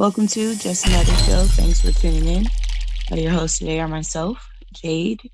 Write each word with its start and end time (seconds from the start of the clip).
Welcome 0.00 0.28
to 0.28 0.56
Just 0.56 0.86
Another 0.86 1.12
Show. 1.12 1.44
Thanks 1.44 1.82
for 1.82 1.92
tuning 1.92 2.26
in. 2.26 2.46
Uh, 3.12 3.16
your 3.16 3.32
hosts 3.32 3.58
today 3.58 3.80
are 3.80 3.86
myself, 3.86 4.48
Jade, 4.72 5.30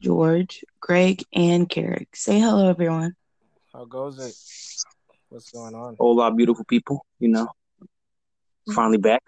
George, 0.00 0.64
Greg, 0.78 1.24
and 1.32 1.68
Carrick. 1.68 2.14
Say 2.14 2.38
hello, 2.38 2.70
everyone. 2.70 3.16
How 3.72 3.86
goes 3.86 4.20
it? 4.20 4.32
What's 5.30 5.50
going 5.50 5.74
on? 5.74 5.96
Whole 5.98 6.14
lot 6.14 6.30
of 6.30 6.36
beautiful 6.36 6.64
people, 6.64 7.04
you 7.18 7.26
know. 7.26 7.48
Finally 8.72 8.98
back. 8.98 9.24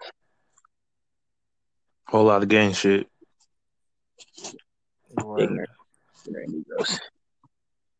Whole 2.07 2.23
lot 2.23 2.41
of 2.41 2.47
gang 2.47 2.71
shit. 2.71 3.09
Ignorant. 5.17 5.69
Ignorant 6.25 6.65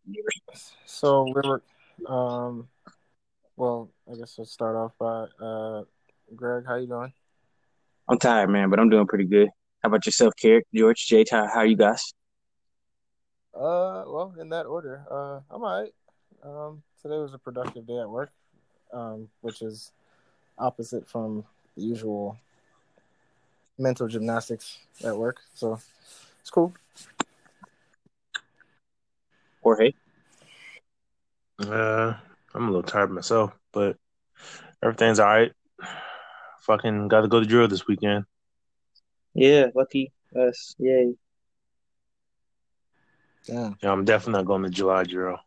Negroes. 0.08 0.72
So 0.86 1.24
we 1.24 1.34
were, 1.34 1.62
um, 2.08 2.70
well, 3.58 3.90
I 4.10 4.16
guess 4.16 4.36
let's 4.38 4.54
start 4.54 4.78
off 4.78 4.94
by 4.98 5.26
uh, 5.46 5.84
Greg. 6.36 6.66
How 6.68 6.76
you 6.76 6.88
doing? 6.88 7.14
I'm 8.10 8.18
tired, 8.18 8.50
man, 8.50 8.70
but 8.70 8.80
I'm 8.80 8.90
doing 8.90 9.08
pretty 9.08 9.26
good. 9.26 9.50
How 9.84 9.88
about 9.88 10.06
yourself, 10.06 10.34
Carrick, 10.40 10.66
George, 10.74 11.06
Jay? 11.06 11.26
How, 11.30 11.48
how 11.48 11.60
are 11.60 11.66
you 11.66 11.78
guys? 11.78 12.14
Uh, 13.54 14.04
well, 14.08 14.34
in 14.40 14.50
that 14.50 14.66
order, 14.66 15.04
uh, 15.10 15.40
I'm 15.50 15.62
alright. 15.62 15.94
Um, 16.44 16.84
today 17.02 17.18
was 17.18 17.34
a 17.34 17.38
productive 17.38 17.88
day 17.88 18.00
at 18.00 18.10
work, 18.10 18.32
um, 18.94 19.30
which 19.42 19.62
is 19.62 19.92
opposite 20.58 21.08
from 21.08 21.44
the 21.76 21.84
usual 21.84 22.38
mental 23.78 24.08
gymnastics 24.08 24.80
at 25.04 25.16
work. 25.16 25.40
So 25.54 25.80
it's 26.42 26.50
cool. 26.50 26.74
Jorge? 29.62 29.94
Uh, 31.60 32.14
I'm 32.54 32.64
a 32.64 32.68
little 32.68 32.84
tired 32.84 33.12
myself, 33.12 33.52
but 33.74 33.98
everything's 34.82 35.20
all 35.20 35.28
right. 35.28 35.52
Fucking 36.68 37.08
got 37.08 37.22
to 37.22 37.30
go 37.30 37.40
to 37.40 37.46
drill 37.46 37.70
this 37.70 37.88
weekend. 37.88 38.26
Yeah, 39.34 39.68
lucky 39.74 40.12
us. 40.36 40.76
Yay. 40.78 41.14
Yeah. 43.46 43.70
Yeah, 43.82 43.92
I'm 43.92 44.04
definitely 44.04 44.34
not 44.34 44.48
going 44.48 44.64
to 44.64 44.70
July 44.70 45.06
drill. 45.06 45.38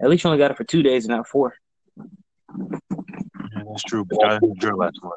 At 0.00 0.10
least 0.10 0.24
you 0.24 0.30
only 0.30 0.38
got 0.38 0.50
it 0.50 0.56
for 0.56 0.64
two 0.64 0.82
days 0.82 1.04
and 1.04 1.16
not 1.16 1.28
four. 1.28 1.54
Yeah, 1.96 3.62
that's 3.70 3.84
true, 3.84 4.04
but 4.04 4.24
I 4.24 4.38
didn't 4.40 4.58
drill 4.58 4.76
last 4.76 4.98
month. 5.02 5.14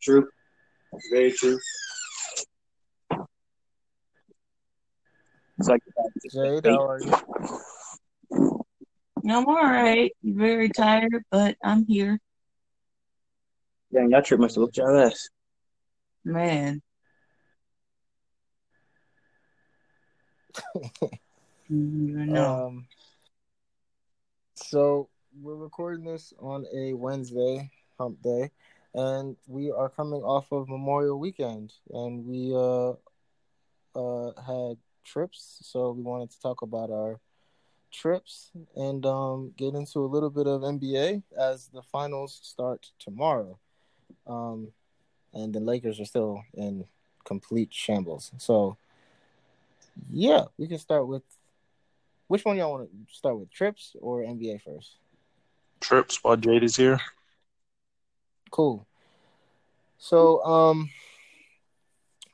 True. 0.00 0.26
Very 1.12 1.32
true. 1.32 1.58
It's 5.58 5.68
like 5.68 5.82
Jade, 6.32 6.64
how 6.64 6.88
are 6.88 7.00
you? 7.00 7.12
I'm 9.28 9.46
all 9.46 9.56
right. 9.56 10.10
Very 10.22 10.70
tired, 10.70 11.22
but 11.30 11.56
I'm 11.62 11.84
here. 11.84 12.18
Dang, 13.92 14.10
y'all 14.10 14.22
trip 14.22 14.40
must 14.40 14.56
have 14.56 14.62
looked 14.62 14.76
y'all 14.76 14.96
ass. 14.98 15.28
Man. 16.24 16.82
You 21.70 21.76
know. 21.76 22.66
Um, 22.66 22.86
so 24.54 25.10
we're 25.38 25.54
recording 25.54 26.06
this 26.06 26.32
on 26.40 26.64
a 26.74 26.94
Wednesday, 26.94 27.70
hump 27.98 28.22
day, 28.22 28.50
and 28.94 29.36
we 29.46 29.70
are 29.70 29.90
coming 29.90 30.22
off 30.22 30.50
of 30.50 30.70
Memorial 30.70 31.18
Weekend, 31.18 31.74
and 31.90 32.24
we 32.24 32.54
uh 32.54 32.92
uh 33.94 34.32
had 34.40 34.78
trips, 35.04 35.58
so 35.62 35.90
we 35.90 36.02
wanted 36.02 36.30
to 36.30 36.40
talk 36.40 36.62
about 36.62 36.90
our 36.90 37.20
trips 37.92 38.50
and 38.76 39.04
um 39.04 39.52
get 39.56 39.74
into 39.74 40.00
a 40.00 40.08
little 40.08 40.30
bit 40.30 40.46
of 40.46 40.62
NBA 40.62 41.22
as 41.38 41.68
the 41.68 41.82
finals 41.82 42.40
start 42.42 42.90
tomorrow. 42.98 43.58
Um, 44.26 44.68
and 45.32 45.52
the 45.54 45.60
Lakers 45.60 46.00
are 46.00 46.04
still 46.04 46.42
in 46.54 46.84
complete 47.24 47.72
shambles. 47.72 48.32
So 48.38 48.76
yeah, 50.10 50.44
we 50.56 50.68
can 50.68 50.78
start 50.78 51.06
with 51.06 51.22
which 52.28 52.44
one 52.44 52.56
y'all 52.56 52.72
want 52.72 52.90
to 52.90 53.14
start 53.14 53.38
with, 53.38 53.50
trips 53.50 53.96
or 54.00 54.20
NBA 54.20 54.62
first? 54.62 54.96
Trips 55.80 56.22
while 56.22 56.36
Jade 56.36 56.62
is 56.62 56.76
here. 56.76 57.00
Cool. 58.50 58.86
So, 59.98 60.44
um, 60.44 60.90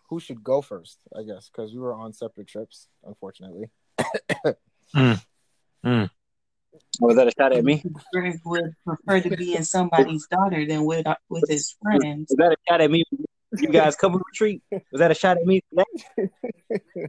who 0.08 0.20
should 0.20 0.44
go 0.44 0.60
first? 0.60 0.98
I 1.16 1.22
guess 1.22 1.48
because 1.48 1.72
we 1.72 1.80
were 1.80 1.94
on 1.94 2.12
separate 2.12 2.48
trips, 2.48 2.88
unfortunately. 3.04 3.70
Mm. 4.94 5.20
Oh, 5.84 6.08
was 7.00 7.16
that 7.16 7.28
a 7.28 7.32
shot 7.38 7.52
at 7.52 7.64
me? 7.64 7.82
Greg 8.12 8.40
would 8.44 8.72
prefer 8.86 9.20
to 9.20 9.36
be 9.36 9.54
in 9.54 9.64
somebody's 9.64 10.26
daughter 10.26 10.66
than 10.66 10.84
with 10.84 11.06
with 11.28 11.44
his 11.48 11.74
friends. 11.82 12.28
Was 12.30 12.36
that 12.38 12.52
a 12.52 12.56
shot 12.68 12.80
at 12.80 12.90
me? 12.90 13.04
You 13.58 13.68
guys 13.68 13.94
couple 13.94 14.20
retreat? 14.20 14.62
Was 14.90 14.98
that 14.98 15.10
a 15.10 15.14
shot 15.14 15.36
at 15.36 15.44
me? 15.44 15.60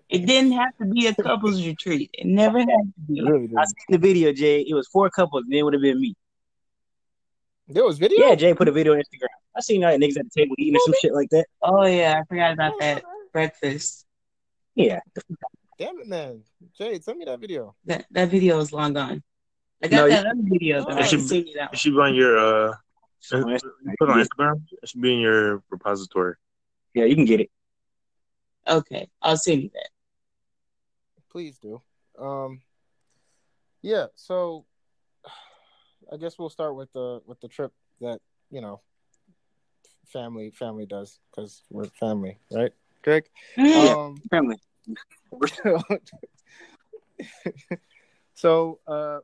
It 0.09 0.25
didn't 0.25 0.51
have 0.51 0.77
to 0.77 0.85
be 0.85 1.07
a 1.07 1.15
couples 1.15 1.65
retreat. 1.65 2.11
It 2.13 2.27
never 2.27 2.59
had 2.59 2.67
to 2.67 2.93
be. 3.07 3.21
Really 3.21 3.49
I 3.57 3.65
seen 3.65 3.75
the 3.89 3.97
video, 3.97 4.31
Jay. 4.31 4.61
It 4.61 4.73
was 4.73 4.87
four 4.87 5.09
couples, 5.09 5.43
and 5.45 5.53
it 5.53 5.63
would 5.63 5.73
have 5.73 5.81
been 5.81 5.99
me. 5.99 6.15
There 7.67 7.83
was 7.83 7.97
video. 7.97 8.27
Yeah, 8.27 8.35
Jay 8.35 8.53
put 8.53 8.67
a 8.67 8.71
video 8.71 8.93
on 8.93 8.99
Instagram. 8.99 9.27
I 9.57 9.61
seen 9.61 9.83
all 9.83 9.91
that 9.91 9.99
niggas 9.99 10.19
at 10.19 10.25
the 10.25 10.41
table 10.41 10.55
eating 10.59 10.75
or 10.75 10.81
some 10.85 10.93
shit 11.01 11.13
like 11.13 11.29
that. 11.31 11.47
Oh 11.61 11.85
yeah, 11.85 12.19
I 12.19 12.25
forgot 12.27 12.53
about 12.53 12.73
that 12.79 13.03
breakfast. 13.33 14.05
Yeah. 14.75 14.99
Damn 15.79 15.99
it, 15.99 16.07
man. 16.07 16.43
Jay, 16.77 16.99
send 16.99 17.17
me 17.17 17.25
that 17.25 17.39
video. 17.39 17.75
That 17.85 18.05
that 18.11 18.29
video 18.29 18.59
is 18.59 18.71
long 18.71 18.93
gone. 18.93 19.23
I 19.83 19.87
got 19.87 19.95
No, 19.97 20.09
that 20.09 20.25
other 20.25 20.35
video 20.43 20.81
though. 20.85 20.91
Oh. 20.91 20.95
I 20.95 20.99
It 21.01 21.05
should 21.07 21.19
can 21.19 21.27
send 21.27 21.47
you 21.47 21.53
that 21.55 21.73
It 21.73 21.79
should 21.79 21.93
be 21.93 21.99
on 21.99 22.15
your 22.15 22.37
uh, 22.37 22.73
On 23.33 23.47
you 23.47 23.55
Instagram. 23.55 23.95
put 23.99 24.09
on 24.09 24.17
Instagram. 24.25 24.61
It 24.81 24.89
should 24.89 25.01
be 25.01 25.13
in 25.13 25.19
your 25.19 25.63
repository. 25.69 26.35
Yeah, 26.93 27.05
you 27.05 27.15
can 27.15 27.25
get 27.25 27.41
it. 27.41 27.51
Okay, 28.67 29.09
I'll 29.21 29.37
send 29.37 29.63
you 29.63 29.69
that. 29.73 29.89
Please 31.29 31.57
do. 31.59 31.81
Um, 32.17 32.61
yeah. 33.81 34.07
So, 34.15 34.65
I 36.11 36.17
guess 36.17 36.39
we'll 36.39 36.49
start 36.49 36.75
with 36.75 36.91
the 36.93 37.21
with 37.25 37.39
the 37.41 37.47
trip 37.47 37.73
that 38.01 38.19
you 38.49 38.61
know, 38.61 38.81
family 40.07 40.49
family 40.51 40.85
does 40.85 41.19
because 41.29 41.63
we're 41.69 41.85
family, 41.85 42.37
right, 42.51 42.71
Greg? 43.03 43.25
Yeah. 43.57 43.95
Um, 43.97 44.21
Family. 44.29 44.57
so 48.35 48.79
uh 48.87 49.19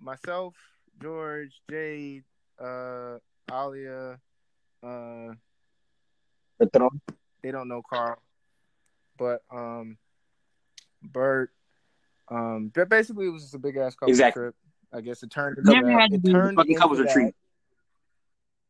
myself 0.00 0.54
george 1.02 1.60
jade 1.70 2.24
uh 2.60 3.16
alia 3.50 4.18
uh 4.82 5.32
The 6.58 6.90
they 7.42 7.50
don't 7.50 7.68
know 7.68 7.82
carl 7.88 8.20
but 9.18 9.42
um 9.50 9.96
bert 11.02 11.50
um 12.30 12.70
but 12.74 12.88
basically 12.88 13.26
it 13.26 13.30
was 13.30 13.42
just 13.42 13.54
a 13.54 13.58
big 13.58 13.76
ass 13.76 13.94
couple 13.94 14.10
Exactly. 14.10 14.42
trip 14.42 14.54
i 14.92 15.00
guess 15.00 15.22
it 15.22 15.30
turned 15.30 15.58
into 15.58 15.70
Never 15.72 15.90
that. 15.90 16.00
had 16.00 16.10
to 16.10 16.16
it 16.16 16.22
be 16.22 16.30
turned 16.32 16.56
fucking 16.56 16.76
couples 16.76 16.98
retreat. 17.00 17.34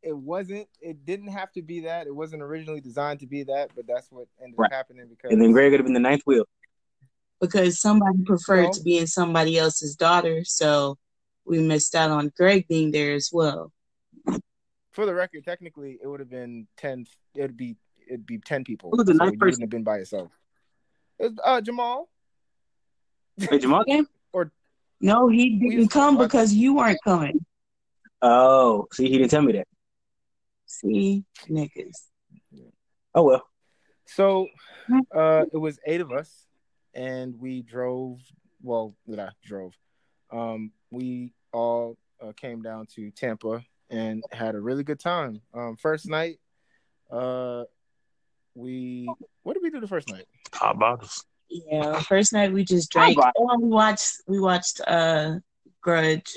it 0.02 0.16
wasn't 0.16 0.66
it 0.80 1.04
didn't 1.04 1.28
have 1.28 1.52
to 1.52 1.62
be 1.62 1.80
that 1.80 2.06
it 2.06 2.14
wasn't 2.14 2.42
originally 2.42 2.80
designed 2.80 3.20
to 3.20 3.26
be 3.26 3.42
that 3.44 3.70
but 3.74 3.86
that's 3.86 4.10
what 4.10 4.26
ended 4.42 4.58
Right. 4.58 4.66
up 4.66 4.72
happening 4.72 5.06
because 5.08 5.32
And 5.32 5.40
then 5.42 5.52
Greg 5.52 5.72
would 5.72 5.80
have 5.80 5.86
been 5.86 5.94
the 5.94 6.00
ninth 6.00 6.22
wheel. 6.26 6.44
because 7.40 7.80
somebody 7.80 8.22
preferred 8.24 8.64
No. 8.64 8.70
to 8.72 8.82
be 8.82 8.98
in 8.98 9.06
somebody 9.06 9.58
else's 9.58 9.96
daughter, 9.96 10.44
so 10.44 10.98
we 11.46 11.60
missed 11.60 11.94
out 11.94 12.10
on 12.10 12.32
Greg 12.36 12.66
being 12.68 12.90
there 12.90 13.14
as 13.14 13.30
well. 13.32 13.72
for 14.92 15.06
the 15.06 15.14
record, 15.14 15.44
technically, 15.44 15.98
it 16.02 16.06
would 16.06 16.20
have 16.20 16.30
been 16.30 16.66
ten. 16.76 17.06
It'd 17.34 17.56
be 17.56 17.76
it'd 18.08 18.26
be 18.26 18.38
ten 18.38 18.64
people. 18.64 18.90
Who 18.90 18.98
was 18.98 19.06
the 19.06 19.14
so 19.14 19.18
ninth 19.18 19.32
you 19.32 19.38
person? 19.38 19.46
wouldn't 19.46 19.62
have 19.62 19.70
been 19.70 19.84
by 19.84 19.98
yourself. 19.98 20.30
It 21.18 21.24
was, 21.24 21.38
uh, 21.44 21.60
Jamal. 21.60 22.08
Wait, 23.50 23.60
Jamal 23.62 23.84
came? 23.84 24.06
No, 25.00 25.28
he 25.28 25.56
didn't 25.56 25.88
come 25.88 26.18
because 26.18 26.52
you 26.52 26.74
weren't 26.74 26.98
coming. 27.04 27.44
Oh, 28.20 28.86
see, 28.92 29.08
he 29.08 29.16
didn't 29.16 29.30
tell 29.30 29.40
me 29.40 29.52
that. 29.54 29.66
See, 30.66 31.24
niggas. 31.48 31.96
Oh 33.14 33.22
well. 33.22 33.46
So, 34.06 34.48
uh, 35.14 35.44
it 35.52 35.56
was 35.56 35.78
eight 35.86 36.00
of 36.00 36.12
us, 36.12 36.46
and 36.94 37.40
we 37.40 37.62
drove. 37.62 38.20
Well, 38.62 38.94
that 39.06 39.18
I 39.20 39.30
drove. 39.42 39.72
Um, 40.30 40.72
we 40.90 41.32
all 41.52 41.96
uh, 42.22 42.32
came 42.32 42.62
down 42.62 42.86
to 42.94 43.10
Tampa 43.10 43.62
and 43.88 44.22
had 44.32 44.54
a 44.54 44.60
really 44.60 44.84
good 44.84 45.00
time. 45.00 45.40
Um, 45.54 45.76
first 45.76 46.08
night, 46.08 46.38
uh, 47.10 47.64
we 48.54 49.12
what 49.42 49.54
did 49.54 49.62
we 49.62 49.70
do 49.70 49.80
the 49.80 49.88
first 49.88 50.08
night? 50.08 50.26
Hot 50.54 50.78
bottles. 50.78 51.24
Yeah, 51.48 52.00
first 52.00 52.32
night 52.32 52.52
we 52.52 52.64
just 52.64 52.90
drank. 52.90 53.18
Oh, 53.36 53.58
we 53.58 53.68
watched 53.68 54.22
we 54.26 54.40
watched 54.40 54.80
uh 54.86 55.36
Grudge. 55.80 56.32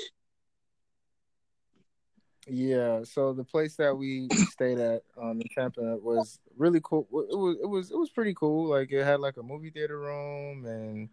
Yeah, 2.46 3.04
so 3.04 3.32
the 3.32 3.44
place 3.44 3.76
that 3.76 3.96
we 3.96 4.28
stayed 4.50 4.78
at 4.78 5.02
um 5.20 5.40
in 5.40 5.48
Tampa 5.54 5.96
was 5.96 6.38
really 6.56 6.80
cool. 6.82 7.06
It 7.30 7.36
was 7.36 7.56
it 7.62 7.68
was 7.68 7.90
it 7.90 7.96
was 7.96 8.10
pretty 8.10 8.34
cool. 8.34 8.68
Like 8.68 8.90
it 8.90 9.04
had 9.04 9.20
like 9.20 9.36
a 9.36 9.42
movie 9.42 9.70
theater 9.70 9.98
room 10.00 10.66
and 10.66 11.08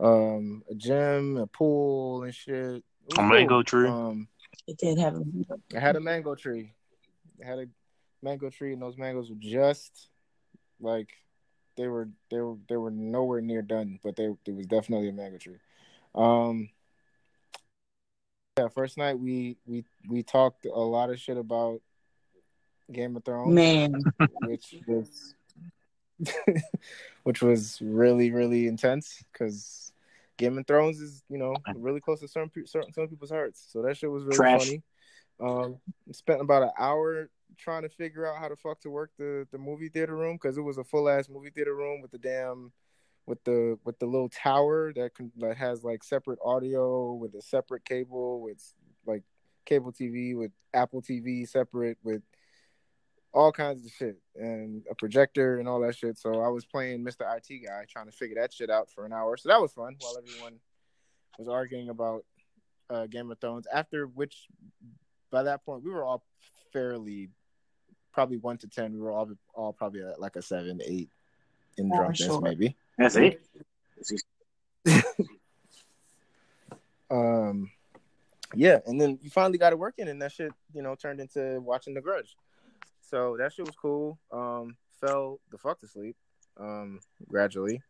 um 0.00 0.62
a 0.70 0.74
gym, 0.74 1.36
a 1.36 1.46
pool 1.46 2.24
and 2.24 2.34
shit. 2.34 2.56
It 2.56 2.84
was 3.08 3.18
A 3.18 3.22
mango 3.22 3.62
tree. 3.62 3.88
Um 3.88 4.28
It 4.66 4.78
did 4.78 4.98
have 4.98 5.14
a 5.14 5.24
It 5.70 5.80
had 5.80 5.96
a 5.96 6.00
mango 6.00 6.34
tree. 6.34 6.72
It 7.38 7.44
had 7.44 7.58
a 7.58 7.66
mango 8.22 8.50
tree, 8.50 8.72
and 8.72 8.82
those 8.82 8.96
mangoes 8.96 9.30
were 9.30 9.36
just 9.38 10.08
like 10.80 11.08
they 11.76 11.88
were 11.88 12.08
they 12.30 12.40
were 12.40 12.56
they 12.68 12.76
were 12.76 12.90
nowhere 12.90 13.40
near 13.40 13.62
done, 13.62 13.98
but 14.02 14.16
they 14.16 14.34
it 14.46 14.54
was 14.54 14.66
definitely 14.66 15.08
a 15.08 15.12
mango 15.12 15.38
tree. 15.38 15.58
Um, 16.14 16.70
yeah, 18.56 18.68
first 18.68 18.98
night 18.98 19.18
we 19.18 19.56
we 19.66 19.84
we 20.08 20.22
talked 20.22 20.66
a 20.66 20.70
lot 20.70 21.10
of 21.10 21.18
shit 21.18 21.36
about 21.36 21.80
Game 22.92 23.16
of 23.16 23.24
Thrones, 23.24 23.54
man. 23.54 24.04
which 24.42 24.76
was 24.86 25.34
which 27.24 27.42
was 27.42 27.80
really 27.82 28.30
really 28.30 28.68
intense 28.68 29.24
because 29.32 29.83
Game 30.36 30.58
of 30.58 30.66
Thrones 30.66 31.00
is 31.00 31.22
you 31.28 31.38
know 31.38 31.54
really 31.76 32.00
close 32.00 32.20
to 32.20 32.28
certain 32.28 32.50
pe- 32.50 32.64
certain 32.64 32.92
some 32.92 33.08
people's 33.08 33.30
hearts. 33.30 33.66
So 33.70 33.82
that 33.82 33.96
shit 33.96 34.10
was 34.10 34.24
really 34.24 34.36
Trash. 34.36 34.64
funny. 34.64 34.82
Um, 35.40 35.80
spent 36.12 36.40
about 36.40 36.62
an 36.62 36.70
hour 36.78 37.28
trying 37.56 37.82
to 37.82 37.88
figure 37.88 38.26
out 38.26 38.38
how 38.38 38.48
the 38.48 38.56
fuck 38.56 38.80
to 38.80 38.90
work 38.90 39.10
the 39.18 39.46
the 39.52 39.58
movie 39.58 39.88
theater 39.88 40.16
room 40.16 40.36
because 40.40 40.58
it 40.58 40.62
was 40.62 40.78
a 40.78 40.84
full 40.84 41.08
ass 41.08 41.28
movie 41.28 41.50
theater 41.50 41.74
room 41.74 42.00
with 42.00 42.10
the 42.10 42.18
damn 42.18 42.72
with 43.26 43.42
the 43.44 43.78
with 43.84 43.98
the 43.98 44.06
little 44.06 44.28
tower 44.28 44.92
that 44.94 45.14
can 45.14 45.32
that 45.38 45.56
has 45.56 45.82
like 45.82 46.04
separate 46.04 46.38
audio 46.44 47.14
with 47.14 47.34
a 47.34 47.42
separate 47.42 47.84
cable 47.84 48.40
with 48.40 48.60
like 49.06 49.22
cable 49.64 49.92
TV 49.92 50.36
with 50.36 50.52
Apple 50.72 51.02
TV 51.02 51.48
separate 51.48 51.98
with 52.02 52.22
all 53.34 53.50
kinds 53.52 53.84
of 53.84 53.90
shit 53.90 54.16
and 54.36 54.82
a 54.88 54.94
projector 54.94 55.58
and 55.58 55.68
all 55.68 55.80
that 55.80 55.96
shit. 55.96 56.16
So 56.16 56.40
I 56.40 56.48
was 56.48 56.64
playing 56.64 57.04
Mr. 57.04 57.22
IT 57.36 57.66
guy 57.66 57.84
trying 57.88 58.06
to 58.06 58.12
figure 58.12 58.36
that 58.40 58.52
shit 58.52 58.70
out 58.70 58.88
for 58.90 59.04
an 59.04 59.12
hour. 59.12 59.36
So 59.36 59.48
that 59.48 59.60
was 59.60 59.72
fun 59.72 59.96
while 59.98 60.16
everyone 60.16 60.54
was 61.38 61.48
arguing 61.48 61.88
about 61.88 62.24
uh, 62.88 63.06
Game 63.06 63.30
of 63.30 63.40
Thrones. 63.40 63.66
After 63.72 64.06
which, 64.06 64.46
by 65.32 65.42
that 65.42 65.64
point, 65.64 65.82
we 65.84 65.90
were 65.90 66.04
all 66.04 66.22
fairly 66.72 67.28
probably 68.12 68.36
one 68.36 68.56
to 68.58 68.68
ten. 68.68 68.92
We 68.92 69.00
were 69.00 69.10
all 69.10 69.28
all 69.52 69.72
probably 69.72 70.02
at 70.02 70.20
like 70.20 70.36
a 70.36 70.42
seven, 70.42 70.80
eight 70.86 71.10
in 71.76 71.90
Oh, 71.92 71.96
drunkenness, 71.96 72.32
sure. 72.32 72.40
maybe. 72.40 72.76
That's 72.96 73.16
it. 73.16 73.40
Um, 77.10 77.70
yeah, 78.54 78.78
and 78.86 79.00
then 79.00 79.18
you 79.22 79.30
finally 79.30 79.58
got 79.58 79.72
it 79.72 79.78
working, 79.78 80.08
and 80.08 80.22
that 80.22 80.32
shit, 80.32 80.52
you 80.72 80.82
know, 80.82 80.94
turned 80.94 81.20
into 81.20 81.60
watching 81.60 81.94
The 81.94 82.00
Grudge. 82.00 82.36
So 83.14 83.36
that 83.38 83.52
shit 83.52 83.64
was 83.64 83.76
cool. 83.76 84.18
Um, 84.32 84.76
fell 85.00 85.38
the 85.52 85.56
fuck 85.58 85.78
to 85.82 85.86
sleep. 85.86 86.16
Um, 86.58 86.98
gradually 87.28 87.80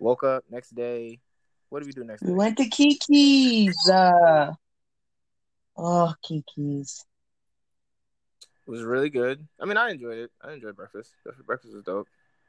woke 0.00 0.24
up 0.24 0.42
next 0.50 0.70
day. 0.74 1.20
What 1.68 1.80
did 1.80 1.86
we 1.86 1.92
do 1.92 2.02
next 2.02 2.22
We 2.22 2.28
day? 2.28 2.34
went 2.34 2.56
to 2.56 2.64
Kiki's. 2.66 3.76
Uh, 3.90 4.52
oh, 5.76 6.14
Kiki's. 6.26 7.04
It 8.66 8.70
was 8.70 8.82
really 8.84 9.10
good. 9.10 9.46
I 9.60 9.66
mean, 9.66 9.76
I 9.76 9.90
enjoyed 9.90 10.16
it. 10.16 10.30
I 10.42 10.52
enjoyed 10.54 10.76
breakfast. 10.76 11.12
Breakfast 11.44 11.74
was 11.74 11.82
dope. 11.84 12.08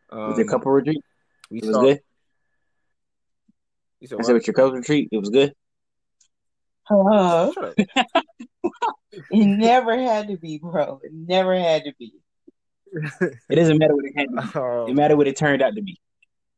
Um, 0.10 0.30
Was 0.30 0.40
it 0.40 0.44
a 0.48 0.50
couple 0.50 0.72
retreat? 0.72 1.04
we 1.52 1.58
It 1.60 1.66
was 1.66 1.76
saw- 1.76 1.82
good. 1.82 2.00
You 4.00 4.08
said 4.08 4.16
I 4.16 4.18
what? 4.20 4.26
said 4.26 4.34
with 4.36 4.48
your 4.48 4.54
couple 4.54 4.72
retreat, 4.72 5.10
it 5.12 5.18
was 5.18 5.32
good. 5.32 5.54
Uh, 6.90 7.52
Shut 7.52 7.78
up. 7.78 8.24
it 9.32 9.46
never 9.46 9.98
had 9.98 10.28
to 10.30 10.38
be, 10.38 10.58
bro. 10.60 11.00
It 11.04 11.12
never 11.14 11.58
had 11.58 11.84
to 11.86 11.94
be. 12.00 12.14
It 13.50 13.56
doesn't 13.56 13.78
matter 13.78 13.96
what 13.96 14.06
it 14.06 14.14
had 14.18 14.28
to 14.30 14.36
be. 14.36 14.60
Um, 14.60 14.90
It 14.90 14.96
mattered 14.96 15.18
what 15.18 15.28
it 15.28 15.38
turned 15.38 15.62
out 15.62 15.76
to 15.76 15.82
be. 15.82 16.00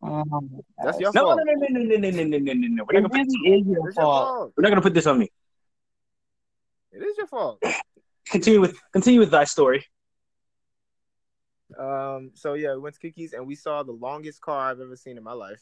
Oh, 0.03 0.23
my 0.25 0.39
That's 0.83 0.99
your 0.99 1.11
No, 1.13 1.23
fault. 1.25 1.37
no, 1.37 1.43
no, 1.43 1.53
no, 1.53 1.79
no, 1.79 1.95
no, 1.97 2.09
no, 2.09 2.23
no, 2.23 2.37
no, 2.37 2.53
no, 2.53 2.67
no. 2.67 2.83
We're 2.89 2.97
It 2.97 3.01
not 3.01 3.11
gonna 3.11 3.25
put, 3.25 3.33
really 3.43 3.59
is 3.59 3.67
your 3.67 3.87
It's 3.87 3.97
your 3.97 4.03
fault. 4.05 4.27
fault. 4.27 4.53
we're 4.57 4.61
not 4.63 4.69
gonna 4.69 4.81
put 4.81 4.93
this 4.93 5.05
on 5.07 5.19
me. 5.19 5.29
It 6.91 7.03
is 7.03 7.17
your 7.17 7.27
fault. 7.27 7.61
Continue 8.29 8.61
with 8.61 8.79
continue 8.91 9.19
with 9.19 9.31
thy 9.31 9.43
story. 9.43 9.85
Um, 11.77 12.31
so 12.33 12.53
yeah, 12.53 12.73
we 12.73 12.79
went 12.79 12.95
to 12.95 13.01
Kiki's 13.01 13.33
and 13.33 13.45
we 13.47 13.55
saw 13.55 13.83
the 13.83 13.91
longest 13.93 14.41
car 14.41 14.69
I've 14.71 14.79
ever 14.81 14.95
seen 14.95 15.17
in 15.17 15.23
my 15.23 15.33
life. 15.33 15.61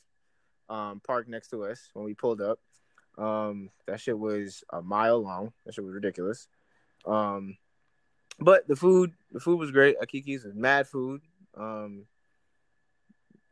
Um, 0.70 1.02
parked 1.06 1.30
next 1.30 1.50
to 1.50 1.66
us 1.66 1.90
when 1.94 2.06
we 2.06 2.14
pulled 2.14 2.42
up. 2.42 2.60
Um, 3.18 3.70
that 3.88 4.00
shit 4.00 4.18
was 4.18 4.64
a 4.72 4.82
mile 4.82 5.20
long. 5.22 5.52
That 5.66 5.74
shit 5.74 5.84
was 5.84 5.94
ridiculous. 5.94 6.48
Um, 7.06 7.58
but 8.40 8.68
the 8.68 8.76
food, 8.76 9.14
the 9.32 9.40
food 9.40 9.60
was 9.60 9.72
great. 9.72 9.98
Akiki's 10.00 10.26
Kiki's 10.26 10.44
was 10.46 10.56
mad 10.56 10.88
food. 10.88 11.22
Um, 11.56 12.06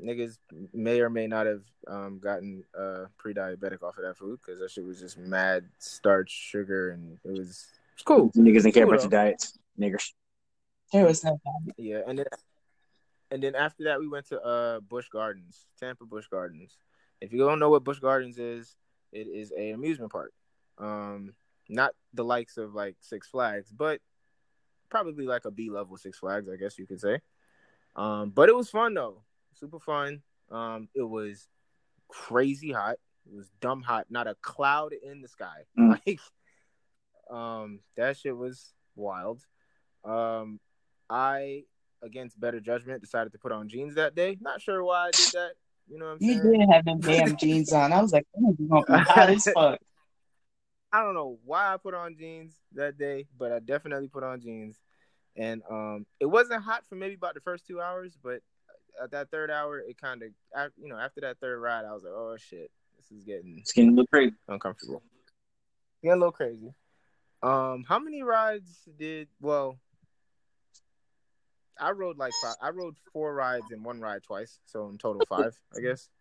niggas 0.01 0.37
may 0.73 1.01
or 1.01 1.09
may 1.09 1.27
not 1.27 1.45
have 1.45 1.63
um 1.87 2.19
gotten 2.19 2.63
uh 2.77 3.05
pre-diabetic 3.17 3.81
off 3.81 3.97
of 3.97 4.03
that 4.03 4.17
food 4.17 4.39
because 4.39 4.59
that 4.59 4.69
shit 4.71 4.85
was 4.85 4.99
just 4.99 5.17
mad 5.17 5.65
starch, 5.79 6.31
sugar, 6.31 6.91
and 6.91 7.17
it 7.23 7.31
was 7.31 7.67
it's 7.93 8.03
cool. 8.03 8.29
Niggas 8.31 8.63
didn't 8.63 8.73
care 8.73 8.83
about 8.83 9.01
your 9.01 9.09
diets, 9.09 9.57
niggers. 9.79 10.11
There 10.93 11.05
was 11.05 11.23
no 11.23 11.31
doubt. 11.31 11.75
Yeah, 11.77 12.01
and 12.07 12.19
then 12.19 12.25
and 13.31 13.43
then 13.43 13.55
after 13.55 13.85
that 13.85 13.99
we 13.99 14.07
went 14.07 14.27
to 14.27 14.41
uh 14.41 14.79
Busch 14.81 15.09
Gardens, 15.09 15.65
Tampa 15.79 16.05
Busch 16.05 16.27
Gardens. 16.27 16.77
If 17.19 17.33
you 17.33 17.39
don't 17.39 17.59
know 17.59 17.69
what 17.69 17.83
Busch 17.83 17.99
Gardens 17.99 18.37
is, 18.37 18.75
it 19.11 19.27
is 19.27 19.51
a 19.57 19.71
amusement 19.71 20.11
park. 20.11 20.31
Um 20.77 21.33
not 21.69 21.91
the 22.13 22.23
likes 22.23 22.57
of 22.57 22.73
like 22.73 22.95
Six 23.01 23.27
Flags, 23.27 23.71
but 23.71 23.99
probably 24.89 25.25
like 25.25 25.45
a 25.45 25.51
B 25.51 25.69
level 25.69 25.97
Six 25.97 26.19
Flags, 26.19 26.47
I 26.51 26.55
guess 26.55 26.77
you 26.79 26.85
could 26.87 27.01
say. 27.01 27.19
Um 27.95 28.29
but 28.31 28.49
it 28.49 28.55
was 28.55 28.69
fun 28.69 28.93
though. 28.93 29.23
Super 29.53 29.79
fun. 29.79 30.21
Um 30.51 30.89
it 30.95 31.03
was 31.03 31.47
crazy 32.07 32.71
hot. 32.71 32.95
It 33.25 33.35
was 33.35 33.49
dumb 33.59 33.81
hot, 33.81 34.05
not 34.09 34.27
a 34.27 34.35
cloud 34.41 34.93
in 34.93 35.21
the 35.21 35.27
sky. 35.27 35.65
Mm. 35.77 35.99
Like 36.07 36.19
um 37.29 37.79
that 37.97 38.17
shit 38.17 38.35
was 38.35 38.73
wild. 38.95 39.41
Um 40.05 40.59
I, 41.09 41.63
against 42.01 42.37
better 42.39 42.59
judgment, 42.59 43.01
decided 43.01 43.31
to 43.31 43.39
put 43.39 43.51
on 43.53 43.69
jeans 43.69 43.95
that 43.95 44.13
day. 44.13 44.37
Not 44.41 44.61
sure 44.61 44.83
why 44.83 45.07
I 45.07 45.11
did 45.11 45.31
that. 45.33 45.51
You 45.89 45.97
know 45.97 46.05
what 46.05 46.11
I'm 46.11 46.17
You 46.19 46.33
saying? 46.41 46.59
did 46.59 46.69
have 46.69 46.85
them 46.85 46.99
damn 47.01 47.37
jeans 47.37 47.71
on. 47.71 47.93
I 47.93 48.01
was 48.01 48.11
like, 48.11 48.27
oh, 48.37 48.55
you 48.59 48.67
gonna 48.67 48.83
be 48.85 48.93
hot 49.09 49.29
as 49.29 49.47
fuck. 49.55 49.79
I 50.91 51.03
don't 51.03 51.13
know 51.13 51.37
why 51.43 51.73
I 51.73 51.77
put 51.77 51.93
on 51.93 52.15
jeans 52.17 52.55
that 52.73 52.97
day, 52.97 53.27
but 53.37 53.51
I 53.51 53.59
definitely 53.59 54.07
put 54.07 54.23
on 54.23 54.39
jeans. 54.41 54.77
And 55.35 55.61
um, 55.69 56.05
it 56.19 56.25
wasn't 56.25 56.63
hot 56.63 56.85
for 56.87 56.95
maybe 56.95 57.15
about 57.15 57.35
the 57.35 57.41
first 57.41 57.67
two 57.67 57.79
hours, 57.81 58.17
but 58.21 58.41
at 59.01 59.11
that 59.11 59.29
third 59.29 59.51
hour, 59.51 59.79
it 59.79 59.99
kind 60.01 60.23
of, 60.23 60.71
you 60.81 60.89
know, 60.89 60.97
after 60.97 61.21
that 61.21 61.39
third 61.39 61.59
ride, 61.59 61.85
I 61.85 61.93
was 61.93 62.03
like, 62.03 62.13
oh 62.13 62.35
shit, 62.37 62.71
this 62.97 63.11
is 63.11 63.23
getting 63.23 63.63
getting 63.75 63.89
a 63.89 63.91
little 63.91 64.07
crazy. 64.07 64.35
uncomfortable. 64.47 65.03
Getting 66.01 66.13
a 66.13 66.19
little 66.19 66.31
crazy. 66.31 66.73
Um, 67.43 67.85
how 67.87 67.99
many 67.99 68.23
rides 68.23 68.87
did? 68.97 69.27
Well, 69.39 69.77
I 71.79 71.91
rode 71.91 72.17
like 72.17 72.33
five. 72.41 72.55
I 72.61 72.69
rode 72.69 72.95
four 73.13 73.33
rides 73.35 73.71
and 73.71 73.85
one 73.85 73.99
ride 74.01 74.23
twice, 74.23 74.59
so 74.65 74.89
in 74.89 74.97
total 74.97 75.21
five, 75.27 75.57
I 75.75 75.81
guess. 75.81 76.09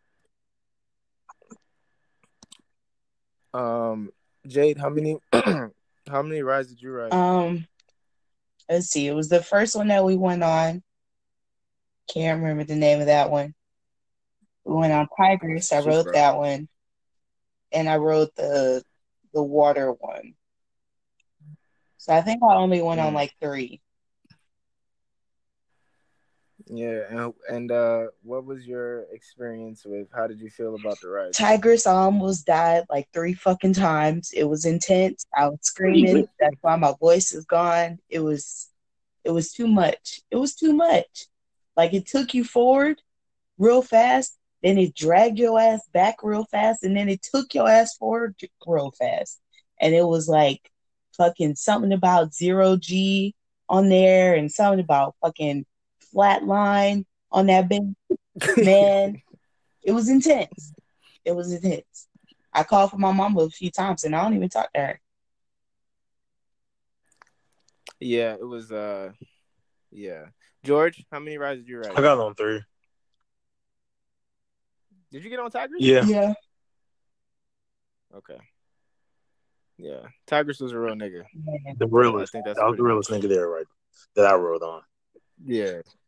Um, 3.55 4.11
Jade, 4.47 4.79
how 4.79 4.89
many? 4.89 5.17
how 5.33 6.23
many 6.23 6.43
rides 6.43 6.69
did 6.69 6.81
you 6.83 6.93
ride? 6.93 7.13
Um, 7.13 7.67
let's 8.69 8.87
see. 8.87 9.07
It 9.07 9.15
was 9.15 9.29
the 9.29 9.43
first 9.43 9.77
one 9.77 9.89
that 9.89 10.05
we 10.05 10.17
went 10.17 10.43
on. 10.43 10.83
Can't 12.13 12.41
remember 12.41 12.65
the 12.65 12.77
name 12.77 13.01
of 13.01 13.07
that 13.07 13.31
one. 13.31 13.55
We 14.65 14.75
went 14.75 14.93
on 14.93 15.09
Tigris. 15.17 15.73
I 15.73 15.79
Super. 15.79 15.91
rode 15.91 16.13
that 16.15 16.37
one, 16.37 16.69
and 17.73 17.89
I 17.89 17.97
rode 17.97 18.31
the 18.37 18.83
the 19.35 19.43
water 19.43 19.93
one. 19.93 20.35
So 21.99 22.15
I 22.15 22.23
think 22.23 22.43
I 22.43 22.55
only 22.55 22.81
went 22.81 23.01
on 23.01 23.13
Mm. 23.13 23.17
like 23.17 23.35
three. 23.41 23.81
Yeah, 26.69 27.03
and 27.09 27.33
and 27.49 27.71
uh, 27.71 28.07
what 28.23 28.45
was 28.45 28.67
your 28.67 29.03
experience 29.13 29.85
with? 29.85 30.09
How 30.13 30.27
did 30.27 30.41
you 30.41 30.51
feel 30.51 30.75
about 30.75 31.01
the 31.01 31.09
ride? 31.09 31.33
Tigris, 31.33 31.87
I 31.87 31.93
almost 31.95 32.45
died 32.45 32.85
like 32.91 33.09
three 33.13 33.35
fucking 33.35 33.75
times. 33.75 34.33
It 34.35 34.45
was 34.45 34.65
intense. 34.65 35.27
I 35.37 35.49
was 35.49 35.61
screaming. 35.63 36.27
That's 36.41 36.57
why 36.63 36.75
my 36.77 36.95
voice 36.99 37.33
is 37.33 37.45
gone. 37.45 37.99
It 38.09 38.19
was, 38.19 38.69
it 39.23 39.31
was 39.31 39.53
too 39.53 39.69
much. 39.69 40.21
It 40.31 40.37
was 40.37 40.57
too 40.57 40.73
much. 40.73 41.27
Like 41.77 41.95
it 41.95 42.07
took 42.07 42.35
you 42.35 42.43
forward 42.43 43.01
real 43.59 43.83
fast, 43.83 44.37
then 44.63 44.79
it 44.79 44.95
dragged 44.95 45.39
your 45.39 45.61
ass 45.61 45.83
back 45.93 46.17
real 46.23 46.47
fast, 46.51 46.83
and 46.83 46.97
then 46.97 47.09
it 47.09 47.23
took 47.23 47.55
your 47.55 47.69
ass 47.69 47.97
forward 47.97 48.35
real 48.67 48.91
fast. 48.99 49.41
And 49.81 49.95
it 49.95 50.05
was 50.05 50.29
like 50.29 50.69
fucking 51.17 51.55
something 51.55 51.93
about 51.93 52.35
zero 52.35 52.77
G 52.77 53.35
on 53.69 53.89
there, 53.89 54.35
and 54.35 54.51
something 54.51 54.81
about 54.81 55.15
fucking 55.23 55.65
flatline 56.17 57.05
on 57.31 57.47
that 57.47 57.69
bench 57.69 57.95
man, 58.57 59.21
it 59.83 59.93
was 59.93 60.09
intense. 60.09 60.73
It 61.25 61.33
was 61.33 61.53
intense. 61.53 62.09
I 62.53 62.65
called 62.65 62.91
for 62.91 62.99
my 62.99 63.13
mama 63.13 63.43
a 63.43 63.51
few 63.51 63.71
times 63.71 64.05
and 64.05 64.15
I 64.15 64.23
don't 64.23 64.35
even 64.35 64.49
talk 64.49 64.73
to 64.73 64.81
her. 64.81 65.01
Yeah, 68.01 68.35
it 68.35 68.47
was. 68.47 68.71
Uh, 68.71 69.13
yeah, 69.91 70.27
George, 70.65 71.03
how 71.11 71.19
many 71.19 71.39
rides 71.39 71.61
did 71.61 71.69
you 71.69 71.79
ride? 71.79 71.93
I 71.97 72.01
got 72.01 72.19
on 72.19 72.35
three. 72.35 72.63
Did 75.11 75.25
you 75.25 75.31
get 75.31 75.39
on 75.39 75.51
Tigris? 75.51 75.81
Yeah. 75.81 76.05
Yeah. 76.05 76.35
Okay. 78.15 78.39
Yeah, 79.79 80.09
Tigris 80.27 80.61
was 80.61 80.73
a 80.73 80.79
real 80.79 80.95
nigga. 80.95 81.25
Man, 81.35 81.77
The 81.79 81.87
realest. 81.87 82.35
I 82.35 82.39
think 82.39 82.47
that's 82.47 82.59
that 82.59 82.65
was 82.67 82.77
the 82.77 82.83
pretty 82.83 82.83
realest 82.83 83.11
nigga 83.11 83.29
there, 83.29 83.49
right? 83.49 83.67
That 84.15 84.27
I 84.27 84.35
rode 84.35 84.63
on. 84.63 84.83
Yeah, 85.45 85.63
Realest 85.65 85.67
nigga 85.67 85.83
there. 85.83 86.06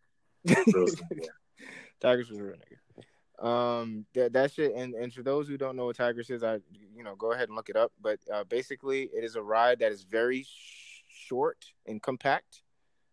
Tigris 2.01 2.29
was 2.31 2.39
a 2.39 2.43
real 2.45 2.55
nigga. 2.57 3.45
Um, 3.47 4.05
that 4.15 4.33
that 4.33 4.53
shit, 4.53 4.75
and 4.75 4.95
and 4.95 5.13
for 5.13 5.23
those 5.23 5.47
who 5.47 5.57
don't 5.57 5.77
know 5.77 5.87
what 5.87 5.97
Tigris 5.97 6.29
is, 6.31 6.43
I 6.43 6.59
you 6.95 7.05
know 7.05 7.15
go 7.15 7.33
ahead 7.33 7.49
and 7.49 7.57
look 7.57 7.69
it 7.69 7.77
up. 7.77 7.93
But 8.01 8.19
uh, 8.33 8.45
basically, 8.45 9.03
it 9.15 9.23
is 9.23 9.37
a 9.37 9.43
ride 9.43 9.79
that 9.79 9.93
is 9.93 10.03
very 10.03 10.43
sh- 10.43 11.03
short 11.09 11.65
and 11.87 12.03
compact 12.03 12.63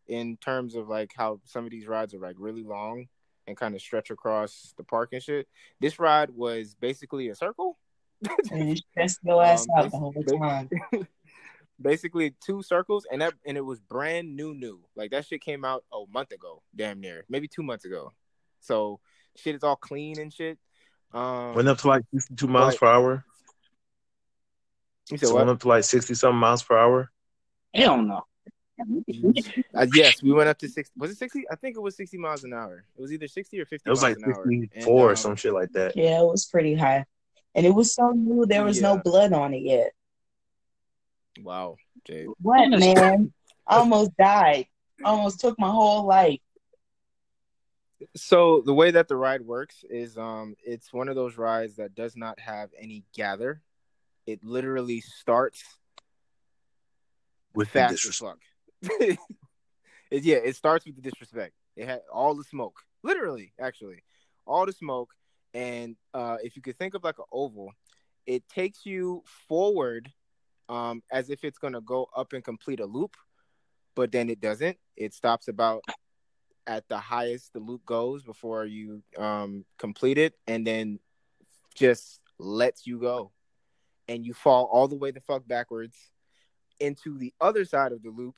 in 0.08 0.38
terms 0.38 0.76
of 0.76 0.88
like 0.90 1.12
how 1.16 1.40
some 1.46 1.66
of 1.66 1.72
these 1.72 1.88
rides 1.88 2.14
are 2.14 2.20
like 2.20 2.36
really 2.40 2.64
long 2.64 3.08
and 3.48 3.56
kind 3.56 3.76
of 3.76 3.82
stretch 3.82 4.10
across 4.10 4.74
the 4.78 4.84
park 4.84 5.10
and 5.14 5.22
shit. 5.22 5.48
This 5.80 6.00
ride 6.00 6.32
was 6.32 6.76
basically 6.80 7.30
a 7.30 7.36
circle. 7.36 7.78
and 8.52 8.70
it 8.72 8.78
stressed 8.92 9.20
your 9.24 9.44
ass 9.44 9.68
Um, 9.78 9.86
out 9.86 9.92
the 9.92 9.98
whole 9.98 10.14
time. 10.14 10.70
basically 11.82 12.34
two 12.46 12.62
circles 12.62 13.06
and 13.12 13.22
that 13.22 13.34
and 13.46 13.58
it 13.58 13.66
was 13.66 13.80
brand 13.82 14.36
new 14.36 14.54
new 14.54 14.80
like 14.96 15.12
that 15.12 15.26
shit 15.26 15.42
came 15.42 15.66
out 15.66 15.84
a 15.92 16.00
month 16.14 16.32
ago 16.32 16.62
damn 16.76 17.02
near 17.02 17.26
maybe 17.28 17.48
two 17.50 17.64
months 17.64 17.84
ago 17.84 18.12
so 18.62 19.00
shit 19.36 19.56
is 19.56 19.64
all 19.64 19.76
clean 19.76 20.18
and 20.20 20.32
shit 20.34 20.58
um 21.14 21.54
Went 21.54 21.68
up 21.68 21.78
to 21.80 21.88
like 21.88 22.04
62 22.14 22.48
miles 22.48 22.74
Right. 22.74 22.80
per 22.80 22.88
hour. 22.88 23.26
you 25.12 25.18
said 25.18 25.28
So 25.28 25.36
went 25.36 25.48
what 25.48 25.54
up 25.54 25.60
to 25.62 25.68
like 25.68 25.84
60 25.84 26.14
something 26.14 26.38
miles 26.40 26.64
per 26.64 26.78
hour. 26.78 27.12
Hell 27.74 28.02
no. 28.02 28.24
uh, 29.76 29.86
yes 29.94 30.22
we 30.22 30.34
went 30.34 30.50
up 30.50 30.58
to 30.58 30.68
60 30.68 30.92
was 30.98 31.10
it 31.12 31.18
60 31.18 31.46
i 31.50 31.56
think 31.56 31.78
it 31.78 31.80
was 31.80 31.96
60 31.96 32.18
miles 32.18 32.44
an 32.44 32.52
hour 32.54 32.84
it 32.98 33.02
was 33.02 33.14
either 33.14 33.26
60 33.26 33.58
or 33.62 33.66
50 33.66 33.88
It 33.88 33.90
was 33.90 34.02
miles 34.02 34.18
like 34.18 34.26
an 34.26 34.32
hour 34.34 34.44
64 34.46 34.82
And, 34.82 34.88
or 34.88 35.10
um, 35.12 35.16
some 35.16 35.36
shit 35.38 35.54
like 35.54 35.72
that. 35.74 35.96
Yeah, 35.96 36.20
it 36.20 36.26
was 36.26 36.46
pretty 36.46 36.76
high. 36.76 37.06
And 37.54 37.66
it 37.66 37.74
was 37.74 37.94
so 37.96 38.10
new, 38.12 38.46
there 38.46 38.66
was 38.66 38.82
no 38.82 38.98
blood 38.98 39.32
on 39.32 39.54
it 39.54 39.62
yet. 39.64 39.92
Wow 41.42 41.76
Jade. 42.06 42.28
What, 42.42 42.70
man? 42.70 43.34
I 43.68 43.78
almost 43.78 44.16
died. 44.18 44.68
I 45.04 45.10
almost 45.10 45.40
took 45.40 45.58
my 45.60 45.70
whole 45.70 46.06
life. 46.06 46.40
so 48.16 48.62
the 48.66 48.74
way 48.74 48.92
that 48.92 49.08
the 49.08 49.16
ride 49.16 49.42
works 49.42 49.84
is 49.90 50.18
um 50.18 50.56
it's 50.64 50.94
one 50.94 51.10
of 51.10 51.16
those 51.16 51.38
rides 51.38 51.78
that 51.78 51.96
does 51.96 52.16
not 52.16 52.40
have 52.40 52.70
any 52.80 53.04
gather 53.16 53.62
it 54.26 54.44
literally 54.44 55.02
starts 55.02 55.64
With 57.54 57.68
the 57.68 57.80
fast 57.80 57.92
disrespect. 57.94 58.40
fuck. 58.84 58.92
it, 59.02 60.24
yeah, 60.24 60.38
it 60.38 60.56
starts 60.56 60.86
with 60.86 60.96
the 60.96 61.02
disrespect. 61.02 61.54
It 61.76 61.88
had 61.88 62.02
all 62.12 62.36
the 62.36 62.44
smoke, 62.44 62.80
literally, 63.04 63.54
actually, 63.60 64.04
all 64.46 64.66
the 64.66 64.74
smoke. 64.74 65.12
And 65.54 65.96
uh, 66.14 66.38
if 66.44 66.56
you 66.56 66.62
could 66.62 66.78
think 66.78 66.94
of 66.96 67.04
like 67.04 67.20
an 67.20 67.26
oval, 67.32 67.72
it 68.26 68.48
takes 68.50 68.86
you 68.86 69.24
forward 69.48 70.12
um, 70.70 71.04
as 71.12 71.30
if 71.30 71.44
it's 71.44 71.58
gonna 71.58 71.82
go 71.82 72.08
up 72.16 72.34
and 72.34 72.44
complete 72.44 72.80
a 72.80 72.86
loop, 72.86 73.16
but 73.96 74.12
then 74.12 74.30
it 74.30 74.42
doesn't. 74.42 74.78
It 74.96 75.14
stops 75.14 75.48
about 75.48 75.84
at 76.68 76.88
the 76.88 76.98
highest 76.98 77.54
the 77.54 77.60
loop 77.60 77.86
goes 77.86 78.24
before 78.24 78.66
you 78.66 79.04
um, 79.18 79.66
complete 79.78 80.18
it, 80.18 80.34
and 80.48 80.66
then 80.66 81.00
just 81.76 82.20
lets 82.40 82.88
you 82.88 83.00
go, 83.00 83.32
and 84.08 84.26
you 84.26 84.34
fall 84.34 84.66
all 84.72 84.88
the 84.88 84.96
way 84.96 85.12
the 85.12 85.22
fuck 85.22 85.48
backwards 85.48 85.96
into 86.80 87.18
the 87.18 87.34
other 87.40 87.66
side 87.66 87.92
of 87.92 88.02
the 88.04 88.10
loop, 88.10 88.36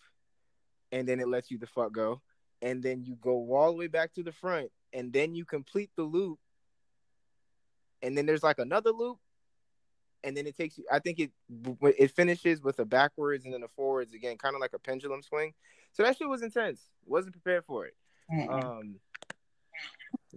and 0.91 1.07
then 1.07 1.19
it 1.19 1.27
lets 1.27 1.49
you 1.49 1.57
the 1.57 1.67
fuck 1.67 1.91
go, 1.91 2.21
and 2.61 2.83
then 2.83 3.03
you 3.03 3.15
go 3.21 3.53
all 3.55 3.71
the 3.71 3.77
way 3.77 3.87
back 3.87 4.13
to 4.13 4.23
the 4.23 4.31
front, 4.31 4.69
and 4.93 5.11
then 5.13 5.33
you 5.33 5.45
complete 5.45 5.89
the 5.95 6.03
loop, 6.03 6.39
and 8.01 8.17
then 8.17 8.25
there's 8.25 8.43
like 8.43 8.59
another 8.59 8.91
loop, 8.91 9.17
and 10.27 10.35
then 10.35 10.45
it 10.45 10.57
takes 10.57 10.77
you. 10.77 10.83
I 10.91 10.99
think 10.99 11.19
it 11.19 11.31
it 11.81 12.11
finishes 12.11 12.61
with 12.61 12.79
a 12.79 12.85
backwards 12.85 13.45
and 13.45 13.53
then 13.53 13.63
a 13.63 13.67
forwards 13.69 14.13
again, 14.13 14.37
kind 14.37 14.55
of 14.55 14.61
like 14.61 14.73
a 14.73 14.79
pendulum 14.79 15.23
swing. 15.23 15.53
So 15.93 16.03
that 16.03 16.17
shit 16.17 16.27
was 16.27 16.43
intense. 16.43 16.81
Wasn't 17.05 17.33
prepared 17.33 17.65
for 17.65 17.85
it. 17.85 17.95
Um, 18.49 18.95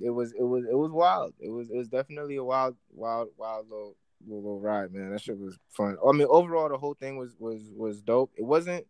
it 0.01 0.11
was 0.11 0.33
it 0.33 0.45
was 0.45 0.65
it 0.65 0.77
was 0.77 0.93
wild. 0.93 1.35
It 1.41 1.51
was 1.51 1.71
it 1.71 1.77
was 1.77 1.89
definitely 1.89 2.37
a 2.37 2.45
wild 2.45 2.77
wild 2.93 3.31
wild 3.37 3.69
little 3.69 3.97
little, 4.27 4.43
little 4.43 4.61
ride, 4.61 4.93
man. 4.93 5.11
That 5.11 5.21
shit 5.21 5.39
was 5.39 5.59
fun. 5.71 5.97
I 6.07 6.13
mean, 6.13 6.29
overall, 6.31 6.69
the 6.69 6.79
whole 6.79 6.95
thing 6.95 7.17
was 7.17 7.35
was 7.39 7.71
was 7.75 8.01
dope. 8.01 8.33
It 8.37 8.45
wasn't. 8.45 8.87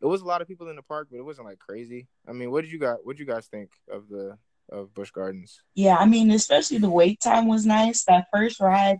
It 0.00 0.06
was 0.06 0.20
a 0.20 0.26
lot 0.26 0.42
of 0.42 0.48
people 0.48 0.68
in 0.68 0.76
the 0.76 0.82
park, 0.82 1.08
but 1.10 1.18
it 1.18 1.24
wasn't 1.24 1.48
like 1.48 1.58
crazy. 1.58 2.06
I 2.28 2.32
mean, 2.32 2.50
what 2.50 2.62
did 2.62 2.72
you 2.72 2.78
got? 2.78 3.04
What 3.04 3.16
did 3.16 3.26
you 3.26 3.32
guys 3.32 3.46
think 3.46 3.70
of 3.90 4.08
the 4.08 4.38
of 4.70 4.94
Busch 4.94 5.10
Gardens? 5.10 5.62
Yeah, 5.74 5.96
I 5.96 6.06
mean, 6.06 6.30
especially 6.30 6.78
the 6.78 6.90
wait 6.90 7.20
time 7.20 7.48
was 7.48 7.66
nice. 7.66 8.04
That 8.04 8.26
first 8.32 8.60
ride, 8.60 8.98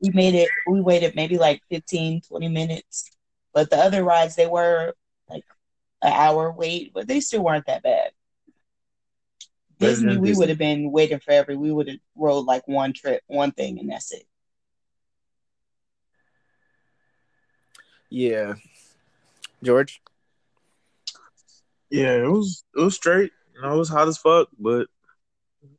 we 0.00 0.10
made 0.10 0.34
it, 0.34 0.50
we 0.66 0.80
waited 0.80 1.14
maybe 1.16 1.38
like 1.38 1.62
15, 1.70 2.22
20 2.22 2.48
minutes. 2.48 3.10
But 3.52 3.70
the 3.70 3.76
other 3.76 4.04
rides, 4.04 4.36
they 4.36 4.46
were 4.46 4.94
like 5.28 5.44
an 6.02 6.12
hour 6.12 6.52
wait, 6.52 6.92
but 6.92 7.08
they 7.08 7.20
still 7.20 7.42
weren't 7.42 7.66
that 7.66 7.82
bad. 7.82 8.10
Better 9.78 9.92
Disney, 9.92 10.16
we 10.16 10.34
would 10.34 10.48
have 10.48 10.58
been 10.58 10.90
waiting 10.90 11.18
forever. 11.18 11.56
We 11.56 11.72
would 11.72 11.88
have 11.88 11.98
rode 12.14 12.46
like 12.46 12.66
one 12.66 12.92
trip, 12.92 13.22
one 13.26 13.52
thing, 13.52 13.78
and 13.78 13.90
that's 13.90 14.12
it. 14.12 14.24
Yeah, 18.08 18.54
George. 19.62 20.00
Yeah, 21.90 22.14
it 22.14 22.30
was 22.30 22.64
it 22.76 22.80
was 22.80 22.94
straight. 22.94 23.32
You 23.54 23.62
know, 23.62 23.74
it 23.74 23.78
was 23.78 23.88
hot 23.88 24.08
as 24.08 24.18
fuck, 24.18 24.48
but 24.58 24.86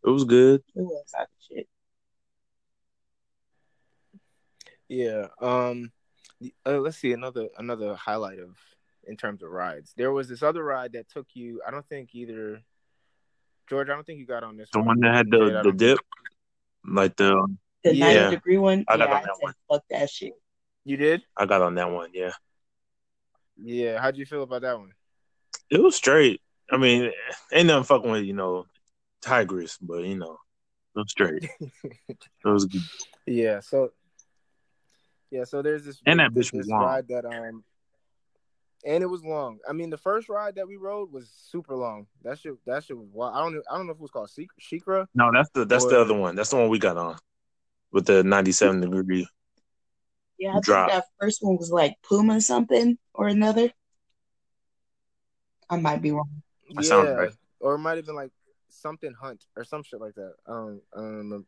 it 0.05 0.09
was 0.09 0.23
good. 0.23 0.63
It 0.75 0.81
was 0.81 1.11
hot 1.15 1.23
as 1.23 1.45
shit. 1.47 1.67
Yeah. 4.89 5.27
Um. 5.41 5.91
Uh, 6.65 6.77
let's 6.79 6.97
see 6.97 7.13
another 7.13 7.47
another 7.57 7.95
highlight 7.95 8.39
of 8.39 8.55
in 9.07 9.17
terms 9.17 9.41
of 9.41 9.49
rides. 9.49 9.93
There 9.97 10.11
was 10.11 10.29
this 10.29 10.43
other 10.43 10.63
ride 10.63 10.93
that 10.93 11.09
took 11.09 11.27
you. 11.33 11.61
I 11.67 11.71
don't 11.71 11.87
think 11.87 12.09
either. 12.13 12.61
George, 13.69 13.89
I 13.89 13.93
don't 13.95 14.05
think 14.05 14.19
you 14.19 14.25
got 14.25 14.43
on 14.43 14.55
this 14.55 14.69
The 14.71 14.79
one 14.79 14.99
that 15.01 15.13
had 15.13 15.29
Jade, 15.31 15.41
I 15.55 15.61
the, 15.63 15.71
the 15.71 15.77
dip, 15.77 15.99
like 16.87 17.17
the 17.17 17.47
The 17.83 17.93
Yeah. 17.95 18.13
90 18.29 18.35
degree 18.37 18.57
one, 18.57 18.85
I 18.87 18.95
got 18.97 19.09
yeah, 19.09 19.15
on 19.15 19.21
that 19.23 19.35
said, 19.35 19.41
one. 19.41 19.53
fuck 19.69 19.83
that 19.89 20.09
shit. 20.09 20.33
You 20.85 20.95
did? 20.95 21.21
I 21.35 21.45
got 21.45 21.61
on 21.61 21.75
that 21.75 21.91
one. 21.91 22.11
Yeah, 22.13 22.31
Yeah. 23.61 23.99
How'd 23.99 24.15
you 24.15 24.25
feel 24.25 24.43
about 24.43 24.61
that 24.61 24.77
one? 24.79 24.93
it 25.69 25.81
was 25.83 25.97
straight. 25.97 26.41
I 26.71 26.77
mean, 26.77 27.11
ain't 27.51 27.67
nothing 27.67 27.83
fucking 27.83 28.09
with 28.11 28.23
you 28.23 28.33
know 28.33 28.67
Tigris, 29.21 29.77
but 29.81 30.03
you 30.05 30.15
know 30.15 30.37
it 30.95 30.99
was 30.99 31.11
straight. 31.11 31.49
it 31.59 32.17
was 32.45 32.65
good. 32.65 32.81
Yeah. 33.25 33.59
So. 33.59 33.91
Yeah. 35.31 35.43
So 35.43 35.61
there's 35.61 35.83
this. 35.83 36.01
And 36.05 36.19
that 36.19 36.33
this, 36.33 36.49
bitch 36.49 36.57
was 36.57 36.65
this 36.65 36.71
long. 36.71 36.83
ride 36.83 37.07
that 37.09 37.25
um. 37.25 37.63
And 38.85 39.03
it 39.03 39.07
was 39.07 39.25
long. 39.25 39.57
I 39.67 39.73
mean, 39.73 39.89
the 39.89 39.97
first 39.97 40.29
ride 40.29 40.55
that 40.55 40.67
we 40.67 40.77
rode 40.77 41.11
was 41.11 41.29
super 41.49 41.75
long. 41.75 42.05
That 42.23 42.39
shit. 42.39 42.53
That 42.65 42.83
shit 42.83 42.97
was 42.97 43.09
wild. 43.11 43.35
I 43.35 43.39
don't. 43.39 43.55
know- 43.55 43.63
I 43.71 43.77
don't 43.77 43.87
know 43.87 43.91
if 43.91 43.97
it 43.97 44.01
was 44.01 44.11
called 44.11 44.29
Shik- 44.29 44.47
SheiKra. 44.61 45.07
No, 45.15 45.31
that's 45.33 45.49
the 45.53 45.65
that's 45.65 45.85
the 45.85 45.99
other 45.99 46.13
one. 46.13 46.35
That's 46.35 46.51
the 46.51 46.57
one 46.57 46.69
we 46.69 46.79
got 46.79 46.97
on 46.97 47.17
with 47.91 48.05
the 48.05 48.23
ninety-seven 48.23 48.81
degree. 48.81 49.27
Yeah, 50.37 50.49
I 50.49 50.53
think 50.53 50.65
Drop. 50.65 50.91
that 50.91 51.05
first 51.19 51.39
one 51.41 51.57
was 51.57 51.71
like 51.71 51.95
Puma 52.07 52.41
something 52.41 52.97
or 53.13 53.27
another. 53.27 53.71
I 55.69 55.77
might 55.77 56.01
be 56.01 56.11
wrong. 56.11 56.43
That 56.75 56.85
sounds 56.85 57.07
yeah, 57.07 57.13
right. 57.13 57.31
or 57.59 57.75
it 57.75 57.79
might 57.79 57.97
have 57.97 58.05
been 58.05 58.15
like 58.15 58.31
something 58.69 59.13
hunt 59.13 59.43
or 59.55 59.63
some 59.63 59.83
shit 59.83 59.99
like 59.99 60.15
that. 60.15 60.33
I 60.45 60.51
don't, 60.51 60.81
I 60.93 60.97
don't 60.97 61.15
remember. 61.17 61.47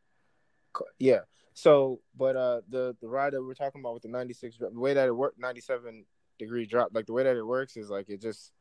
Yeah. 0.97 1.21
So, 1.53 1.99
but 2.17 2.35
uh, 2.35 2.61
the 2.69 2.95
the 3.01 3.07
ride 3.07 3.33
that 3.33 3.43
we're 3.43 3.53
talking 3.53 3.81
about 3.81 3.93
with 3.93 4.03
the 4.03 4.09
ninety 4.09 4.33
six, 4.33 4.57
the 4.57 4.69
way 4.71 4.93
that 4.93 5.07
it 5.07 5.15
worked, 5.15 5.39
ninety 5.39 5.61
seven 5.61 6.05
degree 6.37 6.65
drop, 6.65 6.91
like 6.93 7.05
the 7.05 7.13
way 7.13 7.23
that 7.23 7.35
it 7.35 7.45
works 7.45 7.75
is 7.75 7.89
like 7.89 8.09
it 8.09 8.21
just 8.21 8.53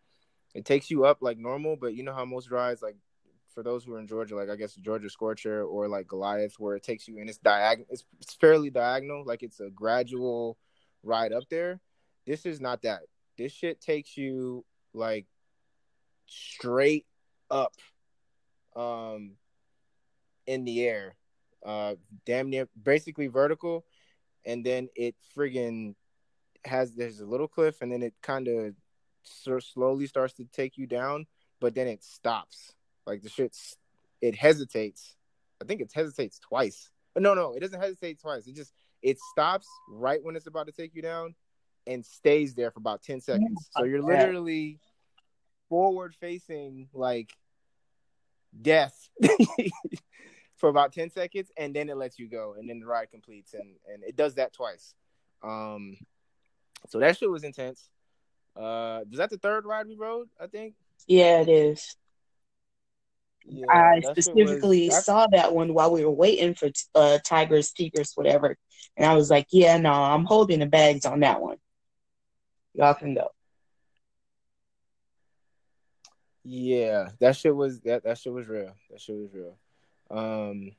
it 0.55 0.65
takes 0.65 0.91
you 0.91 1.05
up 1.05 1.19
like 1.21 1.39
normal, 1.39 1.77
but 1.77 1.95
you 1.95 2.03
know 2.03 2.15
how 2.15 2.25
most 2.25 2.51
rides 2.51 2.83
like 2.83 2.97
for 3.55 3.63
those 3.63 3.85
who 3.85 3.95
are 3.95 4.01
in 4.01 4.07
Georgia, 4.07 4.37
like 4.37 4.51
I 4.51 4.57
guess 4.57 4.75
Georgia 4.75 5.11
Scorcher 5.11 5.63
or 5.63 5.89
like 5.89 6.07
Goliath, 6.09 6.55
where 6.59 6.77
it 6.77 6.83
takes 6.83 7.09
you 7.09 7.19
and 7.19 7.29
it's 7.29 7.39
diagonal, 7.39 7.87
it's, 7.91 8.05
it's 8.21 8.35
fairly 8.35 8.71
diagonal, 8.71 9.25
like 9.25 9.43
it's 9.43 9.61
a 9.61 9.71
gradual 9.71 10.59
ride 11.03 11.33
up 11.33 11.45
there. 11.51 11.81
This 12.27 12.47
is 12.47 12.61
not 12.61 12.83
that. 12.83 13.03
This 13.37 13.53
shit 13.53 13.81
takes 13.81 14.17
you 14.17 14.65
like 14.93 15.27
straight 16.27 17.07
up 17.51 17.73
um 18.77 19.33
in 20.47 20.65
the 20.65 20.85
air 20.85 21.17
uh 21.65 21.95
damn 22.25 22.51
near 22.51 22.69
basically 22.83 23.27
vertical 23.27 23.85
and 24.47 24.65
then 24.65 24.89
it 24.95 25.15
friggin 25.37 25.95
has 26.65 26.95
there's 26.95 27.21
a 27.21 27.27
little 27.27 27.49
cliff 27.49 27.83
and 27.83 27.91
then 27.91 28.03
it 28.03 28.15
kind 28.23 28.49
of 28.49 28.75
so 29.23 29.59
slowly 29.59 30.07
starts 30.07 30.35
to 30.35 30.45
take 30.45 30.79
you 30.79 30.87
down 30.87 31.27
but 31.61 31.75
then 31.75 31.87
it 31.87 32.03
stops. 32.03 32.75
Like 33.07 33.23
the 33.23 33.29
shit's 33.29 33.77
it 34.21 34.35
hesitates. 34.35 35.17
I 35.63 35.65
think 35.65 35.81
it 35.81 35.91
hesitates 35.95 36.39
twice. 36.39 36.91
But 37.15 37.23
no 37.23 37.35
no 37.35 37.55
it 37.55 37.61
doesn't 37.61 37.81
hesitate 37.81 38.21
twice. 38.21 38.47
It 38.47 38.55
just 38.55 38.73
it 39.03 39.19
stops 39.33 39.67
right 39.91 40.23
when 40.23 40.37
it's 40.37 40.47
about 40.47 40.67
to 40.67 40.73
take 40.73 40.95
you 40.95 41.03
down 41.03 41.35
and 41.87 42.05
stays 42.05 42.55
there 42.55 42.71
for 42.71 42.81
about 42.81 43.03
10 43.03 43.21
seconds. 43.21 43.69
So 43.71 43.85
you're 43.85 44.03
literally 44.03 44.79
forward 45.69 46.15
facing 46.21 46.89
like 46.93 47.31
death 48.61 49.09
for 50.59 50.69
about 50.69 50.93
10 50.93 51.11
seconds 51.11 51.51
and 51.57 51.75
then 51.75 51.89
it 51.89 51.97
lets 51.97 52.19
you 52.19 52.29
go 52.29 52.55
and 52.59 52.69
then 52.69 52.79
the 52.81 52.87
ride 52.87 53.11
completes 53.11 53.55
and 53.55 53.77
and 53.93 54.03
it 54.05 54.17
does 54.17 54.35
that 54.35 54.53
twice 54.53 54.95
um 55.43 55.97
So 56.89 56.99
that 57.01 57.17
shit 57.17 57.31
was 57.31 57.45
intense. 57.45 57.91
Uh, 58.57 59.03
was 59.09 59.19
that 59.19 59.31
the 59.31 59.39
third 59.39 59.65
ride 59.67 59.87
we 59.87 59.95
rode? 59.97 60.29
I 60.41 60.47
think. 60.49 60.75
Yeah, 61.07 61.41
it 61.41 61.49
is. 61.49 61.97
Yeah, 63.45 63.67
I 63.69 64.01
shit 64.01 64.05
was- 64.17 64.25
specifically 64.25 64.91
saw 64.91 65.27
that 65.33 65.55
one 65.55 65.75
while 65.75 65.93
we 65.93 66.05
were 66.05 66.11
waiting 66.11 66.55
for 66.55 66.71
uh, 66.95 67.19
Tigris, 67.25 67.73
Tigris, 67.73 68.13
whatever. 68.17 68.57
And 68.97 69.07
I 69.07 69.15
was 69.15 69.31
like, 69.31 69.47
yeah, 69.51 69.77
no, 69.79 69.93
I'm 69.93 70.25
holding 70.25 70.59
the 70.61 70.67
bags 70.67 71.07
on 71.07 71.21
that 71.21 71.41
one. 71.41 71.59
Y'all 72.75 72.95
can 72.95 73.15
go. 73.15 73.29
Yeah, 76.45 77.11
that 77.21 77.37
shit 77.37 77.55
was 77.55 77.81
that 77.81 78.05
that 78.05 78.19
shit 78.19 78.33
was 78.33 78.49
real. 78.49 78.73
That 78.91 79.01
shit 79.01 79.17
was 79.17 79.33
real. 79.33 79.57
Um, 80.11 80.73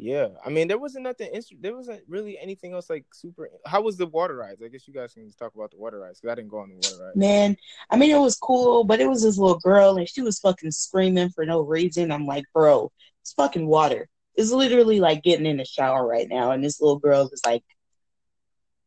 yeah, 0.00 0.28
I 0.44 0.50
mean 0.50 0.68
there 0.68 0.78
wasn't 0.78 1.04
nothing. 1.04 1.30
There 1.60 1.74
wasn't 1.74 2.02
really 2.06 2.38
anything 2.38 2.72
else 2.72 2.88
like 2.88 3.04
super. 3.12 3.50
How 3.66 3.80
was 3.80 3.96
the 3.96 4.06
water 4.06 4.36
rides? 4.36 4.62
I 4.62 4.68
guess 4.68 4.86
you 4.86 4.94
guys 4.94 5.12
can 5.12 5.26
just 5.26 5.38
talk 5.38 5.54
about 5.56 5.72
the 5.72 5.76
water 5.76 5.98
rides 5.98 6.20
because 6.20 6.32
I 6.32 6.36
didn't 6.36 6.50
go 6.50 6.58
on 6.58 6.68
the 6.68 6.76
water 6.76 7.04
ride. 7.04 7.16
Man, 7.16 7.56
I 7.90 7.96
mean, 7.96 8.14
it 8.14 8.18
was 8.18 8.36
cool, 8.36 8.84
but 8.84 9.00
it 9.00 9.08
was 9.08 9.22
this 9.22 9.38
little 9.38 9.58
girl 9.58 9.96
and 9.96 10.08
she 10.08 10.22
was 10.22 10.38
fucking 10.38 10.70
screaming 10.70 11.30
for 11.30 11.44
no 11.44 11.62
reason. 11.62 12.12
I'm 12.12 12.26
like, 12.26 12.44
bro, 12.54 12.92
it's 13.22 13.32
fucking 13.32 13.66
water. 13.66 14.08
It's 14.36 14.52
literally 14.52 15.00
like 15.00 15.24
getting 15.24 15.46
in 15.46 15.56
the 15.56 15.64
shower 15.64 16.06
right 16.06 16.28
now. 16.28 16.52
And 16.52 16.62
this 16.62 16.80
little 16.80 17.00
girl 17.00 17.28
is 17.32 17.42
like, 17.44 17.64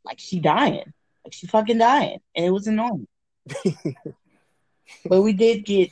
like 0.06 0.18
she 0.18 0.40
dying. 0.40 0.94
Like 1.26 1.34
she 1.34 1.48
fucking 1.48 1.78
dying. 1.78 2.20
And 2.36 2.46
it 2.46 2.52
was 2.52 2.68
annoying. 2.68 3.08
but 5.06 5.22
we 5.22 5.34
did 5.34 5.66
get, 5.66 5.90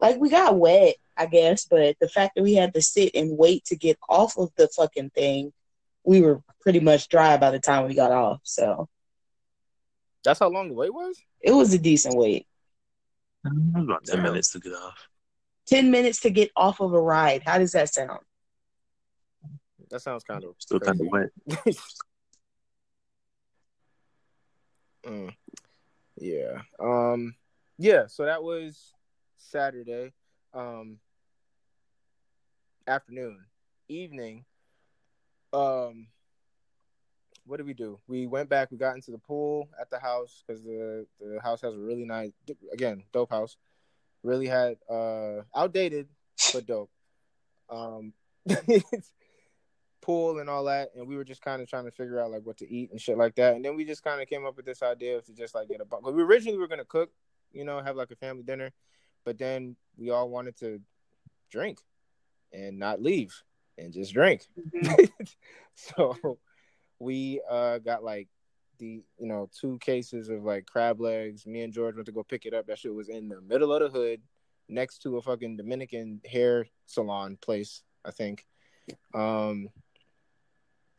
like, 0.00 0.18
we 0.18 0.30
got 0.30 0.58
wet, 0.58 0.94
I 1.16 1.26
guess. 1.26 1.66
But 1.66 1.96
the 2.00 2.08
fact 2.08 2.34
that 2.36 2.42
we 2.42 2.54
had 2.54 2.74
to 2.74 2.82
sit 2.82 3.14
and 3.14 3.36
wait 3.38 3.64
to 3.66 3.76
get 3.76 3.98
off 4.08 4.36
of 4.38 4.50
the 4.56 4.68
fucking 4.68 5.10
thing, 5.10 5.52
we 6.04 6.20
were 6.20 6.42
pretty 6.60 6.80
much 6.80 7.08
dry 7.08 7.36
by 7.36 7.50
the 7.50 7.60
time 7.60 7.86
we 7.86 7.94
got 7.94 8.12
off. 8.12 8.40
So 8.42 8.88
That's 10.24 10.40
how 10.40 10.48
long 10.48 10.68
the 10.68 10.74
wait 10.74 10.92
was. 10.92 11.20
it 11.40 11.52
was 11.52 11.72
a 11.74 11.78
decent 11.78 12.16
wait. 12.16 12.46
Was 13.44 13.84
about 13.84 14.04
ten 14.04 14.22
minutes 14.22 14.52
to 14.52 14.60
get 14.60 14.72
off. 14.72 15.08
10 15.66 15.90
minutes 15.90 16.20
to 16.20 16.30
get 16.30 16.50
off 16.56 16.80
of 16.80 16.92
a 16.92 17.00
ride. 17.00 17.42
How 17.44 17.56
does 17.58 17.72
that 17.72 17.88
sound? 17.92 18.20
That 19.90 20.00
sounds 20.00 20.24
kind 20.24 20.44
of 20.44 20.54
Still 20.58 20.80
kind 20.80 21.00
of 21.00 21.06
wet. 21.06 21.30
Mm. 25.06 25.34
Yeah. 26.16 26.62
Um 26.80 27.34
yeah, 27.76 28.06
so 28.06 28.24
that 28.24 28.42
was 28.42 28.92
Saturday. 29.36 30.12
Um 30.54 30.98
afternoon. 32.86 33.44
Evening. 33.88 34.44
Um 35.52 36.08
what 37.46 37.58
did 37.58 37.66
we 37.66 37.74
do? 37.74 37.98
We 38.08 38.26
went 38.26 38.48
back, 38.48 38.70
we 38.70 38.78
got 38.78 38.94
into 38.94 39.10
the 39.10 39.18
pool 39.18 39.68
at 39.78 39.90
the 39.90 39.98
house 39.98 40.42
because 40.46 40.62
the, 40.62 41.06
the 41.20 41.38
house 41.42 41.60
has 41.60 41.74
a 41.74 41.78
really 41.78 42.04
nice 42.04 42.32
again, 42.72 43.04
dope 43.12 43.30
house. 43.30 43.56
Really 44.22 44.46
had 44.46 44.76
uh 44.90 45.42
outdated 45.54 46.08
but 46.52 46.66
dope. 46.66 46.90
Um 47.70 48.12
pool 50.00 50.38
and 50.38 50.50
all 50.50 50.64
that, 50.64 50.90
and 50.94 51.08
we 51.08 51.16
were 51.16 51.24
just 51.24 51.40
kind 51.40 51.62
of 51.62 51.68
trying 51.68 51.84
to 51.84 51.90
figure 51.90 52.20
out 52.20 52.30
like 52.30 52.42
what 52.42 52.58
to 52.58 52.70
eat 52.70 52.90
and 52.90 53.00
shit 53.00 53.16
like 53.16 53.34
that. 53.36 53.54
And 53.54 53.64
then 53.64 53.76
we 53.76 53.84
just 53.84 54.04
kind 54.04 54.20
of 54.20 54.28
came 54.28 54.44
up 54.44 54.56
with 54.56 54.66
this 54.66 54.82
idea 54.82 55.20
to 55.22 55.32
just 55.32 55.54
like 55.54 55.68
get 55.68 55.80
a 55.80 55.84
bunch. 55.84 56.04
We 56.04 56.22
originally 56.22 56.58
were 56.58 56.68
gonna 56.68 56.84
cook, 56.84 57.10
you 57.52 57.64
know, 57.64 57.80
have 57.80 57.96
like 57.96 58.10
a 58.10 58.16
family 58.16 58.42
dinner, 58.42 58.70
but 59.24 59.38
then 59.38 59.76
we 59.96 60.10
all 60.10 60.28
wanted 60.28 60.58
to 60.58 60.80
drink 61.50 61.78
and 62.54 62.78
not 62.78 63.02
leave 63.02 63.42
and 63.78 63.92
just 63.92 64.14
drink. 64.14 64.46
so 65.74 66.38
we 66.98 67.40
uh 67.50 67.78
got 67.78 68.04
like 68.04 68.28
the 68.78 69.02
you 69.18 69.26
know 69.26 69.48
two 69.58 69.78
cases 69.78 70.28
of 70.28 70.44
like 70.44 70.66
crab 70.66 71.00
legs. 71.00 71.46
Me 71.46 71.62
and 71.62 71.72
George 71.72 71.94
went 71.94 72.06
to 72.06 72.12
go 72.12 72.22
pick 72.22 72.46
it 72.46 72.54
up. 72.54 72.66
That 72.66 72.78
shit 72.78 72.94
was 72.94 73.08
in 73.08 73.28
the 73.28 73.40
middle 73.40 73.72
of 73.72 73.80
the 73.92 73.98
hood, 73.98 74.22
next 74.68 75.02
to 75.02 75.16
a 75.16 75.22
fucking 75.22 75.56
Dominican 75.56 76.20
hair 76.24 76.66
salon 76.86 77.38
place, 77.40 77.82
I 78.04 78.10
think. 78.10 78.46
Um, 79.14 79.68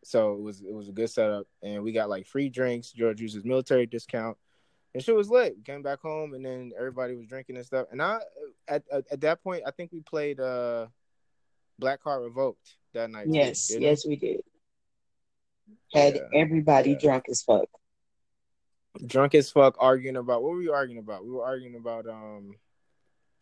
so 0.04 0.34
it 0.34 0.42
was 0.42 0.62
it 0.62 0.74
was 0.74 0.90
a 0.90 0.94
good 0.94 1.10
setup, 1.10 1.48
and 1.64 1.84
we 1.84 1.92
got 1.92 2.10
like 2.10 2.28
free 2.28 2.50
drinks. 2.50 2.92
George 2.92 3.22
used 3.22 3.36
his 3.36 3.46
military 3.46 3.86
discount, 3.86 4.38
and 4.94 5.04
shit 5.04 5.16
was 5.16 5.30
lit. 5.30 5.56
We 5.58 5.64
came 5.64 5.82
back 5.82 6.00
home, 6.00 6.34
and 6.34 6.46
then 6.46 6.72
everybody 6.78 7.16
was 7.16 7.28
drinking 7.28 7.58
and 7.58 7.66
stuff. 7.66 7.88
And 7.92 8.02
I 8.02 8.20
at 8.68 8.84
at, 8.92 9.06
at 9.12 9.22
that 9.22 9.44
point, 9.44 9.64
I 9.66 9.72
think 9.72 9.92
we 9.92 10.02
played 10.02 10.40
uh 10.40 10.88
Black 11.80 12.02
Card 12.02 12.24
Revoked 12.24 12.76
that 12.94 13.10
night. 13.10 13.26
too, 13.26 13.34
yes, 13.34 13.68
didn't 13.68 13.82
we? 13.82 13.88
yes, 13.88 14.06
we 14.06 14.16
did. 14.16 14.42
Had 15.94 16.16
Yeah, 16.16 16.42
everybody 16.42 16.92
yeah. 16.92 16.98
drunk 16.98 17.26
as 17.30 17.42
fuck. 17.42 17.70
drunk 19.06 19.36
as 19.36 19.52
fuck, 19.52 19.76
arguing 19.80 20.16
about 20.16 20.42
what 20.42 20.52
were 20.54 20.60
we 20.60 20.70
arguing 20.70 21.00
about? 21.00 21.26
We 21.26 21.32
were 21.32 21.44
arguing 21.44 21.76
about 21.76 22.08
um, 22.08 22.56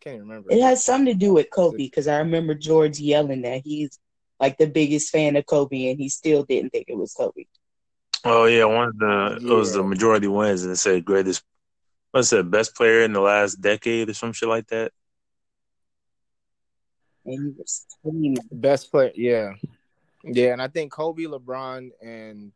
can't 0.00 0.16
even 0.16 0.28
remember. 0.28 0.52
It 0.52 0.60
has 0.62 0.84
something 0.84 1.12
to 1.12 1.18
do 1.18 1.32
with 1.34 1.50
Kobe 1.50 1.78
because 1.78 2.08
I 2.08 2.18
remember 2.18 2.54
George 2.54 2.98
yelling 2.98 3.42
that 3.42 3.62
he's 3.64 3.98
like 4.40 4.58
the 4.58 4.66
biggest 4.66 5.10
fan 5.10 5.36
of 5.36 5.46
Kobe 5.46 5.90
and 5.90 5.98
he 5.98 6.08
still 6.08 6.44
didn't 6.44 6.70
think 6.70 6.86
it 6.88 6.96
was 6.96 7.14
Kobe. 7.14 7.44
Oh 8.24 8.46
yeah, 8.46 8.64
one 8.64 8.88
of 8.88 8.98
the 8.98 9.38
it 9.40 9.54
was 9.54 9.72
the 9.72 9.82
majority 9.82 10.28
wins, 10.28 10.62
and 10.62 10.72
it 10.72 10.76
said 10.76 11.04
greatest. 11.04 11.42
What's 12.10 12.32
it? 12.32 12.50
Best 12.50 12.74
player 12.74 13.02
in 13.02 13.12
the 13.12 13.20
last 13.20 13.56
decade 13.56 14.08
or 14.08 14.14
some 14.14 14.32
shit 14.32 14.48
like 14.48 14.66
that. 14.68 14.92
And 17.26 17.46
he 17.46 17.54
was 17.58 17.86
screaming. 17.88 18.36
Best 18.52 18.90
player, 18.90 19.12
yeah, 19.14 19.52
yeah, 20.24 20.52
and 20.52 20.62
I 20.62 20.68
think 20.68 20.92
Kobe, 20.92 21.24
LeBron, 21.24 21.90
and 22.02 22.52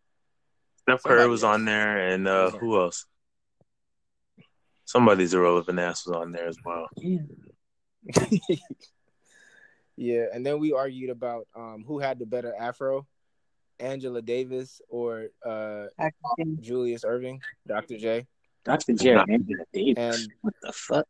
Steph 0.83 1.03
Curry 1.03 1.29
was 1.29 1.45
else. 1.45 1.55
on 1.55 1.65
there, 1.65 2.09
and 2.09 2.27
uh, 2.27 2.51
Who's 2.51 2.61
who 2.61 2.81
else? 2.81 3.07
Somebody's 4.85 5.35
irrelevant 5.35 5.79
ass 5.79 6.07
was 6.07 6.17
on 6.17 6.33
there 6.33 6.49
as 6.49 6.57
well. 6.65 6.89
Yeah. 6.97 7.19
yeah, 9.97 10.25
and 10.33 10.47
then 10.47 10.59
we 10.59 10.73
argued 10.73 11.11
about 11.11 11.47
um 11.55 11.85
who 11.87 11.99
had 11.99 12.19
the 12.19 12.27
better 12.27 12.55
afro, 12.59 13.07
Angela 13.79 14.23
Davis 14.23 14.81
or 14.89 15.29
uh 15.45 15.87
Julius 16.61 17.05
Erving, 17.05 17.41
Dr. 17.67 17.99
J, 17.99 18.27
Dr. 18.65 18.95
J. 18.95 19.15
Angela 19.15 19.65
Davis. 19.75 19.95
and 19.97 20.33
what 20.41 20.55
the 20.63 20.73
fuck? 20.73 21.07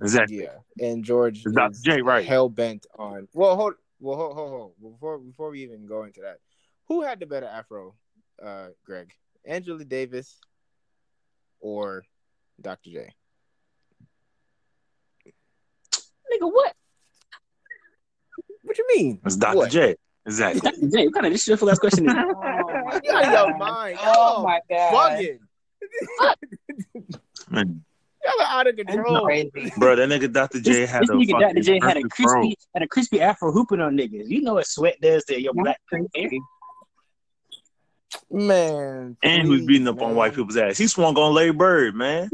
Exactly. 0.00 0.42
yeah, 0.44 0.58
and 0.88 1.04
George 1.04 1.42
It's 1.44 1.54
Dr. 1.54 1.72
is 1.72 1.80
J, 1.82 2.02
right? 2.02 2.24
hell 2.26 2.48
bent 2.48 2.86
on. 2.98 3.28
Well, 3.34 3.56
hold, 3.56 3.74
well, 4.00 4.16
hold, 4.16 4.34
hold, 4.34 4.50
hold. 4.50 4.72
Before 4.92 5.18
before 5.18 5.50
we 5.50 5.62
even 5.62 5.86
go 5.86 6.04
into 6.04 6.20
that, 6.22 6.38
who 6.88 7.02
had 7.02 7.20
the 7.20 7.26
better 7.26 7.46
afro, 7.46 7.94
uh, 8.42 8.68
Greg, 8.84 9.12
Angela 9.44 9.84
Davis, 9.84 10.38
or 11.60 12.04
Dr. 12.60 12.90
J? 12.90 13.14
Nigga, 15.26 16.50
what? 16.52 16.74
What 18.62 18.78
you 18.78 18.86
mean? 18.94 19.20
It's 19.24 19.36
Dr. 19.36 19.56
What? 19.56 19.70
J. 19.70 19.96
Exactly. 20.26 20.60
Dr. 20.60 20.88
J, 20.88 21.04
what 21.06 21.14
kind 21.14 21.26
of 21.26 21.32
disrespectful 21.32 21.70
ass 21.70 21.78
question 21.78 22.06
is 22.06 22.14
that? 22.14 22.24
Oh 22.34 22.82
my 22.84 23.00
You 23.02 23.12
out 23.12 23.24
of 23.24 23.30
your 23.30 23.48
God. 23.50 23.58
mind. 23.58 23.98
Oh 24.00 24.04
Y'all 24.06 24.44
my 24.44 24.60
god. 24.68 25.18
bugging. 25.18 25.38
Man, 27.50 27.84
Y'all 28.24 28.46
are 28.46 28.60
out 28.60 28.66
of 28.66 28.76
control. 28.76 29.26
bro, 29.78 29.96
that 29.96 30.08
nigga 30.08 30.32
Dr. 30.32 30.60
J 30.60 30.72
This, 30.72 30.90
had 30.90 31.02
this 31.02 31.10
a 31.10 31.12
nigga 31.14 31.40
Dr. 31.40 31.60
J 31.60 31.78
had 31.82 31.96
a 31.96 32.02
crispy 32.02 32.22
throw. 32.24 32.52
had 32.74 32.82
a 32.82 32.88
crispy 32.88 33.20
afro 33.20 33.50
hooping 33.52 33.80
on 33.80 33.96
niggas. 33.96 34.28
You 34.28 34.42
know 34.42 34.54
what 34.54 34.66
sweat 34.66 35.00
does 35.00 35.24
to 35.24 35.40
your 35.40 35.54
black 35.54 35.80
hair. 36.14 36.28
Man. 38.30 39.16
And 39.22 39.42
who's 39.46 39.60
please, 39.60 39.66
beating 39.66 39.88
up 39.88 39.96
man. 39.96 40.10
on 40.10 40.14
white 40.16 40.34
people's 40.34 40.56
ass. 40.56 40.76
He 40.78 40.86
swung 40.86 41.16
on 41.16 41.32
Larry 41.34 41.52
Bird, 41.52 41.94
man. 41.94 42.28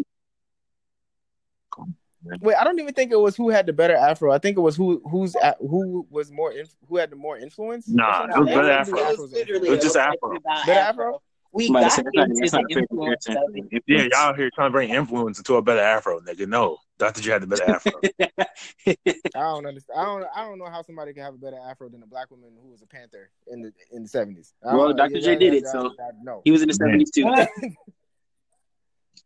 Wait, 2.40 2.56
I 2.56 2.64
don't 2.64 2.80
even 2.80 2.92
think 2.92 3.12
it 3.12 3.20
was 3.20 3.36
who 3.36 3.50
had 3.50 3.66
the 3.66 3.72
better 3.72 3.94
afro. 3.94 4.32
I 4.32 4.38
think 4.38 4.56
it 4.56 4.60
was 4.60 4.74
who 4.74 5.00
who's 5.08 5.36
at, 5.36 5.58
who 5.60 6.04
was 6.10 6.32
more 6.32 6.50
inf- 6.50 6.74
who 6.88 6.96
had 6.96 7.10
the 7.10 7.16
more 7.16 7.38
influence. 7.38 7.88
or 7.88 7.92
Nah, 7.94 8.24
it 8.24 8.38
was 8.38 8.48
They 8.48 8.54
better 8.54 8.62
didn't 8.62 8.80
afro. 8.80 8.98
It 8.98 9.18
was 9.20 9.32
It 9.32 9.70
was 9.70 9.80
just 9.80 9.96
afro. 9.96 10.16
question 10.18 10.36
about 10.38 10.66
Better 10.66 10.80
afro? 10.80 11.22
We 11.52 11.66
Somebody 11.66 11.84
got 11.86 11.92
said 11.92 12.04
that's 12.12 12.28
into 12.30 12.40
that's 12.40 12.50
the 12.52 12.56
not 12.58 12.64
a 12.70 12.74
fair 12.74 12.82
influence 12.82 13.26
of 13.28 13.36
it. 13.54 13.82
Yeah, 13.86 14.08
y'all 14.12 14.34
here 14.34 14.50
trying 14.54 14.68
to 14.68 14.72
bring 14.72 14.90
influence 14.90 15.38
into 15.38 15.54
a 15.56 15.62
better 15.62 15.80
afro, 15.80 16.20
nigga. 16.20 16.46
No. 16.46 16.78
Dr. 16.98 17.20
J 17.20 17.30
had 17.32 17.42
the 17.42 17.46
better 17.46 17.64
afro. 17.74 17.92
I 18.86 19.40
don't 19.40 19.66
understand. 19.66 19.98
I 20.00 20.04
don't. 20.04 20.26
I 20.34 20.44
don't 20.44 20.58
know 20.58 20.66
how 20.70 20.82
somebody 20.82 21.12
can 21.14 21.22
have 21.22 21.34
a 21.34 21.38
better 21.38 21.58
afro 21.68 21.88
than 21.88 22.02
a 22.02 22.06
black 22.06 22.30
woman 22.30 22.50
who 22.62 22.70
was 22.70 22.82
a 22.82 22.86
panther 22.86 23.30
in 23.46 23.62
the 23.62 23.72
in 23.92 24.02
the 24.02 24.08
seventies. 24.08 24.52
Well, 24.62 24.92
Dr. 24.94 25.20
J 25.20 25.36
did 25.36 25.54
it, 25.54 25.66
so- 25.66 25.92
no, 26.22 26.42
he 26.44 26.50
was 26.50 26.62
in 26.62 26.68
the 26.68 26.74
seventies 26.74 27.10
too. 27.10 27.30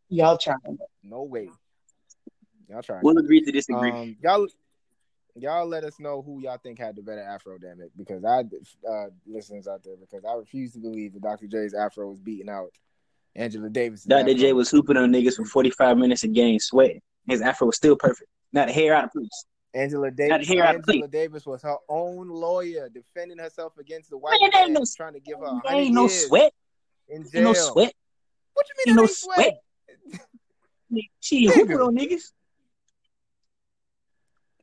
Y'all 0.08 0.36
trying. 0.38 0.56
no 1.04 1.22
way. 1.22 1.48
Y'all 2.68 2.82
trying. 2.82 3.00
We'll 3.02 3.18
agree 3.18 3.40
to 3.42 3.52
disagree. 3.52 3.90
Um, 3.90 4.16
y'all, 4.22 4.46
y'all 5.42 5.66
let 5.66 5.84
us 5.84 5.98
know 5.98 6.22
who 6.22 6.40
y'all 6.40 6.58
think 6.62 6.78
had 6.78 6.96
the 6.96 7.02
better 7.02 7.22
afro. 7.22 7.58
Damn 7.58 7.80
it, 7.80 7.90
because 7.96 8.24
I, 8.24 8.40
uh, 8.88 9.06
listeners 9.26 9.66
out 9.68 9.82
there, 9.84 9.96
because 9.96 10.24
I 10.24 10.34
refuse 10.34 10.72
to 10.72 10.78
believe 10.78 11.14
that 11.14 11.22
Dr. 11.22 11.46
J's 11.46 11.74
afro 11.74 12.08
was 12.08 12.20
beating 12.20 12.48
out 12.48 12.70
Angela 13.34 13.70
Davis. 13.70 14.04
Dr. 14.04 14.34
J 14.34 14.52
was 14.52 14.70
hooping 14.70 14.96
on 14.96 15.10
niggas 15.12 15.34
for 15.36 15.44
forty 15.44 15.70
five 15.70 15.96
minutes 15.98 16.22
a 16.24 16.28
game, 16.28 16.58
sweating. 16.58 17.00
His 17.28 17.40
afro 17.42 17.66
was 17.68 17.76
still 17.76 17.96
perfect. 17.96 18.28
Not 18.52 18.68
a 18.68 18.72
hair 18.72 18.94
out 18.94 19.04
of 19.04 19.12
place. 19.12 19.44
Angela 19.72 20.08
Not 20.08 20.16
Davis. 20.16 20.48
here 20.48 20.64
out 20.64 20.74
of 20.76 20.84
Angela 20.88 21.06
Davis 21.08 21.46
was 21.46 21.62
her 21.62 21.76
own 21.88 22.28
lawyer 22.28 22.88
defending 22.88 23.38
herself 23.38 23.78
against 23.78 24.10
the 24.10 24.18
white 24.18 24.32
Man, 24.40 24.50
ain't 24.52 24.54
man 24.54 24.72
no- 24.72 24.84
trying 24.96 25.12
to 25.12 25.20
give 25.20 25.38
her. 25.38 25.44
There 25.44 25.52
100 25.52 25.76
ain't 25.78 25.94
no 25.94 26.08
sweat. 26.08 26.52
in 27.08 27.22
Ain't 27.22 27.34
no 27.44 27.52
sweat. 27.52 27.92
What 28.54 28.66
you 28.68 28.74
Ain't 28.80 28.86
mean 28.88 28.96
no 28.96 29.02
no 29.02 29.06
sweat? 29.06 29.60
She 31.20 31.46
hooping 31.46 31.76
on 31.78 31.96
niggas. 31.96 32.32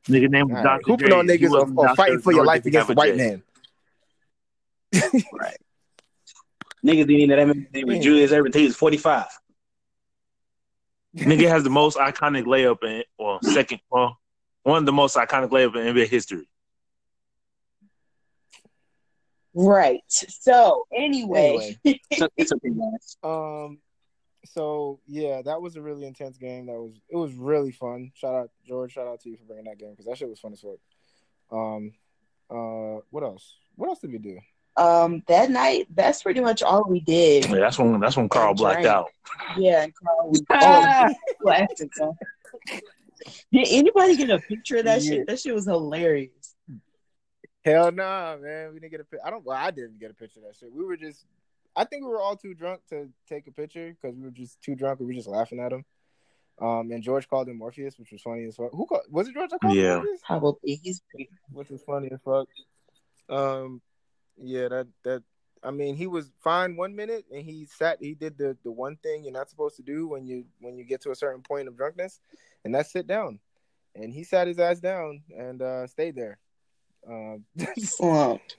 Nigga 0.08 0.30
name 0.30 0.48
was 0.48 0.56
All 0.58 0.62
Dr. 0.62 0.68
right. 0.76 0.84
Hooping 0.86 1.08
J. 1.08 1.14
on 1.14 1.26
niggas 1.26 1.50
or, 1.50 1.60
wasn't 1.60 1.78
or 1.78 1.94
fighting 1.94 2.20
for 2.20 2.32
your 2.32 2.44
life 2.44 2.64
against 2.64 2.90
a 2.90 2.94
white 2.94 3.16
J. 3.16 3.16
man. 3.16 3.42
Right. 5.32 5.56
Niggas 6.84 7.06
didn't 7.06 7.10
even 7.10 7.28
know 7.30 7.36
that 7.36 7.46
man 7.46 7.66
name 7.72 7.86
was 7.86 7.96
Yeah. 7.96 8.02
Julius 8.02 8.32
Erving. 8.32 8.54
He 8.54 8.64
was 8.64 8.76
45. 8.76 9.26
Nigga 11.16 11.48
has 11.48 11.64
the 11.64 11.70
most 11.70 11.96
iconic 11.98 12.44
layup 12.44 12.84
in, 12.84 13.02
well, 13.18 13.40
second, 13.42 13.80
well, 13.90 14.18
one 14.62 14.78
of 14.78 14.86
the 14.86 14.92
most 14.92 15.16
iconic 15.16 15.50
layup 15.50 15.74
in 15.76 15.94
NBA 15.94 16.06
history. 16.08 16.48
Right. 19.54 20.02
So 20.08 20.84
anyway, 20.94 21.76
Anyway, 21.84 22.00
So, 22.18 22.28
it's 22.36 22.52
okay, 22.52 22.68
um, 23.24 23.78
so 24.54 25.00
yeah, 25.06 25.42
that 25.42 25.60
was 25.62 25.76
a 25.76 25.82
really 25.82 26.06
intense 26.06 26.36
game. 26.38 26.66
That 26.66 26.72
was 26.80 26.94
it 27.08 27.16
was 27.16 27.34
really 27.34 27.72
fun. 27.72 28.10
Shout 28.14 28.34
out 28.34 28.50
George. 28.66 28.92
Shout 28.92 29.06
out 29.06 29.20
to 29.20 29.30
you 29.30 29.36
for 29.36 29.44
bringing 29.44 29.64
that 29.66 29.78
game 29.78 29.90
because 29.90 30.06
that 30.06 30.16
shit 30.18 30.28
was 30.28 30.40
fun 30.40 30.52
as 30.52 30.60
fuck. 30.60 30.78
Um, 31.50 31.92
uh, 32.50 33.00
what 33.10 33.22
else? 33.22 33.56
What 33.76 33.88
else 33.88 34.00
did 34.00 34.12
we 34.12 34.18
do? 34.18 34.38
um, 34.76 35.22
that 35.26 35.50
night, 35.50 35.88
that's 35.94 36.22
pretty 36.22 36.38
much 36.40 36.62
all 36.62 36.84
we 36.88 37.00
did. 37.00 37.46
Yeah, 37.48 37.56
that's 37.56 37.78
when 37.78 37.98
that's 38.00 38.16
when 38.16 38.28
Carl 38.28 38.54
blacked 38.54 38.82
drank. 38.82 38.94
out. 38.96 39.10
Yeah, 39.56 39.82
and 39.84 39.92
Carl 39.94 40.30
was 40.30 40.42
blasting 41.40 41.90
son. 41.96 42.12
Did 43.52 43.66
anybody 43.70 44.16
get 44.16 44.30
a 44.30 44.38
picture 44.38 44.76
of 44.78 44.84
that 44.84 45.02
Yeah. 45.02 45.10
shit? 45.10 45.26
That 45.26 45.40
shit 45.40 45.54
was 45.54 45.64
hilarious. 45.66 46.54
Hell 47.64 47.90
nah, 47.92 48.36
man. 48.36 48.72
We 48.72 48.78
didn't 48.80 48.92
get 48.92 49.00
a 49.00 49.04
picture. 49.04 49.26
I 49.26 49.30
don't. 49.30 49.44
Well, 49.44 49.56
I 49.56 49.70
didn't 49.72 49.98
get 49.98 50.10
a 50.10 50.14
picture 50.14 50.40
of 50.40 50.46
that 50.46 50.56
shit. 50.56 50.72
We 50.72 50.84
were 50.84 50.96
just. 50.96 51.24
I 51.78 51.84
think 51.84 52.02
we 52.04 52.10
were 52.10 52.20
all 52.20 52.36
too 52.36 52.54
drunk 52.54 52.80
to 52.90 53.08
take 53.28 53.46
a 53.46 53.52
picture 53.52 53.94
because 53.94 54.16
we 54.16 54.22
were 54.24 54.30
just 54.32 54.60
too 54.60 54.74
drunk. 54.74 54.98
We 55.00 55.06
were 55.06 55.12
just 55.12 55.28
laughing 55.28 55.60
at 55.60 55.72
him. 55.72 55.84
Um, 56.60 56.90
and 56.90 57.02
George 57.04 57.28
called 57.28 57.48
him 57.48 57.58
Morpheus, 57.58 57.98
which 57.98 58.10
was 58.10 58.20
funny 58.20 58.44
as 58.44 58.56
fuck. 58.56 58.72
Who 58.72 58.84
called? 58.86 59.02
Was 59.10 59.28
it 59.28 59.34
George? 59.34 59.50
that 59.50 59.60
called 59.60 59.76
him 59.76 59.84
Yeah. 59.84 59.94
Morpheus? 59.96 60.20
Probably 60.26 60.74
he's 60.82 61.00
pretty. 61.08 61.30
which 61.52 61.68
was 61.70 61.82
funny 61.84 62.10
as 62.12 62.20
fuck. 62.24 62.48
Um, 63.28 63.80
yeah, 64.36 64.68
that 64.68 64.88
that 65.04 65.22
I 65.62 65.70
mean, 65.70 65.94
he 65.96 66.06
was 66.08 66.30
fine 66.42 66.76
one 66.76 66.96
minute, 66.96 67.26
and 67.32 67.44
he 67.44 67.66
sat. 67.66 67.98
He 68.00 68.14
did 68.14 68.38
the 68.38 68.56
the 68.64 68.72
one 68.72 68.96
thing 68.96 69.22
you're 69.22 69.32
not 69.32 69.48
supposed 69.50 69.76
to 69.76 69.82
do 69.82 70.08
when 70.08 70.26
you 70.26 70.46
when 70.60 70.76
you 70.76 70.84
get 70.84 71.00
to 71.02 71.10
a 71.12 71.14
certain 71.16 71.42
point 71.42 71.68
of 71.68 71.76
drunkenness, 71.76 72.20
and 72.64 72.74
that's 72.74 72.92
sit 72.92 73.06
down. 73.06 73.38
And 73.94 74.12
he 74.12 74.24
sat 74.24 74.46
his 74.48 74.58
ass 74.58 74.80
down 74.80 75.22
and 75.36 75.62
uh 75.62 75.86
stayed 75.86 76.16
there. 76.16 76.38
Um, 77.08 77.44
slumped. 77.78 78.56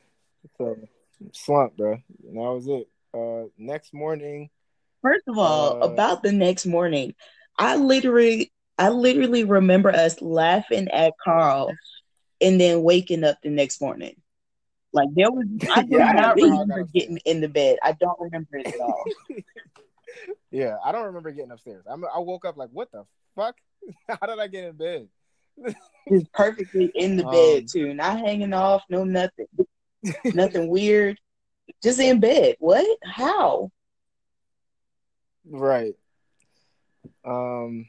so 0.57 0.77
slump, 1.33 1.75
bro. 1.75 1.93
And 1.93 2.35
that 2.37 2.53
was 2.53 2.67
it. 2.67 2.87
Uh, 3.13 3.45
next 3.57 3.93
morning, 3.93 4.49
First 5.01 5.23
of 5.27 5.37
all, 5.37 5.77
Uh, 5.81 5.85
about 5.87 6.23
the 6.23 6.31
next 6.31 6.65
morning, 6.65 7.15
I 7.57 7.77
literally, 7.77 8.51
I 8.77 8.89
literally 8.89 9.45
remember 9.45 9.89
us 9.89 10.21
laughing 10.21 10.89
at 10.89 11.13
Carl, 11.23 11.75
and 12.41 12.59
then 12.59 12.83
waking 12.83 13.23
up 13.23 13.37
the 13.41 13.49
next 13.49 13.81
morning. 13.81 14.15
Like 14.91 15.07
there 15.13 15.31
was, 15.31 15.45
I 15.71 15.83
do 15.83 15.89
Yeah, 15.97 16.11
not 16.11 16.35
remember 16.35 16.55
I 16.55 16.59
remember 16.61 16.83
getting 16.93 17.17
in 17.25 17.41
the 17.41 17.47
bed. 17.47 17.77
I 17.81 17.93
don't 17.93 18.19
remember 18.19 18.57
it 18.57 18.67
at 18.67 18.79
all. 18.81 19.05
yeah, 20.51 20.77
I 20.83 20.91
don't 20.91 21.05
remember 21.05 21.31
getting 21.31 21.51
upstairs. 21.51 21.83
I'm, 21.87 22.03
I 22.05 22.19
woke 22.19 22.45
up 22.45 22.57
like, 22.57 22.69
what 22.71 22.91
the 22.91 23.05
fuck? 23.35 23.55
How 24.07 24.27
did 24.27 24.39
I 24.39 24.47
get 24.47 24.65
in 24.65 24.75
bed? 24.75 25.07
Just 26.11 26.31
perfectly 26.33 26.91
in 26.95 27.17
the 27.17 27.25
Um, 27.25 27.31
bed 27.31 27.67
too, 27.71 27.93
not 27.93 28.19
hanging 28.19 28.53
off, 28.53 28.83
no 28.89 29.03
nothing, 29.03 29.47
nothing 30.33 30.67
weird. 30.69 31.19
Just 31.81 31.99
in 31.99 32.19
bed. 32.19 32.55
What? 32.59 32.85
How? 33.03 33.71
Right. 35.45 35.95
Um. 37.25 37.87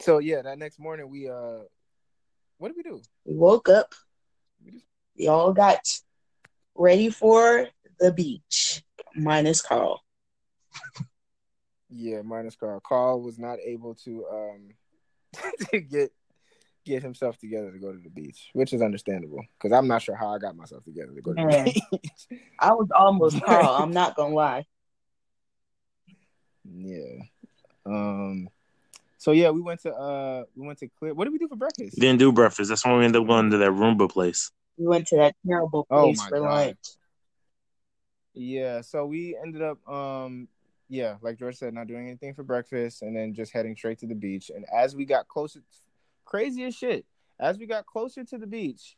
So 0.00 0.18
yeah, 0.18 0.42
that 0.42 0.58
next 0.58 0.78
morning 0.78 1.08
we 1.08 1.28
uh, 1.28 1.60
what 2.58 2.68
did 2.68 2.76
we 2.76 2.82
do? 2.82 3.00
We 3.24 3.34
woke 3.34 3.68
up. 3.68 3.94
We 5.16 5.28
all 5.28 5.52
got 5.52 5.80
ready 6.74 7.10
for 7.10 7.68
the 8.00 8.12
beach, 8.12 8.82
minus 9.14 9.62
Carl. 9.62 10.02
yeah, 11.90 12.22
minus 12.22 12.56
Carl. 12.56 12.80
Carl 12.80 13.22
was 13.22 13.38
not 13.38 13.58
able 13.60 13.94
to 13.96 14.26
um 14.32 14.68
to 15.70 15.80
get 15.80 16.12
get 16.84 17.02
himself 17.02 17.38
together 17.38 17.70
to 17.70 17.78
go 17.78 17.92
to 17.92 17.98
the 17.98 18.10
beach, 18.10 18.50
which 18.52 18.72
is 18.72 18.82
understandable 18.82 19.44
because 19.58 19.72
I'm 19.76 19.86
not 19.86 20.02
sure 20.02 20.14
how 20.16 20.34
I 20.34 20.38
got 20.38 20.56
myself 20.56 20.84
together 20.84 21.12
to 21.14 21.20
go 21.20 21.32
to 21.32 21.44
Man. 21.44 21.66
the 21.66 21.98
beach. 21.98 22.40
I 22.58 22.72
was 22.72 22.88
almost 22.94 23.42
Carl. 23.42 23.74
I'm 23.74 23.92
not 23.92 24.16
gonna 24.16 24.34
lie. 24.34 24.66
yeah. 26.64 27.22
Um. 27.86 28.48
So 29.18 29.32
yeah, 29.32 29.50
we 29.50 29.60
went 29.60 29.80
to 29.82 29.92
uh 29.92 30.44
we 30.56 30.66
went 30.66 30.78
to 30.80 30.88
clear. 30.98 31.14
What 31.14 31.24
did 31.24 31.32
we 31.32 31.38
do 31.38 31.48
for 31.48 31.56
breakfast? 31.56 31.98
Didn't 31.98 32.18
do 32.18 32.32
breakfast. 32.32 32.68
That's 32.68 32.84
when 32.84 32.98
we 32.98 33.04
ended 33.04 33.22
up 33.22 33.28
going 33.28 33.50
to 33.50 33.58
that 33.58 33.70
Rumba 33.70 34.10
place. 34.10 34.50
We 34.76 34.86
went 34.86 35.06
to 35.08 35.16
that 35.16 35.34
terrible 35.46 35.86
Oh 35.90 36.06
place 36.06 36.18
my 36.18 36.28
for 36.28 36.40
God. 36.40 36.50
lunch. 36.50 36.78
Yeah, 38.34 38.80
so 38.80 39.06
we 39.06 39.36
ended 39.40 39.62
up 39.62 39.86
um 39.88 40.48
yeah, 40.88 41.16
like 41.22 41.38
George 41.38 41.56
said, 41.56 41.72
not 41.72 41.86
doing 41.86 42.06
anything 42.06 42.34
for 42.34 42.42
breakfast 42.42 43.00
and 43.00 43.16
then 43.16 43.32
just 43.32 43.52
heading 43.52 43.74
straight 43.74 43.98
to 44.00 44.06
the 44.06 44.14
beach. 44.14 44.50
And 44.54 44.66
as 44.74 44.94
we 44.94 45.06
got 45.06 45.26
closer 45.26 45.62
crazy 46.32 46.64
as 46.64 46.74
shit, 46.74 47.04
as 47.38 47.58
we 47.58 47.66
got 47.66 47.84
closer 47.84 48.24
to 48.24 48.38
the 48.38 48.46
beach, 48.46 48.96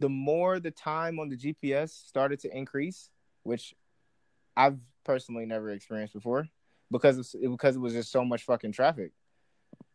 the 0.00 0.08
more 0.08 0.58
the 0.58 0.70
time 0.70 1.20
on 1.20 1.28
the 1.28 1.36
GPS 1.36 1.90
started 1.90 2.40
to 2.40 2.56
increase, 2.56 3.10
which 3.42 3.74
I've 4.56 4.78
personally 5.04 5.44
never 5.44 5.68
experienced 5.68 6.14
before 6.14 6.48
because 6.90 7.18
it's, 7.18 7.34
because 7.34 7.76
it 7.76 7.80
was 7.80 7.92
just 7.92 8.10
so 8.10 8.24
much 8.24 8.44
fucking 8.44 8.72
traffic. 8.72 9.12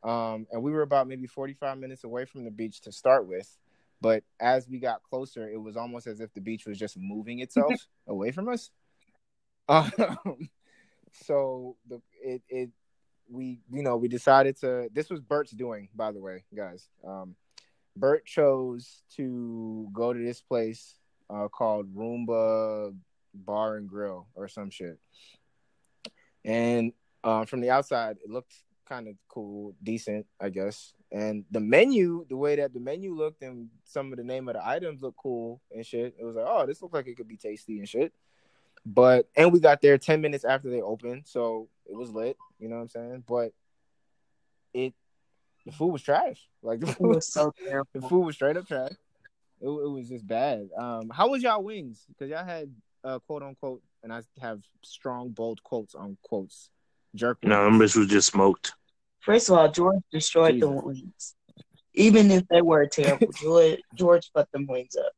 Um 0.03 0.45
and 0.51 0.61
we 0.61 0.71
were 0.71 0.83
about 0.83 1.07
maybe 1.07 1.25
45 1.25 1.79
minutes 1.79 2.03
away 2.03 2.25
from 2.25 2.43
the 2.43 2.51
beach 2.51 2.81
to 2.81 2.91
start 2.91 3.27
with. 3.27 3.57
But 3.99 4.23
as 4.39 4.69
we 4.69 4.77
got 4.77 5.01
closer, 5.01 5.49
it 5.49 5.57
was 5.57 5.75
almost 5.75 6.05
as 6.05 6.21
if 6.21 6.31
the 6.33 6.41
beach 6.41 6.67
was 6.67 6.77
just 6.77 6.97
moving 6.97 7.39
itself 7.39 7.73
away 8.07 8.31
from 8.31 8.47
us. 8.47 8.69
Um, 9.67 10.49
so 11.25 11.75
the 11.87 12.01
it 12.23 12.41
it 12.49 12.69
we 13.29 13.59
you 13.71 13.83
know 13.83 13.97
we 13.97 14.07
decided 14.07 14.59
to. 14.61 14.89
This 14.93 15.09
was 15.09 15.21
Bert's 15.21 15.51
doing, 15.51 15.89
by 15.95 16.11
the 16.11 16.19
way, 16.19 16.43
guys. 16.55 16.87
Um, 17.05 17.35
Bert 17.95 18.25
chose 18.25 19.03
to 19.17 19.87
go 19.93 20.13
to 20.13 20.19
this 20.19 20.41
place 20.41 20.95
uh, 21.29 21.47
called 21.47 21.93
Rumba 21.93 22.95
Bar 23.33 23.77
and 23.77 23.89
Grill 23.89 24.27
or 24.35 24.47
some 24.47 24.69
shit. 24.69 24.97
And 26.45 26.93
uh, 27.23 27.45
from 27.45 27.61
the 27.61 27.69
outside, 27.69 28.17
it 28.23 28.29
looked 28.29 28.53
kind 28.87 29.07
of 29.07 29.15
cool, 29.27 29.75
decent, 29.83 30.25
I 30.39 30.49
guess. 30.49 30.93
And 31.11 31.43
the 31.51 31.59
menu, 31.59 32.25
the 32.29 32.37
way 32.37 32.55
that 32.55 32.73
the 32.73 32.79
menu 32.79 33.13
looked 33.15 33.41
and 33.41 33.69
some 33.83 34.11
of 34.11 34.17
the 34.17 34.23
name 34.23 34.47
of 34.47 34.55
the 34.55 34.67
items 34.67 35.01
looked 35.01 35.17
cool 35.17 35.61
and 35.71 35.85
shit. 35.85 36.15
It 36.19 36.23
was 36.23 36.35
like, 36.35 36.45
oh, 36.47 36.65
this 36.65 36.81
looks 36.81 36.93
like 36.93 37.07
it 37.07 37.17
could 37.17 37.27
be 37.27 37.37
tasty 37.37 37.79
and 37.79 37.89
shit. 37.89 38.13
But 38.85 39.29
and 39.35 39.51
we 39.51 39.59
got 39.59 39.81
there 39.81 39.97
10 39.97 40.21
minutes 40.21 40.45
after 40.45 40.69
they 40.69 40.81
opened, 40.81 41.23
so 41.25 41.67
it 41.85 41.95
was 41.95 42.11
lit, 42.11 42.37
you 42.59 42.69
know 42.69 42.75
what 42.75 42.81
I'm 42.83 42.89
saying? 42.89 43.23
But 43.27 43.53
it 44.73 44.93
the 45.65 45.71
food 45.71 45.93
was 45.93 46.01
trash. 46.01 46.47
Like 46.61 46.79
the 46.81 46.87
food, 46.87 47.15
was 47.15 47.31
so 47.31 47.53
terrible. 47.67 47.89
the 47.93 48.01
food 48.01 48.21
was 48.21 48.35
straight 48.35 48.57
up 48.57 48.67
trash. 48.67 48.91
It, 49.61 49.67
it 49.67 49.89
was 49.89 50.07
just 50.09 50.25
bad. 50.25 50.69
Um, 50.77 51.09
how 51.09 51.29
was 51.29 51.43
y'all 51.43 51.63
wings? 51.63 52.05
Because 52.07 52.29
y'all 52.29 52.45
had 52.45 52.71
uh, 53.03 53.19
quote 53.19 53.43
unquote, 53.43 53.81
and 54.03 54.13
I 54.13 54.21
have 54.41 54.61
strong 54.83 55.29
bold 55.29 55.63
quotes 55.63 55.95
on 55.95 56.17
quotes. 56.23 56.69
Jerk. 57.15 57.39
No, 57.43 57.65
them 57.65 57.79
wings. 57.79 57.93
bitch 57.93 57.97
was 57.97 58.07
just 58.07 58.31
smoked. 58.31 58.73
First 59.21 59.49
of 59.49 59.57
all, 59.57 59.69
George 59.69 60.01
destroyed 60.11 60.59
the 60.59 60.69
wings. 60.69 61.35
Even 61.93 62.31
if 62.31 62.47
they 62.47 62.61
were 62.61 62.87
terrible, 62.87 63.27
George 63.33 63.79
George 63.95 64.31
fucked 64.33 64.51
them 64.51 64.67
wings 64.67 64.95
up. 64.95 65.11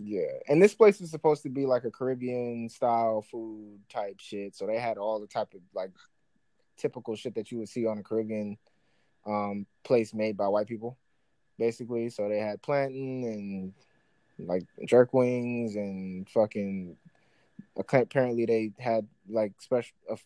Yeah, 0.00 0.38
and 0.48 0.62
this 0.62 0.74
place 0.74 1.00
was 1.00 1.10
supposed 1.10 1.42
to 1.42 1.48
be 1.48 1.66
like 1.66 1.84
a 1.84 1.90
Caribbean 1.90 2.68
style 2.68 3.22
food 3.22 3.80
type 3.88 4.20
shit. 4.20 4.54
So 4.54 4.66
they 4.66 4.78
had 4.78 4.96
all 4.96 5.20
the 5.20 5.26
type 5.26 5.54
of 5.54 5.60
like 5.74 5.90
typical 6.76 7.16
shit 7.16 7.34
that 7.34 7.50
you 7.50 7.58
would 7.58 7.68
see 7.68 7.86
on 7.86 7.98
a 7.98 8.02
Caribbean 8.02 8.56
um 9.26 9.66
place 9.82 10.14
made 10.14 10.36
by 10.36 10.46
white 10.46 10.68
people, 10.68 10.96
basically. 11.58 12.10
So 12.10 12.28
they 12.28 12.38
had 12.38 12.62
plantain 12.62 13.24
and 14.38 14.48
like 14.48 14.64
jerk 14.86 15.12
wings 15.12 15.74
and 15.74 16.28
fucking. 16.30 16.96
Apparently, 17.76 18.46
they 18.46 18.72
had 18.78 19.06
like 19.28 19.52
special 19.58 19.96
a 20.08 20.16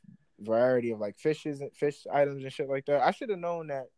variety 0.41 0.91
of 0.91 1.01
like 1.01 1.19
fishes 1.19 1.61
and 1.61 1.75
fish 1.75 2.07
items 2.13 2.43
and 2.43 2.53
shit 2.53 2.69
like 2.69 2.85
that. 2.87 3.03
I 3.03 3.11
should 3.11 3.31
have 3.31 3.39
known 3.39 3.69
that 3.69 3.89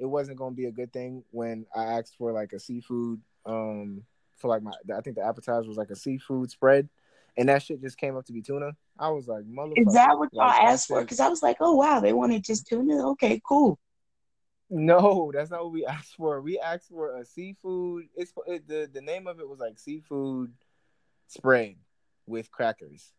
it 0.00 0.06
wasn't 0.06 0.38
going 0.38 0.54
to 0.54 0.56
be 0.56 0.66
a 0.66 0.72
good 0.72 0.92
thing 0.92 1.22
when 1.30 1.66
I 1.74 1.84
asked 1.84 2.16
for 2.16 2.32
like 2.32 2.52
a 2.52 2.58
seafood 2.58 3.20
um 3.46 4.02
for 4.40 4.48
like 4.48 4.62
my 4.62 4.72
I 4.96 5.00
think 5.00 5.16
the 5.16 5.24
appetizer 5.24 5.68
was 5.68 5.76
like 5.76 5.90
a 5.90 5.96
seafood 5.96 6.50
spread, 6.50 6.88
and 7.36 7.48
that 7.48 7.62
shit 7.62 7.80
just 7.80 7.98
came 7.98 8.16
up 8.16 8.24
to 8.26 8.32
be 8.32 8.42
tuna. 8.42 8.72
I 8.98 9.10
was 9.10 9.28
like, 9.28 9.44
motherfucker. 9.44 9.86
Is 9.88 9.92
that 9.94 10.18
what 10.18 10.30
y'all 10.32 10.48
Like, 10.48 10.62
asked 10.62 10.88
for? 10.88 11.00
Because 11.00 11.20
I 11.20 11.28
was 11.28 11.42
like, 11.42 11.58
oh 11.60 11.74
wow, 11.74 12.00
they 12.00 12.12
wanted 12.12 12.44
just 12.44 12.66
tuna. 12.66 13.10
Okay, 13.10 13.40
cool. 13.46 13.78
No, 14.70 15.30
that's 15.34 15.50
not 15.50 15.64
what 15.64 15.72
we 15.72 15.84
asked 15.86 16.16
for. 16.16 16.40
We 16.40 16.58
asked 16.58 16.88
for 16.88 17.16
a 17.16 17.24
seafood. 17.24 18.06
It's 18.14 18.32
it, 18.46 18.66
the 18.66 18.88
the 18.92 19.00
name 19.00 19.26
of 19.26 19.40
it 19.40 19.48
was 19.48 19.60
like 19.60 19.78
seafood 19.78 20.52
spread 21.28 21.76
with 22.26 22.50
crackers. 22.50 23.12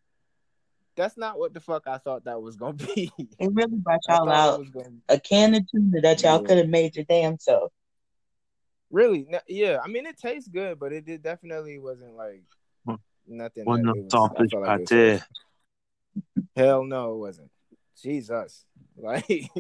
That's 0.96 1.18
not 1.18 1.40
what 1.40 1.54
the 1.54 1.62
fuck 1.62 1.88
I 1.88 1.98
thought 2.00 2.26
that 2.26 2.42
was 2.42 2.58
gonna 2.58 2.74
be. 2.96 3.12
It 3.18 3.52
really 3.54 3.78
brought 3.78 4.02
y'all 4.08 4.30
out 4.30 4.72
gonna 4.72 4.90
a 5.10 5.20
can 5.20 5.56
of 5.56 5.70
tuna 5.70 6.02
that 6.02 6.24
y'all 6.24 6.42
Yeah. 6.42 6.48
could 6.48 6.58
have 6.58 6.70
made 6.70 6.96
your 6.96 7.06
damn 7.06 7.40
self. 7.40 7.72
Really, 8.92 9.26
n- 9.32 9.40
yeah. 9.48 9.80
I 9.84 9.88
mean, 9.88 10.06
it 10.06 10.18
tastes 10.18 10.48
good, 10.50 10.80
but 10.80 10.94
it 10.94 11.06
did 11.06 11.24
definitely 11.24 11.80
wasn't 11.80 12.16
like 12.16 12.44
nothing. 13.28 13.66
One 13.66 13.82
that 13.84 13.90
of 13.92 13.98
it 13.98 14.04
was, 14.04 14.14
I 14.54 14.58
like 14.60 14.80
was 14.80 14.90
pate. 14.90 15.22
Hell 16.56 16.84
no, 16.84 17.14
it 17.14 17.18
wasn't. 17.18 17.52
Jesus, 18.02 18.66
like, 18.98 19.52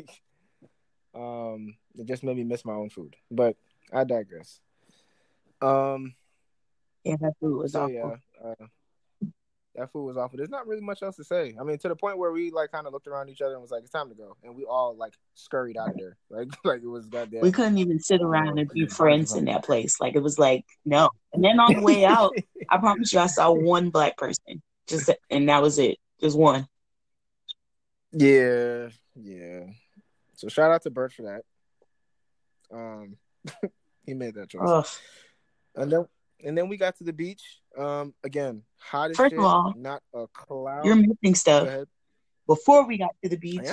um, 1.13 1.75
it 1.97 2.05
just 2.05 2.23
made 2.23 2.37
me 2.37 2.43
miss 2.43 2.65
my 2.65 2.73
own 2.73 2.89
food. 2.89 3.15
But 3.29 3.55
I 3.93 4.03
digress. 4.03 4.59
Um, 5.61 6.15
Yeah, 7.03 7.15
that 7.21 7.33
food 7.39 7.57
was 7.57 7.73
so 7.73 7.83
awful. 7.83 8.17
yeah, 8.43 8.49
uh, 8.49 8.65
that 9.75 9.91
food 9.91 10.03
was 10.03 10.17
awful. 10.17 10.37
There's 10.37 10.49
not 10.49 10.67
really 10.67 10.81
much 10.81 11.01
else 11.01 11.15
to 11.15 11.23
say. 11.23 11.55
I 11.59 11.63
mean, 11.63 11.77
to 11.79 11.87
the 11.87 11.95
point 11.95 12.17
where 12.17 12.31
we 12.31 12.51
like 12.51 12.71
kind 12.71 12.87
of 12.87 12.93
looked 12.93 13.07
around 13.07 13.29
each 13.29 13.41
other 13.41 13.53
and 13.53 13.61
was 13.61 13.71
like, 13.71 13.83
"It's 13.83 13.91
time 13.91 14.09
to 14.09 14.15
go," 14.15 14.35
and 14.43 14.55
we 14.55 14.65
all 14.65 14.95
like 14.95 15.13
scurried 15.35 15.77
out 15.77 15.89
of 15.89 15.97
there, 15.97 16.17
like 16.29 16.49
like 16.63 16.81
it 16.83 16.87
was 16.87 17.07
goddamn. 17.07 17.41
We 17.41 17.51
couldn't 17.51 17.77
even 17.77 17.99
sit 17.99 18.21
around 18.21 18.59
and 18.59 18.69
be 18.69 18.85
friends 18.87 19.33
in 19.33 19.45
that 19.45 19.63
place. 19.63 19.99
Like 19.99 20.15
it 20.15 20.23
was 20.23 20.37
like 20.37 20.65
no. 20.85 21.09
And 21.33 21.43
then 21.43 21.59
on 21.59 21.73
the 21.73 21.81
way 21.81 22.03
out, 22.05 22.35
I 22.69 22.77
promise 22.77 23.13
you, 23.13 23.19
I 23.19 23.27
saw 23.27 23.51
one 23.51 23.89
black 23.89 24.17
person. 24.17 24.61
Just 24.87 25.09
and 25.29 25.47
that 25.47 25.61
was 25.61 25.79
it. 25.79 25.97
Just 26.19 26.37
one. 26.37 26.67
Yeah, 28.11 28.89
yeah. 29.15 29.61
So 30.35 30.49
shout 30.49 30.71
out 30.71 30.81
to 30.83 30.89
Bert 30.89 31.13
for 31.13 31.21
that. 31.23 31.43
Um, 32.75 33.15
he 34.05 34.13
made 34.13 34.35
that 34.35 34.49
choice. 34.49 34.61
Ugh. 34.65 34.87
And 35.75 35.91
then 35.91 36.05
and 36.43 36.57
then 36.57 36.67
we 36.67 36.77
got 36.77 36.97
to 36.97 37.03
the 37.05 37.13
beach. 37.13 37.60
Um, 37.77 38.13
again, 38.23 38.63
hot 38.77 39.15
First 39.15 39.31
shit. 39.31 39.39
of 39.39 39.45
all, 39.45 39.73
not 39.77 40.01
a 40.13 40.27
cloud. 40.33 40.85
You're 40.85 40.95
missing 40.95 41.35
stuff. 41.35 41.85
Before 42.47 42.85
we 42.85 42.97
got 42.97 43.11
to 43.23 43.29
the 43.29 43.37
beach, 43.37 43.67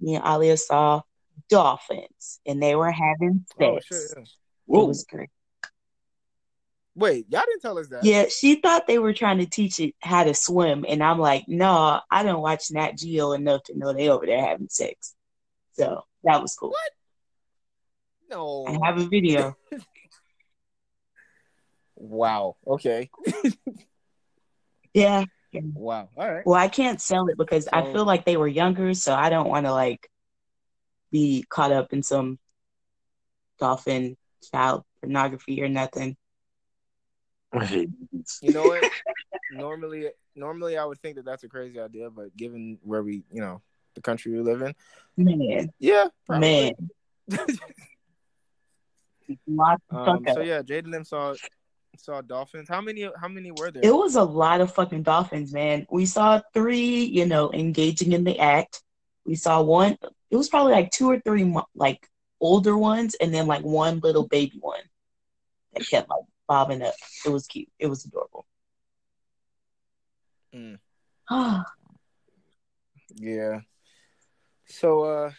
me 0.00 0.14
and 0.14 0.24
Alia 0.24 0.56
saw 0.56 1.02
dolphins, 1.48 2.40
and 2.46 2.62
they 2.62 2.76
were 2.76 2.92
having 2.92 3.44
sex. 3.58 3.60
Oh 3.60 3.78
sex. 3.80 3.86
shit. 3.88 4.18
Yeah. 4.68 4.80
It 4.80 4.86
was 4.86 5.04
great. 5.04 5.30
Wait, 6.96 7.26
y'all 7.28 7.42
didn't 7.44 7.60
tell 7.60 7.76
us 7.78 7.88
that. 7.88 8.04
Yeah, 8.04 8.26
she 8.28 8.54
thought 8.56 8.86
they 8.86 9.00
were 9.00 9.12
trying 9.12 9.38
to 9.38 9.46
teach 9.46 9.80
it 9.80 9.94
how 10.00 10.22
to 10.24 10.32
swim, 10.32 10.84
and 10.88 11.02
I'm 11.02 11.18
like, 11.18 11.44
no, 11.48 12.00
I 12.08 12.22
don't 12.22 12.40
watch 12.40 12.70
Nat 12.70 12.96
Geo 12.96 13.32
enough 13.32 13.64
to 13.64 13.76
know 13.76 13.92
they 13.92 14.08
over 14.08 14.26
there 14.26 14.44
having 14.44 14.68
sex. 14.68 15.14
So 15.72 16.04
that 16.22 16.40
was 16.40 16.54
cool. 16.54 16.70
What? 16.70 16.92
No. 18.30 18.64
I 18.68 18.86
have 18.86 18.98
a 18.98 19.06
video. 19.06 19.56
Wow. 22.04 22.56
Okay. 22.66 23.10
Yeah. 24.92 25.24
Wow. 25.52 26.10
All 26.16 26.32
right. 26.32 26.46
Well, 26.46 26.54
I 26.60 26.68
can't 26.68 27.00
sell 27.00 27.28
it 27.28 27.38
because 27.38 27.68
I 27.72 27.82
feel 27.82 28.04
like 28.04 28.24
they 28.24 28.36
were 28.36 28.46
younger, 28.46 28.92
so 28.94 29.14
I 29.14 29.30
don't 29.30 29.48
want 29.48 29.66
to 29.66 29.72
like 29.72 30.08
be 31.10 31.44
caught 31.48 31.72
up 31.72 31.92
in 31.92 32.02
some 32.02 32.38
dolphin 33.58 34.16
child 34.52 34.84
pornography 35.00 35.62
or 35.62 35.68
nothing. 35.68 36.16
I 37.52 37.88
You 38.42 38.52
know 38.52 38.64
what? 38.64 38.84
normally, 39.50 40.10
normally 40.34 40.76
I 40.76 40.84
would 40.84 41.00
think 41.00 41.16
that 41.16 41.24
that's 41.24 41.44
a 41.44 41.48
crazy 41.48 41.80
idea, 41.80 42.10
but 42.10 42.36
given 42.36 42.78
where 42.82 43.02
we, 43.02 43.24
you 43.32 43.40
know, 43.40 43.62
the 43.94 44.02
country 44.02 44.32
we 44.32 44.40
live 44.40 44.60
in, 44.62 44.74
Man, 45.16 45.72
yeah, 45.78 46.08
probably. 46.26 46.74
man, 49.46 49.68
um. 49.90 50.24
So 50.34 50.40
yeah, 50.40 50.62
Jade 50.62 50.86
and 50.86 51.06
saw 51.06 51.34
saw 51.96 52.20
dolphins. 52.20 52.68
How 52.68 52.80
many? 52.80 53.08
How 53.20 53.28
many 53.28 53.50
were 53.50 53.70
there? 53.70 53.82
It 53.84 53.94
was 53.94 54.16
a 54.16 54.22
lot 54.22 54.60
of 54.60 54.74
fucking 54.74 55.02
dolphins, 55.02 55.52
man. 55.52 55.86
We 55.90 56.06
saw 56.06 56.40
three, 56.52 57.04
you 57.04 57.26
know, 57.26 57.52
engaging 57.52 58.12
in 58.12 58.24
the 58.24 58.38
act. 58.38 58.82
We 59.24 59.34
saw 59.34 59.62
one. 59.62 59.96
It 60.30 60.36
was 60.36 60.48
probably 60.48 60.72
like 60.72 60.90
two 60.90 61.10
or 61.10 61.20
three, 61.20 61.52
like 61.74 62.08
older 62.40 62.76
ones, 62.76 63.14
and 63.20 63.32
then 63.32 63.46
like 63.46 63.62
one 63.62 64.00
little 64.00 64.26
baby 64.26 64.58
one 64.60 64.82
that 65.72 65.86
kept 65.88 66.08
like 66.08 66.24
bobbing 66.48 66.82
up. 66.82 66.94
It 67.24 67.30
was 67.30 67.46
cute. 67.46 67.68
It 67.78 67.86
was 67.86 68.04
adorable. 68.04 68.46
Mm. 70.54 70.78
Ah, 71.30 71.64
Yeah. 73.16 73.60
So 74.66 75.04
uh 75.04 75.30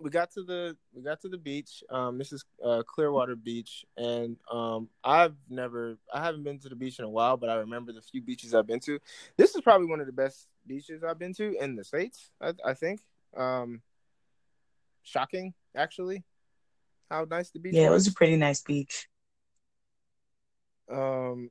we 0.00 0.10
got 0.10 0.30
to 0.32 0.42
the 0.42 0.76
we 0.94 1.02
got 1.02 1.20
to 1.22 1.28
the 1.28 1.38
beach. 1.38 1.82
Um 1.90 2.18
this 2.18 2.32
is 2.32 2.44
uh 2.64 2.82
Clearwater 2.86 3.36
Beach 3.36 3.84
and 3.96 4.36
um 4.50 4.88
I've 5.02 5.34
never 5.48 5.98
I 6.12 6.22
haven't 6.22 6.44
been 6.44 6.58
to 6.60 6.68
the 6.68 6.76
beach 6.76 6.98
in 6.98 7.04
a 7.04 7.10
while, 7.10 7.36
but 7.36 7.50
I 7.50 7.54
remember 7.56 7.92
the 7.92 8.02
few 8.02 8.22
beaches 8.22 8.54
I've 8.54 8.66
been 8.66 8.80
to. 8.80 8.98
This 9.36 9.54
is 9.54 9.60
probably 9.60 9.88
one 9.88 10.00
of 10.00 10.06
the 10.06 10.12
best 10.12 10.46
beaches 10.66 11.02
I've 11.02 11.18
been 11.18 11.34
to 11.34 11.56
in 11.60 11.76
the 11.76 11.84
States, 11.84 12.30
I, 12.40 12.54
I 12.64 12.74
think. 12.74 13.00
Um 13.36 13.82
shocking 15.02 15.54
actually 15.74 16.24
how 17.10 17.26
nice 17.28 17.50
the 17.50 17.58
beach 17.58 17.74
yeah, 17.74 17.86
it 17.86 17.90
was. 17.90 18.04
was 18.04 18.08
a 18.08 18.16
pretty 18.16 18.36
nice 18.36 18.60
beach. 18.60 19.08
Um, 20.90 21.50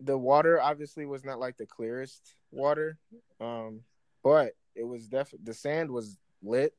the 0.00 0.16
water 0.16 0.60
obviously 0.60 1.06
was 1.06 1.24
not 1.24 1.38
like 1.38 1.56
the 1.56 1.66
clearest 1.66 2.34
water, 2.50 2.98
um, 3.40 3.80
but 4.22 4.54
it 4.74 4.84
was 4.84 5.06
definitely 5.08 5.44
the 5.44 5.54
sand 5.54 5.90
was 5.90 6.18
lit. 6.42 6.74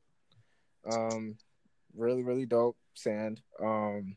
Um, 0.90 1.36
really, 1.96 2.22
really 2.22 2.46
dope 2.46 2.76
sand. 2.94 3.40
Um, 3.60 4.16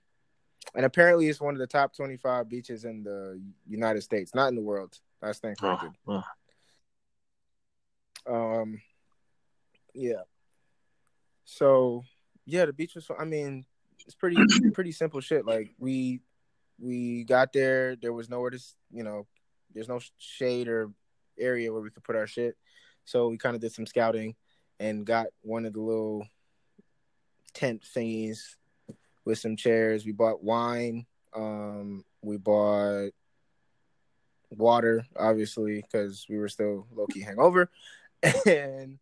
and 0.76 0.86
apparently 0.86 1.28
it's 1.28 1.42
one 1.42 1.54
of 1.54 1.60
the 1.60 1.68
top 1.68 1.96
twenty-five 1.96 2.50
beaches 2.50 2.86
in 2.86 3.04
the 3.04 3.42
United 3.68 4.02
States, 4.02 4.36
not 4.36 4.50
in 4.50 4.56
the 4.56 4.62
world. 4.62 4.98
That's 5.22 5.40
thanks 5.40 5.60
Oh, 5.64 5.80
oh. 6.08 6.24
Um, 8.28 8.82
yeah. 9.94 10.24
So 11.46 12.04
yeah, 12.46 12.66
the 12.66 12.74
beach 12.74 12.96
was. 12.96 13.08
I 13.18 13.24
mean, 13.24 13.66
it's 14.06 14.16
pretty 14.16 14.38
pretty 14.74 14.92
simple 14.92 15.22
shit. 15.22 15.46
Like 15.46 15.74
we 15.80 16.22
we 16.80 17.24
got 17.24 17.54
there, 17.54 17.96
there 17.96 18.14
was 18.14 18.30
nowhere 18.30 18.52
to, 18.52 18.60
you 18.92 19.04
know, 19.04 19.26
there's 19.74 19.88
no 19.88 20.00
shade 20.18 20.68
or 20.68 20.92
area 21.40 21.72
where 21.72 21.82
we 21.82 21.90
could 21.90 22.04
put 22.04 22.16
our 22.16 22.28
shit. 22.28 22.56
So 23.06 23.30
we 23.30 23.38
kind 23.38 23.56
of 23.56 23.62
did 23.62 23.74
some 23.74 23.86
scouting 23.86 24.36
and 24.80 25.06
got 25.06 25.28
one 25.42 25.66
of 25.66 25.74
the 25.74 25.82
little 25.82 26.28
tent 27.54 27.84
thingies 27.96 28.56
with 29.26 29.40
some 29.40 29.56
chairs. 29.56 30.06
We 30.06 30.12
bought 30.12 30.44
wine. 30.44 31.06
Um, 31.36 32.04
we 32.22 32.38
bought 32.38 33.12
water, 34.50 35.06
obviously, 35.18 35.82
because 35.82 36.26
we 36.30 36.38
were 36.38 36.50
still 36.50 36.88
low 36.96 37.08
key 37.08 37.22
hangover, 37.22 37.70
and 38.46 38.98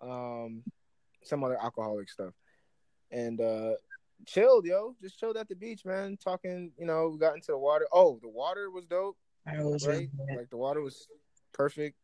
um, 0.00 0.62
some 1.24 1.42
other 1.44 1.60
alcoholic 1.60 2.10
stuff. 2.10 2.34
And 3.10 3.40
uh, 3.40 3.72
chilled, 4.26 4.66
yo. 4.66 4.94
Just 5.02 5.18
chilled 5.18 5.36
at 5.36 5.48
the 5.48 5.54
beach, 5.54 5.84
man. 5.84 6.16
Talking, 6.16 6.72
you 6.78 6.86
know, 6.86 7.08
we 7.08 7.18
got 7.18 7.34
into 7.34 7.52
the 7.52 7.58
water. 7.58 7.86
Oh, 7.92 8.18
the 8.22 8.28
water 8.28 8.70
was 8.70 8.86
dope, 8.86 9.16
I 9.46 9.62
was 9.62 9.86
right? 9.86 10.08
Like 10.36 10.50
the 10.50 10.56
water 10.56 10.80
was 10.80 11.08
perfect. 11.52 11.96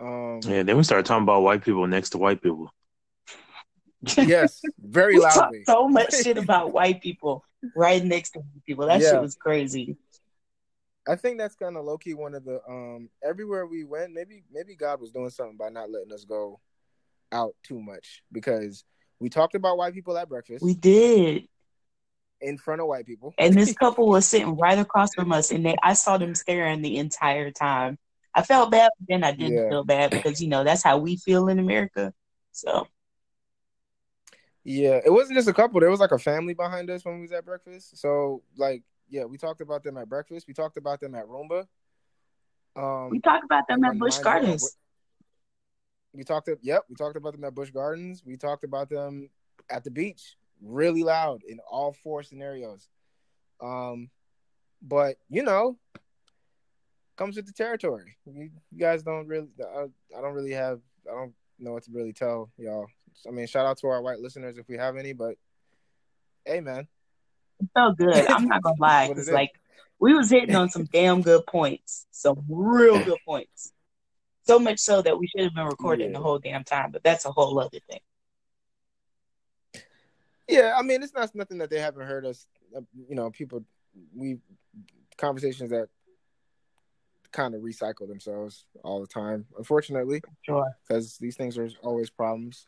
Um, 0.00 0.40
Yeah, 0.42 0.62
then 0.62 0.76
we 0.76 0.82
started 0.82 1.06
talking 1.06 1.22
about 1.22 1.42
white 1.42 1.64
people 1.64 1.86
next 1.86 2.10
to 2.10 2.18
white 2.18 2.42
people. 2.42 2.72
Yes, 4.18 4.62
very 4.80 5.18
loudly. 5.18 5.64
so 5.64 5.88
much 5.88 6.14
shit 6.22 6.38
about 6.38 6.72
white 6.72 7.00
people 7.02 7.44
right 7.74 8.04
next 8.04 8.30
to 8.30 8.40
white 8.40 8.64
people. 8.66 8.86
That 8.86 9.00
Yeah. 9.00 9.12
shit 9.12 9.20
was 9.20 9.36
crazy. 9.36 9.96
I 11.06 11.16
think 11.16 11.38
that's 11.38 11.54
kind 11.54 11.76
of 11.76 11.84
low 11.84 11.98
key 11.98 12.14
one 12.14 12.34
of 12.34 12.44
the 12.44 12.60
um 12.68 13.10
everywhere 13.22 13.66
we 13.66 13.84
went, 13.84 14.12
maybe 14.12 14.42
maybe 14.50 14.74
God 14.74 15.00
was 15.00 15.10
doing 15.10 15.30
something 15.30 15.56
by 15.56 15.68
not 15.68 15.90
letting 15.90 16.12
us 16.12 16.24
go 16.24 16.60
out 17.32 17.54
too 17.62 17.80
much 17.80 18.22
because 18.32 18.84
we 19.20 19.28
talked 19.28 19.54
about 19.54 19.76
white 19.76 19.92
people 19.94 20.16
at 20.16 20.28
breakfast 20.28 20.62
We 20.64 20.74
did. 20.74 21.46
in 22.40 22.58
front 22.58 22.80
of 22.80 22.86
white 22.86 23.06
people. 23.06 23.34
And 23.38 23.54
this 23.54 23.72
couple 23.80 24.08
was 24.08 24.26
sitting 24.26 24.56
right 24.56 24.78
across 24.78 25.14
from 25.14 25.30
us, 25.32 25.50
and 25.50 25.64
they 25.64 25.76
I 25.82 25.92
saw 25.94 26.16
them 26.16 26.34
staring 26.34 26.80
the 26.82 26.96
entire 26.96 27.50
time. 27.50 27.98
I 28.34 28.42
felt 28.42 28.70
bad, 28.70 28.90
but 28.98 29.08
then 29.08 29.24
I 29.24 29.32
didn't 29.32 29.56
Yeah. 29.56 29.68
feel 29.68 29.84
bad 29.84 30.10
because 30.10 30.40
you 30.42 30.48
know 30.48 30.64
that's 30.64 30.82
how 30.82 30.98
we 30.98 31.16
feel 31.16 31.48
in 31.48 31.58
America. 31.58 32.12
So 32.52 32.86
Yeah, 34.64 35.00
it 35.04 35.10
wasn't 35.10 35.36
just 35.36 35.48
a 35.48 35.52
couple. 35.52 35.78
There 35.80 35.90
was 35.90 36.00
like 36.00 36.12
a 36.12 36.18
family 36.18 36.54
behind 36.54 36.88
us 36.90 37.04
when 37.04 37.16
we 37.16 37.22
was 37.22 37.32
at 37.32 37.44
breakfast. 37.44 37.98
So 37.98 38.42
like, 38.56 38.82
yeah, 39.10 39.24
we 39.24 39.36
talked 39.36 39.60
about 39.60 39.84
them 39.84 39.98
at 39.98 40.08
breakfast. 40.08 40.46
We 40.48 40.54
talked 40.54 40.78
about 40.78 41.00
them 41.00 41.14
at 41.14 41.26
Rumba. 41.26 41.66
Um, 42.76 43.10
we 43.10 43.20
talked 43.20 43.44
about 43.44 43.68
them 43.68 43.84
at 43.84 43.98
Bush 43.98 44.14
mind 44.14 44.24
you, 44.24 44.30
at 44.30 44.42
Gardens. 44.42 44.76
we 46.14 46.24
talked. 46.24 46.48
Yep, 46.62 46.84
we 46.88 46.96
talked 46.96 47.16
about 47.16 47.34
them 47.34 47.44
at 47.44 47.54
Busch 47.54 47.70
Gardens. 47.70 48.22
We 48.24 48.36
talked 48.36 48.64
about 48.64 48.88
them 48.88 49.28
at 49.68 49.84
the 49.84 49.90
beach, 49.90 50.36
really 50.62 51.02
loud 51.02 51.42
in 51.46 51.58
all 51.70 51.92
four 51.92 52.22
scenarios. 52.22 52.88
Um, 53.62 54.10
but 54.82 55.16
you 55.28 55.42
know, 55.42 55.76
comes 57.16 57.36
with 57.36 57.46
the 57.46 57.52
territory. 57.52 58.16
You, 58.24 58.50
you 58.72 58.78
guys 58.78 59.02
don't 59.02 59.26
really. 59.26 59.48
I, 59.60 59.84
I 60.16 60.20
don't 60.22 60.34
really 60.34 60.52
have. 60.52 60.80
I 61.06 61.14
don't 61.14 61.34
know 61.58 61.72
what 61.72 61.84
to 61.84 61.92
really 61.92 62.12
tell 62.12 62.50
y'all. 62.56 62.86
I 63.26 63.30
mean, 63.30 63.46
shout 63.46 63.66
out 63.66 63.78
to 63.78 63.86
our 63.88 64.02
white 64.02 64.20
listeners 64.20 64.58
if 64.58 64.68
we 64.68 64.76
have 64.76 64.96
any. 64.96 65.12
But 65.12 65.36
hey, 66.44 66.60
man, 66.60 66.86
It 67.60 67.68
felt 67.74 67.96
good. 67.98 68.26
I'm 68.30 68.46
not 68.48 68.62
gonna 68.62 68.76
lie. 68.80 69.12
It's 69.16 69.30
like 69.30 69.50
we 69.98 70.14
was 70.14 70.30
hitting 70.30 70.54
on 70.56 70.68
some 70.70 70.84
damn 70.84 71.22
good 71.22 71.46
points, 71.46 72.06
some 72.10 72.44
real 72.48 73.02
good 73.04 73.18
points. 73.26 73.72
So 74.46 74.58
much 74.58 74.78
so 74.78 75.00
that 75.00 75.18
we 75.18 75.26
should 75.26 75.44
have 75.44 75.54
been 75.54 75.64
recording 75.64 76.08
Yeah. 76.10 76.18
the 76.18 76.22
whole 76.22 76.38
damn 76.38 76.64
time, 76.64 76.90
but 76.90 77.02
that's 77.02 77.24
a 77.24 77.30
whole 77.32 77.58
other 77.58 77.78
thing. 77.88 78.00
Yeah, 80.48 80.74
I 80.76 80.82
mean, 80.82 81.02
it's 81.02 81.14
not 81.14 81.34
nothing 81.34 81.58
that 81.58 81.70
they 81.70 81.80
haven't 81.80 82.06
heard 82.06 82.26
us. 82.26 82.46
Uh, 82.76 82.82
you 83.08 83.14
know, 83.14 83.30
people 83.30 83.64
we 84.14 84.38
conversations 85.16 85.70
that 85.70 85.88
kind 87.32 87.54
of 87.54 87.62
recycle 87.62 88.06
themselves 88.06 88.66
all 88.84 89.00
the 89.00 89.06
time. 89.06 89.46
Unfortunately, 89.56 90.20
Sure. 90.42 90.66
because 90.86 91.16
these 91.18 91.36
things 91.36 91.56
are 91.56 91.68
always 91.82 92.10
problems. 92.10 92.66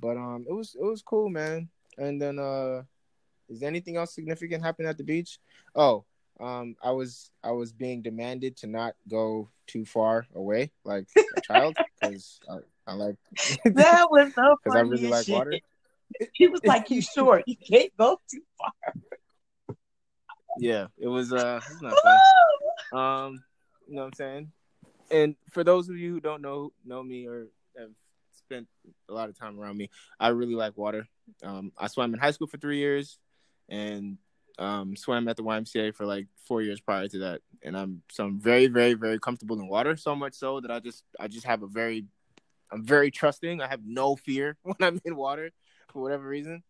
But 0.00 0.16
um, 0.16 0.44
it 0.48 0.52
was 0.52 0.76
it 0.78 0.84
was 0.84 1.02
cool, 1.02 1.28
man. 1.28 1.68
And 1.98 2.20
then 2.20 2.38
uh, 2.38 2.82
is 3.48 3.62
anything 3.62 3.96
else 3.96 4.14
significant 4.14 4.62
happened 4.62 4.88
at 4.88 4.96
the 4.96 5.04
beach? 5.04 5.38
Oh, 5.74 6.04
um, 6.40 6.76
I 6.82 6.90
was 6.92 7.30
I 7.44 7.50
was 7.50 7.72
being 7.72 8.02
demanded 8.02 8.56
to 8.58 8.66
not 8.66 8.94
go 9.08 9.50
too 9.66 9.84
far 9.84 10.26
away, 10.34 10.72
like 10.84 11.06
a 11.36 11.40
child, 11.46 11.76
because 12.00 12.40
I, 12.48 12.56
I 12.90 12.94
like 12.94 13.16
That 13.64 14.08
was 14.10 14.32
so 14.34 14.56
because 14.62 14.76
I 14.76 14.80
really 14.80 15.08
like 15.08 15.26
shit. 15.26 15.34
water. 15.34 15.60
He 16.32 16.48
was 16.48 16.60
like, 16.64 16.90
"You 16.90 17.02
sure 17.02 17.42
You 17.46 17.56
can't 17.56 17.92
go 17.96 18.18
too 18.30 18.42
far." 18.58 18.94
Yeah, 20.58 20.86
it 20.98 21.08
was 21.08 21.32
uh, 21.32 21.60
not 21.80 21.96
fun. 22.02 22.98
Um, 22.98 23.44
you 23.86 23.94
know 23.94 24.02
what 24.02 24.06
I'm 24.08 24.12
saying? 24.14 24.52
And 25.10 25.36
for 25.50 25.64
those 25.64 25.88
of 25.88 25.96
you 25.96 26.12
who 26.12 26.20
don't 26.20 26.42
know 26.42 26.72
know 26.84 27.02
me 27.02 27.26
or 27.26 27.48
have 27.78 27.90
spent 28.50 28.68
a 29.08 29.12
lot 29.12 29.28
of 29.28 29.38
time 29.38 29.58
around 29.58 29.76
me, 29.76 29.90
I 30.18 30.28
really 30.28 30.54
like 30.54 30.76
water. 30.76 31.06
Um, 31.42 31.72
I 31.78 31.86
swam 31.86 32.12
in 32.12 32.20
high 32.20 32.32
school 32.32 32.48
for 32.48 32.58
three 32.58 32.78
years, 32.78 33.18
and 33.68 34.18
um, 34.58 34.96
swam 34.96 35.28
at 35.28 35.36
the 35.36 35.44
YMCA 35.44 35.94
for 35.94 36.04
like 36.04 36.26
four 36.46 36.60
years 36.60 36.80
prior 36.80 37.06
to 37.08 37.18
that. 37.20 37.40
And 37.62 37.76
I'm 37.76 38.02
so 38.10 38.24
I'm 38.24 38.40
very 38.40 38.66
very 38.66 38.94
very 38.94 39.20
comfortable 39.20 39.58
in 39.60 39.68
water. 39.68 39.96
So 39.96 40.16
much 40.16 40.34
so 40.34 40.60
that 40.60 40.70
I 40.70 40.80
just 40.80 41.04
I 41.18 41.28
just 41.28 41.46
have 41.46 41.62
a 41.62 41.66
very 41.66 42.06
I'm 42.72 42.84
very 42.84 43.10
trusting. 43.10 43.60
I 43.60 43.68
have 43.68 43.80
no 43.84 44.16
fear 44.16 44.56
when 44.62 44.76
I'm 44.80 45.00
in 45.04 45.16
water 45.16 45.50
for 45.92 46.02
whatever 46.02 46.26
reason. 46.26 46.62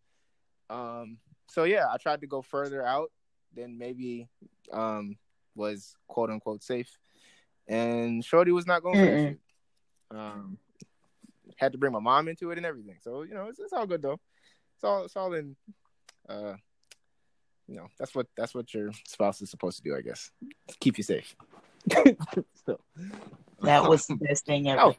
Um, 0.69 1.17
so 1.49 1.63
yeah, 1.63 1.85
I 1.91 1.97
tried 1.97 2.21
to 2.21 2.27
go 2.27 2.41
further 2.41 2.85
out 2.85 3.11
than 3.55 3.77
maybe 3.77 4.29
um 4.71 5.17
was 5.55 5.95
quote 6.07 6.29
unquote 6.29 6.63
safe. 6.63 6.89
And 7.67 8.23
Shorty 8.23 8.51
was 8.51 8.67
not 8.67 8.83
going 8.83 8.99
for 8.99 9.05
that 9.05 9.17
shit. 9.17 9.39
Um 10.11 10.57
had 11.61 11.71
to 11.73 11.77
bring 11.77 11.93
my 11.93 11.99
mom 11.99 12.27
into 12.27 12.49
it 12.49 12.57
and 12.57 12.65
everything. 12.65 12.95
So, 13.01 13.21
you 13.21 13.35
know, 13.35 13.45
it's, 13.45 13.59
it's 13.59 13.71
all 13.71 13.85
good 13.85 14.01
though. 14.01 14.19
It's 14.75 14.83
all 14.83 15.05
it's 15.05 15.15
all 15.15 15.33
in 15.33 15.55
uh 16.27 16.55
you 17.67 17.75
know, 17.77 17.87
that's 17.99 18.13
what 18.15 18.27
that's 18.35 18.53
what 18.55 18.73
your 18.73 18.91
spouse 19.07 19.41
is 19.41 19.49
supposed 19.51 19.77
to 19.77 19.83
do, 19.83 19.95
I 19.95 20.01
guess. 20.01 20.31
Keep 20.79 20.97
you 20.97 21.03
safe. 21.03 21.35
so, 22.65 22.79
That 23.61 23.87
was 23.87 24.07
the 24.07 24.15
best 24.15 24.45
thing 24.45 24.67
ever. 24.67 24.87
was. 24.87 24.95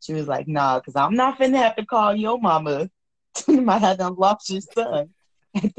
She 0.00 0.12
was 0.12 0.26
like, 0.26 0.48
"Nah, 0.48 0.80
because 0.80 0.96
I'm 0.96 1.14
not 1.14 1.38
finna 1.38 1.56
have 1.58 1.76
to 1.76 1.86
call 1.86 2.14
your 2.14 2.38
mama. 2.40 2.90
you 3.48 3.60
might 3.60 3.78
have 3.78 3.98
done 3.98 4.16
lost 4.16 4.50
your 4.50 4.60
son 4.62 5.10
in 5.54 5.72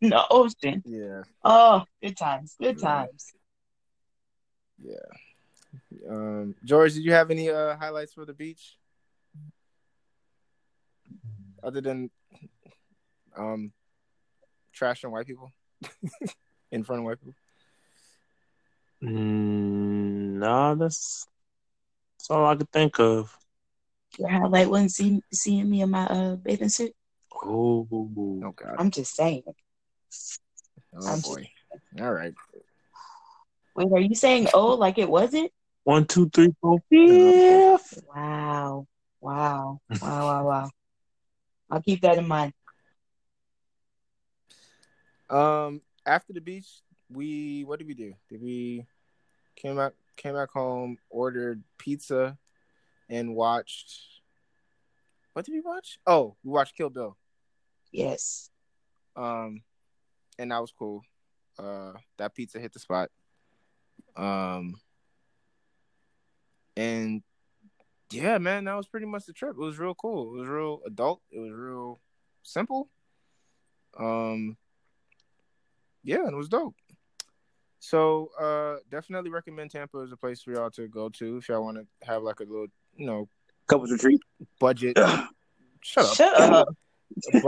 the 0.00 0.24
ocean." 0.30 0.82
Yeah, 0.86 1.22
Oh, 1.44 1.84
good 2.02 2.16
times, 2.16 2.54
good 2.60 2.78
Yeah. 2.80 2.88
times. 2.88 3.32
yeah. 4.82 5.10
Um 6.08 6.54
George, 6.64 6.94
did 6.94 7.04
you 7.04 7.12
have 7.12 7.30
any 7.30 7.50
uh 7.50 7.76
highlights 7.76 8.14
for 8.14 8.24
the 8.24 8.32
beach? 8.32 8.77
Other 11.62 11.80
than 11.80 12.10
um 13.36 13.72
trashing 14.78 15.10
white 15.10 15.26
people 15.26 15.52
in 16.70 16.84
front 16.84 17.00
of 17.00 17.06
white 17.06 17.18
people. 17.20 17.34
Mm, 19.02 20.38
nah, 20.38 20.74
that's 20.74 21.26
that's 22.18 22.30
all 22.30 22.46
I 22.46 22.56
could 22.56 22.70
think 22.70 22.98
of. 22.98 23.36
Your 24.18 24.28
highlight 24.28 24.68
wasn't 24.68 24.92
see, 24.92 25.22
seeing 25.32 25.70
me 25.70 25.82
in 25.82 25.90
my 25.90 26.06
uh, 26.06 26.36
bathing 26.36 26.68
suit. 26.68 26.92
Oh, 27.44 27.86
Oh 27.92 28.52
god. 28.56 28.76
I'm 28.78 28.90
just 28.90 29.14
saying. 29.14 29.42
Oh 30.96 31.06
I'm 31.06 31.20
boy. 31.20 31.48
All 32.00 32.12
right. 32.12 32.34
Wait, 33.74 33.92
are 33.92 34.00
you 34.00 34.14
saying 34.14 34.48
oh 34.54 34.74
like 34.74 34.98
it 34.98 35.08
wasn't? 35.08 35.52
one, 35.88 36.04
two, 36.04 36.28
three, 36.28 36.54
four, 36.60 36.80
fifth. 36.90 38.02
Wow, 38.14 38.86
wow, 39.22 39.80
wow, 39.88 40.00
wow, 40.02 40.44
wow. 40.44 40.70
I'll 41.70 41.82
keep 41.82 42.00
that 42.02 42.18
in 42.18 42.26
mind. 42.26 42.52
Um, 45.28 45.82
after 46.06 46.32
the 46.32 46.40
beach, 46.40 46.68
we 47.10 47.64
what 47.64 47.78
did 47.78 47.88
we 47.88 47.94
do? 47.94 48.14
Did 48.30 48.42
we 48.42 48.86
came 49.56 49.76
back 49.76 49.92
came 50.16 50.34
back 50.34 50.50
home, 50.50 50.98
ordered 51.10 51.62
pizza, 51.76 52.38
and 53.08 53.34
watched. 53.34 53.94
What 55.32 55.44
did 55.44 55.52
we 55.52 55.60
watch? 55.60 55.98
Oh, 56.06 56.36
we 56.42 56.50
watched 56.50 56.76
Kill 56.76 56.90
Bill. 56.90 57.16
Yes. 57.92 58.50
Um, 59.16 59.62
and 60.38 60.50
that 60.50 60.60
was 60.60 60.72
cool. 60.76 61.02
Uh, 61.58 61.92
that 62.16 62.34
pizza 62.34 62.58
hit 62.58 62.72
the 62.72 62.78
spot. 62.78 63.10
Um, 64.16 64.74
and 66.76 67.22
yeah, 68.10 68.38
man, 68.38 68.64
that 68.64 68.76
was 68.76 68.86
pretty 68.86 69.06
much 69.06 69.26
the 69.26 69.32
trip. 69.32 69.52
It 69.52 69.58
was 69.58 69.78
real 69.78 69.94
cool. 69.94 70.34
It 70.34 70.40
was 70.40 70.48
real 70.48 70.80
adult. 70.86 71.20
It 71.30 71.38
was 71.38 71.52
real 71.52 72.00
simple. 72.42 72.88
Um, 73.98 74.56
yeah, 76.02 76.20
and 76.24 76.32
it 76.32 76.36
was 76.36 76.48
dope. 76.48 76.74
So, 77.80 78.30
uh, 78.40 78.76
definitely 78.90 79.30
recommend 79.30 79.70
Tampa 79.70 79.98
as 79.98 80.12
a 80.12 80.16
place 80.16 80.42
for 80.42 80.52
y'all 80.52 80.70
to 80.70 80.88
go 80.88 81.08
to 81.10 81.36
if 81.36 81.48
y'all 81.48 81.62
want 81.62 81.78
to 81.78 81.86
have 82.06 82.22
like 82.22 82.40
a 82.40 82.44
little, 82.44 82.66
you 82.96 83.06
know, 83.06 83.28
Couples 83.66 83.92
retreat. 83.92 84.20
budget. 84.58 84.96
Shut 85.82 86.04
up 86.04 86.14
Shut 86.16 86.40
up. 86.40 86.68
a, 87.34 87.38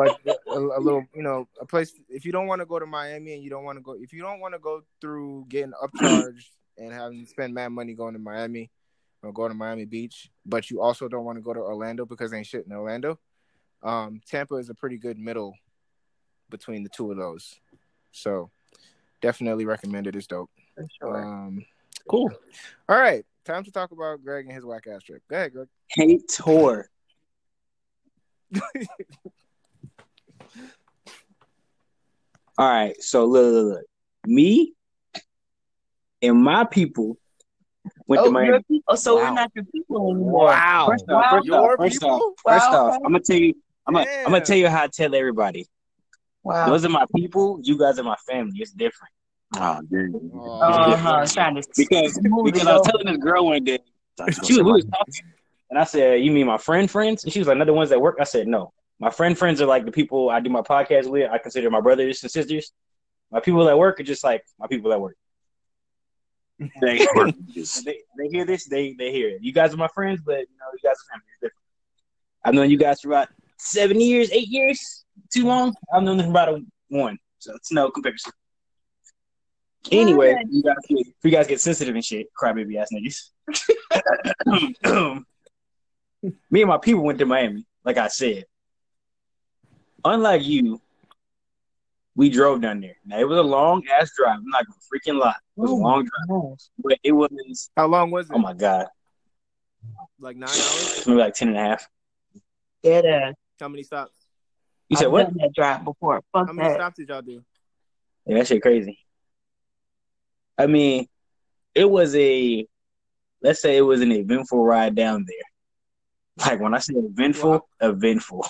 a, 0.50 0.58
a 0.78 0.80
little, 0.80 1.04
you 1.14 1.22
know, 1.22 1.48
a 1.60 1.66
place. 1.66 1.92
If 2.08 2.24
you 2.24 2.32
don't 2.32 2.46
want 2.46 2.60
to 2.60 2.66
go 2.66 2.78
to 2.78 2.86
Miami 2.86 3.34
and 3.34 3.42
you 3.42 3.50
don't 3.50 3.64
want 3.64 3.78
to 3.78 3.82
go, 3.82 3.94
if 3.98 4.12
you 4.12 4.22
don't 4.22 4.40
want 4.40 4.54
to 4.54 4.60
go 4.60 4.82
through 5.00 5.46
getting 5.48 5.72
upcharged 5.82 6.46
and 6.78 6.92
having 6.92 7.24
to 7.24 7.26
spend 7.26 7.54
mad 7.54 7.68
money 7.70 7.94
going 7.94 8.12
to 8.14 8.20
Miami 8.20 8.70
or 9.22 9.32
go 9.32 9.48
to 9.48 9.54
Miami 9.54 9.84
Beach, 9.84 10.30
but 10.46 10.70
you 10.70 10.80
also 10.80 11.08
don't 11.08 11.24
want 11.24 11.36
to 11.38 11.42
go 11.42 11.52
to 11.52 11.60
Orlando 11.60 12.06
because 12.06 12.32
ain't 12.32 12.46
shit 12.46 12.66
in 12.66 12.72
Orlando. 12.72 13.18
Um, 13.82 14.20
Tampa 14.26 14.56
is 14.56 14.70
a 14.70 14.74
pretty 14.74 14.96
good 14.96 15.18
middle 15.18 15.54
between 16.48 16.82
the 16.82 16.88
two 16.88 17.10
of 17.10 17.16
those. 17.16 17.58
So 18.12 18.50
definitely 19.20 19.64
recommend 19.66 20.06
it. 20.06 20.16
It's 20.16 20.26
dope. 20.26 20.50
Sure. 20.98 21.24
Um, 21.24 21.64
cool. 22.08 22.30
All 22.88 22.98
right, 22.98 23.24
time 23.44 23.64
to 23.64 23.70
talk 23.70 23.92
about 23.92 24.22
Greg 24.22 24.46
and 24.46 24.54
his 24.54 24.64
whack 24.64 24.86
ass 24.86 25.02
trip. 25.02 25.22
Go 25.28 25.36
ahead, 25.36 25.52
Greg. 25.52 25.68
Hate 25.88 26.28
tour. 26.28 26.88
All 32.58 32.68
right, 32.68 33.00
so 33.02 33.24
look, 33.24 33.52
look, 33.52 33.76
look. 33.76 33.84
Me 34.26 34.74
and 36.20 36.42
my 36.42 36.64
people 36.64 37.16
went 38.10 38.22
to 38.22 38.28
oh, 38.28 38.32
Miami. 38.32 38.48
your 38.48 38.62
people. 38.62 38.96
So 38.96 39.16
Wow. 39.16 39.22
we're 39.22 39.34
not 39.34 39.50
your 39.54 39.64
people 39.64 40.10
anymore. 40.10 40.44
Wow. 40.46 40.86
First 40.90 41.04
off, 41.08 41.08
Wow. 41.22 41.30
first 41.30 41.46
Your 41.46 41.72
off, 41.72 41.78
first 41.78 42.00
people? 42.00 42.10
off, 42.10 42.22
first 42.46 42.70
Wow. 42.70 42.86
off, 42.88 42.96
I'm 42.96 43.12
gonna 43.12 43.20
tell 43.20 43.36
you, 43.36 43.54
I'm 43.86 43.94
gonna, 43.94 44.10
I'm 44.10 44.24
gonna 44.32 44.44
tell 44.44 44.56
you 44.58 44.68
how 44.68 44.82
I 44.84 44.88
tell 44.88 45.14
everybody. 45.14 45.66
Wow. 46.42 46.66
Those 46.68 46.84
are 46.84 46.88
my 46.90 47.04
people. 47.16 47.60
You 47.62 47.78
guys 47.78 47.98
are 47.98 48.02
my 48.04 48.16
family. 48.28 48.58
It's 48.58 48.72
different 48.72 49.12
Oh, 49.56 49.80
damn. 49.90 50.14
Oh, 50.34 50.60
Uh-huh. 50.60 51.26
Trying 51.26 51.56
to 51.56 51.68
because 51.76 52.18
because 52.44 52.66
I 52.66 52.76
was 52.76 52.86
telling 52.86 53.06
this 53.06 53.16
girl 53.18 53.46
one 53.46 53.64
day. 53.64 53.78
She 54.44 54.52
was, 54.54 54.58
we 54.58 54.62
was 54.62 54.84
was 54.84 54.84
talking, 54.84 55.14
and 55.70 55.78
I 55.78 55.84
said, 55.84 56.22
"You 56.22 56.30
mean 56.30 56.46
my 56.46 56.58
friend 56.58 56.88
friends?" 56.90 57.24
And 57.24 57.32
she 57.32 57.38
was 57.40 57.48
like, 57.48 57.56
"Not 57.56 57.66
the 57.66 57.72
ones 57.72 57.90
that 57.90 58.00
work." 58.00 58.18
I 58.20 58.24
said, 58.24 58.46
"No, 58.46 58.72
my 59.00 59.10
friend 59.10 59.36
friends 59.36 59.60
are 59.62 59.66
like 59.66 59.86
the 59.86 59.90
people 59.92 60.30
I 60.30 60.38
do 60.40 60.50
my 60.50 60.60
podcast 60.60 61.08
with. 61.08 61.30
I 61.30 61.38
consider 61.38 61.70
my 61.70 61.80
brothers 61.80 62.22
and 62.22 62.30
sisters. 62.30 62.70
My 63.32 63.40
people 63.40 63.66
at 63.68 63.78
work 63.78 63.98
are 63.98 64.02
just 64.04 64.22
like 64.22 64.44
my 64.58 64.66
people 64.66 64.92
at 64.92 65.00
work. 65.00 65.16
They, 66.60 66.98
they, 67.54 67.98
they 68.18 68.28
hear 68.30 68.44
this, 68.44 68.66
they 68.66 68.94
they 68.98 69.10
hear 69.12 69.30
it. 69.30 69.42
You 69.42 69.52
guys 69.52 69.72
are 69.74 69.78
my 69.78 69.88
friends, 69.88 70.20
but 70.24 70.40
you 70.40 70.56
know, 70.58 70.66
you 70.72 70.80
guys 70.82 70.96
are 70.96 71.20
family. 71.40 71.52
I've 72.44 72.54
known 72.54 72.70
you 72.70 72.78
guys 72.78 73.00
for 73.00 73.08
about 73.08 73.28
seven 73.58 74.00
years, 74.00 74.30
eight 74.32 74.48
years, 74.48 75.04
too 75.32 75.46
long. 75.46 75.74
I've 75.92 76.02
known 76.02 76.16
them 76.16 76.26
for 76.26 76.30
about 76.30 76.48
a 76.48 76.62
one, 76.88 77.18
so 77.38 77.54
it's 77.54 77.72
no 77.72 77.90
comparison. 77.90 78.32
Anyway, 79.90 80.34
Good. 80.34 80.46
you 80.50 80.62
guys 80.62 80.76
get, 80.88 81.06
you 81.24 81.30
guys 81.30 81.46
get 81.46 81.60
sensitive 81.60 81.94
and 81.94 82.04
shit, 82.04 82.26
crybaby 82.40 82.76
ass 82.76 82.88
niggas. 82.92 83.30
Me 86.50 86.60
and 86.60 86.68
my 86.68 86.76
people 86.76 87.02
went 87.02 87.18
to 87.18 87.24
Miami, 87.24 87.64
like 87.84 87.96
I 87.96 88.08
said. 88.08 88.44
Unlike 90.04 90.44
you, 90.44 90.80
we 92.20 92.28
drove 92.28 92.60
down 92.60 92.80
there. 92.82 92.96
Now 93.06 93.18
it 93.18 93.26
was 93.26 93.38
a 93.38 93.42
long 93.42 93.82
ass 93.98 94.10
drive. 94.14 94.36
I'm 94.36 94.44
not 94.48 94.66
gonna 94.66 94.78
freaking 94.92 95.18
lie. 95.18 95.30
It 95.30 95.60
was 95.60 95.70
a 95.70 95.74
Oh, 95.74 95.76
long 95.78 96.04
drive, 96.04 96.28
gosh. 96.28 96.60
but 96.78 96.98
it 97.02 97.12
was 97.12 97.70
How 97.76 97.86
long 97.86 98.10
was 98.10 98.26
it? 98.26 98.34
oh 98.34 98.38
my 98.38 98.52
god, 98.52 98.88
Like 100.18 100.36
nine 100.36 100.50
hours? 100.50 101.06
maybe 101.06 101.18
like 101.18 101.32
ten 101.34 101.48
and 101.48 101.56
a 101.56 101.60
half. 101.60 101.88
Dead 102.82 103.06
ass. 103.06 103.34
How 103.58 103.68
many 103.68 103.82
stops? 103.84 104.12
You 104.90 104.96
said 104.98 105.06
I've 105.06 105.12
what? 105.12 105.22
done 105.28 105.36
that 105.38 105.54
drive 105.54 105.82
before. 105.84 106.20
Fuck 106.32 106.46
How 106.48 106.52
many 106.52 106.68
that. 106.68 106.74
stops 106.76 106.96
did 106.98 107.08
y'all 107.08 107.22
do? 107.22 107.42
Yeah, 108.26 108.36
that 108.36 108.46
shit 108.48 108.60
crazy. 108.60 108.98
I 110.58 110.66
mean, 110.66 111.06
it 111.74 111.88
was 111.90 112.14
a 112.16 112.66
let's 113.42 113.62
say 113.62 113.78
it 113.78 113.82
was 113.82 114.02
an 114.02 114.12
eventful 114.12 114.62
ride 114.62 114.94
down 114.94 115.24
there. 115.26 116.46
Like 116.46 116.60
when 116.60 116.74
I 116.74 116.80
say 116.80 116.92
eventful, 116.96 117.50
Wow. 117.50 117.62
eventful. 117.80 118.46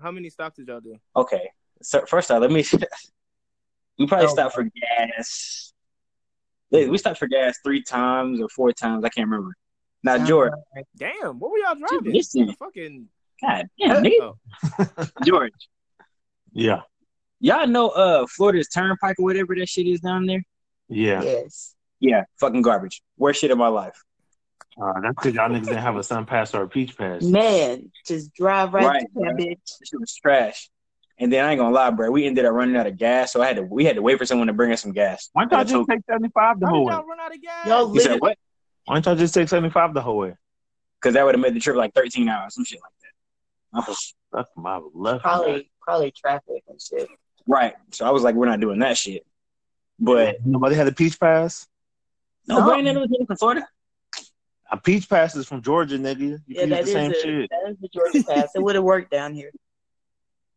How 0.00 0.10
many 0.10 0.30
stops 0.30 0.56
did 0.56 0.68
y'all 0.68 0.80
do? 0.80 0.96
Okay. 1.14 1.50
So 1.82 2.04
first 2.06 2.30
off, 2.30 2.40
let 2.40 2.50
me 2.50 2.64
we 3.98 4.06
probably 4.06 4.26
Oh. 4.26 4.30
stopped 4.30 4.54
for 4.54 4.64
gas. 4.64 5.72
We 6.70 6.88
we 6.88 6.98
stopped 6.98 7.18
for 7.18 7.26
gas 7.28 7.56
three 7.64 7.82
times 7.82 8.40
or 8.40 8.48
four 8.48 8.72
times. 8.72 9.04
I 9.04 9.08
can't 9.08 9.28
remember. 9.28 9.54
Now, 10.02 10.24
George. 10.24 10.52
Damn, 10.96 11.38
what 11.38 11.50
were 11.52 11.58
y'all 11.58 11.74
driving? 11.76 12.12
listen. 12.12 12.46
The 12.46 12.52
fucking 12.54 13.08
God 13.42 13.66
damn, 13.78 14.02
nigga. 14.04 14.34
oh, 14.78 15.06
George, 15.24 15.52
Yeah, 16.52 16.82
y'all 17.40 17.66
know 17.66 17.88
uh 17.88 18.26
Florida's 18.26 18.68
Turnpike 18.68 19.18
or 19.18 19.24
whatever 19.24 19.54
that 19.56 19.68
shit 19.68 19.86
is 19.86 20.00
down 20.00 20.26
there? 20.26 20.42
yeah. 20.88 21.22
Yes. 21.22 21.74
Yeah, 22.00 22.24
fucking 22.38 22.62
garbage. 22.62 23.02
Worst 23.16 23.40
shit 23.40 23.50
of 23.50 23.56
my 23.58 23.68
life. 23.68 23.96
Uh, 24.80 25.00
that's 25.00 25.14
because 25.14 25.34
y'all 25.34 25.48
niggas 25.48 25.68
didn't 25.68 25.78
have 25.78 25.96
a 25.96 26.02
sun 26.02 26.26
pass 26.26 26.52
or 26.54 26.62
a 26.64 26.68
peach 26.68 26.98
pass. 26.98 27.22
Man, 27.22 27.90
just 28.06 28.34
drive 28.34 28.74
right, 28.74 28.84
Right, 28.84 29.00
to 29.02 29.20
that 29.20 29.36
bitch. 29.36 29.78
That 29.78 29.86
shit 29.88 30.00
was 30.00 30.14
trash. 30.14 30.68
And 31.24 31.32
then 31.32 31.42
I 31.42 31.52
ain't 31.52 31.58
gonna 31.58 31.74
lie, 31.74 31.88
bro. 31.88 32.10
We 32.10 32.26
ended 32.26 32.44
up 32.44 32.52
running 32.52 32.76
out 32.76 32.86
of 32.86 32.98
gas, 32.98 33.32
so 33.32 33.40
I 33.40 33.46
had 33.46 33.56
to 33.56 33.62
we 33.62 33.86
had 33.86 33.96
to 33.96 34.02
wait 34.02 34.18
for 34.18 34.26
someone 34.26 34.46
to 34.48 34.52
bring 34.52 34.70
us 34.72 34.82
some 34.82 34.92
gas. 34.92 35.30
Why 35.32 35.46
don't 35.46 35.52
y'all 35.52 35.64
just 35.64 35.88
take 35.88 36.00
seventy 36.06 36.28
five 36.34 36.60
the 36.60 36.66
whole 36.66 36.80
did 36.80 36.88
way? 36.88 36.92
y'all 36.92 37.06
run 37.06 37.18
out 37.18 37.34
of 37.34 37.40
gas? 37.40 37.66
Y'all 37.66 37.94
You 37.94 38.00
said 38.00 38.20
what? 38.20 38.36
Why 38.84 38.96
don't 38.96 39.06
y'all 39.06 39.16
just 39.16 39.32
take 39.32 39.48
seventy 39.48 39.70
five 39.70 39.94
the 39.94 40.02
whole 40.02 40.18
way? 40.18 40.34
Because 41.00 41.14
that 41.14 41.24
would 41.24 41.34
have 41.34 41.40
made 41.40 41.54
the 41.54 41.60
trip 41.60 41.76
like 41.76 41.94
13 41.94 42.28
hours, 42.28 42.54
some 42.54 42.64
shit 42.66 42.78
like 42.82 43.84
that. 43.86 43.90
Oh, 43.90 43.94
Fuck 44.32 44.48
my 44.54 44.82
left. 44.92 45.22
Probably, 45.22 45.70
probably 45.80 46.10
traffic 46.10 46.62
and 46.68 46.78
shit. 46.78 47.08
right. 47.46 47.72
So 47.92 48.04
I 48.04 48.10
was 48.10 48.22
like, 48.22 48.34
we're 48.34 48.44
not 48.44 48.60
doing 48.60 48.80
that 48.80 48.98
shit. 48.98 49.24
But 49.98 50.44
nobody 50.44 50.74
had 50.74 50.88
a 50.88 50.92
peach 50.92 51.18
pass. 51.18 51.66
no, 52.46 52.58
No. 52.58 52.66
Brandon 52.66 53.00
was 53.00 53.08
in 53.18 53.24
from 53.24 53.36
Florida. 53.38 53.66
A 54.70 54.76
peach 54.76 55.08
pass 55.08 55.34
is 55.36 55.46
from 55.46 55.62
Georgia, 55.62 55.98
nigga. 55.98 56.20
You 56.20 56.38
Yeah, 56.48 56.60
can 56.62 56.70
that 56.70 56.80
use 56.80 56.88
is 56.88 56.94
the 56.94 57.00
same 57.00 57.10
a, 57.10 57.14
shit. 57.14 57.50
that 57.50 57.70
is 57.70 57.76
the 57.80 57.88
Georgia 57.88 58.24
pass. 58.28 58.50
It 58.54 58.62
would 58.62 58.74
have 58.74 58.84
worked 58.84 59.10
down 59.10 59.32
here. 59.32 59.50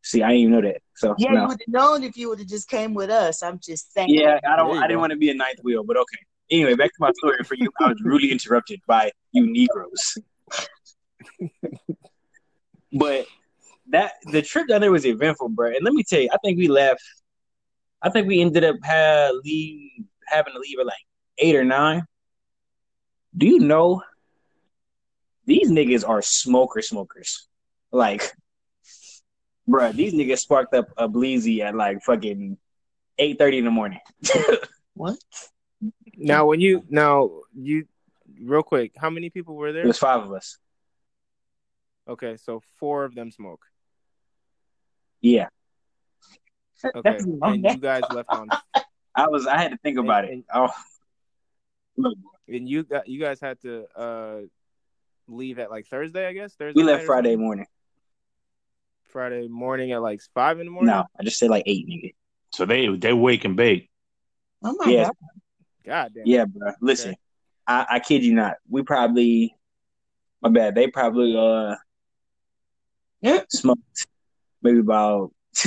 See, 0.07 0.23
I 0.23 0.29
didn't 0.29 0.39
even 0.39 0.51
know 0.53 0.61
that. 0.61 0.81
So 0.95 1.15
Yeah, 1.17 1.31
no. 1.31 1.41
you 1.41 1.47
would 1.49 1.59
have 1.59 1.67
known 1.67 2.03
if 2.03 2.15
you 2.15 2.29
would 2.29 2.39
have 2.39 2.47
just 2.47 2.69
came 2.69 2.93
with 2.93 3.09
us. 3.09 3.43
I'm 3.43 3.59
just 3.59 3.91
saying. 3.93 4.07
Yeah, 4.09 4.39
I 4.49 4.55
don't. 4.55 4.71
There 4.71 4.77
I 4.83 4.87
didn't 4.87 4.97
go. 4.97 5.01
want 5.01 5.11
to 5.11 5.17
be 5.17 5.29
a 5.29 5.33
ninth 5.33 5.59
wheel, 5.63 5.83
but 5.83 5.97
okay. 5.97 6.19
Anyway, 6.49 6.75
back 6.75 6.91
to 6.91 6.97
my 6.99 7.11
story. 7.17 7.43
For 7.43 7.55
you, 7.55 7.69
I 7.81 7.89
was 7.89 8.01
rudely 8.01 8.31
interrupted 8.31 8.79
by 8.87 9.11
you 9.33 9.45
Negroes. 9.51 10.17
but 12.93 13.25
that 13.89 14.13
the 14.31 14.41
trip 14.41 14.69
down 14.69 14.79
there 14.79 14.91
was 14.93 15.05
eventful, 15.05 15.49
bro. 15.49 15.67
And 15.71 15.83
let 15.83 15.93
me 15.93 16.03
tell 16.03 16.21
you, 16.21 16.29
I 16.33 16.37
think 16.37 16.57
we 16.57 16.69
left. 16.69 17.01
I 18.01 18.09
think 18.09 18.27
we 18.27 18.39
ended 18.39 18.63
up 18.63 18.77
ha- 18.85 19.31
leave, 19.43 20.05
having 20.27 20.53
to 20.53 20.59
leave 20.59 20.79
at 20.79 20.85
like 20.85 20.95
eight 21.37 21.55
or 21.57 21.65
nine. 21.65 22.05
Do 23.35 23.45
you 23.45 23.59
know 23.59 24.03
these 25.45 25.69
niggas 25.69 26.07
are 26.07 26.21
smoker 26.21 26.81
smokers? 26.81 27.47
Like, 27.91 28.31
bruh, 29.69 29.93
these 29.93 30.13
niggas 30.13 30.39
sparked 30.39 30.73
up 30.73 30.89
a 30.97 31.07
bleezy 31.09 31.59
at 31.61 31.75
like 31.75 32.01
fucking 32.03 32.57
eight 33.17 33.37
thirty 33.37 33.57
in 33.59 33.65
the 33.65 33.71
morning. 33.71 33.99
What? 34.93 35.17
Now, 36.17 36.47
when 36.47 36.59
you 36.59 36.83
now 36.89 37.41
you 37.55 37.85
real 38.41 38.63
quick, 38.63 38.93
how 38.97 39.11
many 39.11 39.29
people 39.29 39.55
were 39.55 39.67
It 39.69 39.73
there? 39.73 39.85
was 39.85 39.99
five 39.99 40.23
of 40.23 40.31
us. 40.33 40.57
Okay, 42.07 42.35
so 42.37 42.63
four 42.79 43.03
of 43.05 43.13
them 43.13 43.29
smoke. 43.29 43.61
Yeah, 45.21 45.49
Okay, 46.83 47.01
That's 47.03 47.25
a 47.25 47.27
long 47.29 47.53
and 47.53 47.63
you 47.65 47.77
guys 47.77 48.03
left 48.11 48.29
on, 48.29 48.49
I 49.15 49.27
was. 49.27 49.45
I 49.45 49.57
had 49.59 49.69
to 49.71 49.77
think 49.77 49.99
about 49.99 50.25
And- 50.25 50.39
it. 50.39 50.45
Oh, 50.53 50.69
look, 51.97 52.17
and 52.47 52.67
you 52.67 52.83
got 52.83 53.07
you 53.07 53.19
guys 53.19 53.39
had 53.39 53.59
to 53.61 53.85
uh 53.95 54.37
leave 55.27 55.59
at 55.59 55.69
like 55.69 55.85
Thursday, 55.87 56.25
I 56.27 56.33
guess. 56.33 56.55
Thursday. 56.55 56.79
we 56.81 56.83
left 56.87 57.05
Friday 57.05 57.35
morning. 57.35 57.67
Friday 59.09 59.47
morning 59.47 59.91
at 59.91 60.01
like 60.01 60.21
five 60.33 60.59
in 60.59 60.67
the 60.67 60.71
morning. 60.71 60.93
No, 60.93 61.05
I 61.19 61.23
just 61.23 61.37
said 61.39 61.49
like 61.49 61.63
eight, 61.65 61.87
nigga. 61.87 62.13
So 62.53 62.65
they 62.65 62.87
they 62.95 63.13
wake 63.13 63.45
and 63.45 63.55
bake. 63.55 63.89
Oh 64.63 64.73
my 64.77 64.91
Yeah, 64.91 65.03
god. 65.05 65.13
God 65.85 66.11
damn. 66.15 66.23
yeah, 66.27 66.45
bro. 66.45 66.71
Listen, 66.81 67.11
Okay. 67.11 67.17
I, 67.67 67.85
I 67.91 67.99
kid 67.99 68.23
you 68.23 68.33
not. 68.33 68.55
We 68.69 68.81
probably, 68.83 69.55
my 70.41 70.49
bad. 70.49 70.75
They 70.75 70.87
probably 70.87 71.35
uh 71.37 71.75
Yeah. 73.21 73.41
smoked 73.49 73.81
maybe 74.61 74.79
about. 74.79 75.33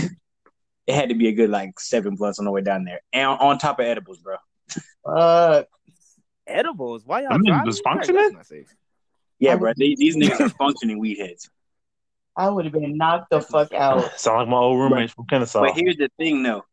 it 0.86 0.94
had 0.94 1.08
to 1.10 1.14
be 1.14 1.28
a 1.28 1.32
good 1.32 1.50
like 1.50 1.78
seven 1.80 2.16
plus 2.16 2.38
on 2.38 2.44
the 2.44 2.50
way 2.50 2.62
down 2.62 2.84
there, 2.84 3.00
and 3.12 3.28
on 3.28 3.58
top 3.58 3.78
of 3.78 3.86
edibles, 3.86 4.18
bro. 4.18 4.36
Fuck. 5.04 5.66
Edibles. 6.46 7.04
Why 7.04 7.22
y'all 7.22 7.30
Them 7.32 7.42
niggas 7.42 7.46
driving? 7.46 7.66
was 7.66 7.80
functioning? 7.80 8.22
that's 8.22 8.34
not 8.34 8.46
safe. 8.46 8.66
Yeah, 9.38 9.54
I 9.54 9.56
bro. 9.56 9.72
These, 9.76 9.98
these 9.98 10.16
niggas 10.20 10.40
are 10.40 10.48
functioning 10.50 10.98
weed 10.98 11.18
heads. 11.18 11.48
I 12.40 12.48
would 12.48 12.64
have 12.64 12.72
been 12.72 12.96
knocked 12.96 13.28
the 13.28 13.42
fuck 13.42 13.74
out. 13.74 14.00
Sound 14.18 14.38
like 14.38 14.48
my 14.48 14.56
old 14.56 14.78
roommates 14.78 15.12
from 15.12 15.26
Kennesaw. 15.26 15.60
But 15.60 15.74
here's 15.74 15.98
the 15.98 16.08
thing, 16.16 16.42
though. 16.42 16.64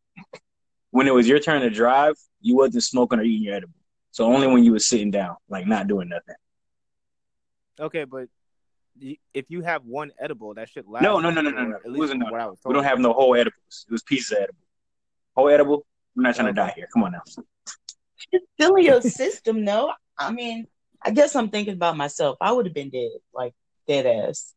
When 0.92 1.06
it 1.06 1.12
was 1.12 1.28
your 1.28 1.40
turn 1.40 1.60
to 1.60 1.68
drive, 1.68 2.14
you 2.40 2.56
wasn't 2.56 2.84
smoking 2.84 3.18
or 3.18 3.22
eating 3.22 3.42
your 3.44 3.54
edible. 3.56 3.74
So 4.10 4.24
only 4.24 4.46
when 4.46 4.64
you 4.64 4.72
was 4.72 4.88
sitting 4.88 5.10
down, 5.10 5.36
like 5.50 5.66
not 5.66 5.86
doing 5.86 6.08
nothing. 6.08 6.36
Okay, 7.78 8.04
but 8.04 8.28
if 9.34 9.44
you 9.50 9.60
have 9.60 9.84
one 9.84 10.10
edible, 10.18 10.54
that 10.54 10.70
should 10.70 10.86
last. 10.88 11.02
No, 11.02 11.20
no, 11.20 11.28
no, 11.28 11.42
no, 11.42 11.50
no, 11.50 11.64
no. 11.64 11.76
At 11.76 11.84
It 11.84 11.90
least 11.90 11.98
wasn't 12.00 12.22
what 12.30 12.40
I 12.40 12.46
was 12.46 12.58
We 12.64 12.72
don't 12.72 12.84
have 12.84 12.98
no 12.98 13.12
whole 13.12 13.34
edibles. 13.34 13.84
It 13.86 13.92
was 13.92 14.02
pieces 14.02 14.32
of 14.32 14.38
edible. 14.38 14.62
Whole 15.36 15.50
edible. 15.50 15.86
I'm 16.16 16.22
not 16.22 16.34
trying 16.34 16.46
to 16.46 16.54
die 16.54 16.72
here. 16.74 16.88
Come 16.94 17.02
on 17.04 17.12
now. 17.12 17.20
It's 18.32 18.46
still 18.54 18.74
in 18.76 18.84
your 18.86 19.02
system, 19.20 19.64
no? 19.64 19.92
I 20.18 20.32
mean, 20.32 20.66
I 21.02 21.10
guess 21.10 21.36
I'm 21.36 21.50
thinking 21.50 21.74
about 21.74 21.94
myself. 21.98 22.38
I 22.40 22.52
would 22.52 22.64
have 22.64 22.74
been 22.74 22.88
dead, 22.88 23.10
like 23.34 23.52
dead 23.86 24.06
ass. 24.06 24.54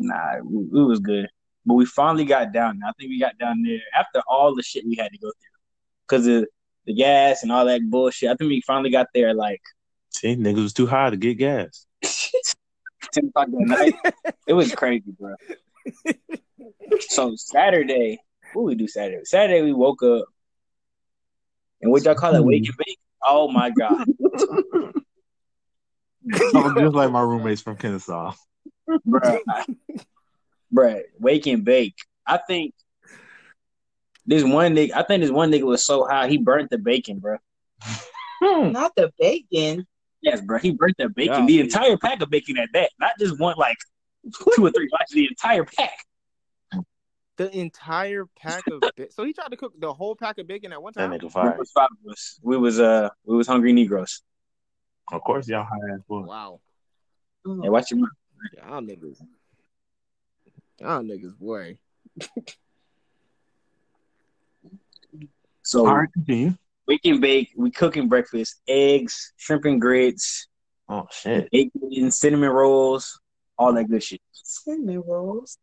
Nah, 0.00 0.36
it 0.36 0.42
it 0.42 0.86
was 0.86 0.98
good. 0.98 1.28
But 1.66 1.74
we 1.74 1.84
finally 1.86 2.24
got 2.24 2.52
down 2.52 2.78
there. 2.80 2.88
I 2.88 2.92
think 2.98 3.10
we 3.10 3.20
got 3.20 3.38
down 3.38 3.62
there 3.62 3.80
after 3.96 4.22
all 4.26 4.54
the 4.54 4.62
shit 4.62 4.84
we 4.86 4.96
had 4.96 5.12
to 5.12 5.18
go 5.18 5.28
through. 5.28 5.58
Because 6.08 6.26
of 6.26 6.48
the 6.86 6.94
gas 6.94 7.42
and 7.42 7.52
all 7.52 7.66
that 7.66 7.82
bullshit. 7.88 8.30
I 8.30 8.34
think 8.34 8.48
we 8.48 8.62
finally 8.66 8.90
got 8.90 9.06
there 9.14 9.34
like 9.34 9.60
See, 10.10 10.34
niggas 10.34 10.62
was 10.62 10.72
too 10.72 10.86
high 10.86 11.10
to 11.10 11.16
get 11.16 11.34
gas. 11.34 11.86
10 13.12 13.28
o'clock 13.28 13.48
at 13.48 13.54
night. 13.54 13.94
it 14.46 14.52
was 14.52 14.74
crazy, 14.74 15.12
bro. 15.18 15.34
so 17.00 17.34
Saturday, 17.36 18.18
what 18.54 18.64
we 18.64 18.74
do 18.74 18.88
Saturday? 18.88 19.24
Saturday 19.24 19.62
we 19.62 19.72
woke 19.72 20.02
up 20.02 20.24
and 21.80 21.90
what 21.90 22.04
y'all 22.04 22.14
call 22.14 22.34
it, 22.34 22.44
wake 22.44 22.66
and 22.66 22.76
bake. 22.76 22.98
Oh 23.26 23.50
my 23.50 23.70
god, 23.70 24.06
I'm 26.54 26.74
just 26.74 26.94
like 26.94 27.10
my 27.10 27.20
roommates 27.20 27.62
from 27.62 27.76
Kennesaw. 27.76 28.34
Bro, 29.04 29.38
bro, 30.70 31.00
wake 31.18 31.46
and 31.46 31.64
bake. 31.64 31.96
I 32.26 32.38
think 32.38 32.74
this 34.26 34.44
one 34.44 34.74
nigga. 34.74 34.92
I 34.94 35.02
think 35.02 35.22
this 35.22 35.30
one 35.30 35.50
nigga 35.50 35.62
was 35.64 35.84
so 35.84 36.06
high 36.06 36.28
he 36.28 36.38
burnt 36.38 36.70
the 36.70 36.78
bacon, 36.78 37.18
bro. 37.18 37.36
Not 38.42 38.94
the 38.96 39.10
bacon. 39.18 39.86
Yes, 40.22 40.40
bro, 40.40 40.58
he 40.58 40.72
burnt 40.72 40.96
the 40.98 41.08
bacon, 41.08 41.40
Yeah. 41.40 41.46
the 41.46 41.60
entire 41.60 41.96
pack 41.96 42.20
of 42.20 42.30
bacon 42.30 42.58
at 42.58 42.68
that, 42.74 42.90
not 43.00 43.12
just 43.18 43.38
one 43.40 43.54
like 43.56 43.76
two 44.54 44.66
or 44.66 44.70
three 44.70 44.88
bites, 44.92 45.12
the 45.12 45.26
entire 45.26 45.64
pack. 45.64 45.96
The 47.38 47.50
entire 47.56 48.26
pack 48.38 48.64
of 48.70 48.82
ba- 48.96 49.10
so 49.10 49.24
he 49.24 49.32
tried 49.32 49.48
to 49.48 49.56
cook 49.56 49.72
the 49.80 49.92
whole 49.94 50.14
pack 50.14 50.36
of 50.36 50.46
bacon 50.46 50.72
at 50.74 50.82
one 50.82 50.92
That 50.94 51.06
time. 51.08 51.18
nigga 51.18 51.24
It 51.24 51.32
fire. 51.32 51.56
was 51.58 51.70
five 51.70 51.88
of 52.04 52.12
us. 52.12 52.38
We 52.42 52.58
was 52.58 52.78
uh, 52.78 53.08
we 53.24 53.34
was 53.34 53.46
hungry 53.46 53.72
Negroes. 53.72 54.20
Of 55.10 55.22
course, 55.22 55.48
y'all 55.48 55.64
high 55.64 55.94
ass 55.94 56.00
boy. 56.06 56.20
Wow, 56.20 56.60
Hey, 57.46 57.70
watch 57.70 57.90
your 57.90 58.00
mouth. 58.00 58.10
Y'all 58.56 58.80
niggas, 58.80 59.20
y'all 60.80 61.02
niggas, 61.02 61.36
boy. 61.38 61.78
So 65.62 65.86
All 65.86 65.96
right, 65.98 66.12
continue. 66.12 66.54
we 66.86 66.98
can 66.98 67.20
bake. 67.20 67.50
We 67.56 67.70
cooking 67.70 68.08
breakfast: 68.08 68.60
eggs, 68.66 69.32
shrimp 69.36 69.64
and 69.66 69.80
grits, 69.80 70.48
Oh 70.88 71.06
shit. 71.10 71.48
bacon, 71.50 72.10
cinnamon 72.10 72.50
rolls, 72.50 73.20
all 73.58 73.72
that 73.74 73.84
good 73.84 74.02
shit. 74.02 74.20
cinnamon 74.32 75.02
rolls. 75.06 75.58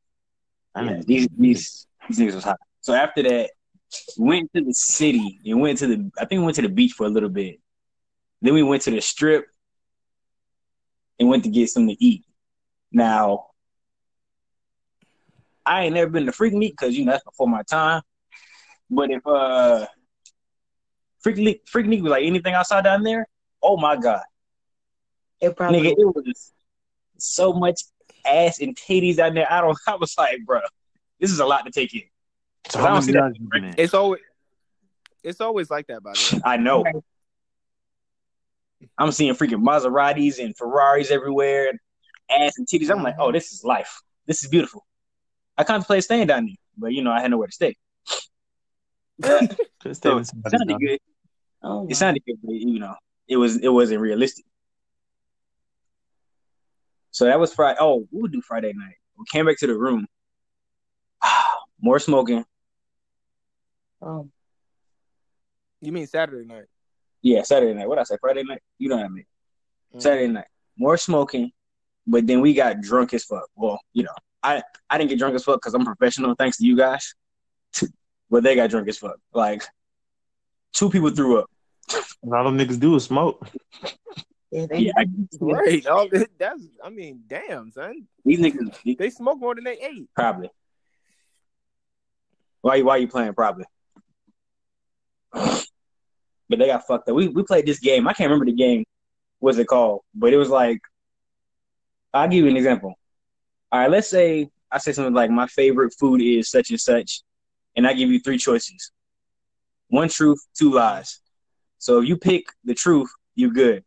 That 0.75 0.85
Yeah, 0.85 1.01
these 1.05 1.27
these 1.37 1.87
these 2.07 2.19
niggas 2.19 2.35
was 2.35 2.43
hot. 2.43 2.57
So 2.81 2.93
after 2.93 3.23
that, 3.23 3.49
we 4.17 4.27
went 4.27 4.53
to 4.53 4.61
the 4.63 4.73
city 4.73 5.39
and 5.45 5.59
went 5.59 5.79
to 5.79 5.87
the. 5.87 6.11
I 6.17 6.25
think 6.25 6.39
we 6.39 6.45
went 6.45 6.55
to 6.55 6.61
the 6.61 6.69
beach 6.69 6.93
for 6.93 7.05
a 7.05 7.09
little 7.09 7.29
bit. 7.29 7.59
Then 8.41 8.53
we 8.53 8.63
went 8.63 8.83
to 8.83 8.91
the 8.91 9.01
strip 9.01 9.47
and 11.19 11.27
went 11.27 11.43
to 11.43 11.49
get 11.49 11.69
something 11.69 11.95
to 11.95 12.05
eat. 12.05 12.23
Now, 12.91 13.47
I 15.65 15.83
ain't 15.83 15.93
never 15.95 16.09
been 16.09 16.25
to 16.25 16.31
Freaknik 16.31 16.71
because 16.71 16.97
you 16.97 17.05
know 17.05 17.11
that's 17.11 17.23
before 17.23 17.47
my 17.47 17.63
time. 17.63 18.01
But 18.89 19.11
if 19.11 19.25
uh, 19.27 19.85
Freaknik, 21.25 21.67
Freak 21.67 21.87
Meat 21.87 22.01
was 22.01 22.11
like 22.11 22.23
anything 22.23 22.53
outside 22.53 22.83
down 22.85 23.03
there, 23.03 23.27
oh 23.61 23.77
my 23.77 23.97
god, 23.97 24.23
It 25.41 25.55
probably 25.57 25.81
nigga, 25.81 25.91
it 25.97 26.05
was 26.05 26.53
so 27.17 27.51
much 27.53 27.81
ass 28.25 28.59
and 28.61 28.75
titties 28.75 29.17
down 29.17 29.33
there. 29.33 29.51
I 29.51 29.61
don't. 29.61 29.77
I 29.87 29.95
was 29.95 30.17
like, 30.17 30.39
bro, 30.45 30.61
this 31.19 31.31
is 31.31 31.39
a 31.39 31.45
lot 31.45 31.65
to 31.65 31.71
take 31.71 31.93
in. 31.93 32.03
So 32.69 32.79
I 32.79 32.89
don't 32.89 33.01
see 33.01 33.11
that- 33.11 33.19
guys 33.19 33.33
you 33.39 33.47
been 33.51 33.63
in? 33.65 33.75
It's 33.77 33.93
always, 33.93 34.21
it's 35.23 35.41
always 35.41 35.69
like 35.69 35.87
that, 35.87 36.01
by 36.01 36.13
the 36.13 36.35
way. 36.35 36.41
I 36.45 36.57
know. 36.57 36.85
I'm 38.97 39.11
seeing 39.11 39.33
freaking 39.33 39.63
Maseratis 39.63 40.43
and 40.43 40.55
Ferraris 40.55 41.11
everywhere, 41.11 41.71
ass 42.29 42.57
and 42.57 42.67
titties. 42.67 42.89
I'm 42.89 43.03
like, 43.03 43.15
oh, 43.19 43.31
this 43.31 43.51
is 43.51 43.63
life. 43.63 44.01
This 44.25 44.43
is 44.43 44.49
beautiful. 44.49 44.85
I 45.57 45.63
contemplated 45.63 46.03
staying 46.03 46.27
down 46.27 46.45
there, 46.45 46.55
but 46.77 46.93
you 46.93 47.01
know, 47.03 47.11
I 47.11 47.21
had 47.21 47.31
nowhere 47.31 47.47
to 47.47 47.53
stay. 47.53 47.75
Just 49.83 50.03
So 50.03 50.17
it 50.19 50.27
sounded 50.49 50.71
else. 50.71 50.79
good. 50.79 50.99
Oh, 51.63 51.87
It 51.89 51.95
sounded 51.95 52.23
good, 52.25 52.37
but 52.43 52.53
you 52.53 52.79
know, 52.79 52.93
it 53.27 53.37
was 53.37 53.57
it 53.57 53.69
wasn't 53.69 54.01
realistic. 54.01 54.45
So 57.11 57.25
that 57.25 57.39
was 57.39 57.53
Friday. 57.53 57.77
Oh, 57.81 58.07
we 58.11 58.21
would 58.21 58.31
do 58.31 58.41
Friday 58.41 58.73
night. 58.75 58.95
We 59.17 59.25
came 59.31 59.45
back 59.47 59.57
to 59.59 59.67
the 59.67 59.75
room. 59.77 60.05
More 61.81 61.99
smoking. 61.99 62.45
oh. 64.01 64.29
You 65.81 65.91
mean 65.91 66.07
Saturday 66.07 66.45
night? 66.47 66.65
Yeah, 67.21 67.43
Saturday 67.43 67.73
night. 67.73 67.87
What 67.87 67.99
I 67.99 68.03
say? 68.03 68.17
Friday 68.19 68.43
night. 68.43 68.61
You 68.79 68.89
know 68.89 68.97
what 68.97 69.05
I 69.05 69.09
mean. 69.09 69.25
Mm. 69.95 70.01
Saturday 70.01 70.27
night. 70.27 70.47
More 70.77 70.97
smoking, 70.97 71.51
but 72.07 72.25
then 72.25 72.41
we 72.41 72.53
got 72.53 72.81
drunk 72.81 73.13
as 73.13 73.23
fuck. 73.25 73.47
Well, 73.55 73.79
you 73.93 74.03
know, 74.03 74.15
I 74.41 74.63
I 74.89 74.97
didn't 74.97 75.09
get 75.09 75.19
drunk 75.19 75.35
as 75.35 75.43
fuck 75.43 75.59
because 75.61 75.73
I'm 75.73 75.85
professional, 75.85 76.33
thanks 76.35 76.57
to 76.57 76.65
you 76.65 76.75
guys. 76.77 77.13
but 78.29 78.43
they 78.43 78.55
got 78.55 78.69
drunk 78.69 78.87
as 78.87 78.97
fuck. 78.97 79.17
Like 79.33 79.63
two 80.73 80.89
people 80.89 81.09
threw 81.11 81.39
up. 81.39 81.49
And 82.23 82.33
all 82.33 82.43
them 82.45 82.57
niggas 82.57 82.79
do 82.79 82.95
is 82.95 83.03
smoke. 83.05 83.47
Yeah, 84.51 84.65
they 84.65 84.79
Yeah, 84.79 84.91
I- 84.97 85.05
Right. 85.39 85.85
All 85.87 86.07
that- 86.09 86.29
that's. 86.37 86.61
I 86.83 86.89
mean, 86.89 87.23
damn, 87.27 87.71
son. 87.71 88.07
These 88.25 88.39
niggas 88.39 88.97
They 88.97 89.09
smoke 89.09 89.39
more 89.39 89.55
than 89.55 89.63
they 89.65 89.77
ate. 89.79 90.09
probably. 90.15 90.49
Why 92.61 92.81
why 92.81 92.97
you 92.97 93.07
playing 93.07 93.33
probably? 93.33 93.65
But 95.33 96.59
they 96.59 96.67
got 96.67 96.87
fucked 96.87 97.09
up. 97.09 97.15
We 97.15 97.27
we 97.27 97.43
played 97.43 97.65
this 97.65 97.79
game. 97.79 98.07
I 98.07 98.13
can't 98.13 98.29
remember 98.29 98.45
the 98.45 98.53
game. 98.57 98.85
What's 99.39 99.57
it 99.57 99.67
called? 99.67 100.01
But 100.15 100.33
it 100.33 100.37
was 100.37 100.49
like 100.49 100.79
I'll 102.17 102.27
give 102.27 102.43
you 102.45 102.49
an 102.49 102.57
example. 102.57 102.95
All 103.71 103.79
right, 103.79 103.89
let's 103.89 104.07
say 104.07 104.49
I 104.71 104.77
say 104.79 104.91
something 104.91 105.13
like 105.13 105.29
my 105.31 105.47
favorite 105.47 105.93
food 105.99 106.21
is 106.21 106.49
such 106.49 106.69
and 106.69 106.79
such, 106.79 107.21
and 107.75 107.87
I 107.87 107.93
give 107.93 108.09
you 108.09 108.19
three 108.19 108.37
choices. 108.37 108.91
One 109.89 110.09
truth, 110.09 110.45
two 110.57 110.71
lies. 110.73 111.19
So 111.77 112.01
if 112.01 112.07
you 112.07 112.17
pick 112.17 112.47
the 112.63 112.73
truth, 112.73 113.09
you 113.35 113.53
good. 113.53 113.83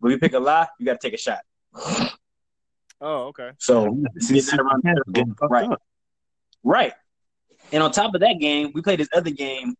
But 0.00 0.08
if 0.08 0.12
you 0.12 0.18
pick 0.18 0.32
a 0.34 0.38
lie, 0.38 0.66
you 0.78 0.86
gotta 0.86 0.98
take 1.00 1.14
a 1.14 1.18
shot. 1.18 1.40
Oh, 3.00 3.26
okay. 3.28 3.50
So 3.58 3.96
See, 4.18 4.34
get 4.34 4.46
that 4.46 4.60
around 4.60 4.82
the 4.82 5.12
getting 5.12 5.34
Right. 5.42 5.70
up. 5.70 5.82
Right. 6.62 6.92
And 7.72 7.82
on 7.82 7.92
top 7.92 8.14
of 8.14 8.20
that 8.20 8.38
game, 8.40 8.72
we 8.74 8.82
played 8.82 9.00
this 9.00 9.08
other 9.12 9.30
game. 9.30 9.74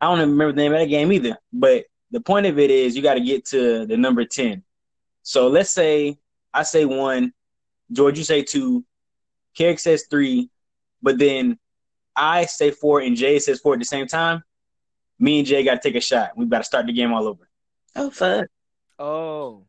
I 0.00 0.06
don't 0.06 0.18
even 0.18 0.30
remember 0.30 0.52
the 0.52 0.62
name 0.62 0.72
of 0.72 0.80
that 0.80 0.86
game 0.86 1.12
either. 1.12 1.38
But 1.52 1.84
the 2.10 2.20
point 2.20 2.46
of 2.46 2.58
it 2.58 2.70
is 2.70 2.96
you 2.96 3.02
got 3.02 3.14
to 3.14 3.20
get 3.20 3.44
to 3.46 3.86
the 3.86 3.96
number 3.96 4.24
10. 4.24 4.62
So 5.22 5.48
let's 5.48 5.70
say 5.70 6.18
I 6.54 6.62
say 6.64 6.84
one, 6.84 7.32
George, 7.90 8.18
you 8.18 8.24
say 8.24 8.42
two, 8.42 8.84
Carrick 9.56 9.78
says 9.78 10.06
three, 10.10 10.50
but 11.02 11.18
then 11.18 11.58
I 12.14 12.46
say 12.46 12.70
four 12.70 13.00
and 13.00 13.16
Jay 13.16 13.38
says 13.38 13.60
four 13.60 13.74
at 13.74 13.78
the 13.78 13.84
same 13.84 14.06
time. 14.06 14.42
Me 15.18 15.38
and 15.38 15.46
Jay 15.46 15.62
got 15.62 15.80
to 15.80 15.88
take 15.88 15.96
a 15.96 16.00
shot. 16.00 16.36
We 16.36 16.46
got 16.46 16.58
to 16.58 16.64
start 16.64 16.86
the 16.86 16.92
game 16.92 17.12
all 17.12 17.26
over. 17.26 17.48
Oh 17.94 18.10
fuck. 18.10 18.46
Oh, 18.98 19.64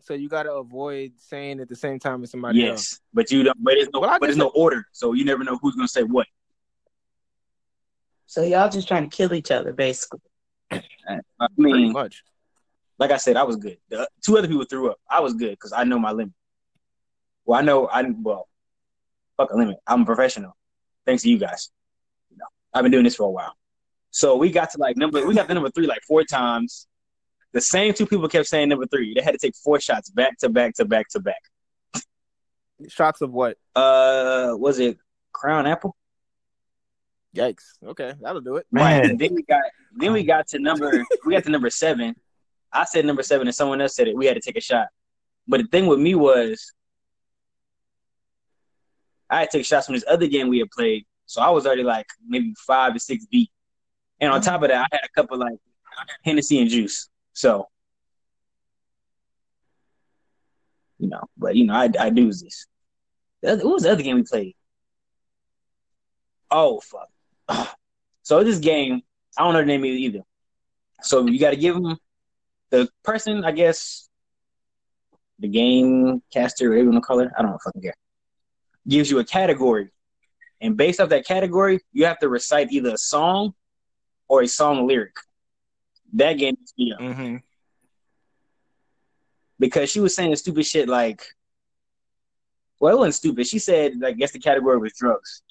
so 0.00 0.14
you 0.14 0.28
got 0.28 0.44
to 0.44 0.54
avoid 0.54 1.12
saying 1.18 1.60
at 1.60 1.68
the 1.68 1.76
same 1.76 1.98
time 1.98 2.22
as 2.22 2.30
somebody 2.30 2.66
else. 2.66 2.92
Yes, 2.92 3.00
but 3.12 3.30
you 3.30 3.42
don't. 3.42 3.62
But 3.62 3.74
it's 3.74 3.90
no. 3.92 4.00
Well, 4.00 4.10
but 4.18 4.26
just 4.26 4.30
it's 4.30 4.38
no 4.38 4.50
order, 4.54 4.86
so 4.92 5.12
you 5.12 5.24
never 5.24 5.44
know 5.44 5.58
who's 5.60 5.74
gonna 5.74 5.88
say 5.88 6.02
what. 6.02 6.26
So 8.26 8.42
y'all 8.42 8.68
just 8.68 8.88
trying 8.88 9.08
to 9.08 9.16
kill 9.16 9.32
each 9.34 9.50
other, 9.50 9.72
basically. 9.72 10.20
I 10.70 10.80
Pretty 11.56 11.72
mean, 11.72 11.92
much. 11.92 12.22
Like 12.98 13.10
I 13.10 13.16
said, 13.16 13.36
I 13.36 13.44
was 13.44 13.56
good. 13.56 13.78
The 13.88 14.08
two 14.24 14.36
other 14.36 14.48
people 14.48 14.64
threw 14.64 14.90
up. 14.90 14.98
I 15.08 15.20
was 15.20 15.34
good 15.34 15.50
because 15.50 15.72
I 15.72 15.84
know 15.84 15.98
my 15.98 16.12
limit. 16.12 16.34
Well, 17.44 17.58
I 17.58 17.62
know 17.62 17.86
I 17.86 18.02
well, 18.02 18.48
fuck 19.36 19.50
a 19.52 19.56
limit. 19.56 19.78
I'm 19.86 20.02
a 20.02 20.04
professional. 20.04 20.56
Thanks 21.06 21.22
to 21.22 21.30
you 21.30 21.38
guys. 21.38 21.70
You 22.30 22.36
know, 22.36 22.46
I've 22.74 22.82
been 22.82 22.92
doing 22.92 23.04
this 23.04 23.16
for 23.16 23.24
a 23.24 23.30
while. 23.30 23.54
So 24.10 24.36
we 24.36 24.50
got 24.50 24.70
to 24.72 24.78
like 24.78 24.96
number 24.96 25.26
we 25.26 25.34
got 25.34 25.48
to 25.48 25.54
number 25.54 25.70
three 25.70 25.86
like 25.86 26.02
four 26.06 26.24
times. 26.24 26.86
The 27.52 27.60
same 27.60 27.94
two 27.94 28.06
people 28.06 28.28
kept 28.28 28.46
saying 28.46 28.68
number 28.68 28.86
three. 28.86 29.14
They 29.14 29.22
had 29.22 29.32
to 29.32 29.38
take 29.38 29.54
four 29.56 29.80
shots 29.80 30.10
back 30.10 30.38
to 30.38 30.48
back 30.48 30.74
to 30.74 30.84
back 30.84 31.08
to 31.10 31.20
back. 31.20 31.40
Shots 32.88 33.22
of 33.22 33.32
what? 33.32 33.56
Uh, 33.74 34.50
was 34.52 34.78
it 34.78 34.98
Crown 35.32 35.66
Apple? 35.66 35.96
Yikes. 37.34 37.64
Okay, 37.84 38.12
that'll 38.20 38.40
do 38.40 38.56
it. 38.56 38.66
Right. 38.70 39.02
Man. 39.02 39.10
And 39.10 39.18
then 39.18 39.34
we 39.34 39.42
got 39.42 39.62
then 39.94 40.12
we 40.12 40.24
got 40.24 40.48
to 40.48 40.58
number 40.58 41.04
we 41.24 41.34
got 41.34 41.44
to 41.44 41.50
number 41.50 41.70
seven. 41.70 42.16
I 42.72 42.84
said 42.84 43.04
number 43.04 43.22
seven 43.22 43.46
and 43.46 43.54
someone 43.54 43.80
else 43.80 43.94
said 43.94 44.08
it. 44.08 44.16
We 44.16 44.26
had 44.26 44.34
to 44.34 44.40
take 44.40 44.56
a 44.56 44.60
shot. 44.60 44.88
But 45.46 45.62
the 45.62 45.66
thing 45.68 45.86
with 45.86 45.98
me 45.98 46.14
was 46.14 46.72
I 49.30 49.40
had 49.40 49.50
to 49.50 49.58
take 49.58 49.66
shots 49.66 49.86
from 49.86 49.94
this 49.94 50.04
other 50.08 50.26
game 50.26 50.48
we 50.48 50.58
had 50.58 50.70
played. 50.70 51.06
So 51.26 51.42
I 51.42 51.50
was 51.50 51.66
already 51.66 51.82
like 51.82 52.06
maybe 52.26 52.54
five 52.66 52.94
or 52.94 52.98
six 52.98 53.26
deep. 53.30 53.50
And 54.20 54.32
on 54.32 54.40
top 54.40 54.62
of 54.62 54.68
that, 54.68 54.86
I 54.90 54.96
had 54.96 55.04
a 55.04 55.08
couple 55.14 55.38
like 55.38 55.58
Hennessy 56.24 56.60
and 56.60 56.70
juice. 56.70 57.08
So 57.32 57.68
you 60.98 61.08
know, 61.08 61.22
but 61.36 61.54
you 61.54 61.66
know, 61.66 61.74
I 61.74 61.90
I 61.98 62.10
do 62.10 62.26
this. 62.26 62.66
What 63.40 63.64
was 63.64 63.82
the 63.84 63.92
other 63.92 64.02
game 64.02 64.16
we 64.16 64.22
played? 64.22 64.54
Oh 66.50 66.80
fuck. 66.80 67.08
So 68.22 68.44
this 68.44 68.58
game, 68.58 69.00
I 69.38 69.44
don't 69.44 69.54
know 69.54 69.60
the 69.60 69.64
name 69.64 69.86
either. 69.86 70.20
So 71.00 71.26
you 71.26 71.40
got 71.40 71.52
to 71.52 71.56
give 71.56 71.74
them 71.74 71.96
the 72.70 72.88
person, 73.02 73.44
I 73.44 73.52
guess, 73.52 74.08
the 75.38 75.48
game 75.48 76.22
caster, 76.32 76.68
whatever 76.68 76.84
you 76.84 76.90
want 76.90 77.02
to 77.02 77.06
call 77.06 77.20
it. 77.20 77.28
I 77.38 77.42
don't 77.42 77.58
fucking 77.62 77.82
care. 77.82 77.94
Gives 78.86 79.10
you 79.10 79.18
a 79.18 79.24
category, 79.24 79.90
and 80.60 80.76
based 80.76 81.00
off 81.00 81.10
that 81.10 81.26
category, 81.26 81.80
you 81.92 82.06
have 82.06 82.18
to 82.20 82.28
recite 82.28 82.72
either 82.72 82.94
a 82.94 82.98
song 82.98 83.54
or 84.28 84.42
a 84.42 84.48
song 84.48 84.86
lyric. 84.86 85.14
That 86.14 86.34
game 86.34 86.56
is 86.62 86.72
me 86.78 86.92
up 86.92 87.00
Mm-hmm. 87.00 87.36
because 89.58 89.90
she 89.90 90.00
was 90.00 90.14
saying 90.14 90.34
stupid 90.36 90.64
shit 90.66 90.88
like, 90.88 91.22
well, 92.80 92.94
it 92.94 92.98
wasn't 92.98 93.14
stupid. 93.16 93.46
She 93.46 93.58
said, 93.58 93.92
I 94.04 94.12
guess 94.12 94.30
the 94.32 94.38
category 94.38 94.78
was 94.78 94.92
drugs. 94.94 95.42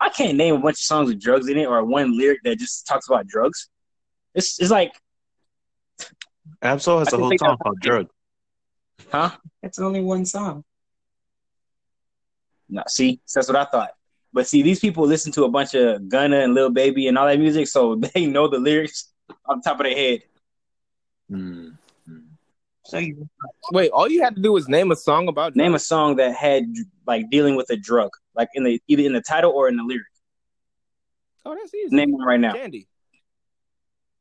I 0.00 0.08
can't 0.08 0.36
name 0.36 0.56
a 0.56 0.58
bunch 0.58 0.74
of 0.74 0.84
songs 0.84 1.08
with 1.08 1.20
drugs 1.20 1.48
in 1.48 1.56
it 1.56 1.66
or 1.66 1.84
one 1.84 2.16
lyric 2.18 2.40
that 2.42 2.58
just 2.58 2.86
talks 2.86 3.08
about 3.08 3.26
drugs. 3.28 3.68
It's 4.34 4.60
it's 4.60 4.70
like, 4.70 4.92
Absol 6.62 7.00
has 7.00 7.12
I 7.12 7.16
a 7.16 7.20
whole 7.20 7.32
song 7.38 7.50
of- 7.50 7.58
called 7.60 7.80
Drug. 7.80 8.08
huh? 9.10 9.30
It's 9.62 9.78
only 9.78 10.00
one 10.00 10.24
song. 10.24 10.64
No, 12.68 12.82
see, 12.88 13.20
that's 13.34 13.48
what 13.48 13.56
I 13.56 13.64
thought. 13.64 13.90
But 14.32 14.46
see, 14.46 14.62
these 14.62 14.80
people 14.80 15.06
listen 15.06 15.30
to 15.32 15.44
a 15.44 15.48
bunch 15.50 15.74
of 15.74 16.08
Gunna 16.08 16.40
and 16.40 16.54
Lil 16.54 16.70
Baby 16.70 17.06
and 17.06 17.18
all 17.18 17.26
that 17.26 17.38
music, 17.38 17.68
so 17.68 17.94
they 18.14 18.26
know 18.26 18.48
the 18.48 18.58
lyrics 18.58 19.12
on 19.46 19.60
top 19.60 19.80
of 19.80 19.84
their 19.84 19.94
head. 19.94 20.22
Mm. 21.30 21.76
So 22.84 22.98
you 22.98 23.28
Wait, 23.70 23.90
all 23.90 24.08
you 24.08 24.22
had 24.22 24.34
to 24.34 24.42
do 24.42 24.52
was 24.52 24.68
name 24.68 24.90
a 24.90 24.96
song 24.96 25.28
about 25.28 25.54
Name 25.54 25.74
a 25.74 25.78
song 25.78 26.16
that 26.16 26.34
had 26.34 26.64
like 27.06 27.30
dealing 27.30 27.54
with 27.56 27.70
a 27.70 27.76
drug, 27.76 28.10
like 28.34 28.48
in 28.54 28.64
the 28.64 28.82
either 28.88 29.02
in 29.04 29.12
the 29.12 29.20
title 29.20 29.52
or 29.52 29.68
in 29.68 29.76
the 29.76 29.84
lyric. 29.84 30.06
Oh, 31.44 31.54
that's 31.54 31.72
easy. 31.74 31.94
Name 31.94 32.12
one 32.12 32.26
right 32.26 32.40
now. 32.40 32.52
Candy. 32.52 32.86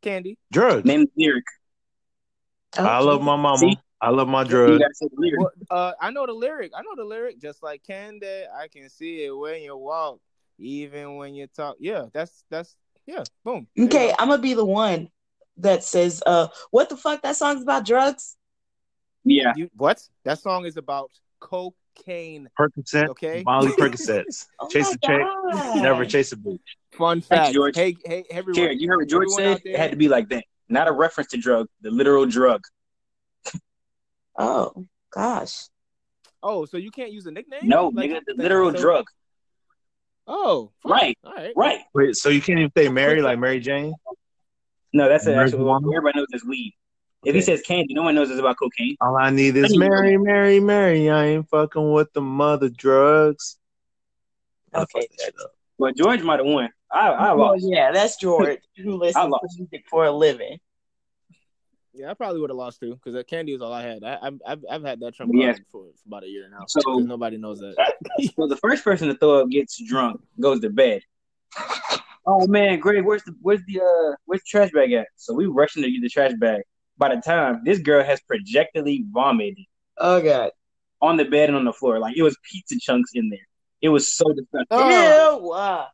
Candy. 0.02 0.38
Drugs. 0.52 0.86
Name 0.86 1.06
the 1.06 1.12
lyric. 1.26 1.46
I 2.78 3.00
love 3.00 3.22
my 3.22 3.36
mama. 3.36 3.58
See? 3.58 3.78
I 4.00 4.10
love 4.10 4.28
my 4.28 4.42
You 4.42 4.50
drugs. 4.50 4.80
gotta 4.80 4.94
say 4.96 5.08
the 5.14 5.22
lyric. 5.22 5.40
Well, 5.40 5.52
uh, 5.70 5.94
I 6.02 6.10
know 6.12 6.26
the 6.26 6.34
lyric. 6.34 6.72
I 6.76 6.82
know 6.82 6.96
the 6.96 7.04
lyric. 7.04 7.40
Just 7.40 7.62
like 7.62 7.84
Candy, 7.84 8.44
I 8.56 8.68
can 8.68 8.90
see 8.90 9.26
it 9.26 9.32
when 9.32 9.62
you 9.62 9.78
walk, 9.78 10.20
even 10.58 11.18
when 11.18 11.36
you 11.36 11.48
talk. 11.48 11.76
Yeah, 11.80 12.06
that's 12.12 12.44
that's 12.50 12.76
yeah. 13.06 13.24
Boom. 13.44 13.68
There 13.76 13.86
Okay, 13.86 14.08
go. 14.08 14.16
I'm 14.18 14.30
gonna 14.30 14.42
be 14.42 14.56
the 14.56 14.66
one 14.66 15.10
that 15.58 15.84
says, 15.84 16.24
"Uh, 16.26 16.48
what 16.72 16.90
the 16.90 16.98
fuck? 16.98 17.22
That 17.22 17.36
song's 17.36 17.62
about 17.62 17.86
drugs." 17.86 18.38
Yeah. 19.24 19.54
You, 19.56 19.70
what? 19.76 20.02
That 20.24 20.40
song 20.40 20.66
is 20.66 20.78
about 20.78 21.12
cocaine. 21.40 22.50
Percocet. 22.60 23.10
Okay. 23.10 23.44
Molly 23.46 23.72
Percocets. 23.78 24.48
Oh 24.60 24.68
chase 24.68 24.88
my 24.88 24.94
a 24.94 25.08
chick. 25.08 25.28
God. 25.54 25.84
Never 25.84 26.06
chase 26.06 26.32
a 26.32 26.38
bitch. 26.38 26.60
Fun 26.94 27.22
Thanks, 27.22 27.28
fact. 27.28 27.54
George. 27.54 27.76
Hey, 27.76 27.96
hey, 28.04 28.24
everyone. 28.32 28.64
Karen, 28.64 28.80
you 28.80 28.88
heard 28.90 28.98
what 29.00 29.10
George 29.10 29.30
said? 29.30 29.62
It 29.64 29.78
had 29.78 29.92
to 29.92 29.98
be 29.98 30.10
like 30.10 30.30
that. 30.30 30.44
Not 30.72 30.88
a 30.88 30.92
reference 30.92 31.30
to 31.32 31.38
drug, 31.38 31.68
the 31.82 31.92
literal 31.92 32.26
drug. 32.26 32.62
Oh 34.38 34.88
gosh. 35.12 35.66
Oh, 36.42 36.66
so 36.66 36.78
you 36.78 36.90
can't 36.90 37.12
use 37.12 37.28
a 37.28 37.32
nickname? 37.32 37.62
No, 37.64 37.90
Like, 37.90 38.10
nigga, 38.10 38.22
the 38.26 38.34
literal 38.36 38.72
so- 38.72 38.82
drug. 38.82 39.06
Oh, 40.28 40.72
fine. 40.82 40.92
Right. 40.92 41.18
All 41.26 41.34
right. 41.34 41.54
Right. 41.56 41.80
Wait, 41.94 42.16
so 42.16 42.30
you 42.30 42.42
can't 42.42 42.58
even 42.60 42.72
say 42.76 42.88
Mary 42.90 43.22
like 43.22 43.38
Mary 43.38 43.60
Jane? 43.60 43.94
No, 44.94 45.10
that's 45.10 45.26
an 45.26 45.34
actual. 45.34 45.60
Marijuana? 45.60 45.94
Everybody 45.96 46.20
knows 46.20 46.28
it's 46.32 46.46
weed. 46.46 46.74
If 47.26 47.36
he 47.36 47.42
says 47.42 47.62
candy, 47.62 47.94
no 47.94 48.04
one 48.04 48.16
knows 48.16 48.30
it's 48.32 48.40
about 48.40 48.56
cocaine. 48.58 48.96
All 49.02 49.16
I 49.18 49.30
need 49.30 49.56
is 49.58 49.78
Mary, 49.78 50.18
Mary, 50.18 50.60
Mary. 50.60 51.10
I 51.10 51.26
ain't 51.26 51.50
fucking 51.50 51.92
with 51.92 52.14
the 52.14 52.22
mother 52.22 52.70
drugs. 52.70 53.58
Gotta 54.74 54.84
Okay, 54.96 55.08
fuck 55.82 55.96
that 55.96 55.98
shit 55.98 56.06
up. 56.06 56.08
Well, 56.08 56.14
George 56.16 56.24
might 56.24 56.40
have 56.40 56.46
won. 56.46 56.70
I, 56.92 57.08
I 57.10 57.34
Well, 57.34 57.52
lost. 57.52 57.66
yeah, 57.68 57.92
that's 57.92 58.18
George 58.18 58.60
who 58.78 58.96
listens 58.98 59.30
lost. 59.30 59.44
to 59.58 59.62
music 59.64 59.86
for 59.90 60.06
a 60.06 60.12
living. 60.12 60.60
Yeah, 61.94 62.10
I 62.10 62.14
probably 62.14 62.40
would 62.40 62.50
have 62.50 62.58
lost 62.58 62.80
too 62.80 62.96
because 62.96 63.14
that 63.16 63.28
candy 63.28 63.54
is 63.54 63.62
all 63.62 63.74
I 63.74 63.84
had. 63.84 64.04
I, 64.04 64.18
I've, 64.22 64.42
I've 64.48 64.66
I've 64.72 64.84
had 64.84 65.00
that 65.02 65.14
Trump 65.14 65.32
Yes. 65.36 65.60
for, 65.72 65.84
for 65.84 65.92
about 66.08 66.24
a 66.24 66.28
year 66.28 66.48
now. 66.50 66.64
So- 66.68 67.00
nobody 67.00 67.38
knows 67.38 67.60
that. 67.60 67.76
Well, 68.38 68.48
the 68.48 68.58
first 68.58 68.84
person 68.84 69.08
to 69.10 69.16
throw 69.16 69.42
up 69.42 69.50
gets 69.50 69.82
drunk, 69.88 70.22
goes 70.40 70.60
to 70.62 70.70
bed. 70.70 71.02
Oh 72.26 72.48
man, 72.48 72.80
Greg, 72.80 73.04
where's 73.04 73.24
the 73.24 73.36
where's 73.42 73.62
the 73.68 73.80
uh 73.82 74.16
where's 74.26 74.42
the 74.42 74.46
trash 74.48 74.72
bag 74.72 74.92
at? 74.94 75.08
So 75.16 75.34
we 75.34 75.48
rushing 75.48 75.82
to 75.84 75.92
get 75.92 76.02
the 76.02 76.10
trash 76.10 76.34
bag. 76.40 76.62
By 76.98 77.14
the 77.16 77.22
time 77.22 77.62
this 77.66 77.80
girl 77.80 78.04
has 78.04 78.22
projectily 78.22 79.04
vomited 79.12 79.66
Oh 79.98 80.22
god. 80.22 80.52
on 81.02 81.18
the 81.18 81.26
bed 81.26 81.50
and 81.50 81.58
on 81.58 81.66
the 81.66 81.74
floor, 81.74 82.00
like 82.00 82.16
it 82.16 82.22
was 82.22 82.38
pizza 82.50 82.76
chunks 82.80 83.12
in 83.16 83.30
there. 83.30 83.40
It 83.82 83.90
was 83.90 84.14
so 84.14 84.26
disgusting. 84.34 84.68
Oh. 84.72 85.38
Ew. 85.40 85.44
Wow. 85.50 85.88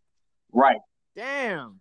Right? 0.52 0.80
Damn. 1.16 1.80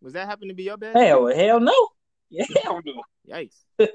Was 0.00 0.14
that 0.14 0.26
happen 0.28 0.48
to 0.48 0.54
be 0.54 0.64
your 0.64 0.76
bed? 0.76 0.96
Hell, 0.96 1.26
hell 1.34 1.60
no. 1.60 1.88
Yeah, 2.30 2.44
hell 2.62 2.80
no. 2.84 3.02
Yikes. 3.28 3.56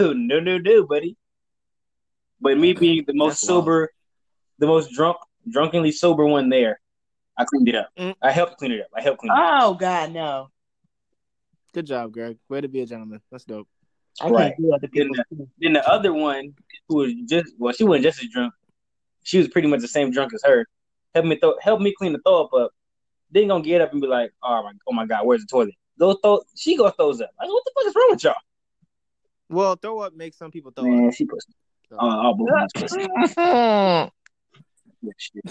Oh, 0.00 0.12
no, 0.12 0.40
no, 0.40 0.58
no, 0.58 0.84
buddy. 0.86 1.16
But 2.40 2.58
me 2.58 2.72
being 2.72 3.04
the 3.06 3.14
most 3.14 3.42
That's 3.42 3.48
wild. 3.48 3.60
sober, 3.62 3.92
the 4.58 4.66
most 4.66 4.90
drunk, 4.92 5.18
drunkenly 5.48 5.92
sober 5.92 6.26
one 6.26 6.48
there, 6.48 6.80
I 7.36 7.44
cleaned 7.44 7.68
it 7.68 7.76
up. 7.76 7.88
Mm. 7.96 8.16
I 8.20 8.32
helped 8.32 8.56
clean 8.58 8.72
it 8.72 8.80
up. 8.80 8.88
I 8.96 9.02
helped 9.02 9.20
clean 9.20 9.30
it 9.32 9.38
up. 9.38 9.62
Oh 9.62 9.74
god, 9.74 10.10
no. 10.10 10.48
Good 11.74 11.86
job, 11.86 12.10
Greg. 12.10 12.38
Way 12.48 12.60
to 12.62 12.66
be 12.66 12.80
a 12.80 12.86
gentleman. 12.86 13.20
That's 13.30 13.44
dope. 13.44 13.68
I 14.20 14.30
Right. 14.30 14.48
can't 14.48 14.60
do 14.62 14.72
other 14.74 14.88
Then 14.92 15.10
people. 15.30 15.48
Then 15.60 15.72
the 15.74 15.88
other 15.88 16.12
one, 16.12 16.54
who 16.88 16.96
was 16.96 17.12
just 17.26 17.54
well, 17.56 17.72
she 17.72 17.84
wasn't 17.84 18.02
just 18.06 18.20
as 18.20 18.28
drunk. 18.30 18.54
She 19.28 19.36
was 19.36 19.46
pretty 19.48 19.68
much 19.68 19.80
the 19.80 19.88
same 19.88 20.10
drunk 20.10 20.32
as 20.32 20.40
her. 20.46 20.64
Helped 21.14 21.28
me 21.28 21.36
throw, 21.36 21.54
help 21.60 21.82
me 21.82 21.92
clean 21.98 22.14
the 22.14 22.18
throw 22.24 22.44
up 22.44 22.54
up. 22.54 22.70
Then 23.30 23.48
gonna 23.48 23.62
get 23.62 23.82
up 23.82 23.92
and 23.92 24.00
be 24.00 24.06
like, 24.06 24.30
oh 24.42 24.62
my, 24.62 24.72
oh 24.88 24.92
my 24.94 25.04
god, 25.04 25.26
where's 25.26 25.42
the 25.42 25.46
toilet? 25.46 25.74
Go 26.00 26.14
throw. 26.14 26.40
She 26.56 26.78
go 26.78 26.88
throws 26.88 27.20
up. 27.20 27.28
Like, 27.38 27.50
what 27.50 27.62
the 27.66 27.72
fuck 27.74 27.88
is 27.88 27.94
wrong 27.94 28.08
with 28.12 28.24
y'all? 28.24 28.34
Well, 29.50 29.76
throw 29.76 29.98
up 29.98 30.14
makes 30.14 30.38
some 30.38 30.50
people 30.50 30.72
throw 30.74 30.84
Man, 30.86 31.08
up. 31.08 31.14
she 31.14 31.26
pussy. 31.26 31.52
So- 31.90 31.98
Oh, 32.00 32.30
oh, 32.30 32.34
both 32.34 32.48
of 32.48 32.62
us 32.62 32.72
pussy. 32.74 34.10
Yeah, 35.02 35.12
shit. 35.18 35.44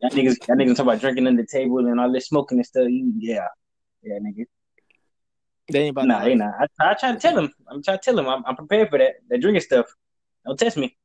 Y'all 0.00 0.10
niggas, 0.10 0.36
y'all 0.48 0.56
niggas 0.56 0.76
talk 0.76 0.86
about 0.86 1.00
drinking 1.00 1.26
under 1.26 1.42
the 1.42 1.46
table 1.46 1.78
and 1.86 2.00
all 2.00 2.10
this 2.10 2.28
smoking 2.28 2.58
and 2.58 2.66
stuff. 2.66 2.88
You, 2.88 3.12
yeah, 3.18 3.46
yeah, 4.02 4.18
nigga. 4.18 4.44
They 5.70 5.80
ain't 5.82 5.90
about 5.90 6.06
Nah, 6.06 6.20
that 6.20 6.28
ain't 6.28 6.40
life. 6.40 6.50
nah. 6.78 6.84
I, 6.86 6.90
I 6.90 6.94
try 6.94 7.12
to 7.12 7.18
tell 7.20 7.38
him. 7.38 7.52
I'm 7.70 7.82
trying 7.82 7.98
to 7.98 8.02
tell 8.02 8.18
him. 8.18 8.26
I'm, 8.26 8.42
I'm 8.46 8.56
prepared 8.56 8.88
for 8.90 8.98
that. 8.98 9.16
That 9.28 9.40
drinking 9.40 9.60
stuff. 9.60 9.86
Don't 10.44 10.58
test 10.58 10.76
me. 10.78 10.96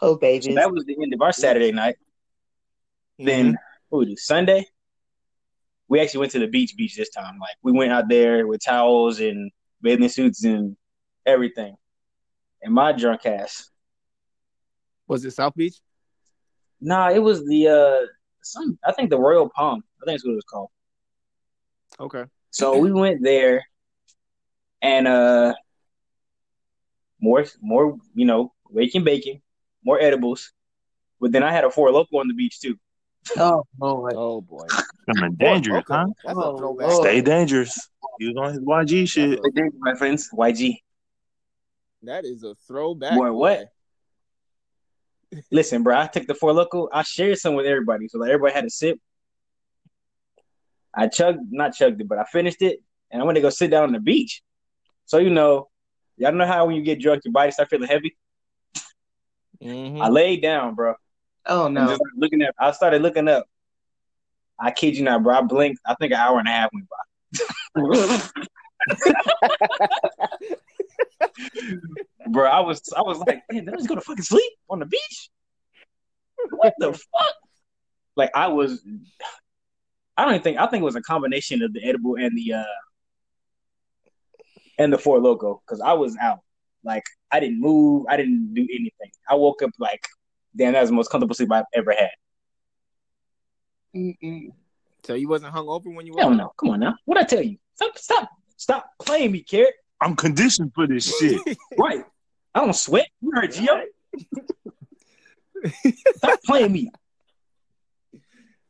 Oh 0.00 0.18
So 0.20 0.54
that 0.54 0.70
was 0.70 0.84
the 0.84 0.96
end 1.02 1.12
of 1.14 1.22
our 1.22 1.32
Saturday 1.32 1.72
night. 1.72 1.96
Then 3.18 3.56
what 3.88 4.00
we 4.00 4.06
do 4.06 4.16
Sunday? 4.16 4.64
We 5.88 6.00
actually 6.00 6.20
went 6.20 6.32
to 6.32 6.38
the 6.38 6.46
beach. 6.46 6.74
Beach 6.76 6.96
this 6.96 7.10
time. 7.10 7.38
Like 7.40 7.56
we 7.62 7.72
went 7.72 7.92
out 7.92 8.08
there 8.08 8.46
with 8.46 8.60
towels 8.64 9.20
and 9.20 9.50
bathing 9.82 10.08
suits 10.08 10.44
and 10.44 10.76
everything. 11.26 11.74
And 12.62 12.74
my 12.74 12.92
drunk 12.92 13.26
ass. 13.26 13.70
Was 15.06 15.24
it 15.24 15.32
South 15.32 15.54
Beach? 15.56 15.76
Nah, 16.80 17.10
it 17.10 17.18
was 17.20 17.44
the 17.46 17.68
uh 17.68 18.06
some. 18.42 18.78
I 18.84 18.92
think 18.92 19.10
the 19.10 19.18
Royal 19.18 19.48
Palm. 19.48 19.82
I 20.00 20.04
think 20.04 20.14
that's 20.14 20.24
what 20.24 20.32
it 20.32 20.36
was 20.36 20.44
called. 20.44 20.70
Okay. 21.98 22.24
So 22.50 22.78
we 22.78 22.92
went 22.92 23.22
there, 23.22 23.64
and 24.80 25.06
uh, 25.06 25.54
more, 27.20 27.44
more, 27.60 27.96
you 28.14 28.24
know, 28.24 28.52
waking 28.70 29.04
bacon, 29.04 29.42
more 29.88 30.00
edibles. 30.00 30.52
But 31.18 31.32
then 31.32 31.42
I 31.42 31.50
had 31.50 31.64
a 31.64 31.70
Four 31.70 31.88
Loko 31.88 32.20
on 32.20 32.28
the 32.28 32.34
beach 32.34 32.60
too. 32.60 32.76
Oh 33.36 33.64
lord. 33.80 34.14
Oh 34.14 34.40
boy. 34.40 34.66
Coming 35.06 35.34
dangerous, 35.34 35.84
oh, 35.88 35.94
huh? 35.94 36.06
That's 36.24 36.38
Oh, 36.38 36.54
a 36.54 36.58
throwback. 36.58 36.92
Stay 36.92 37.20
dangerous. 37.22 37.90
He 38.18 38.28
was 38.28 38.36
on 38.36 38.52
his 38.52 38.60
YG 38.60 39.08
shit. 39.08 39.40
My 39.78 39.94
friends, 39.94 40.28
YG. 40.32 40.76
That 42.02 42.24
is 42.24 42.44
a 42.44 42.54
throwback. 42.66 43.14
Boy, 43.14 43.32
what? 43.32 43.68
Listen, 45.50 45.82
bro, 45.82 45.98
I 45.98 46.06
took 46.06 46.26
the 46.26 46.34
Four 46.34 46.52
Loko. 46.52 46.88
I 46.92 47.02
shared 47.02 47.38
some 47.38 47.54
with 47.54 47.66
everybody, 47.66 48.08
so 48.08 48.18
like 48.18 48.28
everybody 48.30 48.54
had 48.54 48.64
a 48.64 48.70
sip. 48.70 48.98
I 50.94 51.08
chugged, 51.08 51.40
not 51.50 51.74
chugged 51.74 52.00
it, 52.00 52.08
but 52.08 52.18
I 52.18 52.24
finished 52.24 52.62
it, 52.62 52.80
and 53.10 53.22
I 53.22 53.24
went 53.24 53.36
to 53.36 53.42
go 53.42 53.50
sit 53.50 53.70
down 53.70 53.84
on 53.84 53.92
the 53.92 54.00
beach. 54.00 54.42
So 55.06 55.18
you 55.18 55.30
know, 55.30 55.68
y'all 56.16 56.32
know 56.32 56.46
how 56.46 56.66
when 56.66 56.76
you 56.76 56.82
get 56.82 57.00
drunk, 57.00 57.22
your 57.24 57.32
body 57.32 57.50
start 57.50 57.70
feeling 57.70 57.88
heavy. 57.88 58.16
Mhm. 59.62 60.00
I 60.00 60.08
laid 60.08 60.42
down, 60.42 60.74
bro. 60.74 60.94
Oh 61.46 61.68
no. 61.68 61.88
just 61.88 62.02
looking 62.16 62.42
up, 62.42 62.54
I 62.58 62.72
started 62.72 63.02
looking 63.02 63.28
up. 63.28 63.46
I 64.58 64.70
kid 64.70 64.96
you 64.96 65.04
not, 65.04 65.22
bro. 65.22 65.34
I 65.34 65.40
blinked. 65.42 65.80
I 65.86 65.94
think 65.94 66.12
an 66.12 66.18
hour 66.18 66.38
and 66.38 66.48
a 66.48 66.50
half 66.50 66.70
went 66.72 66.88
by. 66.88 66.96
bro, 72.30 72.48
I 72.48 72.60
was, 72.60 72.82
I 72.96 73.02
was 73.02 73.18
like, 73.18 73.42
man, 73.50 73.64
did 73.64 73.74
I 73.74 73.76
just 73.76 73.88
go 73.88 73.94
to 73.94 74.00
fucking 74.00 74.24
sleep 74.24 74.52
on 74.68 74.80
the 74.80 74.86
beach? 74.86 75.30
What 76.50 76.74
the 76.78 76.92
fuck? 76.92 77.34
Like 78.16 78.30
I 78.34 78.48
was, 78.48 78.84
I 80.16 80.24
don't 80.24 80.34
even 80.34 80.42
think. 80.42 80.58
I 80.58 80.66
think 80.66 80.82
it 80.82 80.84
was 80.84 80.96
a 80.96 81.02
combination 81.02 81.62
of 81.62 81.72
the 81.72 81.84
edible 81.84 82.16
and 82.16 82.36
the 82.36 82.54
uh 82.54 82.64
and 84.78 84.92
the 84.92 84.98
Four 84.98 85.18
Loko 85.18 85.60
because 85.64 85.80
I 85.80 85.92
was 85.92 86.16
out. 86.16 86.40
Like 86.88 87.04
I 87.30 87.38
didn't 87.38 87.60
move. 87.60 88.06
I 88.08 88.16
didn't 88.16 88.54
do 88.54 88.62
anything. 88.62 89.12
I 89.28 89.34
woke 89.34 89.62
up 89.62 89.70
like, 89.78 90.04
damn, 90.56 90.72
that 90.72 90.80
was 90.80 90.88
the 90.88 90.96
most 90.96 91.10
comfortable 91.10 91.34
sleep 91.34 91.52
I've 91.52 91.66
ever 91.74 91.92
had. 91.92 92.10
Mm-mm. 93.94 94.48
So 95.04 95.14
you 95.14 95.28
wasn't 95.28 95.54
hungover 95.54 95.94
when 95.94 96.06
you 96.06 96.14
were 96.14 96.20
Hell 96.22 96.30
no. 96.30 96.52
Come 96.58 96.70
on 96.70 96.80
now. 96.80 96.94
What 97.04 97.18
I 97.18 97.24
tell 97.24 97.42
you? 97.42 97.58
Stop, 97.74 97.98
stop, 97.98 98.28
stop 98.56 98.90
playing 98.98 99.32
me, 99.32 99.42
Carrot. 99.42 99.74
I'm 100.00 100.16
conditioned 100.16 100.72
for 100.74 100.86
this 100.86 101.14
shit. 101.18 101.40
Right. 101.78 102.04
I 102.54 102.60
don't 102.60 102.74
sweat. 102.74 103.08
You 103.20 103.32
heard 103.34 103.52
Gio. 103.52 103.82
Stop 106.16 106.40
playing 106.44 106.72
me. 106.72 106.90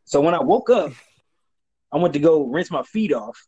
So 0.05 0.21
when 0.21 0.35
I 0.35 0.43
woke 0.43 0.69
up, 0.71 0.93
I 1.93 1.99
went 1.99 2.13
to 2.15 2.19
go 2.19 2.47
rinse 2.47 2.71
my 2.71 2.83
feet 2.83 3.13
off, 3.13 3.39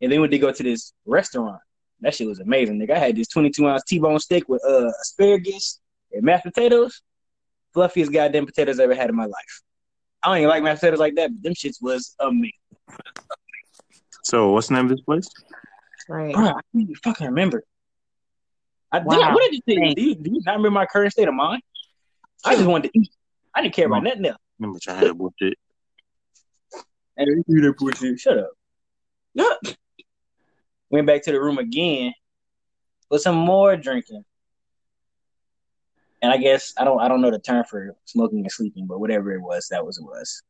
and 0.00 0.12
then 0.12 0.20
went 0.20 0.32
to 0.32 0.38
go 0.38 0.52
to 0.52 0.62
this 0.62 0.92
restaurant. 1.06 1.60
That 2.04 2.14
shit 2.14 2.28
was 2.28 2.38
amazing, 2.40 2.78
nigga. 2.78 2.90
I 2.92 2.98
had 2.98 3.16
this 3.16 3.28
22 3.28 3.66
ounce 3.66 3.82
T-bone 3.84 4.18
steak 4.20 4.46
with 4.48 4.62
uh 4.64 4.90
asparagus 5.02 5.80
and 6.12 6.22
mashed 6.22 6.44
potatoes. 6.44 7.00
Fluffiest 7.72 8.12
goddamn 8.12 8.44
potatoes 8.46 8.78
I 8.78 8.84
ever 8.84 8.94
had 8.94 9.08
in 9.10 9.16
my 9.16 9.24
life. 9.24 9.62
I 10.22 10.28
don't 10.28 10.36
even 10.38 10.48
like 10.50 10.62
mashed 10.62 10.80
potatoes 10.80 11.00
like 11.00 11.14
that, 11.16 11.30
but 11.34 11.42
them 11.42 11.54
shits 11.54 11.82
was 11.82 12.14
amazing. 12.20 12.52
So, 14.22 14.50
what's 14.52 14.68
the 14.68 14.74
name 14.74 14.84
of 14.84 14.90
this 14.90 15.00
place? 15.00 15.28
Right. 16.08 16.34
Bro, 16.34 16.44
I 16.44 16.52
can't 16.52 16.62
even 16.74 16.94
fucking 17.02 17.26
remember. 17.26 17.64
I, 18.92 18.98
did 19.00 19.08
I- 19.08 19.18
Wow. 19.18 19.34
what 19.34 19.42
did 19.50 19.54
you 19.54 19.60
think? 19.66 19.80
Thanks. 19.80 19.94
Do 19.94 20.02
you, 20.06 20.14
do 20.14 20.30
you 20.30 20.40
not 20.44 20.52
remember 20.56 20.70
my 20.70 20.86
current 20.86 21.12
state 21.12 21.26
of 21.28 21.34
mind? 21.34 21.62
I 22.44 22.54
just 22.54 22.66
wanted 22.66 22.92
to 22.92 22.98
eat. 23.00 23.10
I 23.54 23.62
didn't 23.62 23.74
care 23.74 23.86
about 23.86 24.02
nothing 24.02 24.26
else. 24.26 24.36
Remember, 24.58 24.78
I 24.88 24.92
had 24.94 25.16
bullshit. 25.18 25.54
And 27.16 27.44
you 27.48 27.60
that 27.62 27.76
bullshit. 27.78 28.20
Shut 28.20 28.38
up. 28.38 28.50
Went 30.94 31.08
back 31.08 31.24
to 31.24 31.32
the 31.32 31.42
room 31.42 31.58
again 31.58 32.14
for 33.08 33.18
some 33.18 33.36
more 33.36 33.76
drinking. 33.76 34.24
And 36.22 36.32
I 36.32 36.38
guess 36.38 36.74
I 36.78 36.84
don't 36.84 37.00
I 37.00 37.08
don't 37.08 37.20
know 37.20 37.30
the 37.30 37.38
term 37.38 37.64
for 37.64 37.96
smoking 38.06 38.40
and 38.40 38.52
sleeping, 38.52 38.86
but 38.86 39.00
whatever 39.00 39.32
it 39.32 39.40
was, 39.42 39.68
that 39.70 39.86
was 39.86 39.98
it 39.98 40.04
was. 40.04 40.42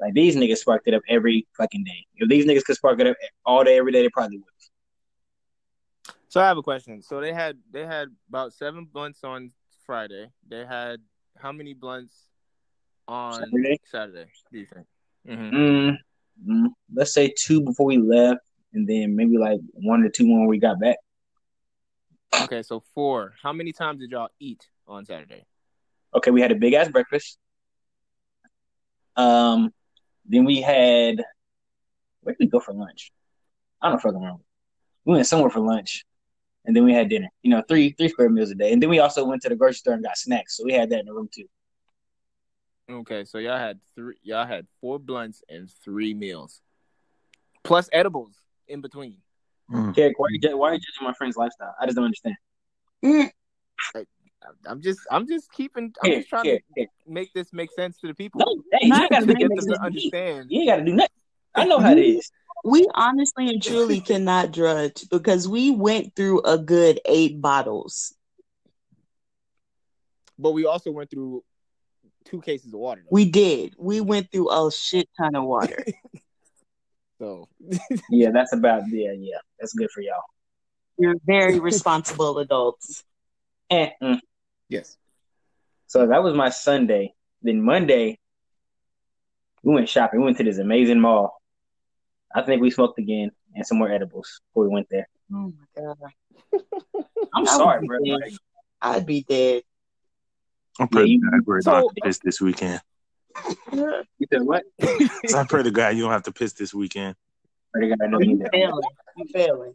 Like 0.00 0.14
these 0.14 0.36
niggas 0.36 0.58
sparked 0.58 0.88
it 0.88 0.94
up 0.94 1.02
every 1.08 1.46
fucking 1.56 1.84
day. 1.84 2.06
If 2.16 2.28
these 2.28 2.46
niggas 2.46 2.64
could 2.64 2.76
spark 2.76 3.00
it 3.00 3.06
up 3.06 3.16
all 3.44 3.64
day, 3.64 3.78
every 3.78 3.92
day, 3.92 4.02
they 4.02 4.10
probably 4.10 4.38
would. 4.38 4.46
So 6.28 6.40
I 6.40 6.46
have 6.46 6.58
a 6.58 6.62
question. 6.62 7.02
So 7.02 7.20
they 7.20 7.32
had 7.32 7.58
they 7.70 7.86
had 7.86 8.08
about 8.28 8.52
seven 8.52 8.86
blunts 8.86 9.24
on 9.24 9.52
Friday. 9.84 10.30
They 10.46 10.64
had 10.64 11.00
how 11.38 11.52
many 11.52 11.74
blunts 11.74 12.28
on 13.08 13.40
Saturday? 13.52 13.78
Saturday? 13.84 14.26
Do 14.52 14.58
you 14.58 14.66
think? 14.66 14.86
hmm 15.26 15.56
Mm, 15.56 15.96
mm, 16.46 16.66
let's 16.94 17.12
say 17.12 17.32
two 17.36 17.60
before 17.62 17.86
we 17.86 17.98
left, 17.98 18.40
and 18.72 18.86
then 18.86 19.16
maybe 19.16 19.38
like 19.38 19.60
one 19.72 20.02
or 20.02 20.08
two 20.08 20.24
when 20.24 20.46
we 20.46 20.58
got 20.58 20.80
back. 20.80 20.96
Okay, 22.42 22.62
so 22.62 22.82
four. 22.94 23.34
How 23.42 23.52
many 23.52 23.72
times 23.72 24.00
did 24.00 24.10
y'all 24.10 24.28
eat 24.38 24.66
on 24.86 25.04
Saturday? 25.04 25.44
Okay, 26.14 26.30
we 26.30 26.40
had 26.40 26.52
a 26.52 26.56
big 26.56 26.74
ass 26.74 26.88
breakfast. 26.88 27.38
Um, 29.16 29.72
then 30.26 30.44
we 30.44 30.60
had 30.60 31.24
where 32.22 32.34
did 32.34 32.44
we 32.44 32.46
go 32.46 32.60
for 32.60 32.74
lunch? 32.74 33.12
I 33.80 33.88
don't 33.88 34.00
fucking 34.00 34.18
remember. 34.18 34.42
We 35.04 35.14
went 35.14 35.26
somewhere 35.26 35.50
for 35.50 35.60
lunch, 35.60 36.04
and 36.64 36.76
then 36.76 36.84
we 36.84 36.92
had 36.92 37.08
dinner. 37.08 37.28
You 37.42 37.50
know, 37.50 37.62
three 37.66 37.92
three 37.92 38.08
square 38.08 38.28
meals 38.28 38.50
a 38.50 38.54
day, 38.54 38.72
and 38.72 38.82
then 38.82 38.90
we 38.90 38.98
also 38.98 39.24
went 39.24 39.42
to 39.42 39.48
the 39.48 39.56
grocery 39.56 39.76
store 39.76 39.94
and 39.94 40.04
got 40.04 40.18
snacks. 40.18 40.56
So 40.56 40.64
we 40.64 40.72
had 40.72 40.90
that 40.90 41.00
in 41.00 41.06
the 41.06 41.14
room 41.14 41.28
too. 41.32 41.46
Okay, 42.90 43.24
so 43.24 43.38
y'all 43.38 43.58
had 43.58 43.80
three. 43.94 44.16
Y'all 44.22 44.46
had 44.46 44.66
four 44.80 44.98
blunts 44.98 45.42
and 45.48 45.70
three 45.84 46.14
meals, 46.14 46.60
plus 47.64 47.88
edibles 47.92 48.36
in 48.68 48.80
between. 48.80 49.16
Mm. 49.70 49.94
Kerrick, 49.94 50.18
why 50.18 50.26
are 50.26 50.30
you 50.30 50.56
why 50.56 50.70
are 50.70 50.74
you 50.74 50.80
judging 50.80 51.06
my 51.06 51.12
friend's 51.14 51.36
lifestyle? 51.36 51.74
I 51.80 51.86
just 51.86 51.96
don't 51.96 52.04
understand. 52.04 52.36
I'm 54.66 54.80
just, 54.80 55.00
I'm 55.10 55.26
just 55.26 55.50
keeping. 55.52 55.92
I'm 56.02 56.10
Here, 56.10 56.18
just 56.18 56.28
trying 56.28 56.44
here, 56.44 56.58
to 56.58 56.62
here. 56.76 56.86
make 57.06 57.32
this 57.32 57.52
make 57.52 57.70
sense 57.72 57.98
to 57.98 58.06
the 58.06 58.14
people. 58.14 58.40
No, 58.40 58.62
hey, 58.72 58.86
you 58.86 59.08
gotta 59.08 59.26
to 59.26 59.34
get 59.34 59.48
them 59.48 59.66
to 59.66 59.82
understand. 59.82 60.46
You 60.50 60.60
ain't 60.60 60.68
gotta 60.68 60.84
do 60.84 60.94
nothing. 60.94 61.10
I 61.54 61.64
know 61.64 61.80
how 61.80 61.92
it 61.92 61.98
is. 61.98 62.30
we 62.64 62.86
honestly 62.94 63.48
and 63.48 63.62
truly 63.62 64.00
cannot 64.06 64.52
judge 64.52 65.08
because 65.10 65.48
we 65.48 65.70
went 65.70 66.14
through 66.14 66.42
a 66.42 66.58
good 66.58 67.00
eight 67.04 67.40
bottles. 67.40 68.14
But 70.38 70.52
we 70.52 70.66
also 70.66 70.92
went 70.92 71.10
through 71.10 71.42
two 72.24 72.40
cases 72.40 72.72
of 72.72 72.78
water. 72.78 73.00
Though. 73.02 73.08
We 73.10 73.24
did. 73.24 73.74
We 73.78 74.00
went 74.00 74.30
through 74.30 74.50
a 74.50 74.70
shit 74.70 75.08
ton 75.18 75.34
of 75.34 75.44
water. 75.44 75.84
so 77.18 77.48
Yeah, 78.10 78.30
that's 78.30 78.52
about 78.52 78.82
yeah, 78.88 79.12
yeah. 79.16 79.38
That's 79.58 79.72
good 79.74 79.90
for 79.90 80.00
y'all. 80.00 80.22
You're 80.98 81.16
very 81.24 81.58
responsible 81.60 82.38
adults. 82.38 83.04
Eh, 83.70 83.90
mm. 84.02 84.18
yes. 84.68 84.96
So 85.86 86.06
that 86.06 86.22
was 86.22 86.34
my 86.34 86.48
Sunday. 86.50 87.14
Then 87.42 87.62
Monday, 87.62 88.18
we 89.62 89.74
went 89.74 89.88
shopping. 89.88 90.20
We 90.20 90.24
went 90.26 90.38
to 90.38 90.44
this 90.44 90.58
amazing 90.58 91.00
mall. 91.00 91.40
I 92.34 92.42
think 92.42 92.60
we 92.62 92.70
smoked 92.70 92.98
again 92.98 93.30
and 93.54 93.66
some 93.66 93.78
more 93.78 93.90
edibles 93.90 94.40
before 94.48 94.64
we 94.64 94.70
went 94.74 94.88
there. 94.90 95.08
Oh 95.32 95.52
my 95.76 95.82
god. 95.82 95.96
I'm 97.34 97.46
sorry, 97.46 97.86
bro. 97.86 97.98
be 98.02 98.10
Like, 98.12 98.32
I'd 98.80 99.06
be 99.06 99.22
dead. 99.22 99.62
I 100.80 100.86
pray 100.86 101.04
Yeah, 101.06 101.18
to 101.18 101.30
God 101.30 101.40
where 101.44 101.60
so- 101.62 101.70
not 101.72 101.94
to 101.94 102.00
piss 102.02 102.18
this 102.18 102.40
weekend. 102.40 102.80
You 103.72 104.26
said 104.32 104.42
what? 104.42 104.64
I 104.82 105.44
pray 105.48 105.62
to 105.62 105.70
God 105.70 105.96
you 105.96 106.02
don't 106.02 106.12
have 106.12 106.22
to 106.24 106.32
piss 106.32 106.52
this 106.52 106.74
weekend. 106.74 107.14
I 107.74 107.80
think 107.80 107.94
I 108.02 108.06
know 108.06 108.20
you 108.20 108.38
You 108.38 108.46
failing. 108.52 108.82
You 109.16 109.26
failing. 109.32 109.74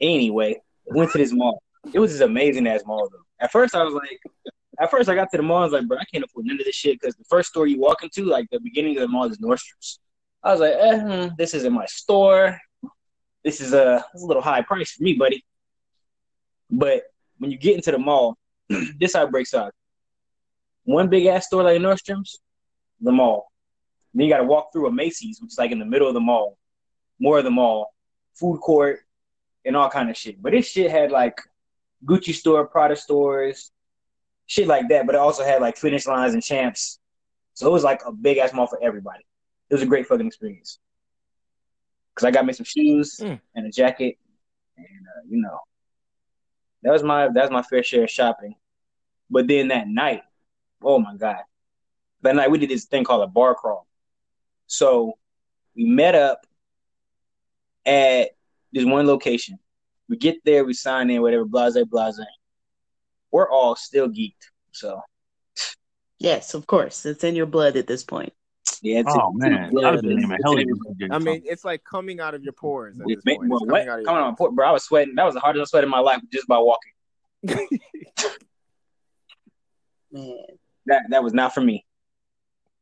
Anyway, 0.00 0.60
went 0.86 1.10
to 1.12 1.18
this 1.18 1.32
mall. 1.32 1.62
It 1.92 1.98
was 1.98 2.12
this 2.12 2.20
amazing 2.20 2.66
ass 2.66 2.82
mall 2.84 3.08
though. 3.10 3.18
At 3.40 3.52
first 3.52 3.74
I 3.74 3.82
was 3.82 3.94
like, 3.94 4.20
at 4.78 4.90
first 4.90 5.08
I 5.08 5.14
got 5.14 5.30
to 5.30 5.36
the 5.36 5.42
mall. 5.42 5.58
I 5.58 5.64
was 5.64 5.72
like, 5.72 5.86
bro, 5.86 5.98
I 5.98 6.04
can't 6.12 6.24
afford 6.24 6.46
none 6.46 6.58
of 6.58 6.64
this 6.64 6.74
shit 6.74 7.00
because 7.00 7.16
the 7.16 7.24
first 7.24 7.50
store 7.50 7.66
you 7.66 7.80
walk 7.80 8.02
into, 8.02 8.24
like 8.24 8.46
the 8.50 8.60
beginning 8.60 8.96
of 8.96 9.02
the 9.02 9.08
mall, 9.08 9.24
is 9.24 9.38
Nordstrom's. 9.38 10.00
I 10.42 10.52
was 10.52 10.60
like, 10.60 10.74
eh, 10.78 10.98
hmm, 10.98 11.34
this 11.38 11.54
isn't 11.54 11.72
my 11.72 11.86
store. 11.86 12.58
This 13.42 13.60
is 13.60 13.72
a, 13.72 14.04
this 14.12 14.20
is 14.20 14.24
a 14.24 14.26
little 14.26 14.42
high 14.42 14.62
price 14.62 14.92
for 14.92 15.02
me, 15.02 15.14
buddy. 15.14 15.44
But 16.70 17.04
when 17.38 17.50
you 17.50 17.58
get 17.58 17.76
into 17.76 17.90
the 17.90 17.98
mall, 17.98 18.36
this 18.68 19.14
how 19.14 19.24
it 19.24 19.30
breaks 19.30 19.54
out. 19.54 19.72
One 20.86 21.08
big 21.08 21.26
ass 21.26 21.46
store 21.46 21.62
like 21.64 21.80
Nordstrom's, 21.80 22.38
the 23.00 23.12
mall. 23.12 23.52
Then 24.14 24.24
you 24.26 24.32
got 24.32 24.38
to 24.38 24.44
walk 24.44 24.72
through 24.72 24.86
a 24.86 24.92
Macy's, 24.92 25.40
which 25.42 25.52
is 25.52 25.58
like 25.58 25.72
in 25.72 25.78
the 25.78 25.84
middle 25.84 26.08
of 26.08 26.14
the 26.14 26.20
mall, 26.20 26.56
more 27.20 27.38
of 27.38 27.44
the 27.44 27.50
mall, 27.50 27.92
food 28.34 28.60
court, 28.60 29.00
and 29.64 29.76
all 29.76 29.90
kind 29.90 30.08
of 30.08 30.16
shit. 30.16 30.40
But 30.40 30.52
this 30.52 30.68
shit 30.70 30.90
had 30.90 31.10
like 31.10 31.38
Gucci 32.04 32.32
store, 32.34 32.66
Prada 32.66 32.96
stores, 32.96 33.72
shit 34.46 34.66
like 34.68 34.88
that. 34.88 35.06
But 35.06 35.16
it 35.16 35.18
also 35.18 35.44
had 35.44 35.60
like 35.60 35.76
finish 35.76 36.06
lines 36.06 36.34
and 36.34 36.42
champs. 36.42 36.98
So 37.54 37.66
it 37.68 37.72
was 37.72 37.84
like 37.84 38.02
a 38.06 38.12
big 38.12 38.38
ass 38.38 38.52
mall 38.52 38.66
for 38.68 38.82
everybody. 38.82 39.26
It 39.68 39.74
was 39.74 39.82
a 39.82 39.86
great 39.86 40.06
fucking 40.06 40.26
experience. 40.26 40.78
Cause 42.14 42.24
I 42.24 42.30
got 42.30 42.46
me 42.46 42.52
some 42.54 42.64
shoes 42.64 43.18
Mm. 43.20 43.40
and 43.54 43.66
a 43.66 43.70
jacket, 43.70 44.16
and 44.78 44.86
uh, 44.86 45.20
you 45.28 45.38
know, 45.42 45.58
that 46.82 46.92
was 46.92 47.02
my 47.02 47.28
that 47.28 47.42
was 47.42 47.50
my 47.50 47.62
fair 47.62 47.82
share 47.82 48.04
of 48.04 48.10
shopping. 48.10 48.54
But 49.28 49.48
then 49.48 49.68
that 49.68 49.86
night, 49.88 50.22
oh 50.82 50.98
my 50.98 51.16
god, 51.16 51.42
that 52.22 52.36
night 52.36 52.50
we 52.50 52.58
did 52.58 52.70
this 52.70 52.84
thing 52.84 53.04
called 53.04 53.22
a 53.22 53.26
bar 53.26 53.54
crawl. 53.54 53.86
So 54.66 55.18
we 55.74 55.84
met 55.84 56.14
up 56.14 56.46
at 57.84 58.30
this 58.72 58.84
one 58.84 59.06
location. 59.06 59.58
We 60.08 60.16
get 60.16 60.44
there, 60.44 60.64
we 60.64 60.74
sign 60.74 61.10
in, 61.10 61.22
whatever, 61.22 61.44
blase, 61.44 61.76
blase. 61.88 62.20
We're 63.30 63.50
all 63.50 63.76
still 63.76 64.08
geeked. 64.08 64.50
So 64.72 65.00
Yes, 66.18 66.54
of 66.54 66.66
course. 66.66 67.04
It's 67.04 67.24
in 67.24 67.36
your 67.36 67.46
blood 67.46 67.76
at 67.76 67.86
this 67.86 68.02
point. 68.02 68.32
yeah, 68.82 69.00
it's 69.00 69.12
Oh 69.14 69.32
man, 69.32 69.76
I've 69.84 70.00
been 70.02 70.16
naming 70.16 70.38
hell 70.42 70.58
of 70.58 70.64
I 71.10 71.18
mean, 71.18 71.42
it's 71.44 71.64
like 71.64 71.84
coming 71.84 72.20
out 72.20 72.34
of 72.34 72.42
your 72.42 72.52
pores 72.52 72.98
at 72.98 73.06
It's 73.08 73.22
this 73.24 73.34
point. 73.36 73.50
well, 73.50 73.62
It's 73.62 73.70
coming 73.70 73.88
out 73.88 73.98
of 74.00 74.04
Coming 74.04 74.20
your 74.20 74.28
on, 74.28 74.36
port, 74.36 74.54
bro. 74.54 74.66
I 74.68 74.72
was 74.72 74.84
sweating. 74.84 75.14
That 75.14 75.24
was 75.24 75.34
the 75.34 75.40
hardest 75.40 75.62
I 75.62 75.66
sweated 75.70 75.86
in 75.88 75.90
my 75.90 75.98
life 76.00 76.20
just 76.32 76.48
by 76.48 76.58
walking. 76.58 76.92
Man. 80.12 80.38
That 80.86 81.02
that 81.10 81.22
was 81.22 81.34
not 81.34 81.54
for 81.54 81.60
me. 81.60 81.84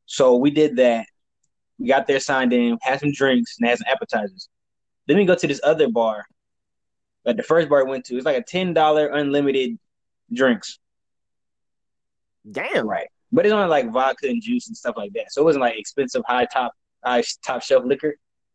So 0.07 0.37
we 0.37 0.51
did 0.51 0.77
that. 0.77 1.07
We 1.79 1.89
got 1.89 2.07
there, 2.07 2.21
signed 2.21 2.53
in, 2.53 2.79
had 2.83 3.01
some 3.01 3.13
drinks, 3.13 3.57
and 3.59 3.69
had 3.69 3.79
some 3.79 3.87
appetizers. 3.91 4.49
Then 5.07 5.17
we 5.17 5.25
go 5.25 5.35
to 5.35 5.47
this 5.47 5.61
other 5.65 5.89
bar. 5.91 6.25
Like 7.25 7.37
the 7.37 7.43
first 7.43 7.69
bar 7.69 7.85
we 7.85 7.91
went 7.91 8.05
to, 8.07 8.17
it's 8.17 8.27
like 8.27 8.37
a 8.37 8.43
ten 8.43 8.75
dollar 8.75 9.09
unlimited 9.09 9.79
drinks. 10.33 10.79
Damn. 12.51 12.87
Right. 12.87 13.09
But 13.33 13.47
it's 13.47 13.53
only 13.53 13.69
like 13.69 13.91
vodka 13.91 14.29
and 14.29 14.41
juice 14.41 14.69
and 14.69 14.77
stuff 14.77 14.97
like 14.97 15.13
that. 15.15 15.33
So 15.33 15.41
it 15.41 15.45
wasn't 15.45 15.63
like 15.63 15.79
expensive 15.79 16.23
high 16.27 16.45
top 16.45 16.73
high 17.05 17.23
top 17.45 17.63
shelf 17.63 17.85
liquor. 17.85 18.15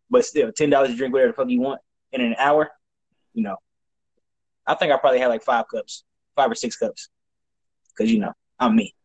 But 0.09 0.25
still, 0.25 0.51
ten 0.51 0.69
dollars 0.69 0.91
to 0.91 0.95
drink 0.95 1.13
whatever 1.13 1.31
the 1.31 1.35
fuck 1.35 1.49
you 1.49 1.61
want 1.61 1.81
in 2.11 2.21
an 2.21 2.35
hour, 2.39 2.69
you 3.33 3.43
know. 3.43 3.57
I 4.65 4.75
think 4.75 4.91
I 4.91 4.97
probably 4.97 5.19
had 5.19 5.27
like 5.27 5.43
five 5.43 5.65
cups, 5.67 6.03
five 6.35 6.51
or 6.51 6.55
six 6.55 6.77
cups. 6.77 7.09
Cause 7.97 8.09
you 8.09 8.19
know, 8.19 8.33
I'm 8.59 8.75
me. 8.75 8.95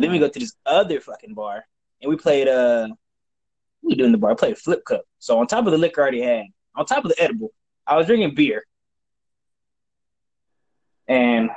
Then 0.00 0.10
we 0.12 0.18
go 0.18 0.28
to 0.28 0.38
this 0.38 0.54
other 0.66 1.00
fucking 1.00 1.34
bar 1.34 1.64
and 2.02 2.08
we 2.10 2.16
played 2.16 2.48
uh 2.48 2.88
what 3.80 3.90
we 3.90 3.94
doing 3.94 4.12
the 4.12 4.18
bar? 4.18 4.32
I 4.32 4.34
played 4.34 4.58
flip 4.58 4.84
cup. 4.84 5.02
So 5.18 5.38
on 5.38 5.46
top 5.46 5.66
of 5.66 5.72
the 5.72 5.78
liquor 5.78 6.00
I 6.00 6.02
already 6.02 6.22
had, 6.22 6.46
on 6.74 6.84
top 6.86 7.04
of 7.04 7.10
the 7.10 7.22
edible, 7.22 7.52
I 7.86 7.96
was 7.96 8.06
drinking 8.06 8.34
beer. 8.34 8.64
And 11.06 11.50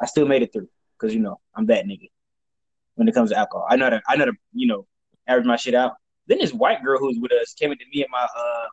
I 0.00 0.06
still 0.06 0.26
made 0.26 0.42
it 0.42 0.52
through. 0.52 0.68
Cause 0.98 1.14
you 1.14 1.20
know, 1.20 1.40
I'm 1.54 1.66
that 1.66 1.84
nigga 1.86 2.10
when 2.94 3.08
it 3.08 3.14
comes 3.14 3.30
to 3.30 3.36
alcohol. 3.36 3.66
I 3.68 3.76
know 3.76 3.90
to 3.90 4.00
I 4.08 4.16
know 4.16 4.26
to, 4.26 4.32
you 4.52 4.66
know, 4.66 4.86
average 5.26 5.46
my 5.46 5.56
shit 5.56 5.74
out. 5.74 5.94
Then 6.26 6.38
this 6.38 6.52
white 6.52 6.82
girl 6.82 6.98
who's 6.98 7.18
with 7.20 7.32
us 7.32 7.54
came 7.54 7.72
into 7.72 7.84
me 7.92 8.02
and 8.02 8.10
my 8.10 8.22
uh 8.36 8.66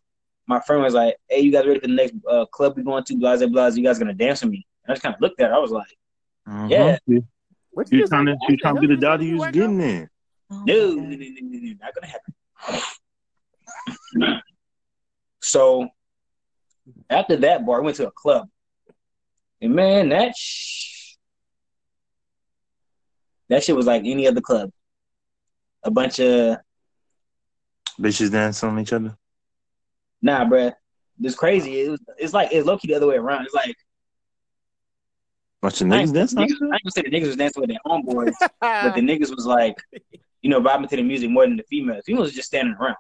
my 0.47 0.59
friend 0.61 0.82
was 0.84 0.93
like, 0.93 1.15
Hey, 1.28 1.41
you 1.41 1.51
guys 1.51 1.65
ready 1.65 1.80
for 1.80 1.88
the 1.88 1.93
next 1.93 2.13
uh, 2.30 2.45
club 2.47 2.76
we 2.76 2.84
going 2.84 3.03
to? 3.03 3.15
Blase 3.17 3.45
blase, 3.45 3.78
you 3.78 3.84
guys 3.84 3.99
gonna 3.99 4.13
dance 4.13 4.41
with 4.41 4.51
me? 4.51 4.65
And 4.84 4.91
I 4.91 4.93
just 4.95 5.03
kinda 5.03 5.17
looked 5.22 5.39
at 5.41 5.49
her, 5.49 5.55
I 5.55 5.59
was 5.59 5.72
like, 5.72 5.88
Mhm. 6.47 6.70
Yeah. 6.70 6.97
You, 7.80 7.84
What 7.84 7.91
you 7.91 7.99
just 8.01 8.11
trying 8.11 8.25
to 8.25 8.36
you 8.49 8.57
trying 8.57 8.75
to 8.75 8.82
the 8.82 8.88
get 8.88 8.95
the 8.95 9.01
daughter 9.01 9.23
you 9.23 9.38
was 9.38 9.51
getting 9.51 9.80
in. 9.80 10.09
Oh 10.51 10.63
No, 10.65 10.75
no, 10.75 10.95
no, 10.95 11.01
no, 11.01 11.15
no, 11.15 11.59
no, 11.59 11.73
not 11.80 11.93
gonna 11.95 12.07
happen. 12.07 12.34
so 15.41 15.88
after 17.09 17.38
that 17.38 17.65
bar, 17.65 17.80
I 17.80 17.84
went 17.84 17.95
to 17.97 18.07
a 18.07 18.11
club, 18.11 18.49
and 19.61 19.73
man, 19.73 20.09
that 20.09 20.36
sh- 20.36 21.15
that 23.47 23.63
shit 23.63 23.75
was 23.75 23.86
like 23.86 24.03
any 24.05 24.27
other 24.27 24.41
club. 24.41 24.71
A 25.84 25.91
bunch 25.91 26.19
of 26.19 26.57
Bitches 27.99 28.32
dancing 28.32 28.69
on 28.69 28.80
each 28.80 28.93
other. 28.93 29.15
nah, 30.21 30.45
bruh. 30.45 30.73
It's 31.21 31.36
crazy. 31.36 31.82
It 31.82 31.89
was, 31.91 31.99
it's 32.17 32.34
like 32.34 32.49
it's 32.51 32.65
low 32.65 32.77
key 32.77 32.88
the 32.89 32.95
other 32.95 33.07
way 33.07 33.17
around. 33.17 33.45
It's 33.45 33.53
like 33.53 33.75
Bunch 35.62 35.82
of 35.82 35.88
I 35.88 35.89
niggas 35.89 35.99
ain't, 36.01 36.14
dance 36.14 36.34
niggas, 36.34 36.38
I 36.38 36.43
other. 36.43 36.74
ain't 36.74 36.84
gonna 36.84 36.91
say 36.91 37.01
the 37.01 37.10
niggas 37.10 37.28
was 37.28 37.36
dancing 37.36 37.62
with 37.62 37.70
their 37.70 37.80
homeboys, 37.86 38.34
but 38.62 38.95
the 38.95 39.01
niggas 39.01 39.36
was 39.36 39.45
like, 39.45 39.76
you 40.41 40.49
know, 40.49 40.62
vibing 40.62 40.88
to 40.89 40.95
the 40.95 41.03
music 41.03 41.30
more 41.30 41.45
than 41.45 41.57
the 41.57 41.64
females. 41.64 42.03
Females 42.05 42.28
was 42.28 42.34
just 42.36 42.47
standing 42.47 42.76
around. 42.80 42.95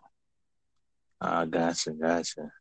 Ah, 1.21 1.45
gotcha, 1.45 1.91
gotcha. 1.91 2.51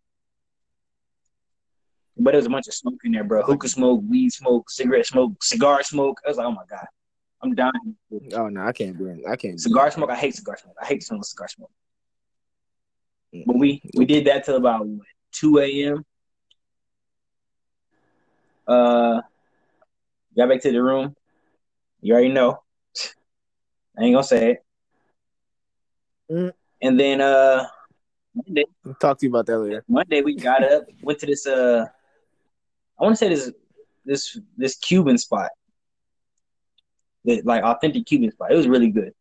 But 2.16 2.32
there 2.32 2.38
was 2.38 2.46
a 2.46 2.50
bunch 2.50 2.68
of 2.68 2.74
smoke 2.74 3.00
in 3.04 3.12
there, 3.12 3.24
bro. 3.24 3.42
Hookah 3.42 3.68
smoke, 3.68 4.02
weed 4.08 4.30
smoke, 4.30 4.70
cigarette 4.70 5.06
smoke, 5.06 5.42
cigar 5.42 5.82
smoke. 5.82 6.20
I 6.24 6.28
was 6.28 6.36
like, 6.36 6.46
oh 6.46 6.52
my 6.52 6.64
god, 6.68 6.86
I'm 7.42 7.54
dying. 7.54 7.96
oh 8.34 8.48
no, 8.48 8.62
I 8.62 8.72
can't 8.72 8.96
do 8.96 9.06
it. 9.06 9.20
I 9.28 9.34
can't. 9.36 9.60
Cigar 9.60 9.90
smoke. 9.90 10.10
I 10.10 10.16
hate 10.16 10.34
cigar 10.34 10.56
smoke. 10.56 10.76
I 10.80 10.86
hate 10.86 11.00
the 11.00 11.06
smell 11.06 11.20
of 11.20 11.26
cigar 11.26 11.48
smoke. 11.48 11.70
Mm. 13.34 13.44
But 13.46 13.56
we 13.56 13.82
we 13.94 14.04
did 14.04 14.26
that 14.26 14.44
till 14.44 14.56
about 14.56 14.86
what, 14.86 15.06
two 15.32 15.58
a.m. 15.58 16.04
Uh, 18.66 19.22
got 20.38 20.48
back 20.48 20.62
to 20.62 20.72
the 20.72 20.82
room. 20.82 21.14
You 22.00 22.14
already 22.14 22.28
know. 22.30 22.62
I 23.98 24.04
ain't 24.04 24.14
gonna 24.14 24.24
say 24.24 24.52
it. 24.52 24.64
Mm. 26.30 26.52
And 26.80 27.00
then 27.00 27.20
uh, 27.20 27.66
Monday, 28.34 28.64
I'll 28.86 28.94
talk 28.94 29.18
to 29.18 29.26
you 29.26 29.30
about 29.30 29.46
that 29.46 29.58
later. 29.58 29.84
Monday 29.88 30.22
we 30.22 30.36
got 30.36 30.62
up, 30.62 30.84
went 31.02 31.18
to 31.18 31.26
this 31.26 31.46
uh, 31.46 31.84
I 32.98 33.02
want 33.02 33.14
to 33.14 33.18
say 33.18 33.28
this 33.28 33.52
this 34.04 34.38
this 34.56 34.76
Cuban 34.76 35.18
spot, 35.18 35.50
the, 37.24 37.42
like 37.42 37.64
authentic 37.64 38.06
Cuban 38.06 38.30
spot. 38.30 38.52
It 38.52 38.56
was 38.56 38.68
really 38.68 38.90
good. 38.90 39.12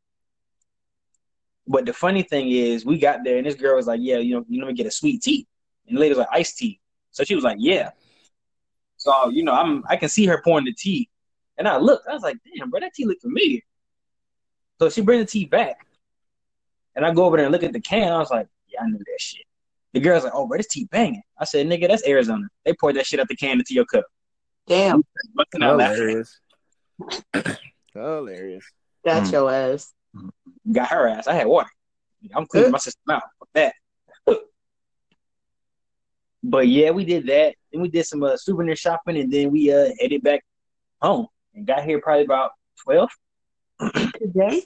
But 1.67 1.85
the 1.85 1.93
funny 1.93 2.21
thing 2.21 2.49
is, 2.49 2.85
we 2.85 2.97
got 2.97 3.23
there 3.23 3.37
and 3.37 3.45
this 3.45 3.55
girl 3.55 3.75
was 3.75 3.87
like, 3.87 3.99
"Yeah, 4.01 4.17
you 4.17 4.35
know, 4.35 4.45
you 4.47 4.61
know, 4.61 4.67
me 4.67 4.73
get 4.73 4.85
a 4.85 4.91
sweet 4.91 5.23
tea," 5.23 5.47
and 5.87 5.97
the 5.97 6.01
lady 6.01 6.11
was 6.11 6.19
like, 6.19 6.29
"Iced 6.31 6.57
tea." 6.57 6.79
So 7.11 7.23
she 7.23 7.33
was 7.33 7.43
like, 7.43 7.57
"Yeah." 7.59 7.89
So 8.97 9.29
you 9.29 9.43
know, 9.43 9.53
I'm 9.53 9.83
I 9.87 9.95
can 9.95 10.09
see 10.09 10.25
her 10.25 10.41
pouring 10.43 10.65
the 10.65 10.73
tea, 10.73 11.09
and 11.57 11.67
I 11.67 11.77
looked. 11.77 12.07
I 12.07 12.13
was 12.13 12.23
like, 12.23 12.37
"Damn, 12.57 12.69
bro, 12.69 12.79
that 12.79 12.93
tea 12.93 13.05
look 13.05 13.19
familiar." 13.21 13.61
So 14.79 14.89
she 14.89 15.01
brings 15.01 15.25
the 15.25 15.31
tea 15.31 15.45
back, 15.45 15.85
and 16.95 17.05
I 17.05 17.13
go 17.13 17.25
over 17.25 17.37
there 17.37 17.45
and 17.45 17.51
look 17.53 17.63
at 17.63 17.73
the 17.73 17.79
can. 17.79 18.11
I 18.11 18.17
was 18.17 18.29
like, 18.31 18.47
"Yeah, 18.67 18.81
I 18.83 18.87
knew 18.87 18.97
that 18.97 19.19
shit." 19.19 19.45
The 19.93 19.99
girl's 19.99 20.23
like, 20.23 20.33
"Oh, 20.35 20.47
bro, 20.47 20.57
this 20.57 20.67
tea 20.67 20.85
banging." 20.91 21.21
I 21.39 21.45
said, 21.45 21.67
"Nigga, 21.67 21.87
that's 21.87 22.05
Arizona. 22.07 22.47
They 22.65 22.73
poured 22.73 22.95
that 22.97 23.05
shit 23.05 23.19
out 23.19 23.27
the 23.27 23.35
can 23.35 23.59
into 23.59 23.73
your 23.73 23.85
cup." 23.85 24.05
Damn. 24.67 25.03
Busting 25.33 25.63
out. 25.63 25.79
Hilarious. 25.79 26.39
Hilarious. 27.93 28.65
Got 29.05 29.23
Mm. 29.23 29.31
your 29.31 29.51
ass. 29.51 29.93
Got 30.71 30.89
her 30.89 31.07
ass. 31.07 31.27
I 31.27 31.33
had 31.33 31.47
water. 31.47 31.69
I'm 32.35 32.45
cleaning 32.47 32.71
my 32.71 32.77
system 32.79 33.11
out. 33.11 33.23
Fuck 33.39 33.49
that. 33.53 33.73
But 36.49 36.67
yeah, 36.67 36.91
we 36.91 37.05
did 37.05 37.27
that. 37.27 37.55
Then 37.71 37.81
we 37.81 37.89
did 37.89 38.05
some 38.05 38.23
uh, 38.23 38.37
souvenir 38.37 38.75
shopping, 38.75 39.17
and 39.17 39.31
then 39.31 39.51
we 39.51 39.71
uh 39.71 39.89
headed 39.99 40.23
back 40.23 40.43
home 41.01 41.27
and 41.53 41.65
got 41.65 41.83
here 41.83 41.99
probably 42.01 42.25
about 42.25 42.51
twelve. 42.83 43.09
Today? 44.15 44.63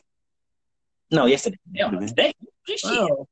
No, 1.11 1.25
yesterday. 1.25 1.57
No, 1.71 1.99
today. 1.99 2.33
Shit. 2.65 2.79
Oh, 2.85 3.27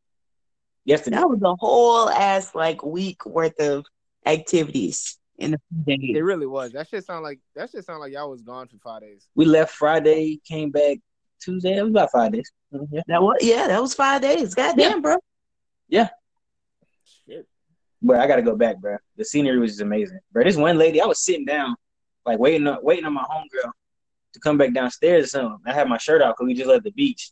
Yesterday. 0.83 1.17
that 1.17 1.29
was 1.29 1.41
a 1.43 1.55
whole 1.55 2.09
ass 2.09 2.53
like 2.53 2.83
week 2.83 3.25
worth 3.25 3.59
of 3.59 3.85
activities 4.25 5.17
in 5.37 5.53
a 5.53 5.57
few 5.85 6.17
It 6.17 6.21
really 6.21 6.47
was. 6.47 6.73
That 6.73 6.89
shit 6.89 7.05
sound 7.05 7.23
like 7.23 7.39
that 7.55 7.69
shit 7.69 7.85
sound 7.85 7.99
like 8.01 8.11
y'all 8.11 8.29
was 8.29 8.41
gone 8.41 8.67
for 8.67 8.77
five 8.77 9.01
days. 9.01 9.27
We 9.35 9.45
left 9.45 9.73
Friday, 9.73 10.41
came 10.43 10.71
back 10.71 10.97
Tuesday. 11.41 11.77
It 11.77 11.83
was 11.83 11.91
about 11.91 12.11
five 12.11 12.33
days. 12.33 12.51
Yeah. 12.71 13.01
That 13.07 13.21
was 13.21 13.37
yeah, 13.41 13.67
that 13.67 13.81
was 13.81 13.93
five 13.93 14.21
days. 14.21 14.53
Goddamn, 14.53 15.01
bro. 15.01 15.17
Shit. 15.91 16.09
But 18.01 18.19
I 18.19 18.27
gotta 18.27 18.41
go 18.41 18.55
back, 18.55 18.77
bro. 18.77 18.97
The 19.17 19.25
scenery 19.25 19.59
was 19.59 19.71
just 19.71 19.81
amazing, 19.81 20.19
bro. 20.31 20.43
This 20.43 20.55
one 20.55 20.77
lady, 20.77 21.01
I 21.01 21.05
was 21.05 21.19
sitting 21.23 21.45
down, 21.45 21.75
like 22.25 22.39
waiting 22.39 22.65
on 22.67 22.77
waiting 22.81 23.05
on 23.05 23.13
my 23.13 23.23
homegirl 23.23 23.71
to 24.33 24.39
come 24.39 24.57
back 24.57 24.73
downstairs 24.73 25.25
or 25.25 25.27
something. 25.27 25.59
I 25.65 25.73
had 25.73 25.89
my 25.89 25.97
shirt 25.97 26.21
out 26.21 26.35
because 26.37 26.47
we 26.47 26.53
just 26.53 26.69
left 26.69 26.83
the 26.85 26.91
beach. 26.91 27.31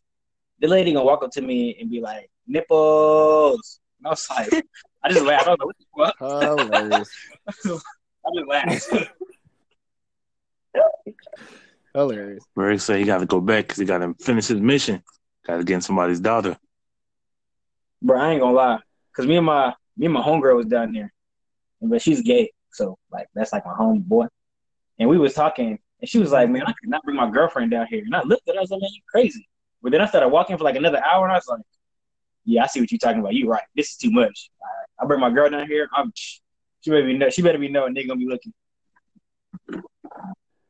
The 0.60 0.68
lady 0.68 0.92
gonna 0.92 1.06
walk 1.06 1.24
up 1.24 1.32
to 1.32 1.42
me 1.42 1.78
and 1.80 1.90
be 1.90 2.02
like, 2.02 2.30
"Nipples." 2.48 3.80
And 4.00 4.08
I 4.08 4.10
was 4.10 4.28
like, 4.30 4.66
I 5.04 5.10
just 5.10 5.24
laughed. 5.24 5.48
I 5.48 5.52
was 5.52 5.60
like, 5.60 5.76
"What 5.92 6.16
Hilarious. 6.20 7.10
the 7.46 7.64
fuck?" 7.64 7.82
I 8.26 8.30
just 8.36 8.48
laughed. 8.48 9.12
Hilarious. 11.94 12.46
Rick 12.56 12.82
said 12.82 13.00
he 13.00 13.06
got 13.06 13.20
to 13.20 13.26
go 13.26 13.40
back 13.42 13.66
because 13.66 13.80
he 13.80 13.86
got 13.86 14.00
to 14.00 14.14
finish 14.20 14.48
his 14.48 14.60
mission. 14.60 15.02
Got 15.46 15.58
to 15.58 15.64
get 15.64 15.84
somebody's 15.84 16.20
daughter. 16.20 16.58
bro, 18.02 18.20
I 18.20 18.32
ain't 18.32 18.42
gonna 18.42 18.56
lie, 18.56 18.80
cause 19.16 19.26
me 19.26 19.38
and 19.38 19.46
my 19.46 19.74
me 19.98 20.06
and 20.06 20.14
my 20.14 20.22
homegirl 20.22 20.56
was 20.56 20.66
down 20.66 20.94
there, 20.94 21.14
but 21.82 22.02
she's 22.02 22.22
gay, 22.22 22.52
so 22.72 22.98
like 23.12 23.28
that's 23.34 23.54
like 23.54 23.66
my 23.66 23.74
homeboy. 23.74 24.28
And 25.00 25.10
we 25.10 25.18
was 25.18 25.34
talking, 25.34 25.80
and 26.02 26.10
she 26.10 26.20
was 26.20 26.32
like, 26.32 26.50
"Man, 26.50 26.64
I 26.64 26.74
could 26.74 26.90
not 26.90 27.04
bring 27.04 27.16
my 27.16 27.30
girlfriend 27.30 27.72
down 27.72 27.88
here." 27.88 28.04
And 28.04 28.16
I 28.16 28.22
looked 28.24 28.48
at 28.48 28.56
her, 28.56 28.60
I 28.60 28.62
was 28.62 28.72
like, 28.72 28.82
"Man, 28.82 28.90
you 28.94 29.02
crazy?" 29.10 29.48
But 29.82 29.92
then 29.92 30.02
I 30.02 30.08
started 30.08 30.30
walking 30.30 30.58
for 30.58 30.64
like 30.64 30.76
another 30.76 31.02
hour, 31.04 31.24
and 31.24 31.32
I 31.32 31.36
was 31.36 31.48
like, 31.48 31.62
"Yeah, 32.46 32.64
I 32.64 32.68
see 32.68 32.80
what 32.80 32.92
you're 32.92 33.00
talking 33.00 33.20
about. 33.20 33.34
You're 33.34 33.50
right. 33.50 33.64
This 33.76 33.92
is 33.92 33.98
too 33.98 34.12
much. 34.12 34.50
Right, 34.62 34.88
I 35.00 35.06
bring 35.06 35.20
my 35.20 35.30
girl 35.30 35.50
down 35.50 35.68
here. 35.68 35.88
I'm 35.94 36.12
she 36.16 36.92
better 36.92 37.06
be 37.06 37.18
know 37.18 37.30
she 37.30 37.42
better 37.42 37.58
be 37.58 37.70
knowing 37.70 37.94
they 37.94 38.06
gonna 38.06 38.18
be 38.18 38.28
looking 38.28 38.54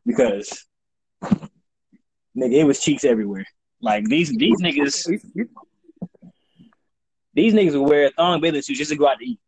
because 0.05 0.65
nigga, 2.35 2.53
it 2.53 2.63
was 2.63 2.79
cheeks 2.79 3.03
everywhere. 3.03 3.45
Like 3.81 4.05
these 4.05 4.31
these 4.35 4.59
niggas 4.61 5.07
these 7.37 7.53
niggas 7.53 7.73
will 7.73 7.85
wear 7.85 8.09
thong 8.09 8.41
bathing 8.41 8.63
suits 8.63 8.79
just 8.79 8.91
to 8.91 8.97
go 8.97 9.07
out 9.07 9.19
to 9.19 9.25
eat. 9.25 9.39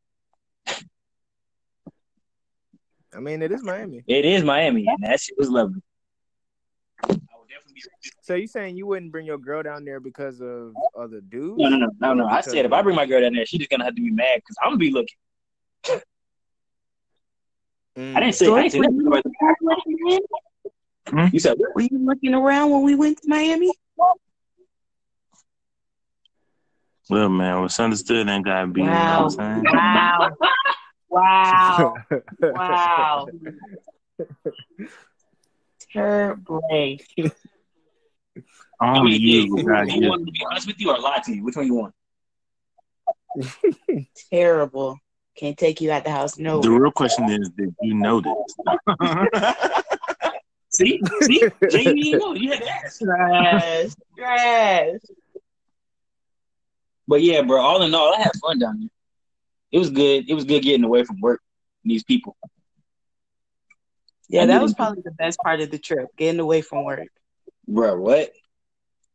I 3.12 3.20
mean, 3.20 3.42
it 3.42 3.52
is 3.52 3.64
Miami. 3.64 4.04
It 4.08 4.26
is 4.26 4.44
Miami, 4.44 4.86
and 4.88 5.00
that 5.02 5.20
shit 5.20 5.36
was 5.38 5.50
lovely. 5.50 5.82
I 7.04 7.08
would 7.08 7.20
definitely 7.50 7.74
be. 7.74 7.82
So 8.22 8.36
you 8.36 8.46
saying 8.46 8.78
you 8.78 8.86
wouldn't 8.86 9.12
bring 9.12 9.26
your 9.26 9.40
girl 9.40 9.64
down 9.64 9.84
there 9.86 10.00
because 10.00 10.40
of 10.40 10.74
other 10.96 11.20
dudes? 11.20 11.58
No, 11.58 11.70
no, 11.70 11.78
no, 11.78 11.90
no, 12.00 12.14
no. 12.14 12.28
I 12.28 12.42
said 12.42 12.64
if 12.64 12.72
I 12.72 12.84
bring 12.84 12.96
my 12.96 13.08
girl 13.08 13.22
down 13.22 13.34
there, 13.34 13.46
she's 13.48 13.58
just 13.58 13.72
gonna 13.72 13.86
have 13.86 13.96
to 13.96 14.02
be 14.02 14.12
mad 14.12 14.36
because 14.36 14.56
I'm 14.62 14.70
gonna 14.70 14.78
be 14.78 14.92
looking. 14.92 15.18
Mm. 17.98 18.16
I 18.16 18.20
didn't 18.20 18.36
say. 18.36 18.48
I 18.48 18.68
didn't 18.68 18.72
say 18.72 18.80
nothing 18.80 19.08
about 19.08 19.26
Were 21.12 21.30
You 21.34 21.40
said 21.40 21.58
what? 21.58 21.92
you 21.92 22.06
looking 22.06 22.36
around 22.36 22.70
when 22.70 22.84
we 22.84 22.94
went 22.94 23.20
to 23.24 23.28
Miami? 23.28 23.72
Well, 27.10 27.30
man, 27.30 27.62
what's 27.62 27.80
understood 27.80 28.28
ain't 28.30 28.46
got 28.46 28.62
to 28.62 28.68
be. 28.68 28.82
Wow. 28.82 28.88
You 28.88 28.94
know 28.94 29.24
what 29.24 29.40
I'm 29.40 29.64
saying? 29.64 29.64
Wow. 29.74 30.38
Wow. 31.12 31.96
Wow. 32.40 33.28
Terrible. 35.92 36.62
I 36.72 37.00
I 38.80 38.94
don't 38.94 39.06
mean, 39.06 39.20
use 39.20 39.46
you, 39.46 39.58
you 39.58 39.66
want 39.66 39.90
to 39.90 40.32
be 40.32 40.46
honest 40.48 40.68
with 40.68 40.80
you 40.80 40.92
or 40.92 41.00
lie 41.00 41.20
to 41.26 41.36
you? 41.36 41.44
Which 41.44 41.56
one 41.56 41.66
you 41.66 41.74
want? 41.74 41.96
Terrible. 44.32 45.00
Can't 45.36 45.58
take 45.58 45.82
you 45.82 45.92
out 45.92 46.04
the 46.04 46.12
house. 46.12 46.38
No. 46.38 46.62
The 46.62 46.70
real 46.70 46.92
question 46.92 47.28
is, 47.30 47.50
did 47.58 47.74
you 47.82 47.96
notice? 47.96 48.32
See, 50.70 51.02
see, 51.22 51.42
Jay, 51.72 51.94
you 51.96 52.20
know. 52.20 52.34
You 52.34 52.52
had 52.52 52.62
to 52.62 52.70
ask. 52.70 53.00
Trash. 53.02 53.90
Trash. 54.16 55.00
But 57.10 57.24
yeah, 57.24 57.42
bro. 57.42 57.60
All 57.60 57.82
in 57.82 57.96
all, 57.96 58.14
I 58.14 58.22
had 58.22 58.32
fun 58.40 58.60
down 58.60 58.82
there. 58.82 58.90
It 59.72 59.80
was 59.80 59.90
good. 59.90 60.30
It 60.30 60.34
was 60.36 60.46
good 60.46 60.62
getting 60.62 60.84
away 60.84 61.04
from 61.04 61.20
work. 61.20 61.42
and 61.84 61.90
These 61.90 62.04
people. 62.04 62.38
Yeah, 64.30 64.44
I 64.44 64.46
that 64.46 64.62
was 64.62 64.76
probably 64.76 65.02
the 65.02 65.12
best 65.12 65.40
part 65.40 65.60
of 65.60 65.72
the 65.72 65.80
trip, 65.80 66.10
getting 66.18 66.40
away 66.40 66.62
from 66.62 66.86
work. 66.86 67.08
Bro, 67.68 68.00
what? 68.00 68.32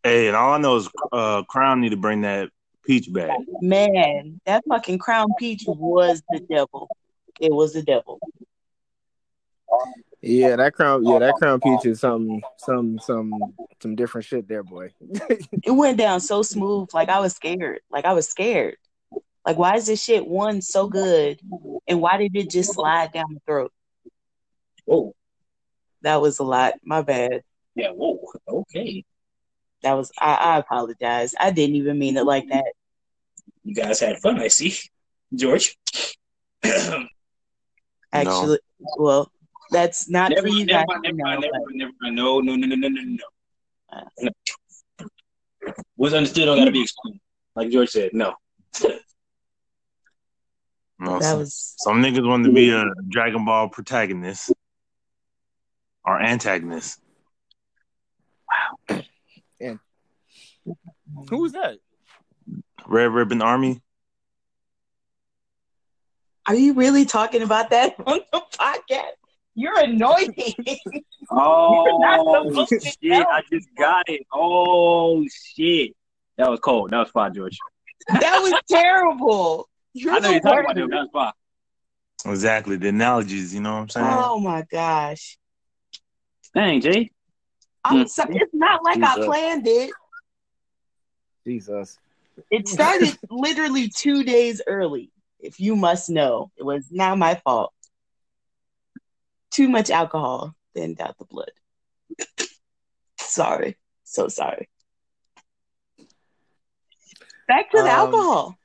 Hey, 0.02 0.26
and 0.26 0.34
all 0.34 0.54
I 0.54 0.58
know 0.58 0.74
is 0.76 0.88
uh, 1.12 1.44
Crown 1.44 1.80
need 1.80 1.90
to 1.90 1.96
bring 1.96 2.22
that 2.22 2.50
peach 2.84 3.12
back. 3.12 3.38
Man, 3.60 4.40
that 4.44 4.64
fucking 4.68 4.98
crown 4.98 5.28
peach 5.38 5.62
was 5.66 6.20
the 6.30 6.40
devil. 6.40 6.90
It 7.40 7.52
was 7.52 7.74
the 7.74 7.82
devil. 7.82 8.18
Yeah, 10.26 10.56
that 10.56 10.72
crown. 10.72 11.04
Yeah, 11.04 11.18
that 11.18 11.34
crown 11.34 11.60
oh, 11.62 11.76
peach 11.76 11.86
is 11.86 12.00
some, 12.00 12.40
some, 12.56 12.98
some, 12.98 13.54
some 13.82 13.94
different 13.94 14.24
shit 14.24 14.48
there, 14.48 14.62
boy. 14.62 14.90
It 15.62 15.70
went 15.70 15.98
down 15.98 16.20
so 16.20 16.42
smooth. 16.42 16.88
Like 16.94 17.10
I 17.10 17.20
was 17.20 17.34
scared. 17.34 17.80
Like 17.90 18.06
I 18.06 18.14
was 18.14 18.26
scared. 18.26 18.76
Like 19.46 19.58
why 19.58 19.76
is 19.76 19.86
this 19.86 20.02
shit 20.02 20.26
one 20.26 20.62
so 20.62 20.88
good, 20.88 21.40
and 21.86 22.00
why 22.00 22.16
did 22.16 22.34
it 22.34 22.48
just 22.48 22.72
slide 22.72 23.12
down 23.12 23.34
the 23.34 23.40
throat? 23.44 23.72
Whoa. 24.86 25.14
That 26.00 26.22
was 26.22 26.38
a 26.38 26.44
lot. 26.44 26.74
My 26.82 27.02
bad. 27.02 27.42
Yeah. 27.74 27.90
Whoa. 27.90 28.18
Okay. 28.48 29.04
That 29.82 29.92
was. 29.92 30.10
I, 30.18 30.34
I 30.34 30.58
apologize. 30.58 31.34
I 31.38 31.50
didn't 31.50 31.76
even 31.76 31.98
mean 31.98 32.16
it 32.16 32.24
like 32.24 32.48
that. 32.48 32.72
You 33.62 33.74
guys 33.74 34.00
had 34.00 34.20
fun. 34.20 34.40
I 34.40 34.48
see, 34.48 34.74
George. 35.34 35.76
never 36.64 37.08
Actually, 38.12 38.58
well, 38.96 39.30
that's 39.70 40.08
not 40.08 40.32
for 40.38 40.46
you 40.48 40.66
mind, 40.66 40.68
guys. 40.68 40.84
never 40.88 41.02
mind, 41.02 41.02
never 41.04 41.16
know, 41.16 41.24
mind, 41.24 41.40
never 41.40 41.52
but- 41.52 41.74
never. 41.74 42.14
No, 42.14 42.40
no, 42.40 42.56
no, 42.56 42.66
no, 42.66 42.76
no, 42.76 42.88
no, 42.88 43.00
no. 43.02 43.24
Uh. 43.92 44.04
no. 44.20 44.30
What's 45.96 46.14
understood 46.14 46.46
don't 46.46 46.58
gotta 46.58 46.70
be 46.70 46.82
explained. 46.82 47.20
Like 47.56 47.70
George 47.70 47.88
said, 47.90 48.10
no. 48.12 48.34
You 48.82 48.90
know, 51.00 51.18
That 51.18 51.22
some, 51.30 51.38
was 51.38 51.74
some 51.78 52.02
niggas 52.02 52.26
want 52.26 52.44
to 52.44 52.52
be 52.52 52.70
a 52.70 52.84
Dragon 53.08 53.44
Ball 53.44 53.68
protagonist 53.68 54.52
or 56.04 56.20
antagonist. 56.20 57.00
Wow! 58.88 59.02
Who 61.30 61.38
was 61.42 61.52
that? 61.52 61.78
Red 62.86 63.06
Ribbon 63.06 63.42
Army. 63.42 63.80
Are 66.46 66.54
you 66.54 66.74
really 66.74 67.04
talking 67.06 67.42
about 67.42 67.70
that 67.70 67.94
on 68.06 68.20
the 68.32 68.42
podcast? 68.52 69.12
You're 69.54 69.78
annoying. 69.80 70.34
Oh 71.30 71.98
not 72.02 72.46
supposed 72.46 72.68
to 72.68 72.80
shit! 72.80 73.26
I 73.26 73.40
just 73.50 73.66
got 73.78 74.08
it. 74.10 74.26
Oh 74.32 75.24
shit! 75.32 75.92
That 76.36 76.50
was 76.50 76.60
cold. 76.60 76.90
That 76.90 76.98
was 76.98 77.08
fine, 77.10 77.32
George. 77.32 77.58
that 78.08 78.40
was 78.42 78.52
terrible. 78.70 79.68
You're 79.94 80.12
I 80.12 80.18
know 80.18 80.30
you're 80.30 80.40
talking 80.40 80.60
about 80.60 80.76
worst. 80.76 80.78
him. 80.78 80.90
That 80.90 81.08
was 81.12 81.32
fine. 82.24 82.32
Exactly. 82.32 82.76
The 82.76 82.88
analogies, 82.88 83.54
you 83.54 83.60
know 83.60 83.72
what 83.72 83.80
I'm 83.80 83.88
saying? 83.88 84.06
Oh 84.10 84.38
my 84.38 84.62
gosh. 84.70 85.38
Dang, 86.54 86.80
Jay. 86.82 87.10
I'm 87.84 88.06
sorry. 88.06 88.36
It's 88.36 88.54
not 88.54 88.84
like 88.84 89.02
I 89.02 89.24
planned 89.24 89.66
it. 89.66 89.90
Jesus. 91.46 91.98
It 92.50 92.68
started 92.68 93.16
literally 93.30 93.88
two 93.88 94.24
days 94.24 94.60
early. 94.66 95.10
If 95.40 95.58
you 95.60 95.74
must 95.74 96.10
know, 96.10 96.50
it 96.56 96.64
was 96.64 96.86
not 96.90 97.18
my 97.18 97.34
fault. 97.36 97.72
Too 99.54 99.68
much 99.68 99.88
alcohol 99.90 100.54
thinned 100.74 101.00
out 101.00 101.16
the 101.18 101.24
blood. 101.24 101.52
sorry. 103.20 103.76
So 104.02 104.26
sorry. 104.28 104.68
Back 107.46 107.70
to 107.70 107.76
the 107.76 107.84
Um, 107.84 107.88
alcohol. 107.88 108.58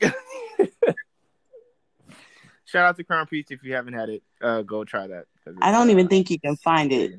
Shout 2.66 2.86
out 2.86 2.96
to 2.96 3.04
Crown 3.04 3.26
Peach 3.26 3.50
if 3.50 3.62
you 3.62 3.74
haven't 3.74 3.94
had 3.94 4.08
it. 4.08 4.22
Uh, 4.40 4.62
go 4.62 4.84
try 4.84 5.06
that. 5.06 5.26
I 5.60 5.72
don't 5.72 5.88
uh, 5.88 5.92
even 5.92 6.08
think 6.08 6.30
you 6.30 6.38
can 6.38 6.56
find 6.56 6.92
it. 6.92 7.12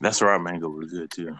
That's 0.00 0.20
raw 0.20 0.38
mango 0.38 0.68
was 0.68 0.90
good 0.90 1.10
too. 1.10 1.36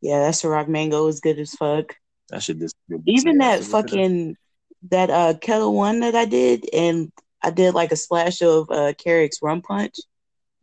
Yeah, 0.00 0.20
that's 0.20 0.44
a 0.44 0.48
rock 0.48 0.68
mango 0.68 1.06
is 1.08 1.20
good 1.20 1.38
as 1.38 1.54
fuck. 1.54 1.96
That 2.30 2.42
shit 2.42 2.58
just 2.58 2.76
Even 3.06 3.38
that 3.38 3.64
so 3.64 3.82
good. 3.82 3.90
fucking 3.90 4.36
that 4.90 5.10
uh 5.10 5.34
Ketel 5.40 5.74
One 5.74 6.00
that 6.00 6.14
I 6.14 6.24
did, 6.24 6.68
and 6.72 7.10
I 7.42 7.50
did 7.50 7.74
like 7.74 7.92
a 7.92 7.96
splash 7.96 8.42
of 8.42 8.70
uh 8.70 8.92
Carrick's 8.94 9.38
rum 9.42 9.62
punch. 9.62 9.96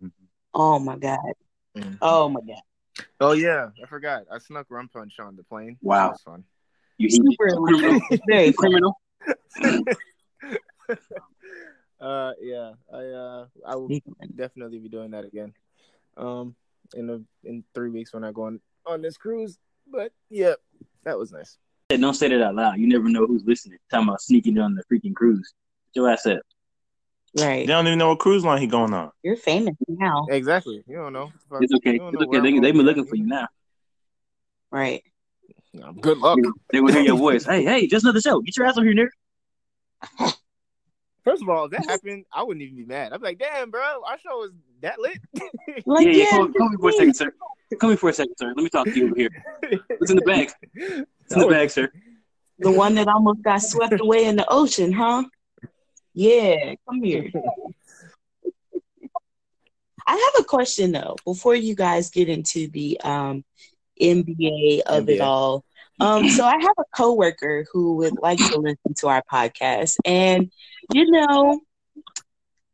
Mhm. 0.03 0.11
Oh 0.53 0.79
my 0.79 0.97
god. 0.97 1.19
Mhm. 1.77 1.97
Oh 2.01 2.29
my 2.29 2.41
god. 2.41 2.61
Oh 3.19 3.33
yeah, 3.33 3.69
I 3.81 3.87
forgot. 3.87 4.23
I 4.31 4.39
snuck 4.39 4.67
rum 4.69 4.89
punch 4.91 5.19
on 5.19 5.35
the 5.35 5.43
plane. 5.43 5.77
Wow. 5.81 6.07
that 6.07 6.11
was 6.11 6.21
fun. 6.21 6.43
You, 6.97 7.09
Super 7.09 7.47
illegal. 7.47 7.99
Very 8.27 8.53
criminal. 8.53 8.99
Uh, 11.99 12.33
yeah, 12.41 12.73
I 12.93 12.97
uh, 12.97 13.45
I 13.65 13.75
will 13.75 13.89
definitely 14.35 14.79
be 14.79 14.89
doing 14.89 15.11
that 15.11 15.23
again. 15.23 15.53
Um, 16.17 16.55
in 16.93 17.09
a, 17.09 17.21
in 17.47 17.63
three 17.73 17.89
weeks 17.89 18.13
when 18.13 18.23
I 18.23 18.31
go 18.31 18.43
on 18.43 18.59
on 18.85 19.01
this 19.01 19.17
cruise. 19.17 19.57
But 19.87 20.11
yeah, 20.29 20.53
that 21.03 21.17
was 21.17 21.31
nice. 21.31 21.57
Don't 21.89 22.13
say 22.13 22.27
that 22.27 22.41
out 22.41 22.55
loud. 22.55 22.77
You 22.79 22.87
never 22.87 23.09
know 23.09 23.25
who's 23.25 23.45
listening. 23.45 23.77
Talking 23.89 24.09
about 24.09 24.21
sneaking 24.21 24.57
on 24.59 24.75
the 24.75 24.83
freaking 24.91 25.15
cruise. 25.15 25.53
Get 25.93 26.01
your 26.01 26.09
ass 26.09 26.25
up. 26.25 26.41
They 27.35 27.45
Right. 27.45 27.67
don't 27.67 27.85
even 27.85 27.99
know 27.99 28.09
what 28.09 28.19
cruise 28.19 28.45
line 28.45 28.61
he 28.61 28.67
going 28.67 28.93
on. 28.93 29.11
You're 29.21 29.35
famous 29.35 29.75
now. 29.89 30.25
Exactly. 30.29 30.81
You 30.87 30.95
don't 30.95 31.11
know. 31.13 31.33
Fuck, 31.49 31.63
It's 31.63 31.73
okay. 31.75 31.95
It's 32.01 32.23
okay. 32.23 32.39
They, 32.39 32.59
they 32.59 32.71
been 32.71 32.81
looking 32.83 33.05
for 33.05 33.15
you 33.17 33.25
now. 33.27 33.47
Right. 34.71 35.03
Good 35.99 36.17
luck. 36.19 36.39
They 36.71 36.79
will 36.79 36.93
hear 36.93 37.01
your 37.01 37.17
voice. 37.17 37.43
Hey, 37.45 37.63
hey, 37.65 37.87
just 37.87 38.05
another 38.05 38.21
show. 38.21 38.39
Get 38.39 38.55
your 38.55 38.65
ass 38.65 38.77
over 38.77 38.85
here, 38.87 39.09
nigga. 40.21 40.33
First 41.25 41.41
of 41.41 41.49
all, 41.49 41.65
if 41.65 41.71
that 41.71 41.85
happened, 41.85 42.23
I 42.31 42.43
wouldn't 42.43 42.61
even 42.63 42.77
be 42.77 42.85
mad. 42.85 43.11
I'd 43.11 43.19
be 43.19 43.25
like, 43.27 43.39
"Damn, 43.39 43.71
bro, 43.71 43.81
our 43.81 44.17
show 44.19 44.43
is 44.43 44.51
that 44.81 44.99
lit." 44.99 45.17
Like, 45.85 46.05
yeah, 46.05 46.11
yeah, 46.11 46.23
yeah. 46.23 46.29
Come, 46.37 46.53
come 46.53 46.69
here 46.69 46.77
for 46.79 46.89
a 46.89 46.93
second, 46.93 47.13
sir. 47.15 47.33
Come 47.79 47.89
here 47.89 47.97
for 47.97 48.09
a 48.09 48.13
second, 48.13 48.35
sir. 48.39 48.47
Let 48.55 48.57
me 48.57 48.69
talk 48.69 48.85
to 48.85 48.93
you 48.95 49.05
over 49.07 49.15
here. 49.15 49.29
What's 49.97 50.11
in 50.11 50.17
the 50.17 50.21
bag? 50.21 50.51
What's 50.73 51.33
in 51.33 51.39
the 51.39 51.47
bag, 51.47 51.69
sir? 51.71 51.91
the 52.59 52.71
one 52.71 52.95
that 52.95 53.07
almost 53.09 53.41
got 53.41 53.57
swept 53.61 53.99
away 53.99 54.25
in 54.25 54.35
the 54.37 54.45
ocean, 54.49 54.93
huh? 54.93 55.23
Yeah, 56.15 56.75
come 56.87 57.03
here. 57.03 57.29
I 60.07 60.13
have 60.13 60.41
a 60.41 60.45
question 60.45 60.93
though, 60.93 61.17
before 61.25 61.55
you 61.55 61.75
guys 61.75 62.09
get 62.09 62.29
into 62.29 62.69
the 62.69 62.99
um, 63.03 63.43
NBA 64.01 64.81
of 64.85 65.09
it 65.09 65.19
all. 65.19 65.65
Um, 65.99 66.29
so 66.29 66.45
I 66.45 66.53
have 66.53 66.75
a 66.77 66.85
coworker 66.95 67.65
who 67.71 67.95
would 67.97 68.17
like 68.21 68.37
to 68.37 68.59
listen 68.59 68.93
to 68.97 69.07
our 69.07 69.23
podcast, 69.31 69.97
and 70.05 70.51
you 70.93 71.11
know, 71.11 71.59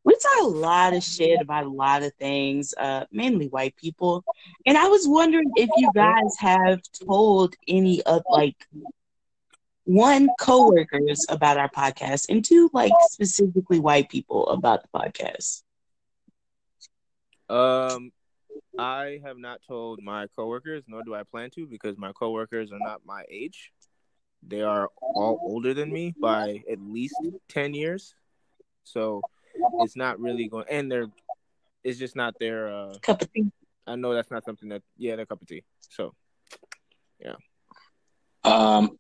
we 0.04 0.14
talk 0.16 0.44
a 0.44 0.48
lot 0.48 0.94
of 0.94 1.04
shit 1.04 1.42
about 1.42 1.66
a 1.66 1.70
lot 1.70 2.04
of 2.04 2.14
things, 2.16 2.76
uh, 2.78 3.06
mainly 3.12 3.48
white 3.48 3.76
people. 3.76 4.24
And 4.66 4.78
I 4.78 4.88
was 4.88 5.08
wondering 5.08 5.52
if 5.56 5.70
you 5.78 5.90
guys 5.96 6.36
have 6.40 6.80
told 7.08 7.56
any 7.68 8.02
of 8.04 8.24
like 8.30 8.56
one 9.86 10.30
coworkers 10.40 11.26
about 11.30 11.58
our 11.58 11.70
podcast 11.70 12.28
and 12.30 12.44
two 12.46 12.70
like 12.74 12.92
specifically 13.10 13.80
white 13.80 14.10
people 14.10 14.48
about 14.50 14.84
the 14.84 14.90
podcast. 14.94 15.64
Um, 17.50 18.12
I 18.78 19.20
have 19.24 19.38
not 19.38 19.60
told 19.68 20.02
my 20.02 20.28
coworkers, 20.36 20.84
nor 20.88 21.04
do 21.04 21.14
I 21.14 21.24
plan 21.24 21.50
to, 21.56 21.68
because 21.68 21.98
my 21.98 22.12
coworkers 22.14 22.72
are 22.72 22.80
not 22.80 23.02
my 23.06 23.24
age. 23.30 23.72
They 24.48 24.62
are 24.62 24.90
all 25.02 25.40
older 25.44 25.74
than 25.74 25.92
me 25.92 26.16
by 26.20 26.64
at 26.72 26.80
least 26.80 27.16
ten 27.50 27.74
years, 27.74 28.16
so 28.84 29.22
it's 29.80 29.96
not 29.96 30.20
really 30.20 30.48
going. 30.48 30.66
And 30.70 30.92
they're, 30.92 31.08
it's 31.84 32.00
just 32.00 32.16
not 32.16 32.40
their. 32.40 32.70
Uh, 32.74 32.96
Cup 33.02 33.22
of 33.22 33.32
tea. 33.34 33.52
I 33.86 33.96
know 33.96 34.14
that's 34.14 34.32
not 34.32 34.46
something 34.46 34.70
that 34.70 34.84
yeah, 34.98 35.16
their 35.16 35.26
cup 35.26 35.42
of 35.42 35.48
tea. 35.48 35.64
So 35.90 36.14
yeah. 37.20 37.36
Um, 38.44 38.98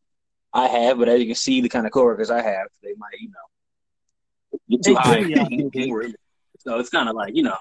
I 0.53 0.67
have, 0.67 0.97
but 0.97 1.07
as 1.09 1.19
you 1.19 1.27
can 1.27 1.35
see, 1.35 1.61
the 1.61 1.69
kind 1.69 1.85
of 1.85 1.91
coworkers 1.93 2.29
I 2.29 2.41
have, 2.41 2.67
they 2.83 2.93
might, 2.97 3.19
you 3.19 3.29
know, 3.29 4.59
get 4.69 4.83
too 4.83 4.95
high. 4.95 5.19
yeah. 5.19 5.45
Can't- 5.47 5.73
can't 5.73 5.89
worry. 5.91 6.13
So 6.59 6.77
it's 6.79 6.89
kind 6.89 7.09
of 7.09 7.15
like, 7.15 7.35
you 7.35 7.43
know. 7.43 7.57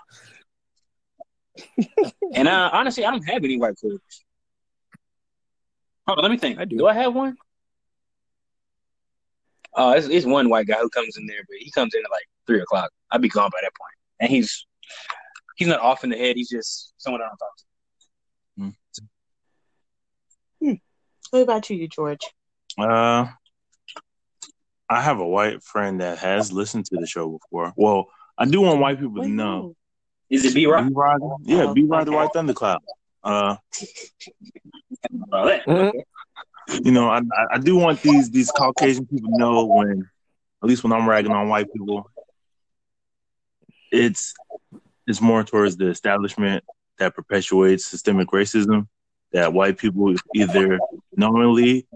and 2.34 2.48
uh, 2.48 2.70
honestly, 2.72 3.04
I 3.04 3.10
don't 3.10 3.22
have 3.28 3.44
any 3.44 3.58
white 3.58 3.76
coworkers. 3.80 4.24
Hold 6.06 6.18
on, 6.18 6.22
let 6.24 6.30
me 6.30 6.36
think. 6.38 6.58
I 6.58 6.64
do. 6.64 6.76
Do 6.78 6.86
I 6.86 6.94
have 6.94 7.14
one? 7.14 7.36
Uh, 9.74 9.94
it's, 9.96 10.08
it's 10.08 10.26
one 10.26 10.48
white 10.48 10.66
guy 10.66 10.78
who 10.80 10.88
comes 10.90 11.16
in 11.16 11.26
there, 11.26 11.42
but 11.48 11.56
he 11.60 11.70
comes 11.70 11.94
in 11.94 12.02
at 12.04 12.10
like 12.10 12.24
three 12.46 12.60
o'clock. 12.60 12.90
I'd 13.10 13.22
be 13.22 13.28
gone 13.28 13.50
by 13.52 13.58
that 13.62 13.72
point, 13.74 13.94
and 14.18 14.28
he's 14.30 14.66
he's 15.56 15.68
not 15.68 15.80
off 15.80 16.02
in 16.02 16.10
the 16.10 16.16
head. 16.16 16.34
He's 16.36 16.48
just 16.50 16.92
someone 16.98 17.22
I 17.22 17.26
don't 17.28 17.36
talk 17.38 17.56
to. 17.56 17.64
Hmm. 20.66 20.74
What 21.30 21.42
about 21.42 21.70
you, 21.70 21.86
George? 21.86 22.20
Uh, 22.82 23.28
I 24.88 25.00
have 25.02 25.20
a 25.20 25.26
white 25.26 25.62
friend 25.62 26.00
that 26.00 26.18
has 26.18 26.52
listened 26.52 26.86
to 26.86 26.96
the 26.98 27.06
show 27.06 27.30
before. 27.38 27.72
Well, 27.76 28.06
I 28.36 28.44
do 28.46 28.60
want 28.60 28.80
white 28.80 28.98
people 28.98 29.22
to 29.22 29.28
know. 29.28 29.74
Is 30.28 30.44
it 30.44 30.54
B 30.54 30.66
Rock? 30.66 30.86
Rod, 30.92 31.20
yeah, 31.42 31.64
Oh, 31.64 31.74
B 31.74 31.84
Rod 31.84 32.06
the. 32.06 32.12
White 32.12 32.32
Thundercloud. 32.32 32.78
Uh, 33.22 33.56
you 36.82 36.90
know, 36.92 37.08
I 37.08 37.18
I- 37.18 37.46
I 37.54 37.58
do 37.58 37.76
want 37.76 38.00
these 38.02 38.30
these 38.30 38.50
Caucasian 38.50 39.06
people 39.06 39.28
to 39.30 39.36
know 39.36 39.64
when, 39.66 40.08
at 40.62 40.68
least 40.68 40.82
when 40.84 40.92
I'm 40.92 41.08
ragging 41.08 41.32
on 41.32 41.48
white 41.48 41.72
people, 41.72 42.08
it's 43.92 44.34
it's 45.06 45.20
more 45.20 45.42
towards 45.44 45.76
the 45.76 45.88
establishment 45.88 46.64
that 46.98 47.14
perpetuates 47.14 47.84
systemic 47.86 48.28
racism 48.28 48.86
that 49.32 49.52
white 49.52 49.78
people 49.78 50.14
either 50.34 50.78
knowingly 51.16 51.86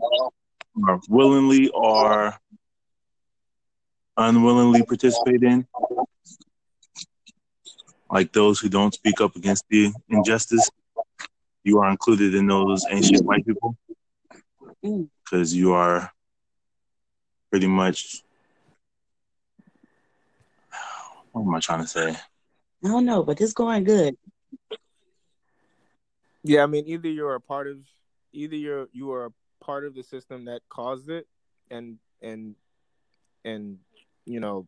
or 0.77 1.01
willingly 1.09 1.69
or 1.71 2.35
unwillingly 4.17 4.83
participate 4.83 5.43
in. 5.43 5.67
Like 8.11 8.33
those 8.33 8.61
who 8.61 8.69
don't 8.69 8.95
speak 8.95 9.21
up 9.21 9.35
against 9.37 9.65
the 9.69 9.93
injustice, 10.09 10.69
you 11.65 11.79
are 11.81 11.91
included 11.91 12.35
in 12.35 12.47
those 12.47 12.85
ancient 12.91 13.25
white 13.25 13.45
people 13.47 13.77
Mm. 14.85 15.09
because 15.25 15.55
you 15.55 15.73
are 15.73 16.13
pretty 17.51 17.67
much. 17.67 18.23
What 21.33 21.41
am 21.43 21.55
I 21.55 21.61
trying 21.61 21.81
to 21.81 21.87
say? 21.89 22.11
I 22.11 22.89
don't 22.89 23.07
know, 23.07 23.23
but 23.23 23.41
it's 23.41 23.55
going 23.55 23.85
good. 23.85 24.15
yeah, 26.43 26.63
I 26.63 26.67
mean, 26.67 26.85
either 26.87 27.09
you're 27.09 27.35
a 27.35 27.41
part 27.41 27.67
of, 27.67 27.79
either 28.33 28.57
you're 28.57 28.89
you 28.93 29.11
are 29.13 29.27
a 29.27 29.31
part 29.65 29.85
of 29.85 29.95
the 29.95 30.03
system 30.03 30.45
that 30.47 30.61
caused 30.69 31.09
it, 31.09 31.27
and 31.71 31.99
and 32.23 32.55
and 33.45 33.79
you 34.27 34.41
know, 34.41 34.67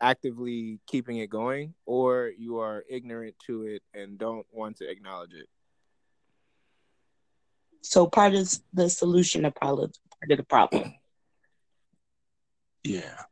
actively 0.00 0.80
keeping 0.86 1.18
it 1.18 1.30
going, 1.30 1.74
or 1.86 2.32
you 2.36 2.58
are 2.58 2.84
ignorant 2.88 3.34
to 3.46 3.62
it 3.62 3.82
and 3.94 4.18
don't 4.18 4.46
want 4.52 4.76
to 4.78 4.90
acknowledge 4.90 5.32
it. 5.32 5.48
So 7.82 8.06
part 8.06 8.34
of 8.34 8.48
the 8.72 8.90
solution, 8.90 9.44
of 9.44 9.54
part 9.54 9.78
of 9.78 9.92
the 10.28 10.42
problem. 10.44 10.94
Yeah. 12.84 13.22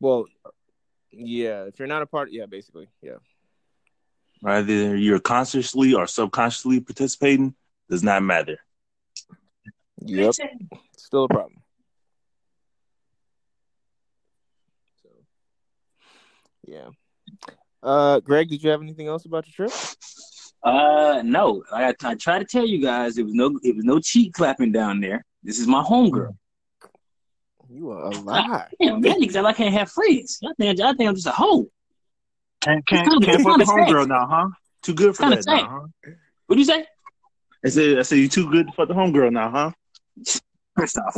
Well, 0.00 0.26
yeah, 1.10 1.64
if 1.64 1.78
you're 1.78 1.88
not 1.88 2.02
a 2.02 2.06
part, 2.06 2.30
yeah, 2.30 2.46
basically, 2.46 2.88
yeah. 3.02 3.16
Either 4.44 4.96
you're 4.96 5.18
consciously 5.18 5.94
or 5.94 6.06
subconsciously 6.06 6.80
participating 6.80 7.54
does 7.90 8.04
not 8.04 8.22
matter. 8.22 8.58
Yep, 10.04 10.34
still 10.96 11.24
a 11.24 11.28
problem. 11.28 11.62
So, 15.02 15.08
yeah. 16.66 16.88
Uh, 17.82 18.20
Greg, 18.20 18.48
did 18.48 18.62
you 18.62 18.70
have 18.70 18.82
anything 18.82 19.06
else 19.08 19.24
about 19.24 19.46
your 19.46 19.68
trip? 19.68 19.78
Uh, 20.62 21.22
no. 21.24 21.62
I, 21.72 21.94
I 22.04 22.14
try 22.14 22.38
to 22.38 22.44
tell 22.44 22.66
you 22.66 22.80
guys, 22.80 23.18
it 23.18 23.24
was 23.24 23.34
no, 23.34 23.58
it 23.62 23.76
was 23.76 23.84
no 23.84 24.00
cheek 24.00 24.34
clapping 24.34 24.72
down 24.72 25.00
there. 25.00 25.24
This 25.42 25.58
is 25.58 25.66
my 25.66 25.82
homegirl. 25.82 26.36
You 27.70 27.90
are 27.90 28.04
a 28.06 28.10
lie. 28.10 28.66
Damn, 28.80 29.00
that 29.02 29.18
niggas 29.18 29.34
like 29.34 29.54
I 29.54 29.64
can't 29.64 29.74
have 29.74 29.90
friends. 29.90 30.40
I 30.44 30.52
think, 30.58 30.80
I 30.80 30.92
think 30.94 31.08
I'm 31.08 31.14
just 31.14 31.26
a 31.26 31.32
hoe. 31.32 31.66
Can't 32.60 32.84
can't, 32.86 33.08
kinda- 33.08 33.26
can't 33.26 33.40
it's 33.40 33.44
fuck 33.48 33.58
the 33.58 33.64
kinda 33.64 33.84
homegirl 33.92 34.08
now, 34.08 34.26
huh? 34.26 34.48
Too 34.82 34.94
good 34.94 35.14
for 35.16 35.24
Kinda 35.24 35.36
that 35.36 35.46
now, 35.46 35.86
huh? 36.04 36.10
What'd 36.46 36.58
you 36.58 36.64
say? 36.64 36.86
I 37.64 37.68
said 37.68 37.98
I 37.98 38.02
said 38.02 38.18
you 38.18 38.28
too 38.28 38.50
good 38.50 38.66
to 38.68 38.72
fuck 38.72 38.88
the 38.88 38.94
homegirl 38.94 39.32
now, 39.32 39.50
huh? 39.50 39.70
First 40.76 40.98
off, 40.98 41.16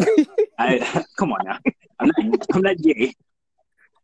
I 0.58 1.04
come 1.18 1.32
on 1.32 1.40
now. 1.44 1.58
I'm 1.98 2.08
not, 2.16 2.46
I'm 2.54 2.62
not 2.62 2.76
gay. 2.78 3.14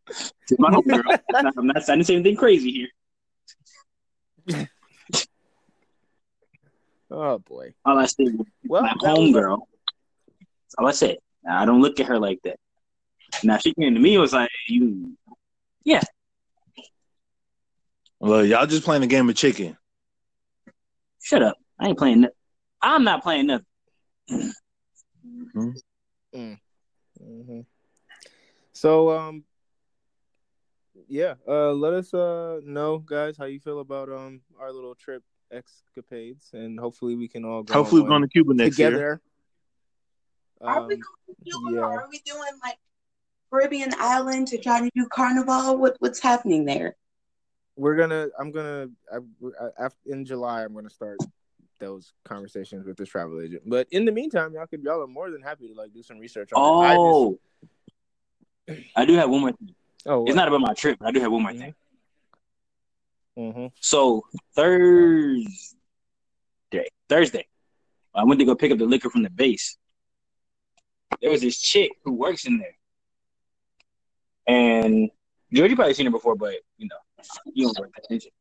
It's 0.09 0.31
my 0.59 0.69
homegirl. 0.69 1.03
I'm 1.35 1.43
not, 1.45 1.53
I'm 1.57 1.67
not. 1.67 1.77
I 1.77 1.79
didn't 1.95 2.05
say 2.05 2.15
anything 2.15 2.35
crazy 2.37 2.89
here. 4.47 4.67
Oh 7.09 7.39
boy. 7.39 7.73
All 7.85 7.97
I 7.97 8.05
said 8.05 8.37
was 8.37 8.47
Well, 8.67 8.81
my 8.83 8.89
that 9.01 9.11
was- 9.17 9.19
homegirl. 9.19 9.59
That's 10.39 10.75
all 10.77 10.87
I 10.87 10.91
said. 10.91 11.17
I 11.49 11.65
don't 11.65 11.81
look 11.81 11.99
at 12.01 12.07
her 12.07 12.19
like 12.19 12.39
that. 12.43 12.57
Now 13.43 13.57
she 13.59 13.73
came 13.73 13.93
to 13.93 13.99
me 13.99 14.15
and 14.15 14.21
was 14.21 14.33
like, 14.33 14.49
"You, 14.67 15.15
yeah." 15.85 16.01
Well, 18.19 18.43
y'all 18.43 18.65
just 18.65 18.83
playing 18.83 19.03
a 19.03 19.07
game 19.07 19.29
of 19.29 19.35
chicken. 19.35 19.77
shut 21.23 21.41
up. 21.41 21.55
I 21.79 21.87
ain't 21.87 21.97
playing. 21.97 22.21
No- 22.21 22.29
I'm 22.81 23.05
not 23.05 23.23
playing 23.23 23.47
nothing." 23.47 24.51
Hmm 25.53 25.71
So, 28.73 29.09
um, 29.09 29.43
yeah. 31.07 31.35
Uh, 31.47 31.73
let 31.73 31.93
us 31.93 32.13
uh 32.13 32.59
know, 32.63 32.99
guys, 32.99 33.37
how 33.37 33.45
you 33.45 33.59
feel 33.59 33.79
about 33.79 34.09
um 34.09 34.41
our 34.59 34.71
little 34.71 34.95
trip 34.95 35.23
escapades, 35.51 36.51
and 36.53 36.79
hopefully 36.79 37.15
we 37.15 37.27
can 37.27 37.45
all 37.45 37.63
go 37.63 37.73
Hopefully, 37.73 38.01
we're 38.01 38.09
going 38.09 38.21
to 38.21 38.27
Cuba 38.27 38.53
next 38.53 38.77
year. 38.77 38.89
together. 38.89 39.21
Are 40.61 40.87
we 40.87 40.95
Um, 40.95 41.01
going 41.01 41.35
to 41.35 41.43
Cuba 41.43 41.71
yeah. 41.71 41.79
or 41.81 42.01
are 42.01 42.09
we 42.09 42.19
doing 42.25 42.41
like 42.63 42.77
Caribbean 43.49 43.93
island 43.99 44.47
to 44.49 44.57
try 44.57 44.81
to 44.81 44.89
do 44.95 45.07
carnival? 45.07 45.77
What 45.77 45.95
what's 45.99 46.19
happening 46.19 46.65
there? 46.65 46.95
we're 47.75 47.95
gonna. 47.95 48.27
I'm 48.39 48.51
gonna. 48.51 48.87
I, 49.13 49.17
I, 49.17 49.85
after, 49.85 49.99
in 50.07 50.25
July, 50.25 50.63
I'm 50.63 50.73
gonna 50.73 50.89
start 50.89 51.19
those 51.79 52.13
conversations 52.25 52.85
with 52.85 52.97
this 52.97 53.09
travel 53.09 53.41
agent. 53.41 53.63
But 53.65 53.87
in 53.91 54.05
the 54.05 54.11
meantime, 54.11 54.53
y'all 54.53 54.67
could 54.67 54.83
y'all 54.83 55.03
are 55.03 55.07
more 55.07 55.29
than 55.31 55.41
happy 55.41 55.67
to 55.67 55.73
like 55.73 55.93
do 55.93 56.03
some 56.03 56.19
research 56.19 56.51
on 56.53 56.61
it. 56.61 56.85
I 56.85 56.95
Oh, 56.95 57.39
I 58.95 59.05
do 59.05 59.13
have 59.13 59.29
one 59.29 59.41
more 59.41 59.51
thing. 59.51 59.67
just, 59.67 59.79
oh, 60.07 60.25
It's 60.25 60.35
not 60.35 60.47
about 60.47 60.61
my 60.61 60.73
trip, 60.73 60.97
but 60.99 61.07
I 61.07 61.11
do 61.11 61.19
have 61.21 61.31
one 61.31 61.43
more 61.43 61.53
thing. 61.53 61.73
hmm 63.35 63.67
So 63.79 64.23
Thursday, 64.55 65.47
Thursday, 67.07 67.47
I 68.13 68.23
went 68.23 68.39
to 68.39 68.45
go 68.45 68.55
pick 68.55 68.71
up 68.71 68.77
the 68.77 68.85
liquor 68.85 69.09
from 69.09 69.23
the 69.23 69.29
base. 69.29 69.77
There 71.21 71.31
was 71.31 71.41
this 71.41 71.59
chick 71.59 71.91
who 72.03 72.13
works 72.13 72.45
in 72.45 72.57
there, 72.59 72.75
and 74.47 75.09
George, 75.53 75.69
you 75.69 75.75
probably 75.75 75.93
seen 75.93 76.05
her 76.05 76.11
before, 76.11 76.35
but 76.35 76.55
you 76.77 76.89
know, 76.89 76.97
you 77.53 77.71
don't 77.73 77.93
pay 77.93 78.01
attention. 78.03 78.31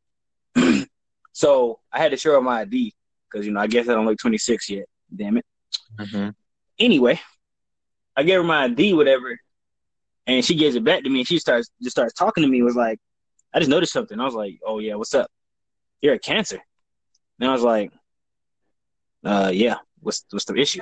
so 1.33 1.79
I 1.93 1.99
had 1.99 2.11
to 2.11 2.17
show 2.17 2.33
her 2.33 2.41
my 2.41 2.63
ID 2.63 2.96
because 3.31 3.47
you 3.47 3.53
know 3.53 3.61
I 3.61 3.67
guess 3.67 3.89
I 3.89 3.95
don't 3.95 4.07
look 4.07 4.19
26 4.19 4.71
yet. 4.71 4.87
Damn 5.15 5.39
it. 5.39 5.45
Mhm. 5.99 6.35
Anyway, 6.79 7.21
I 8.17 8.23
gave 8.23 8.37
her 8.39 8.45
my 8.45 8.65
ID, 8.65 8.93
whatever, 8.95 9.39
and 10.27 10.45
she 10.45 10.55
gives 10.55 10.77
it 10.77 10.85
back 10.85 11.03
to 11.05 11.11
me, 11.11 11.21
and 11.21 11.29
she 11.29 11.39
starts 11.39 11.71
just 11.83 11.97
starts 11.97 12.15
talking 12.15 12.43
to 12.43 12.49
me. 12.49 12.63
Was 12.63 12.77
like, 12.77 12.99
I 13.55 13.59
just 13.59 13.71
noticed 13.71 13.93
something. 13.93 14.19
I 14.21 14.25
was 14.25 14.35
like, 14.35 14.59
oh 14.65 14.79
yeah, 14.79 14.95
what's 14.95 15.15
up? 15.15 15.31
You're 16.01 16.15
a 16.15 16.19
cancer. 16.19 16.61
And 17.41 17.49
I 17.49 17.53
was 17.53 17.63
like, 17.63 17.93
uh, 19.25 19.51
yeah. 19.53 19.77
What's 20.01 20.25
what's 20.31 20.45
the 20.45 20.55
issue? 20.55 20.81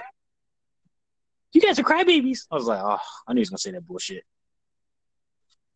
You 1.52 1.60
guys 1.60 1.78
are 1.78 1.84
crybabies. 1.84 2.46
I 2.50 2.56
was 2.56 2.66
like, 2.66 2.80
oh, 2.82 2.98
I 3.26 3.32
knew 3.32 3.38
he 3.38 3.42
was 3.42 3.50
gonna 3.50 3.58
say 3.58 3.70
that 3.70 3.86
bullshit. 3.86 4.24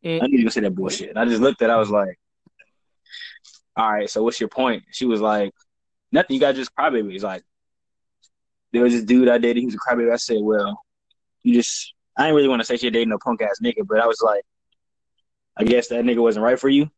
Mm. 0.04 0.22
I 0.22 0.26
knew 0.26 0.38
he 0.38 0.44
was 0.44 0.54
gonna 0.54 0.64
say 0.64 0.68
that 0.68 0.74
bullshit. 0.74 1.10
And 1.10 1.18
I 1.18 1.24
just 1.24 1.40
looked 1.40 1.62
at. 1.62 1.70
it, 1.70 1.72
I 1.72 1.76
was 1.76 1.90
like, 1.90 2.18
all 3.76 3.90
right. 3.92 4.10
So 4.10 4.22
what's 4.22 4.40
your 4.40 4.48
point? 4.48 4.82
She 4.90 5.06
was 5.06 5.20
like, 5.20 5.52
nothing. 6.12 6.34
You 6.34 6.40
guys 6.40 6.56
just 6.56 6.74
crybabies. 6.74 7.22
Like, 7.22 7.42
there 8.72 8.82
was 8.82 8.92
this 8.92 9.04
dude 9.04 9.28
I 9.28 9.38
dated. 9.38 9.58
He 9.58 9.66
was 9.66 9.74
a 9.74 9.78
crybaby. 9.78 10.12
I 10.12 10.16
said, 10.16 10.38
well, 10.40 10.82
you 11.42 11.54
just. 11.54 11.94
I 12.16 12.22
didn't 12.24 12.36
really 12.36 12.48
want 12.48 12.60
to 12.60 12.66
say 12.66 12.76
she 12.76 12.90
dating 12.90 13.10
no 13.10 13.18
punk 13.22 13.42
ass 13.42 13.60
nigga, 13.62 13.86
but 13.86 14.00
I 14.00 14.06
was 14.06 14.20
like, 14.20 14.42
I 15.56 15.62
guess 15.64 15.86
that 15.88 16.04
nigga 16.04 16.18
wasn't 16.20 16.44
right 16.44 16.58
for 16.58 16.68
you. 16.68 16.90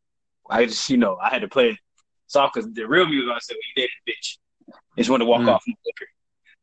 I 0.48 0.64
just, 0.64 0.88
you 0.88 0.96
know, 0.96 1.16
I 1.22 1.28
had 1.28 1.42
to 1.42 1.48
play 1.48 1.70
it 1.70 1.76
soft 2.26 2.54
because 2.54 2.72
the 2.72 2.84
real 2.88 3.06
me 3.06 3.16
was 3.18 3.26
gonna 3.26 3.40
say, 3.40 3.54
well, 3.54 3.60
you 3.68 3.82
dated 3.82 3.90
a 4.06 4.10
bitch. 4.10 4.38
I 4.96 5.00
just 5.00 5.10
wanted 5.10 5.24
to 5.24 5.30
walk 5.30 5.42
Mm. 5.42 5.48
off 5.48 5.62
from 5.62 5.74
liquor. 5.84 6.06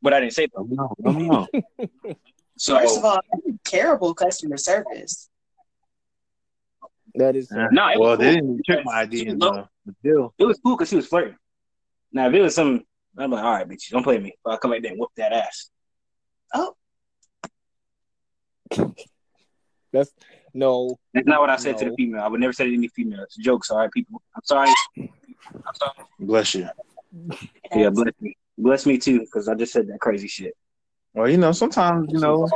But 0.01 0.13
I 0.13 0.19
didn't 0.21 0.33
say 0.33 0.47
that. 0.47 0.65
No, 0.67 0.95
oh, 1.05 1.11
no. 1.11 2.15
So 2.57 2.79
First 2.79 2.97
of 2.97 3.05
all, 3.05 3.19
terrible 3.63 4.15
customer 4.15 4.57
service. 4.57 5.29
That 7.15 7.35
is 7.35 7.51
Yeah. 7.55 7.67
No, 7.71 7.87
it 7.89 7.99
was 7.99 8.07
well, 8.07 8.17
they 8.17 8.33
didn't 8.35 8.65
check 8.65 8.83
my 8.83 9.01
ID 9.01 9.17
She 9.19 9.25
was 9.25 9.33
in 9.33 9.39
low. 9.39 9.67
the, 9.85 9.93
the 10.03 10.09
deal. 10.09 10.33
it 10.39 10.45
was 10.45 10.59
cool 10.63 10.75
because 10.75 10.89
she 10.89 10.95
was 10.95 11.05
flirting. 11.07 11.35
Now 12.11 12.27
if 12.27 12.33
it 12.33 12.41
was 12.41 12.55
some, 12.55 12.83
I'm 13.17 13.31
like, 13.31 13.43
all 13.43 13.53
right, 13.53 13.67
bitch, 13.67 13.89
don't 13.89 14.03
play 14.03 14.15
with 14.15 14.23
me. 14.23 14.33
I'll 14.45 14.57
come 14.57 14.71
back 14.71 14.81
there 14.81 14.91
and 14.91 14.99
whoop 14.99 15.11
that 15.17 15.33
ass. 15.33 15.69
Oh, 16.53 16.75
that's 19.91 20.11
no. 20.53 20.97
That's 21.13 21.27
not 21.27 21.39
what 21.41 21.49
I 21.49 21.55
said 21.55 21.77
to 21.79 21.85
No. 21.85 21.91
the 21.91 21.95
female. 21.95 22.21
I 22.21 22.27
would 22.27 22.39
never 22.39 22.53
say 22.53 22.65
to 22.67 22.73
any 22.73 22.87
female. 22.89 23.23
It's 23.23 23.37
a 23.37 23.41
joke. 23.41 23.65
Sorry, 23.65 23.89
people. 23.93 24.21
I'm 24.35 24.41
sorry. 24.43 24.73
I'm 24.97 25.75
sorry. 25.75 25.93
Bless 26.19 26.53
you. 26.55 26.67
Yeah, 27.73 27.89
bless 27.89 28.13
me. 28.19 28.37
Bless 28.57 28.85
me 28.85 28.97
too, 28.97 29.19
because 29.19 29.47
I 29.47 29.55
just 29.55 29.71
said 29.73 29.87
that 29.87 29.99
crazy 29.99 30.27
shit. 30.27 30.53
Well, 31.13 31.29
you 31.29 31.37
know, 31.37 31.51
sometimes 31.51 32.11
you 32.11 32.19
know. 32.19 32.47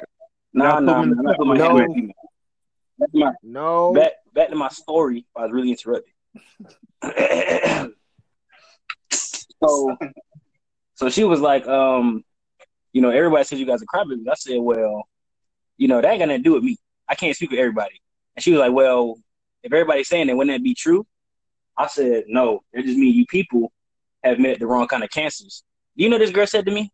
Nah, 0.53 0.79
Gotta 0.79 0.85
nah, 0.85 0.99
I'm 1.01 1.09
not 1.23 1.45
my 1.45 1.57
No. 1.57 1.67
hand 1.77 1.79
on. 1.89 2.11
Back 2.99 3.11
to 3.11 3.17
my, 3.17 3.31
No. 3.41 3.93
back, 3.93 4.11
back 4.33 4.49
to 4.49 4.55
my 4.55 4.67
story. 4.69 5.25
I 5.35 5.43
was 5.43 5.51
really 5.51 5.69
interrupted. 5.71 6.13
so, 9.63 9.97
so 10.95 11.09
she 11.09 11.23
was 11.23 11.39
like, 11.39 11.67
um, 11.67 12.23
you 12.93 13.01
know, 13.01 13.09
everybody 13.09 13.43
says 13.43 13.59
you 13.59 13.65
guys 13.65 13.81
are 13.81 13.85
crybabies. 13.85 14.27
I 14.29 14.35
said, 14.35 14.57
well, 14.59 15.03
you 15.77 15.87
know, 15.87 16.01
that 16.01 16.11
ain't 16.11 16.19
got 16.19 16.27
nothing 16.27 16.43
to 16.43 16.49
do 16.49 16.53
with 16.53 16.63
me. 16.63 16.77
I 17.07 17.15
can't 17.15 17.35
speak 17.35 17.51
with 17.51 17.59
everybody. 17.59 18.01
And 18.35 18.43
she 18.43 18.51
was 18.51 18.59
like, 18.59 18.73
well, 18.73 19.17
if 19.63 19.71
everybody's 19.71 20.07
saying 20.07 20.27
that, 20.27 20.35
wouldn't 20.35 20.55
that 20.55 20.63
be 20.63 20.75
true? 20.75 21.05
I 21.77 21.87
said, 21.87 22.25
no, 22.27 22.61
it 22.73 22.83
just 22.83 22.97
means 22.97 23.15
you 23.15 23.25
people 23.25 23.71
have 24.23 24.39
met 24.39 24.59
the 24.59 24.67
wrong 24.67 24.87
kind 24.87 25.03
of 25.03 25.09
cancers. 25.09 25.63
Do 25.97 26.03
you 26.03 26.09
know 26.09 26.17
this 26.17 26.31
girl 26.31 26.47
said 26.47 26.65
to 26.65 26.71
me? 26.71 26.91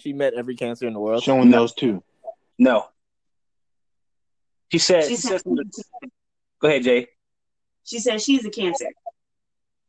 She 0.00 0.12
met 0.12 0.34
every 0.34 0.56
cancer 0.56 0.86
in 0.86 0.92
the 0.92 1.00
world. 1.00 1.22
Showing 1.22 1.50
those 1.50 1.72
two. 1.72 2.02
No. 2.58 2.86
She 4.70 4.78
said, 4.78 5.04
She 5.04 5.10
she 5.10 5.16
said, 5.16 5.40
said 5.42 5.54
go 6.60 6.68
ahead, 6.68 6.82
Jay. 6.82 7.06
she 7.84 7.98
said 8.00 8.20
she's 8.20 8.44
a 8.44 8.50
cancer. 8.50 8.86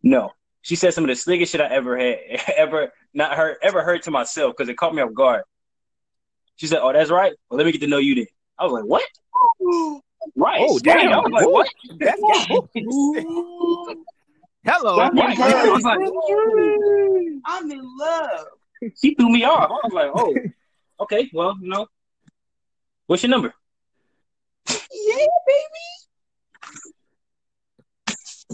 No. 0.05 0.31
She 0.61 0.75
said 0.75 0.93
some 0.93 1.03
of 1.03 1.09
the 1.09 1.15
slickest 1.15 1.51
shit 1.51 1.59
I 1.59 1.65
ever 1.65 1.97
had, 1.97 2.19
ever 2.55 2.93
not 3.13 3.35
heard, 3.35 3.57
ever 3.61 3.83
heard 3.83 4.03
to 4.03 4.11
myself 4.11 4.53
because 4.55 4.69
it 4.69 4.77
caught 4.77 4.95
me 4.95 5.01
off 5.01 5.13
guard. 5.13 5.43
She 6.55 6.67
said, 6.67 6.79
"Oh, 6.81 6.93
that's 6.93 7.11
right. 7.11 7.33
Well, 7.49 7.57
let 7.57 7.65
me 7.65 7.73
get 7.73 7.81
to 7.81 7.87
know 7.87 7.97
you 7.97 8.15
then." 8.15 8.27
I 8.57 8.63
was 8.63 8.71
like, 8.71 8.85
"What?" 8.85 9.03
Right. 10.35 10.61
Oh, 10.61 10.75
right. 10.75 10.83
damn. 10.83 11.11
I 11.11 11.19
was 11.19 11.31
like, 11.31 11.45
Ooh. 11.45 11.51
"What?" 11.51 11.69
That's 11.99 12.21
Hello. 14.63 14.97
Right. 14.97 15.39
I 15.39 15.69
was 15.69 15.83
like, 15.83 15.99
"Ooh." 15.99 17.41
I'm 17.45 17.69
in 17.69 17.97
love. 17.99 18.47
she 18.95 19.13
threw 19.15 19.29
me 19.29 19.43
off. 19.43 19.69
I 19.69 19.87
was 19.87 19.93
like, 19.93 20.11
"Oh, 20.13 20.35
okay. 21.03 21.29
Well, 21.33 21.57
you 21.59 21.67
know, 21.67 21.87
what's 23.07 23.23
your 23.23 23.31
number?" 23.31 23.53
Yeah, 24.67 25.25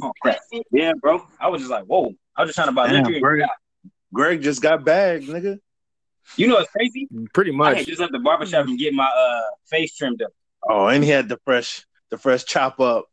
Oh 0.01 0.11
crap. 0.21 0.39
Yeah, 0.71 0.93
bro. 1.01 1.25
I 1.39 1.49
was 1.49 1.61
just 1.61 1.71
like, 1.71 1.85
"Whoa." 1.85 2.13
I 2.35 2.41
was 2.41 2.49
just 2.49 2.55
trying 2.55 2.69
to 2.69 2.73
buy 2.73 2.87
Damn, 2.87 3.03
liquor. 3.03 3.19
Greg, 3.19 3.41
Greg 4.13 4.41
just 4.41 4.61
got 4.61 4.85
bagged, 4.85 5.27
nigga. 5.27 5.59
You 6.37 6.47
know 6.47 6.55
what's 6.55 6.71
crazy? 6.71 7.07
Pretty 7.33 7.51
much. 7.51 7.77
had 7.77 7.87
just 7.87 7.99
left 7.99 8.13
the 8.13 8.19
barbershop 8.19 8.67
and 8.67 8.77
get 8.77 8.93
my 8.93 9.05
uh 9.05 9.41
face 9.65 9.95
trimmed 9.95 10.21
up. 10.21 10.31
Oh, 10.67 10.87
and 10.87 11.03
he 11.03 11.09
had 11.09 11.27
the 11.27 11.39
fresh, 11.43 11.85
the 12.09 12.17
fresh 12.17 12.45
chop 12.45 12.79
up. 12.79 13.05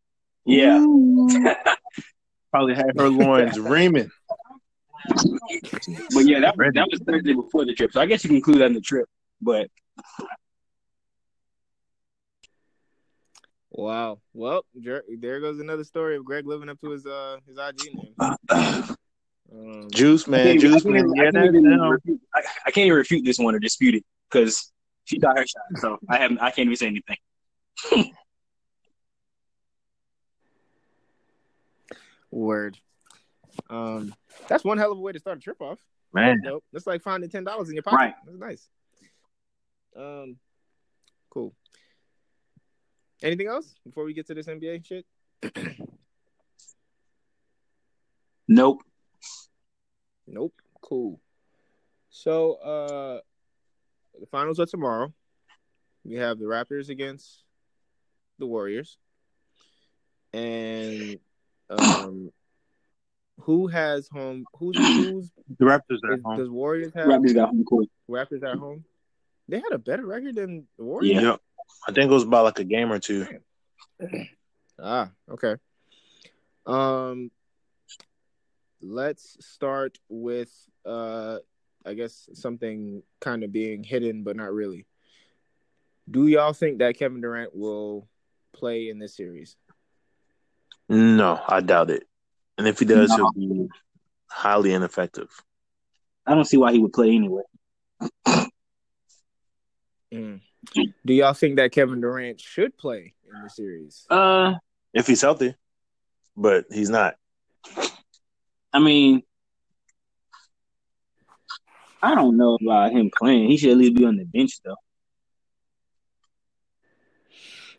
Yeah. 0.44 0.78
Probably 2.50 2.74
had 2.74 2.92
her 2.96 3.08
loins 3.08 3.58
reaming. 3.60 4.10
But 5.06 6.24
yeah, 6.24 6.40
that, 6.40 6.54
that 6.74 6.88
was 6.90 7.00
Thursday 7.06 7.34
before 7.34 7.64
the 7.64 7.74
trip. 7.74 7.92
So 7.92 8.00
I 8.00 8.06
guess 8.06 8.24
you 8.24 8.28
can 8.28 8.36
include 8.36 8.58
that 8.58 8.66
in 8.66 8.74
the 8.74 8.80
trip. 8.80 9.06
But 9.40 9.68
Wow. 13.78 14.18
Well, 14.34 14.64
there 14.74 15.04
goes 15.40 15.60
another 15.60 15.84
story 15.84 16.16
of 16.16 16.24
Greg 16.24 16.48
living 16.48 16.68
up 16.68 16.80
to 16.80 16.90
his 16.90 17.06
uh 17.06 17.36
his 17.46 17.58
IG 17.58 17.94
name. 17.94 18.14
Um, 19.50 19.88
Juice 19.90 20.26
man, 20.28 20.44
can't 20.44 20.56
even- 20.56 20.60
juice 20.72 20.84
I 20.84 20.90
can't 20.90 20.92
man. 20.92 21.04
even- 21.06 21.20
I 21.20 21.30
can't 21.30 21.56
even 21.56 21.80
refute- 21.80 22.20
I, 22.34 22.38
I 22.66 22.70
can't 22.70 22.84
even 22.86 22.98
refute 22.98 23.24
this 23.24 23.38
one 23.38 23.54
or 23.54 23.58
dispute 23.58 23.94
it 23.94 24.04
because 24.30 24.70
she 25.04 25.18
got 25.18 25.38
her 25.38 25.46
shot. 25.46 25.62
So 25.76 25.98
I 26.06 26.18
haven't. 26.18 26.38
I 26.40 26.50
can't 26.50 26.66
even 26.70 26.76
say 26.76 26.86
anything. 26.88 28.12
word. 32.30 32.76
Um, 33.70 34.14
that's 34.48 34.64
one 34.64 34.76
hell 34.76 34.92
of 34.92 34.98
a 34.98 35.00
way 35.00 35.12
to 35.12 35.18
start 35.18 35.38
a 35.38 35.40
trip 35.40 35.62
off. 35.62 35.78
man. 36.12 36.42
Dope. 36.44 36.62
That's 36.72 36.86
like 36.86 37.00
finding 37.02 37.30
ten 37.30 37.44
dollars 37.44 37.68
in 37.70 37.74
your 37.74 37.82
pocket. 37.82 37.96
Right. 37.96 38.14
That's 38.26 38.38
nice. 38.38 38.68
Um, 39.96 40.36
cool. 41.30 41.54
Anything 43.22 43.48
else 43.48 43.74
before 43.84 44.04
we 44.04 44.14
get 44.14 44.26
to 44.28 44.34
this 44.34 44.46
NBA 44.46 44.84
shit? 44.84 45.06
Nope. 48.48 48.82
Nope. 50.26 50.54
Cool. 50.80 51.20
So, 52.08 52.54
uh, 52.54 53.20
the 54.18 54.26
finals 54.26 54.58
are 54.58 54.66
tomorrow. 54.66 55.12
We 56.04 56.16
have 56.16 56.38
the 56.38 56.46
Raptors 56.46 56.88
against 56.88 57.44
the 58.38 58.46
Warriors, 58.46 58.96
and 60.32 61.18
um, 61.68 62.32
who 63.40 63.66
has 63.66 64.08
home? 64.08 64.46
Who's 64.54 64.78
who's 64.78 65.30
The 65.58 65.66
Raptors 65.66 65.98
at 66.10 66.18
is, 66.18 66.24
home. 66.24 66.38
does 66.38 66.48
Warriors 66.48 66.94
have? 66.94 67.06
Raptors 67.06 67.34
got 67.34 67.50
home 67.50 67.64
court. 67.64 67.86
Raptors 68.08 68.42
at 68.42 68.56
home. 68.56 68.84
They 69.48 69.58
had 69.58 69.72
a 69.72 69.78
better 69.78 70.06
record 70.06 70.36
than 70.36 70.66
the 70.78 70.84
Warriors. 70.84 71.22
Yeah. 71.22 71.36
Yep. 71.68 71.88
I 71.88 71.92
think 71.92 72.10
it 72.10 72.14
was 72.14 72.24
about 72.24 72.44
like 72.44 72.58
a 72.58 72.64
game 72.64 72.92
or 72.92 72.98
two. 72.98 73.26
Ah, 74.80 75.10
okay. 75.28 75.56
Um, 76.64 77.32
let's 78.80 79.36
start 79.44 79.98
with 80.08 80.52
uh, 80.86 81.38
I 81.84 81.94
guess 81.94 82.28
something 82.34 83.02
kind 83.20 83.42
of 83.42 83.50
being 83.50 83.82
hidden, 83.82 84.22
but 84.22 84.36
not 84.36 84.52
really. 84.52 84.86
Do 86.08 86.28
y'all 86.28 86.52
think 86.52 86.78
that 86.78 86.96
Kevin 86.96 87.20
Durant 87.20 87.56
will 87.56 88.08
play 88.52 88.88
in 88.88 89.00
this 89.00 89.16
series? 89.16 89.56
No, 90.88 91.40
I 91.48 91.60
doubt 91.60 91.90
it. 91.90 92.04
And 92.56 92.68
if 92.68 92.78
he 92.78 92.84
does, 92.84 93.10
No. 93.10 93.16
he'll 93.16 93.32
be 93.32 93.68
highly 94.28 94.72
ineffective. 94.72 95.28
I 96.24 96.34
don't 96.36 96.44
see 96.44 96.56
why 96.56 96.72
he 96.72 96.78
would 96.78 96.92
play 96.92 97.10
anyway. 97.10 97.42
Mm. 100.14 100.40
Do 100.74 101.14
y'all 101.14 101.32
think 101.32 101.56
that 101.56 101.72
Kevin 101.72 102.00
Durant 102.00 102.40
should 102.40 102.76
play 102.76 103.14
in 103.32 103.42
the 103.42 103.50
series? 103.50 104.06
Uh, 104.10 104.54
If 104.92 105.06
he's 105.06 105.22
healthy, 105.22 105.54
but 106.36 106.66
he's 106.70 106.90
not. 106.90 107.16
I 108.72 108.78
mean, 108.78 109.22
I 112.02 112.14
don't 112.14 112.36
know 112.36 112.58
about 112.60 112.92
him 112.92 113.10
playing. 113.16 113.48
He 113.48 113.56
should 113.56 113.70
at 113.70 113.78
least 113.78 113.96
be 113.96 114.04
on 114.04 114.16
the 114.16 114.24
bench 114.24 114.60
though. 114.64 114.76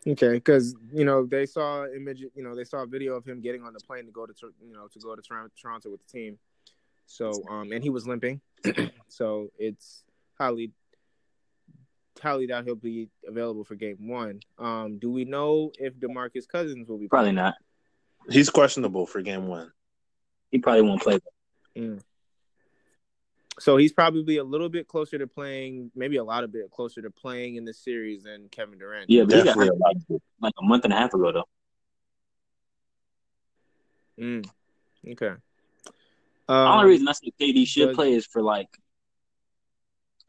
Okay, 0.06 0.32
because 0.34 0.74
you 0.92 1.04
know 1.04 1.26
they 1.26 1.46
saw 1.46 1.86
image, 1.86 2.20
you 2.20 2.42
know 2.42 2.54
they 2.54 2.64
saw 2.64 2.82
a 2.82 2.86
video 2.86 3.16
of 3.16 3.24
him 3.24 3.40
getting 3.40 3.62
on 3.62 3.72
the 3.72 3.80
plane 3.80 4.06
to 4.06 4.10
go 4.10 4.26
to 4.26 4.32
you 4.66 4.72
know 4.72 4.88
to 4.88 4.98
go 4.98 5.14
to 5.14 5.22
Toronto 5.22 5.90
with 5.90 6.00
the 6.06 6.12
team. 6.12 6.38
So 7.06 7.32
um, 7.50 7.72
and 7.72 7.82
he 7.82 7.90
was 7.90 8.06
limping, 8.06 8.40
so 9.08 9.50
it's 9.58 10.04
highly 10.38 10.72
highly 12.22 12.46
doubt 12.46 12.64
he'll 12.64 12.74
be 12.74 13.08
available 13.26 13.64
for 13.64 13.74
Game 13.74 14.08
One. 14.08 14.40
Um, 14.58 14.98
do 14.98 15.10
we 15.10 15.24
know 15.24 15.72
if 15.78 15.94
Demarcus 15.98 16.48
Cousins 16.48 16.88
will 16.88 16.98
be 16.98 17.08
Probably 17.08 17.32
not. 17.32 17.54
He's 18.28 18.50
questionable 18.50 19.06
for 19.06 19.22
game 19.22 19.46
one. 19.48 19.72
He 20.50 20.58
probably 20.58 20.82
won't 20.82 21.00
play. 21.02 21.18
So 23.58 23.76
he's 23.76 23.92
probably 23.92 24.36
a 24.36 24.44
little 24.44 24.68
bit 24.68 24.88
closer 24.88 25.18
to 25.18 25.26
playing, 25.26 25.90
maybe 25.94 26.16
a 26.16 26.24
lot 26.24 26.44
of 26.44 26.52
bit 26.52 26.70
closer 26.70 27.00
to 27.02 27.10
playing 27.10 27.56
in 27.56 27.64
the 27.64 27.72
series 27.74 28.22
than 28.22 28.48
Kevin 28.50 28.78
Durant. 28.78 29.08
Yeah, 29.10 29.24
but 29.24 29.36
he 29.36 29.42
got 29.44 29.56
a 29.56 29.60
lot. 29.60 29.94
like, 30.08 30.20
like 30.40 30.54
a 30.58 30.64
month 30.64 30.84
and 30.84 30.92
a 30.92 30.96
half 30.96 31.12
ago 31.14 31.32
though. 31.32 31.48
Mm. 34.22 34.46
Okay. 35.12 35.32
The 36.46 36.52
Um, 36.54 36.78
only 36.78 36.90
reason 36.90 37.08
I 37.08 37.12
say 37.12 37.32
KD 37.40 37.66
should 37.66 37.86
does- 37.88 37.96
play 37.96 38.12
is 38.12 38.26
for 38.26 38.42
like 38.42 38.68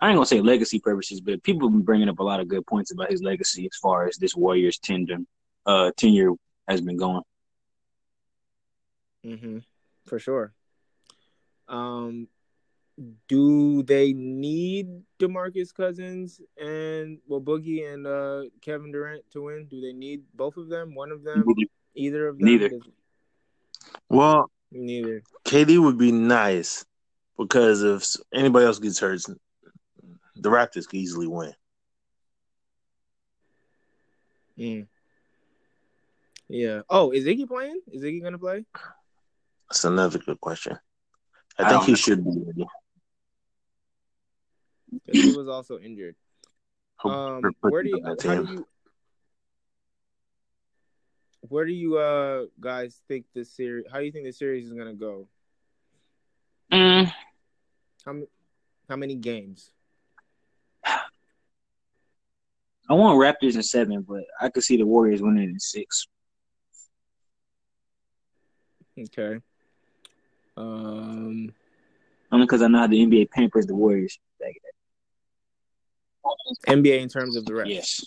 I 0.01 0.09
ain't 0.09 0.17
gonna 0.17 0.25
say 0.25 0.41
legacy 0.41 0.79
purposes, 0.79 1.21
but 1.21 1.43
people 1.43 1.67
have 1.67 1.73
been 1.73 1.85
bringing 1.85 2.09
up 2.09 2.19
a 2.19 2.23
lot 2.23 2.39
of 2.41 2.47
good 2.47 2.65
points 2.65 2.91
about 2.91 3.11
his 3.11 3.21
legacy 3.21 3.65
as 3.71 3.77
far 3.77 4.07
as 4.07 4.17
this 4.17 4.35
Warriors 4.35 4.79
tenure, 4.79 5.19
uh, 5.65 5.91
tenure 5.97 6.33
has 6.67 6.81
been 6.81 6.97
going. 6.97 7.23
hmm 9.23 9.59
For 10.05 10.19
sure. 10.19 10.53
Um, 11.67 12.27
do 13.27 13.83
they 13.83 14.13
need 14.13 15.03
Demarcus 15.19 15.73
Cousins 15.73 16.41
and 16.57 17.19
well 17.27 17.41
Boogie 17.41 17.91
and 17.91 18.05
uh, 18.07 18.43
Kevin 18.61 18.91
Durant 18.91 19.23
to 19.31 19.43
win? 19.43 19.67
Do 19.69 19.81
they 19.81 19.93
need 19.93 20.23
both 20.33 20.57
of 20.57 20.69
them? 20.69 20.95
One 20.95 21.11
of 21.11 21.23
them? 21.23 21.45
Either 21.95 22.27
of 22.27 22.39
them? 22.39 22.47
Neither. 22.47 22.71
Well, 24.09 24.49
Neither. 24.71 25.23
KD 25.45 25.77
would 25.77 25.97
be 25.97 26.11
nice 26.11 26.85
because 27.37 27.83
if 27.83 28.15
anybody 28.33 28.65
else 28.65 28.79
gets 28.79 28.99
hurt, 28.99 29.21
the 30.41 30.49
Raptors 30.49 30.88
could 30.88 30.99
easily 30.99 31.27
win. 31.27 31.53
Mm. 34.57 34.88
Yeah. 36.49 36.81
Oh, 36.89 37.11
is 37.11 37.26
Iggy 37.26 37.47
playing? 37.47 37.81
Is 37.91 38.03
Iggy 38.03 38.22
gonna 38.22 38.38
play? 38.38 38.65
That's 39.69 39.85
another 39.85 40.19
good 40.19 40.39
question. 40.41 40.77
I 41.57 41.63
I 41.63 41.69
think 41.69 41.84
he 41.84 41.91
know. 41.91 41.95
should 41.95 42.23
be 42.23 42.31
ready. 42.45 42.65
'Cause 45.07 45.15
he 45.15 45.31
was 45.31 45.47
also 45.47 45.80
injured. 45.80 46.15
Um, 47.05 47.55
where 47.61 47.81
do 47.84 47.89
you? 47.89 48.03
How 48.03 48.15
do 48.15 48.53
you? 48.53 48.68
Where 51.47 51.65
do 51.65 51.72
you 51.73 51.97
uh 51.97 52.45
guys 52.59 53.01
think 53.07 53.26
this 53.34 53.49
series? 53.51 53.85
How 53.91 53.99
do 53.99 54.05
you 54.05 54.11
think 54.11 54.26
the 54.26 54.34
series 54.34 54.68
is 54.68 54.73
gonna 54.73 54.93
go? 54.93 55.27
Mm, 56.72 57.11
How 58.05 58.22
how 58.89 58.95
many 58.95 59.15
games? 59.15 59.72
I 62.89 62.93
want 62.93 63.17
Raptors 63.19 63.55
in 63.55 63.63
seven, 63.63 64.01
but 64.01 64.23
I 64.39 64.49
could 64.49 64.63
see 64.63 64.77
the 64.77 64.85
Warriors 64.85 65.21
winning 65.21 65.49
in 65.49 65.59
six. 65.59 66.07
Okay. 68.99 69.39
Um. 70.57 71.53
Only 72.31 72.45
because 72.45 72.61
I 72.61 72.67
know 72.67 72.79
how 72.79 72.87
the 72.87 73.05
NBA 73.05 73.29
pampers 73.31 73.65
the 73.65 73.75
Warriors. 73.75 74.17
NBA 76.67 77.01
in 77.01 77.09
terms 77.09 77.35
of 77.35 77.45
the 77.45 77.53
rest. 77.53 77.69
Yes. 77.69 78.05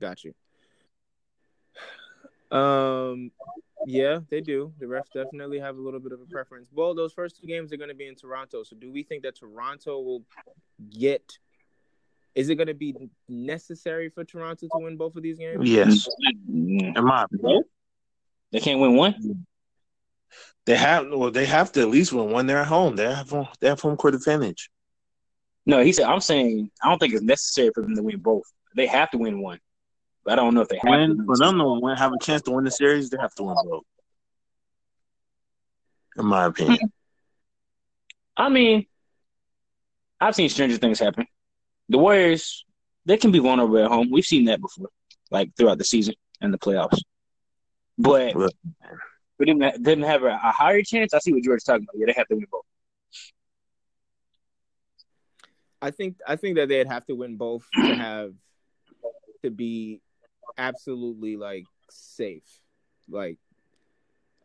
Got 0.00 0.24
you. 0.24 0.34
Um, 2.56 3.30
yeah, 3.86 4.20
they 4.30 4.40
do. 4.40 4.72
The 4.78 4.86
refs 4.86 5.12
definitely 5.12 5.58
have 5.58 5.76
a 5.76 5.80
little 5.80 6.00
bit 6.00 6.12
of 6.12 6.20
a 6.20 6.26
preference. 6.26 6.68
Well, 6.72 6.94
those 6.94 7.12
first 7.12 7.40
two 7.40 7.46
games 7.46 7.72
are 7.72 7.76
going 7.76 7.88
to 7.88 7.94
be 7.94 8.06
in 8.06 8.14
Toronto. 8.14 8.62
So, 8.62 8.76
do 8.76 8.90
we 8.90 9.02
think 9.02 9.22
that 9.22 9.36
Toronto 9.36 10.00
will 10.00 10.22
get? 10.90 11.38
Is 12.34 12.48
it 12.48 12.54
going 12.54 12.68
to 12.68 12.74
be 12.74 12.94
necessary 13.28 14.10
for 14.10 14.24
Toronto 14.24 14.66
to 14.68 14.78
win 14.78 14.96
both 14.96 15.16
of 15.16 15.22
these 15.22 15.38
games? 15.38 15.68
Yes, 15.68 16.08
in 16.48 16.94
my 16.96 17.24
opinion. 17.24 17.64
They 18.52 18.60
can't 18.60 18.80
win 18.80 18.94
one. 18.96 19.46
They 20.64 20.76
have 20.76 21.06
well, 21.10 21.30
they 21.30 21.46
have 21.46 21.72
to 21.72 21.80
at 21.80 21.88
least 21.88 22.12
win 22.12 22.30
one. 22.30 22.46
They're 22.46 22.58
at 22.58 22.66
home. 22.66 22.96
They 22.96 23.04
have 23.04 23.30
home, 23.30 23.48
they 23.60 23.68
have 23.68 23.80
home 23.80 23.96
court 23.96 24.14
advantage. 24.14 24.70
No, 25.64 25.82
he 25.82 25.92
said. 25.92 26.06
I'm 26.06 26.20
saying 26.20 26.70
I 26.82 26.88
don't 26.88 26.98
think 26.98 27.14
it's 27.14 27.22
necessary 27.22 27.70
for 27.74 27.82
them 27.82 27.94
to 27.96 28.02
win 28.02 28.18
both. 28.18 28.44
They 28.76 28.86
have 28.86 29.10
to 29.10 29.18
win 29.18 29.40
one, 29.40 29.60
but 30.24 30.34
I 30.34 30.36
don't 30.36 30.54
know 30.54 30.60
if 30.60 30.68
they 30.68 30.76
have 30.76 30.84
to. 30.84 30.90
Win 30.90 31.16
win 31.16 31.26
for 31.26 31.36
two. 31.36 31.44
them 31.44 31.58
to 31.58 31.80
win, 31.80 31.96
have 31.96 32.12
a 32.12 32.18
chance 32.22 32.42
to 32.42 32.50
win 32.50 32.64
the 32.64 32.70
series, 32.70 33.10
they 33.10 33.18
have 33.18 33.34
to 33.36 33.42
win 33.44 33.56
both. 33.64 33.84
In 36.18 36.26
my 36.26 36.46
opinion, 36.46 36.92
I 38.36 38.48
mean, 38.48 38.86
I've 40.20 40.34
seen 40.34 40.48
stranger 40.48 40.76
things 40.76 40.98
happen. 40.98 41.26
The 41.88 41.98
Warriors, 41.98 42.64
they 43.06 43.16
can 43.16 43.30
be 43.30 43.38
vulnerable 43.38 43.78
at 43.78 43.88
home. 43.88 44.10
We've 44.10 44.24
seen 44.24 44.46
that 44.46 44.60
before, 44.60 44.88
like 45.30 45.50
throughout 45.56 45.78
the 45.78 45.84
season 45.84 46.14
and 46.40 46.52
the 46.52 46.58
playoffs. 46.58 47.00
But 47.96 48.36
Look. 48.36 48.52
for 49.36 49.46
them 49.46 49.58
that 49.60 49.82
didn't 49.82 50.04
have 50.04 50.22
a, 50.22 50.28
a 50.28 50.52
higher 50.52 50.82
chance, 50.82 51.14
I 51.14 51.18
see 51.18 51.32
what 51.32 51.42
George's 51.42 51.64
talking 51.64 51.84
about. 51.84 51.98
Yeah, 51.98 52.06
they 52.06 52.14
have 52.16 52.28
to 52.28 52.34
win 52.34 52.46
both. 52.50 52.62
I 55.80 55.90
think 55.90 56.16
I 56.26 56.36
think 56.36 56.56
that 56.56 56.68
they'd 56.68 56.88
have 56.88 57.06
to 57.06 57.14
win 57.14 57.36
both 57.36 57.64
to 57.74 57.80
have 57.94 58.32
to 59.42 59.50
be 59.50 60.00
absolutely 60.56 61.36
like 61.36 61.64
safe, 61.90 62.60
like 63.08 63.38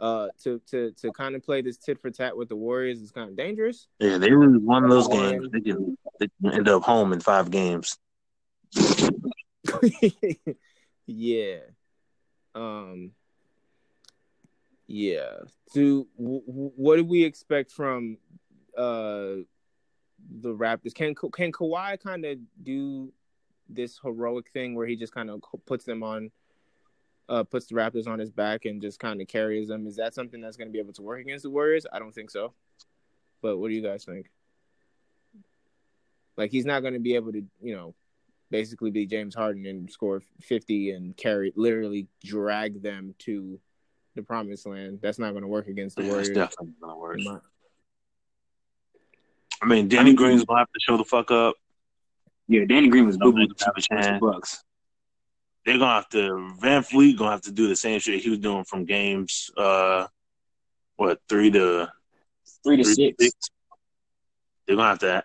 uh 0.03 0.27
to 0.43 0.59
to 0.67 0.91
to 0.91 1.11
kind 1.13 1.33
of 1.33 1.41
play 1.41 1.61
this 1.61 1.77
tit 1.77 1.97
for 2.01 2.11
tat 2.11 2.35
with 2.35 2.49
the 2.49 2.55
Warriors 2.57 2.99
is 2.99 3.09
kind 3.09 3.29
of 3.29 3.37
dangerous. 3.37 3.87
yeah, 3.99 4.17
they 4.17 4.31
lose 4.31 4.61
one 4.61 4.83
of 4.83 4.89
those 4.89 5.07
games. 5.07 5.47
They 5.51 5.61
can, 5.61 5.97
they 6.19 6.27
can 6.41 6.53
end 6.53 6.67
up 6.67 6.83
home 6.83 7.13
in 7.13 7.21
five 7.21 7.49
games. 7.49 7.97
yeah. 11.07 11.59
Um. 12.53 13.11
Yeah. 14.87 15.35
Do 15.73 16.05
w- 16.17 16.43
what 16.45 16.97
do 16.97 17.05
we 17.05 17.23
expect 17.23 17.71
from 17.71 18.17
uh 18.77 19.45
the 20.41 20.53
Raptors? 20.53 20.93
Can 20.93 21.15
can 21.15 21.53
Kawhi 21.53 21.97
kind 22.01 22.25
of 22.25 22.39
do 22.61 23.13
this 23.69 23.99
heroic 24.03 24.49
thing 24.51 24.75
where 24.75 24.85
he 24.85 24.97
just 24.97 25.13
kind 25.13 25.29
of 25.29 25.41
puts 25.65 25.85
them 25.85 26.03
on, 26.03 26.29
uh, 27.29 27.43
puts 27.43 27.67
the 27.67 27.75
Raptors 27.75 28.07
on 28.07 28.19
his 28.19 28.31
back 28.31 28.65
and 28.65 28.81
just 28.81 28.99
kind 28.99 29.21
of 29.21 29.27
carries 29.27 29.67
them? 29.69 29.87
Is 29.87 29.95
that 29.97 30.13
something 30.13 30.41
that's 30.41 30.57
going 30.57 30.67
to 30.67 30.71
be 30.73 30.79
able 30.79 30.93
to 30.93 31.01
work 31.01 31.21
against 31.21 31.43
the 31.43 31.49
Warriors? 31.49 31.85
I 31.91 31.99
don't 31.99 32.13
think 32.13 32.29
so. 32.31 32.53
But 33.41 33.57
what 33.57 33.69
do 33.69 33.75
you 33.75 33.81
guys 33.81 34.05
think? 34.05 34.29
Like 36.37 36.51
he's 36.51 36.65
not 36.65 36.81
going 36.81 36.93
to 36.93 36.99
be 36.99 37.15
able 37.15 37.31
to, 37.33 37.43
you 37.61 37.75
know, 37.75 37.93
basically 38.49 38.91
be 38.91 39.05
James 39.05 39.35
Harden 39.35 39.65
and 39.65 39.89
score 39.91 40.21
50 40.41 40.91
and 40.91 41.15
carry 41.17 41.53
literally 41.55 42.07
drag 42.23 42.81
them 42.81 43.15
to 43.19 43.59
the 44.15 44.21
promised 44.23 44.65
land. 44.65 44.99
That's 45.01 45.19
not 45.19 45.31
going 45.31 45.41
to 45.43 45.47
work 45.47 45.67
against 45.67 45.95
the 45.95 46.03
Yeah, 46.03 46.07
it's 46.07 46.13
Warriors. 46.13 46.29
definitely 46.29 46.73
gonna 46.81 46.97
work. 46.97 47.19
I 49.61 49.65
mean, 49.65 49.87
Danny 49.87 50.05
mean- 50.11 50.15
Green's 50.15 50.43
gonna 50.45 50.59
have 50.59 50.67
to 50.71 50.79
show 50.79 50.97
the 50.97 51.05
fuck 51.05 51.31
up. 51.31 51.55
Yeah, 52.47 52.65
Danny 52.65 52.89
Green 52.89 53.05
was 53.05 53.17
boo 53.17 53.31
boo 53.31 53.47
Don't 53.47 53.61
have 53.63 53.73
a 53.77 53.81
chance. 53.81 54.19
Bucks. 54.19 54.63
They're 55.65 55.77
gonna 55.77 55.95
have 55.95 56.09
to 56.09 56.53
VanVleet 56.61 57.17
gonna 57.17 57.31
have 57.31 57.41
to 57.41 57.51
do 57.51 57.67
the 57.67 57.75
same 57.75 57.99
shit 57.99 58.21
he 58.21 58.29
was 58.29 58.39
doing 58.39 58.65
from 58.65 58.85
games 58.85 59.49
uh 59.57 60.07
what 60.95 61.19
three 61.29 61.51
to 61.51 61.89
Three 62.63 62.77
to 62.77 62.83
three 62.83 63.13
six. 63.19 63.35
They're 64.65 64.75
gonna 64.75 64.89
have 64.89 64.99
to 64.99 65.23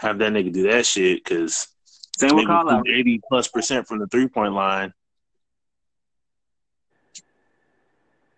have 0.00 0.18
that 0.18 0.32
nigga 0.32 0.52
do 0.52 0.70
that 0.70 0.86
shit 0.86 1.22
because 1.22 1.68
Same 2.16 2.36
with 2.36 2.46
Kyle 2.46 2.82
eighty 2.86 3.20
plus 3.28 3.48
percent 3.48 3.86
from 3.86 3.98
the 3.98 4.06
three 4.08 4.28
point 4.28 4.54
line. 4.54 4.92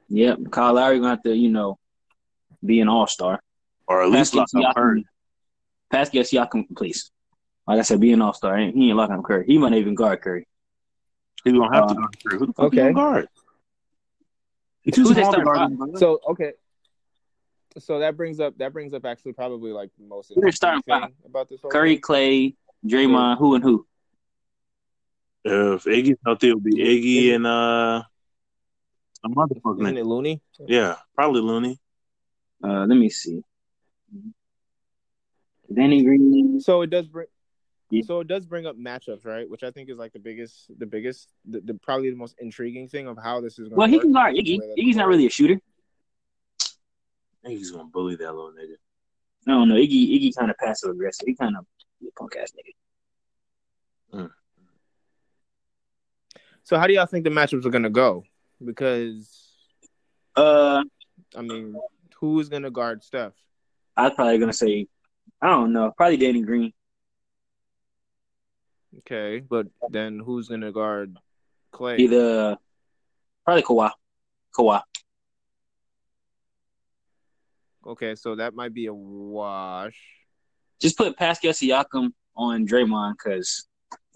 Yep, 0.09 0.51
Kyle 0.51 0.75
Lowry 0.75 0.99
gonna 0.99 1.11
have 1.11 1.23
to, 1.23 1.35
you 1.35 1.49
know, 1.49 1.79
be 2.65 2.81
an 2.81 2.89
all 2.89 3.07
star. 3.07 3.41
Or 3.87 4.03
at 4.03 4.11
least 4.11 4.35
lock 4.35 4.49
Pascal 4.53 4.67
up 4.67 4.75
Curry. 4.77 5.01
Siakam, 5.01 5.05
Pascal 5.91 6.23
Siakam, 6.23 6.77
please. 6.77 7.11
Like 7.67 7.79
I 7.79 7.83
said, 7.83 8.01
be 8.01 8.13
an 8.13 8.21
all 8.21 8.35
star. 8.35 8.59
He 8.59 8.65
ain't 8.89 8.97
locking 8.97 9.17
up 9.17 9.25
Curry. 9.25 9.47
He 9.47 9.57
might 9.57 9.73
even 9.73 9.95
guard 9.95 10.21
Curry. 10.21 10.47
He's 11.45 11.53
gonna 11.53 11.75
have 11.75 11.89
to 11.89 11.95
Uh, 11.95 11.97
guard 11.97 12.17
Curry. 12.25 12.39
Who 12.39 12.47
the 12.47 12.53
fuck 12.53 12.67
okay. 12.67 12.89
you 12.89 12.95
guard? 12.95 13.29
It's 14.85 14.97
too 14.97 15.03
Who's 15.03 15.15
they 15.15 15.23
small 15.23 15.33
to 15.35 15.41
starting 15.43 15.77
guard 15.77 15.91
five? 15.93 15.99
So 15.99 16.21
okay. 16.31 16.53
So 17.79 18.01
that 18.01 18.17
brings 18.17 18.39
up 18.41 18.59
that 18.59 18.73
brings 18.73 18.93
up 18.95 19.05
actually 19.05 19.33
probably 19.33 19.73
like 19.73 19.91
the 19.99 20.05
most 20.05 20.33
Who 20.35 20.41
they 20.41 20.51
starting 20.51 20.83
interesting 20.87 21.15
five? 21.23 21.27
about 21.31 21.49
this 21.49 21.61
whole 21.63 21.71
Curry, 21.71 21.95
thing. 21.95 22.01
Clay, 22.03 22.55
Draymond, 22.87 23.39
who 23.39 23.55
and 23.55 23.65
who? 23.65 23.87
If 25.45 25.85
Iggy's 25.85 26.19
healthy, 26.25 26.49
it'll 26.49 26.61
be 26.61 26.75
Iggy 26.77 27.35
and 27.35 27.47
uh, 27.47 28.03
a 29.25 29.29
motherfucker. 29.29 29.83
Isn't 29.83 29.97
it 29.99 30.07
Looney? 30.07 30.41
Yeah, 30.67 30.97
probably 31.15 31.41
Looney. 31.41 31.81
Uh, 32.63 32.87
let 32.87 32.97
me 32.97 33.09
see. 33.09 33.43
Danny 35.73 36.05
Green. 36.05 36.61
So 36.61 36.83
it 36.83 36.91
does 36.91 37.07
bring. 37.09 37.27
Yeah. 37.93 38.03
So 38.07 38.21
it 38.21 38.27
does 38.29 38.47
bring 38.47 38.65
up 38.67 38.77
matchups, 38.79 39.27
right? 39.27 39.49
Which 39.49 39.63
I 39.63 39.71
think 39.71 39.91
is 39.91 39.99
like 39.99 40.13
the 40.15 40.19
biggest, 40.19 40.71
the 40.79 40.87
biggest, 40.87 41.29
the, 41.45 41.61
the 41.61 41.75
probably 41.75 42.09
the 42.11 42.17
most 42.17 42.35
intriguing 42.39 42.89
thing 42.89 43.07
of 43.07 43.19
how 43.23 43.41
this 43.43 43.59
is 43.59 43.69
going. 43.69 43.77
Well, 43.77 43.87
to 43.87 43.91
he 43.91 43.97
work. 43.99 44.03
can 44.05 44.13
guard 44.13 44.35
The 44.35 44.43
Iggy. 44.43 44.59
way 44.61 44.67
that 44.69 44.77
Iggy's 44.83 44.97
not 44.97 45.09
really 45.09 45.27
a 45.27 45.31
shooter. 45.31 45.61
Iggy's 47.47 47.71
gonna 47.71 47.85
bully 47.85 48.17
that 48.17 48.33
little 48.35 48.53
nigga. 48.53 48.77
I 49.47 49.51
don't 49.51 49.69
know. 49.69 49.75
Iggy, 49.75 50.11
Iggy 50.21 50.35
kind 50.37 50.51
of 50.51 50.57
passive 50.57 50.91
aggressive. 50.91 51.27
He 51.27 51.35
kind 51.35 51.55
of 51.57 51.67
punk 52.17 52.35
ass 52.37 52.53
nigga. 52.53 54.31
So 56.65 56.79
how 56.79 56.87
do 56.87 56.95
y'all 56.95 57.07
think 57.07 57.25
the 57.25 57.31
matchups 57.31 57.67
are 57.67 57.71
going 57.71 57.83
to 57.83 57.91
go? 57.91 58.23
Because 58.65 59.29
Uh, 60.37 60.83
I 61.37 61.43
mean, 61.43 61.75
who 62.21 62.39
is 62.41 62.49
going 62.49 62.63
to 62.63 62.71
guard 62.71 63.03
Steph? 63.03 63.33
I 63.97 64.05
was 64.05 64.15
probably 64.15 64.39
gonna 64.39 64.53
say, 64.55 64.87
I 65.43 65.49
don't 65.49 65.73
know, 65.75 65.93
probably 65.95 66.17
Danny 66.17 66.41
Green. 66.41 66.73
Okay, 68.99 69.41
but 69.41 69.67
then 69.89 70.19
who's 70.19 70.49
going 70.49 70.61
to 70.61 70.73
guard 70.73 71.17
Clay? 71.73 71.97
Either 71.97 72.59
probably 73.45 73.63
Kawhi. 73.63 73.91
Kawhi. 74.57 74.83
Okay, 77.87 78.15
so 78.15 78.37
that 78.37 78.55
might 78.55 78.73
be 78.73 78.87
a 78.87 78.95
wash. 78.95 79.97
Just 80.81 80.97
put 80.97 81.17
Pascal 81.17 81.53
Siakam 81.53 82.13
on 82.37 82.67
Draymond 82.67 83.15
because 83.15 83.67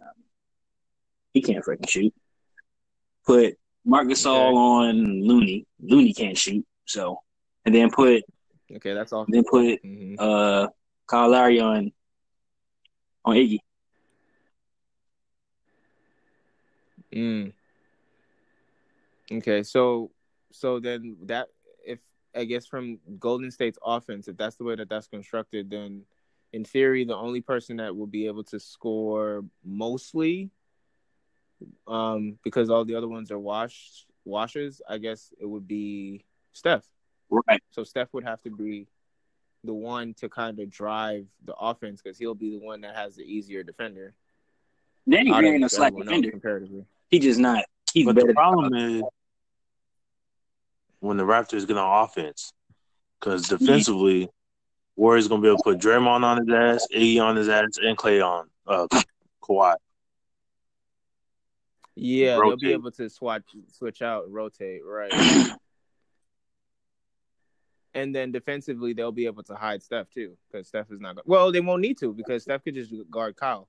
um, 0.00 0.08
he 1.32 1.42
can't 1.42 1.64
freaking 1.64 1.88
shoot. 1.88 2.14
Put 3.26 3.56
Marc 3.84 4.06
Gasol 4.08 4.26
Okay. 4.48 4.56
on 4.56 5.22
Looney. 5.26 5.66
Looney 5.80 6.12
can't 6.12 6.38
shoot. 6.38 6.64
So, 6.84 7.20
and 7.64 7.74
then 7.74 7.90
put 7.90 8.22
Okay, 8.70 8.94
that's 8.94 9.12
all. 9.12 9.26
then 9.28 9.44
put 9.44 9.82
Mhm. 9.82 10.16
uh 10.18 10.68
Kyle 11.06 11.28
Lowry 11.30 11.60
on 11.60 11.92
on 13.24 13.36
Iggy. 13.36 13.58
Mm. 17.16 17.52
Okay, 19.32 19.62
so 19.62 20.10
so 20.52 20.78
then 20.78 21.16
that 21.24 21.48
if 21.84 21.98
I 22.34 22.44
guess 22.44 22.66
from 22.66 22.98
Golden 23.18 23.50
State's 23.50 23.78
offense, 23.84 24.28
if 24.28 24.36
that's 24.36 24.56
the 24.56 24.64
way 24.64 24.76
that 24.76 24.88
that's 24.88 25.08
constructed, 25.08 25.70
then 25.70 26.02
in 26.52 26.64
theory, 26.64 27.04
the 27.04 27.16
only 27.16 27.40
person 27.40 27.78
that 27.78 27.96
will 27.96 28.06
be 28.06 28.26
able 28.26 28.44
to 28.44 28.60
score 28.60 29.44
mostly, 29.64 30.50
um, 31.88 32.38
because 32.44 32.70
all 32.70 32.84
the 32.84 32.94
other 32.94 33.08
ones 33.08 33.30
are 33.32 33.38
wash 33.38 34.06
washes, 34.24 34.82
I 34.88 34.98
guess 34.98 35.32
it 35.40 35.46
would 35.46 35.66
be 35.66 36.24
Steph. 36.52 36.84
Right. 37.30 37.62
So 37.70 37.82
Steph 37.82 38.12
would 38.12 38.24
have 38.24 38.42
to 38.42 38.50
be 38.50 38.86
the 39.64 39.74
one 39.74 40.14
to 40.14 40.28
kind 40.28 40.60
of 40.60 40.70
drive 40.70 41.26
the 41.44 41.54
offense 41.54 42.00
because 42.02 42.18
he'll 42.18 42.34
be 42.34 42.58
the 42.58 42.64
one 42.64 42.82
that 42.82 42.94
has 42.94 43.16
the 43.16 43.24
easier 43.24 43.62
defender. 43.62 44.14
Green 45.08 45.32
of 45.32 45.44
ain't 45.44 45.60
no 45.60 45.68
slack 45.68 45.94
defender. 45.96 46.30
comparatively. 46.30 46.84
He 47.10 47.18
just 47.18 47.38
not. 47.38 47.64
He's 47.92 48.04
But 48.04 48.16
better. 48.16 48.28
the 48.28 48.34
problem 48.34 48.74
is 48.74 49.02
when 51.00 51.16
the 51.16 51.24
Raptors 51.24 51.66
get 51.66 51.76
on 51.76 52.04
offense, 52.04 52.52
because 53.20 53.48
defensively, 53.48 54.28
Warriors 54.96 55.28
gonna 55.28 55.42
be 55.42 55.48
able 55.48 55.58
to 55.58 55.62
put 55.62 55.78
Draymond 55.78 56.24
on 56.24 56.38
his 56.38 56.54
ass, 56.54 56.88
Iggy 56.94 57.22
on 57.22 57.36
his 57.36 57.48
ass, 57.48 57.78
and 57.80 57.96
Clay 57.96 58.20
on 58.20 58.48
uh, 58.66 58.86
Kawhi. 59.42 59.76
Yeah, 61.94 62.36
they'll 62.36 62.56
be 62.56 62.72
able 62.72 62.90
to 62.92 63.08
swatch, 63.08 63.44
switch 63.72 64.02
out, 64.02 64.30
rotate, 64.30 64.82
right? 64.84 65.12
and 67.94 68.14
then 68.14 68.32
defensively, 68.32 68.92
they'll 68.92 69.12
be 69.12 69.24
able 69.26 69.42
to 69.44 69.54
hide 69.54 69.82
Steph 69.82 70.10
too, 70.10 70.36
because 70.50 70.68
Steph 70.68 70.90
is 70.90 71.00
not. 71.00 71.16
Go- 71.16 71.22
well, 71.24 71.50
they 71.52 71.60
won't 71.60 71.80
need 71.80 71.98
to 71.98 72.12
because 72.12 72.42
Steph 72.42 72.64
could 72.64 72.74
just 72.74 72.92
guard 73.10 73.36
Kyle. 73.36 73.68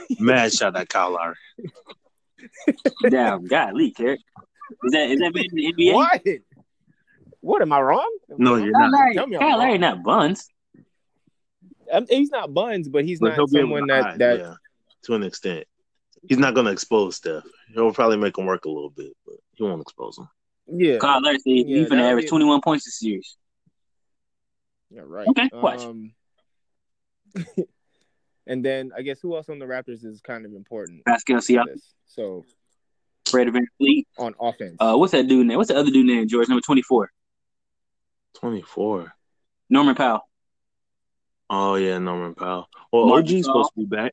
Mad 0.20 0.52
shot 0.52 0.76
at 0.76 0.88
Kyle 0.88 1.12
Lowry. 1.12 1.34
Damn, 3.08 3.44
golly, 3.46 3.90
Carrot. 3.92 4.20
Is 4.84 4.92
that 4.92 5.10
is 5.10 5.20
that 5.20 5.32
been 5.34 5.44
in 5.44 5.54
the 5.54 5.72
NBA? 5.72 5.94
What? 5.94 6.22
What 7.40 7.62
am 7.62 7.72
I 7.72 7.80
wrong? 7.80 8.18
No, 8.28 8.56
you're 8.56 8.72
Kyle 8.72 8.90
not. 8.90 8.98
Lowry, 9.00 9.14
Tell 9.14 9.26
me 9.26 9.38
Kyle 9.38 9.58
Lowry 9.58 9.78
not 9.78 10.02
buns. 10.02 10.48
Um, 11.92 12.06
he's 12.08 12.30
not 12.30 12.54
buns, 12.54 12.88
but 12.88 13.04
he's 13.04 13.18
But 13.20 13.36
not 13.36 13.50
someone 13.50 13.88
to 13.88 13.94
that 13.94 14.02
hide, 14.04 14.18
that. 14.20 14.38
yeah, 14.38 14.54
to 15.04 15.14
an 15.14 15.22
extent. 15.24 15.64
He's 16.28 16.38
not 16.38 16.54
gonna 16.54 16.70
expose 16.70 17.16
Steph. 17.16 17.42
He'll 17.74 17.92
probably 17.92 18.16
make 18.16 18.38
him 18.38 18.46
work 18.46 18.64
a 18.64 18.68
little 18.70 18.90
bit, 18.90 19.12
but 19.26 19.34
he 19.54 19.64
won't 19.64 19.82
expose 19.82 20.16
him. 20.18 20.28
Yeah, 20.68 20.98
Kyle 20.98 21.20
Lowry 21.20 21.38
said 21.38 21.42
Yeah, 21.46 21.64
he's 21.78 21.86
finna 21.86 21.90
that'll 21.90 22.06
average 22.06 22.28
21 22.28 22.60
points 22.62 22.84
this 22.84 22.98
series. 23.00 23.36
yeah, 24.90 25.02
right. 25.04 25.26
Okay, 25.28 25.50
watch. 25.52 25.80
Um, 25.82 26.14
and 28.46 28.64
then 28.64 28.90
I 28.96 29.02
guess 29.02 29.20
who 29.20 29.34
else 29.36 29.48
on 29.48 29.58
the 29.58 29.66
Raptors 29.66 30.04
is 30.04 30.20
kind 30.20 30.44
of 30.46 30.52
important. 30.52 31.04
Pascal 31.04 31.36
for 31.40 31.42
Siakam, 31.42 31.64
this? 31.66 31.94
So 32.06 32.44
Fred 33.26 33.52
Van 33.52 33.66
Fleet. 33.78 34.06
on 34.18 34.34
offense, 34.40 34.76
Uh, 34.80 34.96
what's 34.96 35.12
that 35.12 35.26
dude 35.28 35.46
name? 35.46 35.56
What's 35.56 35.68
the 35.68 35.76
other 35.76 35.90
dude 35.90 36.06
name? 36.06 36.26
George, 36.28 36.48
number 36.48 36.60
24. 36.62 37.10
Twenty 38.34 38.62
four. 38.62 39.14
Norman 39.70 39.94
Powell. 39.94 40.20
Oh 41.50 41.74
yeah, 41.76 41.98
Norman 41.98 42.34
Powell. 42.34 42.66
Well, 42.92 43.06
Marc 43.06 43.24
OG's 43.24 43.32
Gasol. 43.32 43.42
supposed 43.44 43.70
to 43.74 43.80
be 43.80 43.86
back. 43.86 44.12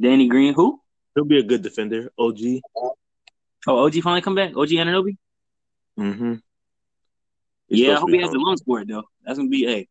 Danny 0.00 0.26
Green. 0.28 0.54
Who? 0.54 0.80
He'll 1.14 1.24
be 1.24 1.38
a 1.38 1.42
good 1.42 1.62
defender. 1.62 2.10
OG. 2.18 2.38
Oh, 2.74 3.84
OG 3.84 3.94
finally 4.02 4.20
come 4.22 4.34
back? 4.34 4.56
OG 4.56 4.68
Anunoby? 4.68 5.16
Mm-hmm. 5.98 6.34
Yeah, 7.68 7.96
I 7.96 8.00
hope 8.00 8.10
he 8.10 8.20
has 8.20 8.30
the 8.30 8.38
lungs 8.38 8.62
for 8.62 8.80
it, 8.80 8.88
though. 8.88 9.04
That's 9.24 9.38
going 9.38 9.48
to 9.48 9.50
be, 9.50 9.64
hey. 9.66 9.88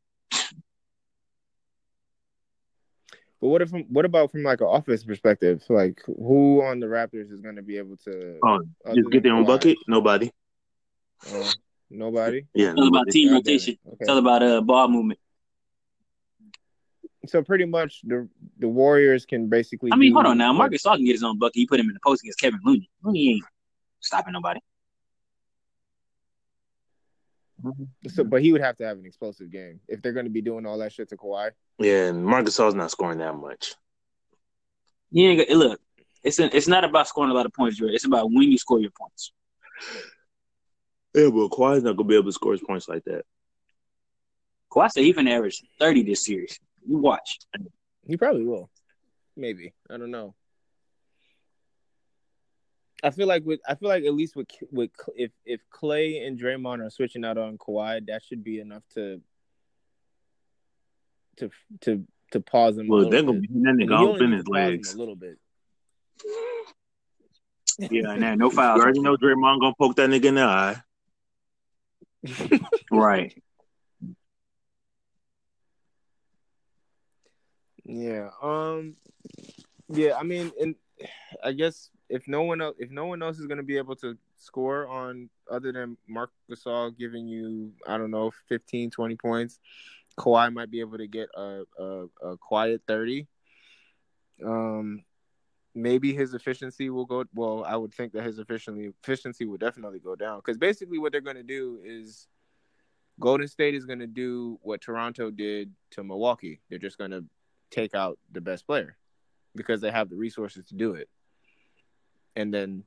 But 3.46 3.50
what 3.50 3.62
if 3.62 3.70
what 3.90 4.06
about 4.06 4.32
from 4.32 4.42
like 4.42 4.62
an 4.62 4.68
offense 4.72 5.04
perspective? 5.04 5.64
Like 5.70 6.02
who 6.08 6.64
on 6.64 6.80
the 6.80 6.88
Raptors 6.88 7.32
is 7.32 7.42
going 7.42 7.58
to 7.58 7.62
be 7.62 7.78
able 7.78 7.96
to? 7.98 8.40
Oh, 8.42 8.60
just 8.96 9.12
get 9.12 9.22
their 9.22 9.34
own 9.36 9.44
Kawhi? 9.44 9.48
bucket. 9.48 9.78
Nobody. 9.88 10.32
Uh, 11.32 11.52
nobody. 11.92 12.48
Yeah. 12.56 12.72
It's 12.72 12.80
all 12.80 12.88
about 12.88 13.08
team 13.10 13.32
rotation. 13.32 13.74
it. 13.74 13.80
It's 13.92 14.02
Okay. 14.02 14.12
all 14.12 14.18
about 14.18 14.42
uh, 14.42 14.62
ball 14.62 14.88
movement. 14.88 15.20
So 17.28 17.44
pretty 17.44 17.66
much 17.66 18.02
the 18.04 18.28
the 18.58 18.68
Warriors 18.68 19.28
can 19.28 19.48
basically. 19.48 19.92
I 19.94 19.96
mean, 19.96 20.14
hold 20.14 20.26
on 20.26 20.40
now. 20.40 20.52
Marcus 20.52 20.82
Gasol 20.82 20.96
can 20.96 21.06
get 21.06 21.12
his 21.12 21.24
own 21.24 21.38
bucket. 21.38 21.58
He 21.58 21.68
put 21.68 21.80
him 21.80 21.88
in 21.88 21.94
the 21.94 22.00
post 22.04 22.24
against 22.24 22.40
Kevin 22.40 22.62
Looney. 22.66 22.90
Looney 23.04 23.30
ain't 23.34 23.46
stopping 24.00 24.34
nobody. 24.34 24.60
Mm-hmm. 27.66 28.10
So, 28.10 28.24
but 28.24 28.42
he 28.42 28.52
would 28.52 28.62
have 28.62 28.78
to 28.78 28.86
have 28.86 28.98
an 28.98 29.06
explosive 29.06 29.52
game 29.52 29.80
if 29.88 30.02
they're 30.02 30.14
going 30.14 30.26
to 30.26 30.32
be 30.32 30.42
doing 30.42 30.66
all 30.66 30.78
that 30.78 30.94
shit 30.94 31.10
to 31.10 31.18
Kawhi. 31.18 31.52
Yeah, 31.80 32.08
and 32.08 32.24
Marcus 32.24 32.58
Gasol's 32.58 32.76
not 32.76 32.92
scoring 32.92 33.18
that 33.20 33.36
much. 33.36 33.74
You 35.12 35.30
ain't 35.30 35.48
got, 35.48 35.58
look, 35.58 35.82
it's 36.24 36.40
a, 36.40 36.56
it's 36.56 36.68
not 36.68 36.84
about 36.84 37.08
scoring 37.08 37.32
a 37.32 37.34
lot 37.34 37.46
of 37.46 37.54
points, 37.54 37.78
Jordan. 37.78 37.96
It's 37.96 38.06
about 38.06 38.32
when 38.32 38.52
you 38.52 38.58
score 38.58 38.80
your 38.80 38.92
points. 38.92 39.32
Yeah, 41.16 41.30
but 41.30 41.50
Kawhi's 41.50 41.84
not 41.84 41.96
gonna 41.96 42.10
be 42.10 42.16
able 42.16 42.26
to 42.26 42.32
score 42.34 42.52
his 42.52 42.62
points 42.62 42.88
like 42.88 43.04
that. 43.06 43.24
Kawhi 44.72 44.92
said 44.92 45.04
he 45.04 45.14
finna 45.14 45.32
average 45.32 45.62
30 45.80 46.04
this 46.04 46.26
series. 46.26 46.60
You 46.86 46.98
watch. 46.98 47.40
He 48.08 48.18
probably 48.18 48.44
will. 48.44 48.70
Maybe 49.36 49.74
I 49.90 49.98
don't 49.98 50.12
know. 50.12 50.36
I 53.06 53.12
feel 53.12 53.28
like 53.28 53.46
with 53.46 53.60
I 53.70 53.76
feel 53.76 53.90
like 53.90 54.04
at 54.04 54.16
least 54.16 54.36
with 54.36 54.48
with 54.72 54.90
if 55.16 55.32
if 55.46 55.62
Clay 55.70 56.26
and 56.26 56.40
Draymond 56.40 56.84
are 56.84 56.90
switching 56.90 57.24
out 57.24 57.38
on 57.38 57.56
Kawhi, 57.60 58.08
that 58.08 58.24
should 58.24 58.44
be 58.44 58.60
enough 58.60 58.82
to 58.96 59.22
to 61.38 61.52
to 61.82 62.04
to 62.32 62.40
pause 62.40 62.80
him. 62.80 62.88
Well, 62.88 63.08
they're 63.08 63.22
gonna 63.22 63.40
bit. 63.40 63.54
be 63.54 63.60
that 63.62 63.76
nigga 63.80 64.00
open 64.00 64.32
his 64.32 64.44
to 64.44 64.50
pause 64.52 64.58
him 64.58 64.72
legs. 64.72 64.94
a 64.96 64.98
little 64.98 65.16
bit. 65.16 65.38
Yeah, 67.78 68.10
and 68.12 68.24
then 68.24 68.40
no 68.40 68.46
You 68.50 68.56
fouls. 68.56 68.82
already 68.82 69.00
know 69.02 69.16
Draymond 69.18 69.60
gonna 69.62 69.76
poke 69.78 69.96
that 69.98 70.10
nigga 70.10 70.26
in 70.26 70.36
the 70.36 70.42
eye. 70.42 70.82
Right. 72.92 73.40
Yeah. 77.84 78.30
Um. 78.42 78.96
Yeah. 79.90 80.16
I 80.18 80.24
mean, 80.24 80.52
and 80.60 80.76
I 81.44 81.52
guess 81.52 81.92
if 82.16 82.28
no 82.28 82.44
one 82.44 82.62
else, 82.62 82.76
if 82.80 82.92
no 82.92 83.06
one 83.08 83.22
else 83.22 83.40
is 83.40 83.48
going 83.48 83.58
to 83.58 83.64
be 83.64 83.78
able 83.78 83.96
to 83.98 84.18
score 84.38 84.88
on 84.88 85.30
other 85.52 85.72
than 85.72 85.98
Marc 86.08 86.32
Gasol 86.50 86.98
giving 86.98 87.28
you, 87.28 87.74
I 87.88 87.98
don't 87.98 88.12
know, 88.12 88.32
15, 88.50 88.92
20 88.92 89.16
points, 89.18 89.60
Kawhi 90.18 90.52
might 90.54 90.72
be 90.72 90.80
able 90.80 90.98
to 90.98 91.08
get 91.08 91.30
a 91.36 91.64
a, 91.80 92.06
a 92.24 92.38
quiet 92.38 92.82
thirty. 92.88 93.28
Um. 94.46 95.04
maybe 95.76 96.14
his 96.14 96.34
efficiency 96.34 96.90
will 96.90 97.06
go. 97.06 97.26
Well, 97.34 97.66
I 97.66 97.76
would 97.76 97.94
think 97.94 98.14
that 98.14 98.24
his 98.24 98.40
efficiency 98.40 98.92
efficiency 99.04 99.46
will 99.46 99.58
definitely 99.58 100.00
go 100.00 100.16
down 100.16 100.40
because 100.40 100.58
basically 100.58 101.00
what 101.00 101.12
they're 101.12 101.22
going 101.22 101.36
to 101.36 101.44
do 101.44 101.80
is 101.84 102.28
Golden 103.20 103.48
State 103.48 103.76
is 103.76 103.86
going 103.86 104.00
to 104.00 104.08
do 104.08 104.60
what 104.62 104.82
Toronto 104.82 105.32
did 105.32 105.74
to 105.92 106.04
Milwaukee. 106.04 106.62
They're 106.70 106.80
just 106.80 106.98
going 106.98 107.12
to 107.12 107.26
take 107.72 107.94
out 107.96 108.20
the 108.32 108.42
best 108.42 108.66
player 108.66 108.98
because 109.56 109.82
they 109.82 109.92
have 109.92 110.10
the 110.10 110.16
resources 110.18 110.66
to 110.68 110.76
do 110.76 110.94
it. 110.96 111.10
And 112.36 112.54
then, 112.54 112.84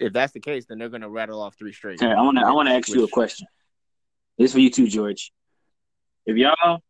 if 0.00 0.12
that's 0.12 0.32
the 0.32 0.40
case, 0.40 0.66
then 0.66 0.78
they're 0.78 0.88
going 0.88 1.02
to 1.02 1.08
rattle 1.08 1.40
off 1.40 1.56
three 1.56 1.72
straight. 1.72 2.02
Okay, 2.02 2.10
I 2.10 2.20
want 2.22 2.38
to 2.38 2.44
I 2.44 2.50
want 2.52 2.68
to 2.68 2.74
ask 2.74 2.88
you 2.88 3.04
a 3.04 3.08
question. 3.08 3.46
This 4.36 4.52
for 4.52 4.58
you 4.58 4.70
too, 4.70 4.88
George. 4.88 5.32
If 6.26 6.36
y'all 6.36 6.82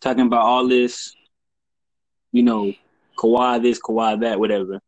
talking 0.00 0.26
about 0.26 0.42
all 0.42 0.66
this, 0.66 1.14
you 2.32 2.42
know, 2.42 2.72
Kawhi 3.16 3.62
this, 3.62 3.80
Kawhi 3.80 4.20
that, 4.20 4.40
whatever. 4.40 4.80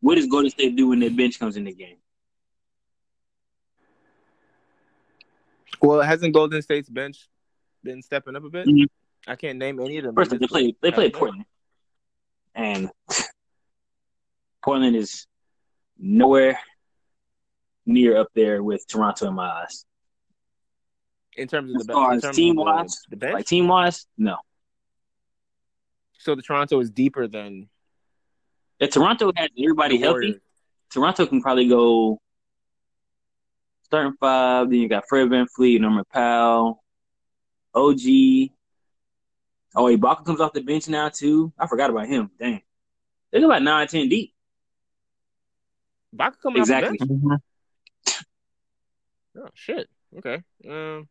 What 0.00 0.16
does 0.16 0.26
Golden 0.26 0.50
State 0.50 0.76
do 0.76 0.88
when 0.88 1.00
their 1.00 1.10
bench 1.10 1.38
comes 1.38 1.56
in 1.56 1.64
the 1.64 1.72
game? 1.72 1.96
Well, 5.80 6.00
hasn't 6.02 6.32
Golden 6.32 6.62
State's 6.62 6.88
bench 6.88 7.28
been 7.82 8.02
stepping 8.02 8.36
up 8.36 8.44
a 8.44 8.50
bit? 8.50 8.66
Mhm. 8.66 8.86
I 9.26 9.34
can't 9.36 9.58
name 9.58 9.80
any 9.80 9.98
of 9.98 10.04
them. 10.04 10.14
First, 10.14 10.30
they 10.30 10.38
This 10.38 10.48
play 10.48 10.74
they 10.80 10.92
play 10.92 11.10
Portland, 11.10 11.44
and 12.54 12.90
Portland 14.66 14.96
is 14.96 15.28
nowhere 15.96 16.58
near 17.86 18.16
up 18.16 18.26
there 18.34 18.64
with 18.64 18.84
Toronto 18.88 19.28
in 19.28 19.34
my 19.34 19.48
eyes. 19.48 19.84
In 21.36 21.46
terms 21.46 21.70
of 21.70 21.82
As 21.82 21.86
the 21.86 21.92
in 21.92 22.16
as 22.16 22.22
the, 22.22 22.96
the 23.10 23.16
bench. 23.16 23.34
Like 23.34 23.46
team 23.46 23.68
wise, 23.68 24.06
no. 24.18 24.38
so 26.18 26.34
the 26.34 26.42
Toronto 26.42 26.80
is 26.80 26.90
deeper 26.90 27.28
than 27.28 27.68
If 28.80 28.90
Toronto 28.90 29.30
has 29.36 29.50
everybody 29.56 29.98
healthy, 29.98 30.40
Toronto 30.90 31.26
can 31.26 31.40
probably 31.42 31.68
go 31.68 32.20
starting 33.84 34.14
five. 34.18 34.68
Then 34.68 34.80
you 34.80 34.88
got 34.88 35.04
Fred 35.08 35.28
VanVleet, 35.28 35.80
Norman 35.80 36.04
Powell, 36.12 36.82
OG. 37.72 38.00
Oh, 39.76 39.84
Ibaka 39.84 40.24
comes 40.24 40.40
off 40.40 40.54
the 40.54 40.62
bench 40.62 40.88
now 40.88 41.08
too. 41.08 41.52
I 41.56 41.68
forgot 41.68 41.90
about 41.90 42.08
him. 42.08 42.32
Dang, 42.36 42.62
they're 43.30 43.44
about 43.44 43.62
nine, 43.62 43.86
ten 43.86 44.08
deep. 44.08 44.32
Baca 46.16 46.36
coming 46.42 46.60
Exactly. 46.60 46.98
off 47.00 47.08
the 47.08 47.14
bench. 47.14 47.42
Oh 49.38 49.48
shit. 49.54 49.88
Okay. 50.18 50.42
Um. 50.68 51.08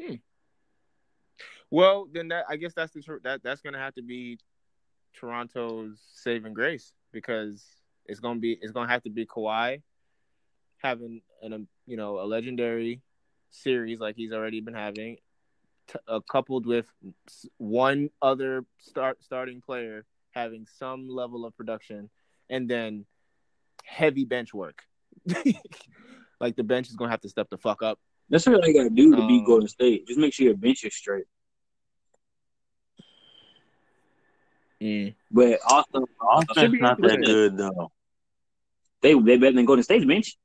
Hmm. 0.00 0.14
Well, 1.70 2.08
then 2.12 2.28
that 2.28 2.46
I 2.48 2.56
guess 2.56 2.74
that's 2.74 2.92
the 2.92 3.02
tr- 3.02 3.22
that 3.22 3.42
that's 3.42 3.60
gonna 3.60 3.78
have 3.78 3.94
to 3.94 4.02
be 4.02 4.38
Toronto's 5.14 6.00
saving 6.14 6.54
grace 6.54 6.92
because 7.12 7.64
it's 8.06 8.20
gonna 8.20 8.40
be 8.40 8.58
it's 8.60 8.72
gonna 8.72 8.90
have 8.90 9.02
to 9.04 9.10
be 9.10 9.26
Kawhi 9.26 9.82
having 10.78 11.22
an 11.42 11.52
um, 11.52 11.68
you 11.86 11.96
know 11.96 12.20
a 12.20 12.26
legendary 12.26 13.00
series 13.50 14.00
like 14.00 14.16
he's 14.16 14.32
already 14.32 14.60
been 14.60 14.74
having, 14.74 15.16
t- 15.88 15.98
uh, 16.08 16.20
coupled 16.30 16.66
with 16.66 16.86
one 17.58 18.10
other 18.22 18.64
start 18.78 19.22
starting 19.22 19.60
player 19.60 20.04
having 20.32 20.66
some 20.78 21.08
level 21.08 21.44
of 21.44 21.56
production, 21.56 22.08
and 22.48 22.68
then 22.68 23.04
heavy 23.84 24.24
bench 24.24 24.52
work. 24.54 24.82
like 26.40 26.56
the 26.56 26.64
bench 26.64 26.88
is 26.88 26.96
gonna 26.96 27.10
have 27.10 27.20
to 27.22 27.28
step 27.28 27.48
the 27.50 27.58
fuck 27.58 27.82
up. 27.82 27.98
That's 28.28 28.46
what 28.46 28.64
you 28.66 28.74
got 28.74 28.84
to 28.84 28.90
do 28.90 29.16
to 29.16 29.26
beat 29.26 29.40
Um, 29.40 29.44
Golden 29.44 29.68
State. 29.68 30.06
Just 30.06 30.18
make 30.20 30.32
sure 30.32 30.46
your 30.46 30.56
bench 30.56 30.84
is 30.84 30.94
straight. 30.94 31.24
But 35.30 35.60
also, 35.66 36.06
Offense 36.48 36.72
be 36.72 36.78
not 36.80 37.00
that 37.02 37.22
good 37.22 37.56
though. 37.56 37.92
they 39.02 39.14
they 39.14 39.36
better 39.36 39.52
than 39.52 39.64
Golden 39.64 39.82
State's 39.82 40.04
bench. 40.04 40.36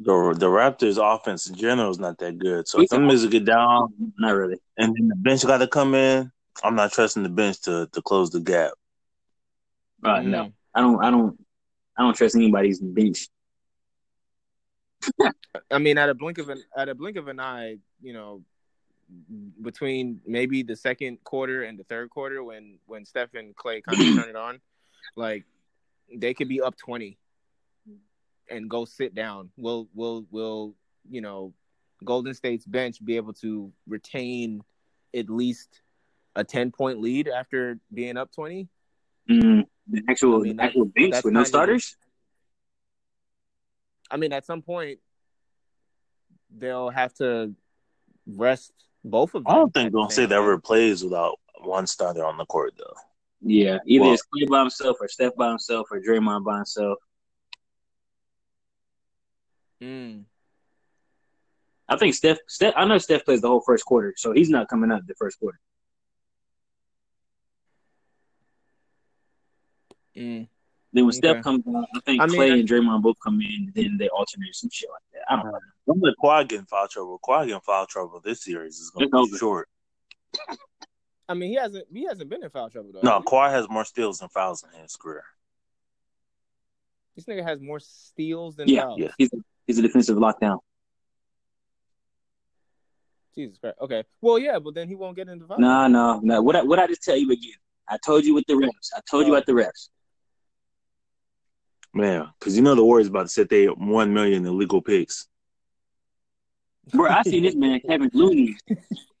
The 0.00 0.36
the 0.38 0.46
Raptors' 0.46 0.98
offense 1.02 1.48
in 1.48 1.56
general 1.56 1.90
is 1.90 1.98
not 1.98 2.18
that 2.18 2.38
good. 2.38 2.68
So 2.68 2.78
We 2.78 2.84
if 2.84 2.90
them 2.90 3.10
is 3.10 3.26
get 3.26 3.44
down, 3.44 4.12
Not 4.18 4.30
really. 4.36 4.58
and 4.76 4.94
then 4.94 5.08
the 5.08 5.16
bench 5.16 5.44
got 5.44 5.58
to 5.58 5.66
come 5.66 5.94
in. 5.94 6.30
I'm 6.62 6.76
not 6.76 6.92
trusting 6.92 7.24
the 7.24 7.28
bench 7.28 7.60
to 7.62 7.88
to 7.92 8.02
close 8.02 8.30
the 8.30 8.40
gap. 8.40 8.72
Uh, 10.04 10.18
Mm. 10.18 10.24
No, 10.26 10.52
I 10.74 10.80
don't. 10.80 11.04
I 11.04 11.10
don't. 11.10 11.44
I 11.98 12.02
don't 12.02 12.14
trust 12.14 12.36
anybody's 12.36 12.80
bench. 12.80 13.28
I 15.70 15.78
mean, 15.78 15.98
at 15.98 16.08
a 16.08 16.14
blink 16.14 16.38
of 16.38 16.48
an 16.48 16.62
at 16.76 16.88
a 16.88 16.94
blink 16.94 17.16
of 17.16 17.26
an 17.28 17.40
eye, 17.40 17.78
you 18.00 18.12
know, 18.12 18.42
between 19.60 20.20
maybe 20.24 20.62
the 20.62 20.76
second 20.76 21.22
quarter 21.24 21.64
and 21.64 21.78
the 21.78 21.84
third 21.84 22.10
quarter, 22.10 22.42
when 22.44 22.78
when 22.86 23.04
Steph 23.04 23.34
and 23.34 23.54
Clay 23.56 23.82
kind 23.82 24.00
of 24.00 24.16
turn 24.24 24.30
it 24.30 24.36
on, 24.36 24.60
like 25.16 25.44
they 26.14 26.34
could 26.34 26.48
be 26.48 26.60
up 26.60 26.76
twenty 26.76 27.18
and 28.48 28.70
go 28.70 28.84
sit 28.84 29.14
down. 29.14 29.50
Will 29.56 29.88
will 29.94 30.24
will 30.30 30.74
you 31.10 31.20
know 31.20 31.52
Golden 32.04 32.34
State's 32.34 32.66
bench 32.66 33.04
be 33.04 33.16
able 33.16 33.32
to 33.34 33.72
retain 33.88 34.62
at 35.14 35.28
least 35.28 35.82
a 36.36 36.44
ten 36.44 36.70
point 36.70 37.00
lead 37.00 37.28
after 37.28 37.80
being 37.92 38.16
up 38.16 38.32
twenty? 38.32 38.68
Mm, 39.28 39.64
the 39.88 40.02
actual 40.08 40.36
I 40.36 40.42
mean, 40.44 40.60
actual 40.60 40.84
that- 40.86 40.94
bench 40.94 41.14
with 41.16 41.24
no 41.26 41.30
kind 41.30 41.36
of- 41.38 41.46
starters. 41.46 41.96
I 44.10 44.16
mean, 44.16 44.32
at 44.32 44.44
some 44.46 44.62
point 44.62 45.00
they'll 46.50 46.88
have 46.90 47.12
to 47.14 47.54
rest 48.26 48.72
both 49.04 49.34
of 49.34 49.44
them. 49.44 49.52
I 49.52 49.56
don't 49.56 49.72
think 49.72 49.88
the 49.88 49.96
Golden 49.96 50.10
say 50.10 50.22
State 50.24 50.28
time. 50.34 50.42
ever 50.42 50.58
plays 50.58 51.04
without 51.04 51.38
one 51.60 51.86
starter 51.86 52.24
on 52.24 52.36
the 52.38 52.46
court 52.46 52.74
though. 52.78 52.94
Yeah, 53.40 53.78
either 53.86 54.04
Well- 54.04 54.14
it's 54.14 54.22
Clay 54.22 54.46
by 54.46 54.60
himself, 54.60 54.96
or 55.00 55.08
Steph 55.08 55.36
by 55.36 55.48
himself, 55.50 55.88
or 55.90 56.00
Draymond 56.00 56.44
by 56.44 56.56
himself. 56.56 56.98
Mm. 59.80 60.24
I 61.88 61.96
think 61.96 62.14
Steph. 62.14 62.38
Steph. 62.48 62.74
I 62.76 62.84
know 62.84 62.98
Steph 62.98 63.24
plays 63.24 63.40
the 63.40 63.48
whole 63.48 63.60
first 63.60 63.84
quarter, 63.84 64.12
so 64.16 64.32
he's 64.32 64.50
not 64.50 64.68
coming 64.68 64.90
out 64.90 65.06
the 65.06 65.14
first 65.14 65.38
quarter. 65.38 65.60
Mm. 70.18 70.48
Then 70.92 71.04
when 71.04 71.08
Okay. 71.10 71.16
Steph 71.18 71.42
comes 71.44 71.62
out, 71.68 71.86
I 71.94 72.00
think 72.00 72.22
I 72.22 72.26
mean, 72.26 72.36
Clay 72.36 72.50
I- 72.50 72.54
and 72.56 72.68
Draymond 72.68 73.02
both 73.02 73.16
come 73.22 73.40
in. 73.40 73.72
Then 73.74 73.96
they 73.98 74.08
alternate 74.08 74.54
some 74.54 74.70
shit 74.72 74.88
like 74.90 75.02
that. 75.12 75.32
I 75.32 75.36
don't 75.42 75.52
know. 75.52 75.58
Don't 75.86 76.02
let 76.02 76.14
Kawhi 76.22 76.48
get 76.48 76.58
in 76.60 76.66
foul 76.66 76.88
trouble. 76.88 77.20
Kawhi 77.22 77.46
get 77.46 77.54
in 77.56 77.60
foul 77.60 77.86
trouble. 77.86 78.20
This 78.24 78.42
series 78.42 78.78
is 78.78 78.90
going 78.90 79.10
to 79.10 79.16
over. 79.16 79.30
be 79.30 79.36
short. 79.38 79.68
I 81.28 81.34
mean, 81.34 81.50
he 81.50 81.56
hasn't 81.56 81.86
he 81.92 82.04
hasn't 82.04 82.30
been 82.30 82.42
in 82.42 82.48
foul 82.50 82.70
trouble 82.70 82.90
though. 82.92 83.00
No, 83.02 83.12
has? 83.16 83.22
Kawhi 83.24 83.50
has 83.50 83.68
more 83.68 83.84
steals 83.84 84.18
than 84.20 84.28
fouls 84.30 84.64
in 84.74 84.80
his 84.80 84.96
career. 84.96 85.24
this 87.16 87.26
nigga 87.26 87.42
has 87.44 87.60
more 87.60 87.80
steals 87.80 88.56
than 88.56 88.68
Yeah, 88.68 88.82
fouls. 88.84 88.98
yeah. 89.00 89.08
He's 89.18 89.32
a, 89.34 89.36
he's 89.66 89.78
a 89.78 89.82
defensive 89.82 90.16
lockdown. 90.16 90.58
Jesus 93.34 93.58
Christ. 93.58 93.76
Okay. 93.80 94.04
Well, 94.20 94.38
yeah, 94.38 94.58
but 94.58 94.74
then 94.74 94.88
he 94.88 94.94
won't 94.94 95.16
get 95.16 95.28
into 95.28 95.46
foul. 95.46 95.58
No, 95.58 95.86
no, 95.86 96.20
no. 96.22 96.40
What 96.42 96.56
I, 96.56 96.62
what 96.62 96.78
I 96.78 96.86
just 96.86 97.02
tell 97.02 97.16
you 97.16 97.30
again? 97.30 97.52
I 97.88 97.98
told 98.04 98.24
you 98.24 98.34
with 98.34 98.44
the 98.46 98.54
refs. 98.54 98.90
I 98.96 99.00
told 99.10 99.26
you 99.26 99.34
Oh. 99.34 99.36
at 99.38 99.46
the 99.46 99.52
refs. 99.52 99.88
Man, 101.94 102.28
because 102.38 102.56
you 102.56 102.62
know 102.62 102.74
the 102.74 102.84
Warriors 102.84 103.08
about 103.08 103.22
to 103.22 103.28
set 103.28 103.48
they 103.48 103.66
one 103.66 104.12
million 104.12 104.44
illegal 104.46 104.82
picks. 104.82 105.26
Bro, 106.92 107.10
I 107.10 107.22
seen 107.22 107.42
this 107.42 107.54
man 107.54 107.80
Kevin 107.80 108.10
Looney 108.14 108.56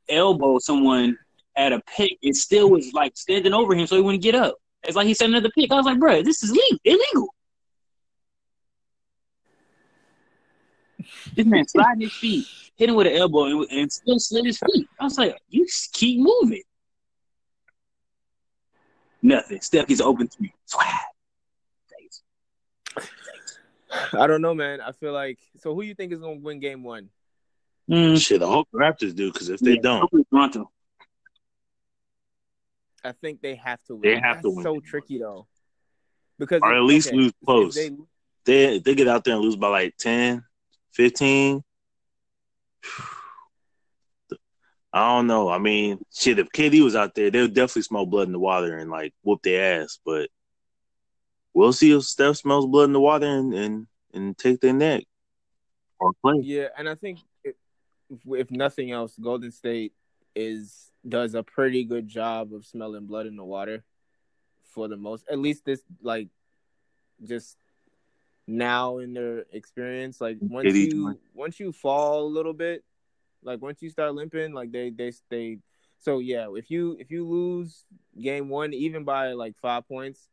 elbow 0.08 0.58
someone 0.58 1.18
at 1.56 1.72
a 1.72 1.80
pick 1.80 2.18
and 2.22 2.36
still 2.36 2.70
was 2.70 2.92
like 2.92 3.16
standing 3.16 3.52
over 3.52 3.74
him 3.74 3.86
so 3.86 3.96
he 3.96 4.02
wouldn't 4.02 4.22
get 4.22 4.34
up. 4.34 4.56
It's 4.84 4.96
like 4.96 5.06
he 5.06 5.14
said 5.14 5.28
another 5.28 5.50
pick. 5.50 5.70
I 5.72 5.76
was 5.76 5.86
like, 5.86 5.98
bro, 5.98 6.22
this 6.22 6.42
is 6.42 6.50
legal, 6.50 6.78
illegal. 6.84 7.34
This 11.34 11.46
man 11.46 11.66
sliding 11.66 12.02
his 12.02 12.12
feet, 12.12 12.46
hit 12.76 12.88
him 12.88 12.94
with 12.94 13.06
an 13.06 13.14
elbow, 13.14 13.44
and, 13.44 13.66
and 13.70 13.92
still 13.92 14.18
slid 14.18 14.46
his 14.46 14.58
feet. 14.58 14.86
I 15.00 15.04
was 15.04 15.18
like, 15.18 15.36
you 15.48 15.66
keep 15.92 16.20
moving. 16.20 16.62
Nothing. 19.20 19.60
Steph 19.60 19.86
gets 19.88 20.00
open 20.00 20.28
three. 20.28 20.52
Swag. 20.66 20.86
Thanks. 23.90 24.14
I 24.14 24.26
don't 24.26 24.42
know, 24.42 24.54
man. 24.54 24.80
I 24.80 24.92
feel 24.92 25.12
like 25.12 25.38
so. 25.58 25.74
Who 25.74 25.82
you 25.82 25.94
think 25.94 26.12
is 26.12 26.20
gonna 26.20 26.34
win 26.40 26.60
Game 26.60 26.82
One? 26.82 27.08
Mm, 27.90 28.20
Shit, 28.20 28.42
I 28.42 28.46
hope 28.46 28.68
the 28.72 28.78
Raptors 28.78 29.14
do 29.14 29.32
because 29.32 29.48
if 29.48 29.60
they 29.60 29.74
yeah, 29.74 29.80
don't, 29.82 30.00
hopefully 30.00 30.26
Toronto. 30.30 30.70
I 33.04 33.12
think 33.12 33.40
they 33.40 33.54
have 33.54 33.82
to 33.84 33.94
win. 33.96 34.02
They 34.02 34.18
have 34.20 34.42
to 34.42 34.50
win 34.50 34.62
So 34.62 34.72
Game 34.74 34.80
One. 34.80 34.82
tricky 34.82 35.18
though, 35.18 35.46
because 36.38 36.60
Or 36.62 36.72
if- 36.74 36.78
at 36.78 36.82
least 36.84 37.12
lose 37.12 37.28
if 37.28 37.46
close. 37.46 37.74
they- 37.74 37.96
they 38.44 38.78
they 38.78 38.94
get 38.94 39.08
out 39.08 39.24
there 39.24 39.34
and 39.34 39.42
lose 39.42 39.56
by 39.56 39.68
like 39.68 39.96
10, 39.98 40.42
15. 40.92 41.62
I 44.92 45.16
don't 45.16 45.26
know. 45.26 45.50
I 45.50 45.58
mean, 45.58 45.98
shit, 46.12 46.38
if 46.38 46.48
KD 46.50 46.82
was 46.82 46.96
out 46.96 47.14
there, 47.14 47.30
they 47.30 47.42
would 47.42 47.52
definitely 47.54 47.82
smell 47.82 48.06
blood 48.06 48.26
in 48.26 48.32
the 48.32 48.38
water 48.38 48.78
and 48.78 48.90
like 48.90 49.12
whoop 49.22 49.42
their 49.42 49.82
ass. 49.82 49.98
But 50.04 50.30
we'll 51.58 51.72
see 51.72 51.90
if 51.90 52.04
Steph 52.04 52.36
smells 52.36 52.66
blood 52.66 52.84
in 52.84 52.92
the 52.92 53.00
water 53.00 53.26
and 53.26 53.52
and, 53.52 53.86
and 54.14 54.38
take 54.38 54.60
their 54.60 54.72
neck 54.72 55.04
or 55.98 56.12
play. 56.22 56.34
Yeah, 56.40 56.68
and 56.78 56.88
I 56.88 56.94
think 56.94 57.18
if, 57.42 57.56
if 58.28 58.50
nothing 58.50 58.92
else, 58.92 59.14
Golden 59.20 59.50
State 59.50 59.92
is 60.36 60.92
does 61.06 61.34
a 61.34 61.42
pretty 61.42 61.82
good 61.84 62.06
job 62.06 62.54
of 62.54 62.64
smelling 62.64 63.06
blood 63.06 63.26
in 63.26 63.36
the 63.36 63.44
water. 63.44 63.82
for 64.70 64.86
the 64.86 64.96
most, 64.96 65.24
at 65.28 65.38
least 65.40 65.64
this 65.64 65.82
like 66.00 66.28
just 67.24 67.56
now 68.46 68.98
in 68.98 69.12
their 69.12 69.44
experience. 69.52 70.20
Like 70.20 70.38
once 70.40 70.74
you 70.76 71.18
once 71.34 71.58
you 71.58 71.72
fall 71.72 72.22
a 72.22 72.34
little 72.36 72.52
bit, 72.52 72.84
like 73.42 73.60
once 73.60 73.82
you 73.82 73.90
start 73.90 74.14
limping, 74.14 74.52
like 74.52 74.70
they 74.70 74.90
they 74.90 75.12
they. 75.28 75.58
So 75.98 76.20
yeah, 76.20 76.46
if 76.54 76.70
you 76.70 76.96
if 77.00 77.10
you 77.10 77.26
lose 77.26 77.84
game 78.20 78.48
one, 78.48 78.72
even 78.72 79.02
by 79.02 79.32
like 79.32 79.56
five 79.58 79.88
points, 79.88 80.28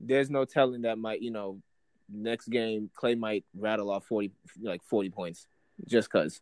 there's 0.00 0.30
no 0.30 0.44
telling 0.44 0.82
that 0.82 0.98
might 0.98 1.22
you 1.22 1.30
know 1.30 1.60
next 2.08 2.48
game 2.48 2.90
Clay 2.94 3.14
might 3.14 3.44
rattle 3.56 3.90
off 3.90 4.04
forty 4.06 4.30
like 4.60 4.82
forty 4.84 5.10
points 5.10 5.46
just 5.86 6.10
cause. 6.10 6.40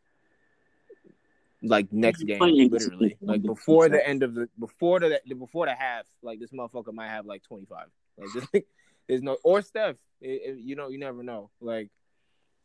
Like 1.63 1.91
next 1.93 2.23
game, 2.25 2.39
literally, 2.69 3.17
like 3.23 3.43
before 3.55 3.89
the 3.89 4.07
end 4.09 4.23
of 4.23 4.35
the 4.35 4.49
before 4.59 5.01
the 5.01 5.21
before 5.39 5.67
the 5.67 5.75
half, 5.75 6.05
like 6.23 6.39
this 6.39 6.51
motherfucker 6.51 6.93
might 6.93 7.09
have 7.09 7.25
like 7.27 7.43
twenty 7.43 7.65
five. 7.65 7.89
Like 8.19 8.29
this, 8.53 8.63
there's 9.09 9.23
no 9.23 9.39
or 9.43 9.63
Steph. 9.63 9.97
It, 10.21 10.43
it- 10.45 10.59
you 10.59 10.77
know, 10.77 10.89
you 10.89 10.99
never 10.99 11.23
know. 11.23 11.51
Like, 11.63 11.89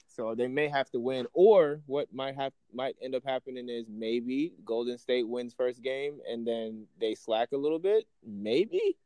so 0.09 0.35
they 0.35 0.47
may 0.47 0.67
have 0.67 0.89
to 0.91 0.99
win, 0.99 1.27
or 1.33 1.79
what 1.85 2.13
might 2.13 2.35
have 2.35 2.51
might 2.73 2.97
end 3.01 3.15
up 3.15 3.23
happening 3.25 3.69
is 3.69 3.85
maybe 3.89 4.51
Golden 4.65 4.97
State 4.97 5.27
wins 5.27 5.53
first 5.53 5.81
game 5.81 6.19
and 6.29 6.45
then 6.45 6.85
they 6.99 7.15
slack 7.15 7.53
a 7.53 7.57
little 7.57 7.79
bit, 7.79 8.05
maybe, 8.25 8.97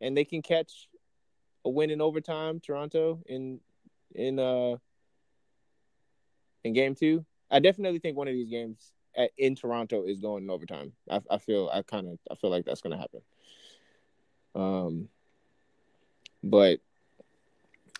and 0.00 0.16
they 0.16 0.24
can 0.24 0.42
catch 0.42 0.88
a 1.64 1.70
win 1.70 1.90
in 1.90 2.00
overtime. 2.00 2.60
Toronto 2.60 3.20
in 3.26 3.60
in 4.14 4.38
uh 4.38 4.76
in 6.64 6.72
game 6.72 6.94
two. 6.94 7.24
I 7.50 7.58
definitely 7.58 7.98
think 7.98 8.16
one 8.16 8.28
of 8.28 8.34
these 8.34 8.50
games 8.50 8.92
at, 9.16 9.30
in 9.36 9.54
Toronto 9.54 10.04
is 10.04 10.20
going 10.20 10.44
in 10.44 10.50
overtime. 10.50 10.92
I, 11.10 11.20
I 11.30 11.38
feel 11.38 11.70
I 11.72 11.82
kind 11.82 12.08
of 12.08 12.18
I 12.30 12.34
feel 12.34 12.50
like 12.50 12.64
that's 12.64 12.80
going 12.80 12.96
to 12.96 12.98
happen. 12.98 13.20
Um, 14.54 15.08
but 16.42 16.80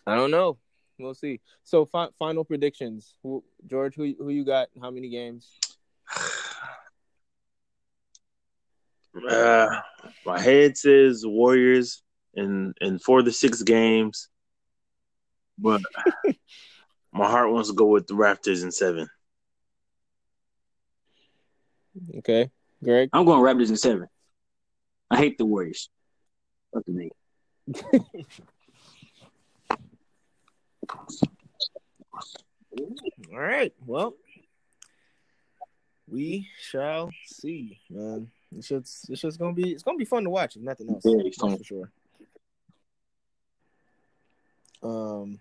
I 0.07 0.17
don't 0.17 0.31
know. 0.31 0.59
We'll 0.99 1.15
see. 1.15 1.41
So 1.65 1.85
fi- 1.85 2.11
final 2.19 2.45
predictions, 2.45 3.15
who, 3.23 3.43
George. 3.67 3.95
Who 3.95 4.15
who 4.19 4.31
you 4.31 4.45
got? 4.45 4.69
How 4.81 4.91
many 4.91 5.09
games? 5.09 5.59
Uh, 9.29 9.67
my 10.25 10.41
head 10.41 10.79
says 10.79 11.27
Warriors 11.27 12.05
in 12.35 12.75
in 12.81 12.99
four 12.99 13.23
to 13.23 13.33
six 13.33 13.63
games, 13.63 14.29
but 15.59 15.81
my 17.13 17.29
heart 17.29 17.51
wants 17.51 17.69
to 17.69 17.75
go 17.75 17.87
with 17.87 18.07
the 18.07 18.15
Raptors 18.15 18.63
in 18.63 18.71
seven. 18.73 19.09
Okay, 22.19 22.51
Greg. 22.83 23.11
I'm 23.13 23.25
going 23.25 23.41
Raptors 23.41 23.71
in 23.71 23.77
seven. 23.77 24.07
I 25.11 25.17
hate 25.17 25.39
the 25.39 25.45
Warriors. 25.45 25.91
Fuck 26.73 26.85
the 26.87 26.93
nigga. 26.93 28.05
All 33.33 33.39
right. 33.39 33.73
Well, 33.85 34.15
we 36.09 36.49
shall 36.61 37.11
see, 37.27 37.81
man. 37.91 38.31
It's 38.57 38.69
just 38.69 39.09
it's 39.11 39.21
just 39.21 39.39
gonna 39.39 39.55
be 39.55 39.73
it's 39.73 39.83
gonna 39.83 39.99
be 39.99 40.05
fun 40.05 40.25
to 40.25 40.31
watch. 40.31 40.57
If 40.57 40.63
nothing 40.63 40.91
else, 40.91 41.05
Very 41.05 41.23
that's 41.25 41.37
fun. 41.37 41.57
for 41.57 41.65
sure. 41.65 41.93
Um, 44.83 45.41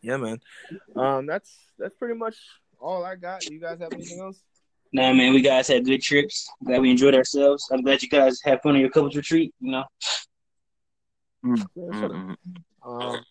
yeah, 0.00 0.16
man. 0.16 0.40
Um, 0.96 1.26
that's 1.26 1.56
that's 1.78 1.94
pretty 1.94 2.14
much 2.14 2.36
all 2.80 3.04
I 3.04 3.14
got. 3.14 3.48
You 3.50 3.60
guys 3.60 3.78
have 3.80 3.92
anything 3.92 4.20
else? 4.20 4.42
Nah, 4.92 5.12
man, 5.12 5.32
we 5.32 5.40
guys 5.40 5.68
had 5.68 5.84
good 5.84 6.02
trips. 6.02 6.48
Glad 6.64 6.82
we 6.82 6.90
enjoyed 6.90 7.14
ourselves. 7.14 7.68
I'm 7.72 7.82
glad 7.82 8.02
you 8.02 8.08
guys 8.08 8.40
had 8.42 8.60
fun 8.62 8.74
on 8.74 8.80
your 8.80 8.90
couples 8.90 9.16
retreat. 9.16 9.54
You 9.60 9.72
know, 9.72 9.84
Yeah, 11.44 12.00
shut 12.00 12.10
up. 12.10 12.10
Mm-mm. 12.12 12.36
Um, 12.84 13.24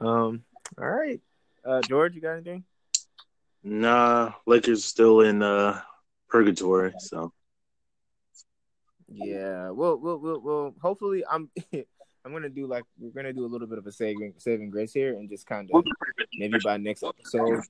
um, 0.06 0.44
all 0.78 0.88
right. 0.88 1.20
Uh, 1.64 1.80
George, 1.82 2.14
you 2.14 2.20
got 2.20 2.32
anything? 2.32 2.64
Nah, 3.62 4.32
Lakers 4.46 4.84
still 4.84 5.20
in 5.20 5.42
uh 5.42 5.80
purgatory. 6.28 6.92
So 6.98 7.32
Yeah. 9.08 9.70
Well, 9.70 9.96
we'll, 9.96 10.18
we'll, 10.18 10.40
we'll 10.40 10.74
hopefully, 10.82 11.24
I'm, 11.30 11.50
I'm 12.24 12.32
gonna 12.32 12.48
do 12.48 12.66
like 12.66 12.84
we're 12.98 13.10
gonna 13.10 13.32
do 13.32 13.44
a 13.44 13.46
little 13.46 13.66
bit 13.66 13.78
of 13.78 13.86
a 13.86 13.92
saving, 13.92 14.34
saving 14.38 14.70
grace 14.70 14.92
here, 14.92 15.14
and 15.14 15.28
just 15.28 15.46
kind 15.46 15.70
of 15.72 15.84
maybe 16.38 16.58
by 16.64 16.78
next 16.78 17.02
episode, 17.02 17.60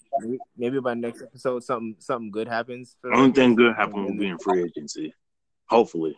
maybe 0.56 0.78
by 0.78 0.94
next 0.94 1.22
episode, 1.22 1.64
something, 1.64 1.96
something 1.98 2.30
good 2.30 2.46
happens. 2.46 2.96
For 3.00 3.12
only 3.12 3.32
thing 3.32 3.56
good 3.56 3.74
happened 3.74 4.04
will 4.04 4.16
be 4.16 4.28
in 4.28 4.38
free 4.38 4.62
agency. 4.62 5.12
Hopefully. 5.66 6.16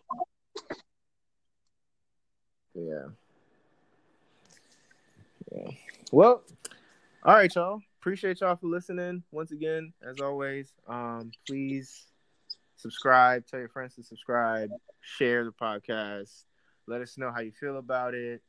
Yeah. 2.75 3.07
Yeah. 5.55 5.71
Well, 6.13 6.43
all 7.25 7.35
right, 7.35 7.55
y'all. 7.55 7.81
Appreciate 8.01 8.41
y'all 8.41 8.57
for 8.57 8.67
listening. 8.67 9.23
Once 9.33 9.51
again, 9.51 9.93
as 10.07 10.21
always, 10.21 10.73
um, 10.87 11.33
please 11.47 12.07
subscribe. 12.77 13.47
Tell 13.47 13.61
your 13.61 13.69
friends 13.69 13.95
to 13.95 14.03
subscribe. 14.03 14.71
Share 15.01 15.45
the 15.45 15.53
podcast. 15.53 16.45
Let 16.89 17.01
us 17.01 17.19
know 17.19 17.33
how 17.35 17.41
you 17.41 17.53
feel 17.53 17.79
about 17.79 18.15
it. 18.15 18.43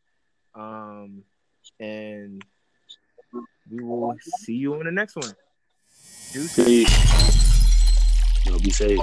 Um, 0.54 1.24
and 1.80 2.44
we 3.70 3.84
will 3.84 4.16
see 4.22 4.54
you 4.54 4.76
on 4.76 4.86
the 4.86 4.92
next 4.92 5.16
one. 5.16 5.34
Deuces. 6.32 6.66
Peace. 6.66 8.46
Know, 8.46 8.60
be 8.60 8.70
safe. 8.70 9.00